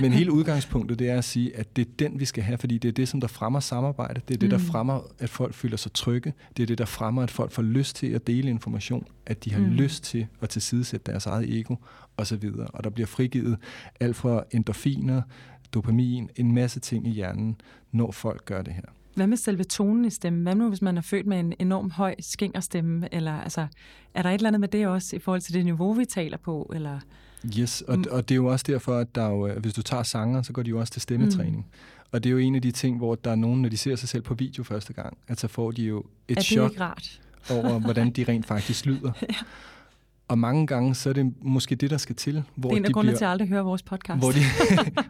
Men 0.00 0.12
hele 0.12 0.32
udgangspunktet, 0.32 0.98
det 0.98 1.10
er 1.10 1.18
at 1.18 1.24
sige, 1.24 1.56
at 1.56 1.76
det 1.76 1.86
er 1.86 1.90
den, 1.98 2.20
vi 2.20 2.24
skal 2.24 2.42
have, 2.44 2.58
fordi 2.58 2.78
det 2.78 2.88
er 2.88 2.92
det, 2.92 3.08
som 3.08 3.20
der 3.20 3.28
fremmer 3.28 3.60
samarbejde. 3.60 4.20
Det 4.28 4.34
er 4.34 4.38
det, 4.38 4.50
der 4.50 4.58
Mm. 4.58 4.64
fremmer, 4.64 5.00
at 5.18 5.30
folk 5.30 5.54
føler 5.54 5.76
sig 5.76 5.92
trygge. 5.92 6.32
Det 6.56 6.62
er 6.62 6.66
det, 6.66 6.78
der 6.78 6.84
fremmer, 6.84 7.22
at 7.22 7.30
folk 7.30 7.52
får 7.52 7.62
lyst 7.62 7.96
til 7.96 8.06
at 8.06 8.26
dele 8.26 8.50
information. 8.50 9.06
At 9.26 9.44
de 9.44 9.52
har 9.52 9.60
Mm. 9.60 9.66
lyst 9.66 10.04
til 10.04 10.26
at 10.40 10.48
tilsidesætte 10.48 11.12
deres 11.12 11.26
eget 11.26 11.58
ego, 11.58 11.74
og 12.16 12.26
så 12.26 12.36
videre. 12.36 12.66
Og 12.66 12.84
der 12.84 12.90
bliver 12.90 13.06
frigivet 13.06 13.56
alt 14.00 14.16
fra 14.16 14.44
endorfiner, 14.50 15.22
dopamin, 15.74 16.30
en 16.36 16.54
masse 16.54 16.80
ting 16.80 17.06
i 17.06 17.10
hjernen, 17.10 17.56
når 17.92 18.12
folk 18.12 18.44
gør 18.44 18.62
det 18.62 18.72
her. 18.72 18.82
Hvad 19.16 19.26
med 19.26 19.36
selve 19.36 19.64
tonen 19.64 20.04
i 20.04 20.10
stemmen? 20.10 20.42
Hvad 20.42 20.54
nu, 20.54 20.68
hvis 20.68 20.82
man 20.82 20.96
er 20.96 21.00
født 21.00 21.26
med 21.26 21.40
en 21.40 21.54
enorm 21.58 21.90
høj 21.90 22.14
skængerstemme? 22.20 23.08
Eller, 23.12 23.32
altså, 23.32 23.66
er 24.14 24.22
der 24.22 24.30
et 24.30 24.34
eller 24.34 24.48
andet 24.48 24.60
med 24.60 24.68
det 24.68 24.86
også, 24.86 25.16
i 25.16 25.18
forhold 25.18 25.40
til 25.40 25.54
det 25.54 25.64
niveau, 25.64 25.92
vi 25.92 26.04
taler 26.04 26.36
på? 26.36 26.72
Eller? 26.74 27.00
Yes, 27.58 27.82
og, 27.88 27.98
og 28.10 28.28
det 28.28 28.34
er 28.34 28.36
jo 28.36 28.46
også 28.46 28.64
derfor, 28.68 28.98
at 28.98 29.14
der 29.14 29.22
er 29.22 29.30
jo, 29.30 29.46
øh, 29.46 29.60
hvis 29.60 29.74
du 29.74 29.82
tager 29.82 30.02
sanger, 30.02 30.42
så 30.42 30.52
går 30.52 30.62
de 30.62 30.70
jo 30.70 30.78
også 30.78 30.92
til 30.92 31.02
stemmetræning. 31.02 31.56
Mm. 31.56 32.06
Og 32.12 32.24
det 32.24 32.30
er 32.30 32.32
jo 32.32 32.38
en 32.38 32.54
af 32.54 32.62
de 32.62 32.70
ting, 32.70 32.96
hvor 32.96 33.14
der 33.14 33.30
er 33.30 33.34
nogen, 33.34 33.62
når 33.62 33.68
de 33.68 33.76
ser 33.76 33.96
sig 33.96 34.08
selv 34.08 34.22
på 34.22 34.34
video 34.34 34.64
første 34.64 34.92
gang, 34.92 35.18
at 35.28 35.40
så 35.40 35.48
får 35.48 35.70
de 35.70 35.82
jo 35.82 36.04
et 36.28 36.42
chok 36.42 36.72
over, 37.50 37.78
hvordan 37.78 38.10
de 38.10 38.24
rent 38.24 38.46
faktisk 38.46 38.86
lyder. 38.86 39.12
ja. 39.22 39.34
Og 40.28 40.38
mange 40.38 40.66
gange, 40.66 40.94
så 40.94 41.08
er 41.08 41.12
det 41.12 41.34
måske 41.42 41.74
det, 41.74 41.90
der 41.90 41.96
skal 41.96 42.16
til, 42.16 42.44
hvor, 42.54 42.68
det 42.68 42.74
er 42.74 42.78
en 42.78 42.84
af 42.84 42.88
de, 42.88 42.92
grundene 42.92 43.10
bliver, 43.10 43.18
til 43.18 43.24
at 43.24 43.30
aldrig 43.30 43.48
høre 43.48 43.64
vores 43.64 43.82
podcast. 43.82 44.18
hvor, 44.18 44.32
de, 44.32 44.38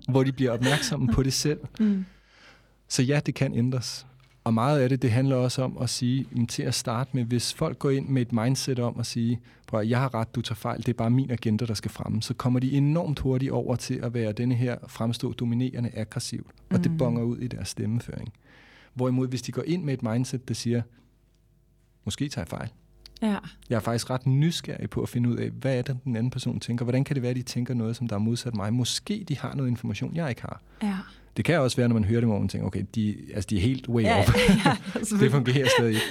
hvor 0.13 0.23
de 0.23 0.33
bliver 0.33 0.51
opmærksomme 0.51 1.09
på 1.13 1.23
det 1.23 1.33
selv. 1.33 1.59
mm. 1.81 2.05
Så 2.89 3.03
ja, 3.03 3.21
det 3.27 3.35
kan 3.35 3.55
ændres. 3.55 4.07
Og 4.45 4.55
meget 4.55 4.81
af 4.81 4.89
det, 4.89 5.03
det 5.03 5.11
handler 5.11 5.37
også 5.37 5.63
om 5.63 5.79
at 5.79 5.91
sige, 5.91 6.27
jamen, 6.33 6.47
til 6.47 6.63
at 6.63 6.75
starte 6.75 7.11
med, 7.13 7.25
hvis 7.25 7.55
folk 7.55 7.79
går 7.79 7.91
ind 7.91 8.09
med 8.09 8.23
et 8.23 8.33
mindset 8.33 8.79
om 8.79 9.01
at 9.01 9.07
sige, 9.07 9.41
prøv 9.67 9.81
at 9.81 9.89
jeg 9.89 9.99
har 10.01 10.15
ret, 10.15 10.35
du 10.35 10.41
tager 10.43 10.55
fejl, 10.57 10.79
det 10.79 10.89
er 10.89 10.93
bare 10.93 11.11
min 11.11 11.31
agenda, 11.31 11.67
der 11.67 11.75
skal 11.75 11.91
fremme, 11.91 12.23
så 12.23 12.35
kommer 12.35 12.61
de 12.61 12.73
enormt 12.73 13.19
hurtigt 13.19 13.53
over 13.53 13.77
til 13.77 13.95
at 13.95 14.15
være 14.15 14.33
denne 14.33 14.55
her 14.55 14.77
fremstå 14.89 15.33
dominerende 15.33 15.91
aggressivt, 15.95 16.47
og 16.71 16.79
det 16.85 16.91
Mhm. 16.91 16.99
bonger 16.99 17.23
ud 17.23 17.39
i 17.39 17.47
deres 17.47 17.69
stemmeføring. 17.69 18.33
Hvorimod, 18.95 19.29
hvis 19.29 19.43
de 19.43 19.53
går 19.53 19.63
ind 19.67 19.85
med 19.85 19.95
et 19.95 20.03
mindset, 20.03 20.49
der 20.49 20.55
siger, 20.55 20.83
måske 22.05 22.29
tager 22.29 22.43
jeg 22.43 22.49
fejl, 22.49 22.69
Ja, 23.23 23.37
jeg 23.71 23.77
er 23.77 23.81
faktisk 23.81 24.11
ret 24.11 24.27
nysgerrig 24.27 24.91
på 24.91 25.03
at 25.03 25.09
finde 25.09 25.29
ud 25.29 25.37
af, 25.37 25.51
hvad 25.51 25.79
er 25.79 25.83
det, 25.83 25.97
den 26.05 26.17
anden 26.17 26.31
person 26.31 26.61
tænker. 26.61 26.85
Hvordan 26.85 27.05
kan 27.05 27.15
det 27.15 27.23
være, 27.23 27.31
at 27.31 27.37
de 27.37 27.43
tænker 27.43 27.75
noget, 27.75 27.97
som 27.97 28.09
der 28.09 28.15
er 28.15 28.21
modsat 28.21 28.55
mig? 28.55 28.73
Måske 28.73 29.25
de 29.29 29.39
har 29.39 29.55
noget 29.55 29.71
information, 29.71 30.17
jeg 30.17 30.29
ikke 30.29 30.43
har. 30.43 30.61
ja. 30.83 30.97
Det 31.37 31.45
kan 31.45 31.61
også 31.61 31.77
være, 31.77 31.89
når 31.89 31.95
man 31.95 32.05
hører 32.05 32.21
det, 32.21 32.29
hvor 32.29 32.39
man 32.39 32.49
tænker, 32.49 32.67
okay, 32.67 32.85
de, 32.95 33.17
altså, 33.35 33.47
de 33.51 33.57
er 33.57 33.61
helt 33.61 33.89
way 33.89 34.03
ja, 34.03 34.19
off. 34.21 34.37
ja, 34.49 34.77
det 35.21 35.31
fungerer 35.31 35.69
stadig 35.79 35.95
ikke. 35.95 36.07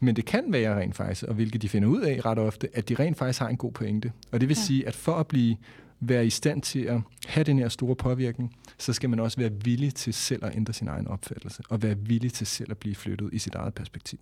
Men 0.00 0.16
det 0.16 0.24
kan 0.24 0.44
være 0.48 0.80
rent 0.80 0.96
faktisk, 0.96 1.22
og 1.22 1.34
hvilket 1.34 1.62
de 1.62 1.68
finder 1.68 1.88
ud 1.88 2.00
af 2.00 2.20
ret 2.24 2.38
ofte, 2.38 2.68
at 2.74 2.88
de 2.88 2.94
rent 2.94 3.18
faktisk 3.18 3.40
har 3.40 3.48
en 3.48 3.56
god 3.56 3.72
pointe. 3.72 4.12
Og 4.32 4.40
det 4.40 4.48
vil 4.48 4.56
ja. 4.56 4.62
sige, 4.62 4.86
at 4.86 4.94
for 4.94 5.14
at 5.14 5.26
blive 5.26 5.56
være 6.00 6.26
i 6.26 6.30
stand 6.30 6.62
til 6.62 6.78
at 6.78 7.00
have 7.26 7.44
den 7.44 7.58
her 7.58 7.68
store 7.68 7.96
påvirkning, 7.96 8.56
så 8.78 8.92
skal 8.92 9.10
man 9.10 9.20
også 9.20 9.36
være 9.38 9.50
villig 9.64 9.94
til 9.94 10.14
selv 10.14 10.44
at 10.44 10.56
ændre 10.56 10.72
sin 10.72 10.88
egen 10.88 11.08
opfattelse, 11.08 11.62
og 11.68 11.82
være 11.82 11.98
villig 11.98 12.32
til 12.32 12.46
selv 12.46 12.70
at 12.70 12.78
blive 12.78 12.94
flyttet 12.94 13.30
i 13.32 13.38
sit 13.38 13.54
eget 13.54 13.74
perspektiv. 13.74 14.18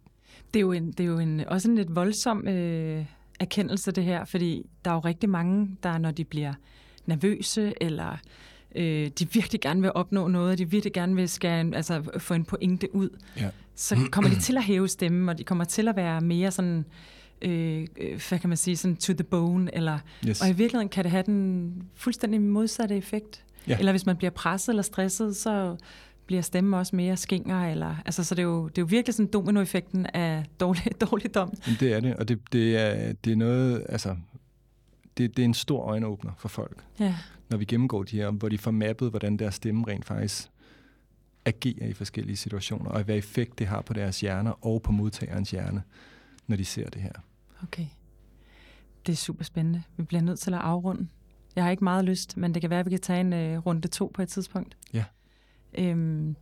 Det 0.55 0.61
er 0.61 0.61
jo, 0.61 0.73
en, 0.73 0.93
det 0.93 1.01
er 1.01 1.05
jo 1.09 1.19
en, 1.19 1.41
også 1.41 1.69
en 1.71 1.75
lidt 1.77 1.97
voldsom 1.97 2.49
øh, 2.49 3.05
erkendelse, 3.41 3.93
det 3.93 4.05
her, 4.05 4.25
fordi 4.25 4.67
der 4.85 4.91
er 4.91 4.95
jo 4.95 5.01
rigtig 5.01 5.29
mange, 5.29 5.77
der 5.83 5.99
når 5.99 6.11
de 6.11 6.25
bliver 6.25 6.55
nervøse, 7.07 7.73
eller 7.81 8.17
øh, 8.75 9.11
de 9.19 9.33
virkelig 9.33 9.61
gerne 9.61 9.81
vil 9.81 9.91
opnå 9.95 10.29
noget, 10.29 10.59
de 10.59 10.71
virkelig 10.71 10.93
gerne 10.93 11.15
vil 11.15 11.31
en, 11.45 11.75
altså, 11.75 12.03
få 12.19 12.35
en 12.35 12.45
pointe 12.45 12.95
ud, 12.95 13.09
Ja. 13.37 13.49
så 13.75 13.97
kommer 14.13 14.31
de 14.31 14.41
til 14.41 14.57
at 14.57 14.65
hæve 14.65 14.89
stemmen, 14.89 15.29
og 15.29 15.39
de 15.39 15.45
kommer 15.45 15.65
til 15.65 15.89
at 15.89 15.97
være 15.97 16.21
mere 16.21 16.51
sådan, 16.51 16.85
øh, 17.43 17.87
øh, 18.01 18.21
hvad 18.29 18.39
kan 18.39 18.49
man 18.49 18.57
sige, 18.57 18.77
sådan 18.77 18.97
to 18.97 19.13
the 19.13 19.25
bone, 19.25 19.75
eller, 19.75 19.99
Yes. 20.29 20.41
og 20.41 20.49
i 20.49 20.53
virkeligheden 20.53 20.89
kan 20.89 21.05
det 21.05 21.11
have 21.11 21.23
den 21.27 21.75
fuldstændig 21.95 22.41
modsatte 22.41 22.97
effekt. 22.97 23.45
Ja. 23.69 23.79
Eller 23.79 23.93
hvis 23.93 24.07
man 24.07 24.17
bliver 24.17 24.31
presset 24.31 24.69
eller 24.73 24.83
stresset, 24.83 25.37
så 25.37 25.77
bliver 26.27 26.43
stemmen 26.43 26.75
også 26.75 26.97
mere 26.97 27.17
skinger, 27.17 27.71
eller, 27.71 27.97
altså, 28.05 28.25
så 28.25 28.35
det 28.35 28.43
er, 28.43 28.47
jo, 28.47 28.69
det 28.69 28.79
er 28.79 28.83
jo 28.83 28.87
virkelig 28.91 29.15
sådan 29.15 29.31
dominoeffekten 29.33 30.07
af 30.07 30.45
dårlig, 30.61 30.85
dårligdom. 31.11 31.51
Det 31.81 31.93
er 31.93 32.01
det, 32.01 32.17
og 32.17 32.29
det, 32.29 32.53
det, 32.53 32.77
er, 32.79 33.13
det 33.13 33.33
er 33.33 33.37
noget, 33.37 33.87
altså, 33.89 34.17
det, 35.19 35.37
det 35.37 35.43
er 35.43 35.47
en 35.47 35.55
stor 35.55 35.83
øjenåbner 35.83 36.33
for 36.39 36.49
folk, 36.49 36.85
Ja. 37.01 37.15
når 37.51 37.57
vi 37.59 37.65
gennemgår 37.65 38.03
de 38.03 38.17
her, 38.17 38.31
hvor 38.31 38.49
de 38.49 38.59
får 38.59 38.71
mappet, 38.71 39.11
hvordan 39.11 39.37
deres 39.37 39.55
stemme 39.55 39.85
rent 39.89 40.05
faktisk 40.05 40.49
agerer 41.45 41.87
i 41.87 41.93
forskellige 41.93 42.37
situationer, 42.37 42.91
og 42.91 43.03
hvad 43.03 43.17
effekt 43.17 43.59
det 43.59 43.67
har 43.67 43.83
på 43.83 43.93
deres 43.93 44.21
hjerner 44.21 44.67
og 44.67 44.83
på 44.83 44.93
modtagerens 44.93 45.51
hjerne, 45.51 45.83
når 46.47 46.57
de 46.57 46.65
ser 46.65 46.89
det 46.91 47.03
her. 47.03 47.13
Okay. 47.63 47.87
Det 49.07 49.13
er 49.13 49.17
super 49.17 49.45
spændende. 49.45 49.83
Vi 49.97 50.03
bliver 50.03 50.23
nødt 50.23 50.39
til 50.39 50.55
at 50.55 50.61
afrunde. 50.61 51.09
Jeg 51.57 51.65
har 51.65 51.71
ikke 51.71 51.85
meget 51.85 52.05
lyst, 52.05 52.37
men 52.37 52.55
det 52.55 52.61
kan 52.61 52.71
være, 52.71 52.81
at 52.81 52.87
vi 52.87 52.91
kan 52.91 53.01
tage 53.01 53.21
en 53.21 53.33
øh, 53.33 53.59
runde 53.59 53.89
to 53.89 54.11
på 54.15 54.23
et 54.23 54.29
tidspunkt. 54.29 54.77
Ja. 54.93 55.05
Øhm, 55.79 56.37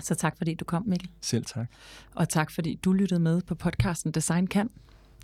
så 0.00 0.14
tak 0.14 0.36
fordi 0.36 0.54
du 0.54 0.64
kom, 0.64 0.82
Mikkel. 0.86 1.10
Selv 1.20 1.44
tak. 1.44 1.66
Og 2.14 2.28
tak 2.28 2.50
fordi 2.50 2.74
du 2.74 2.92
lyttede 2.92 3.20
med 3.20 3.42
på 3.42 3.54
podcasten 3.54 4.12
Design 4.12 4.46
Kan. 4.46 4.70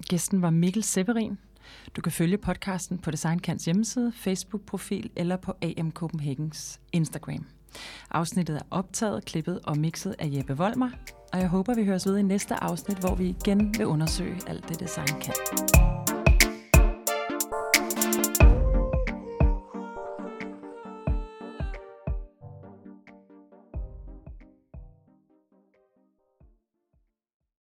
Gæsten 0.08 0.42
var 0.42 0.50
Mikkel 0.50 0.82
Severin. 0.82 1.38
Du 1.96 2.00
kan 2.00 2.12
følge 2.12 2.38
podcasten 2.38 2.98
på 2.98 3.10
Design 3.10 3.38
Kans 3.38 3.64
hjemmeside, 3.64 4.12
Facebook-profil 4.16 5.10
eller 5.16 5.36
på 5.36 5.52
AM 5.62 5.92
Copenhagens 5.92 6.80
Instagram. 6.92 7.46
Afsnittet 8.10 8.56
er 8.56 8.62
optaget, 8.70 9.24
klippet 9.24 9.60
og 9.64 9.78
mixet 9.78 10.14
af 10.18 10.28
Jeppe 10.32 10.56
Volmer, 10.56 10.90
og 11.32 11.38
jeg 11.38 11.48
håber, 11.48 11.74
vi 11.74 11.84
høres 11.84 12.06
ved 12.06 12.16
i 12.16 12.22
næste 12.22 12.54
afsnit, 12.54 12.98
hvor 12.98 13.14
vi 13.14 13.28
igen 13.28 13.74
vil 13.78 13.86
undersøge 13.86 14.40
alt 14.46 14.68
det, 14.68 14.80
design 14.80 15.20
kan. 15.20 15.34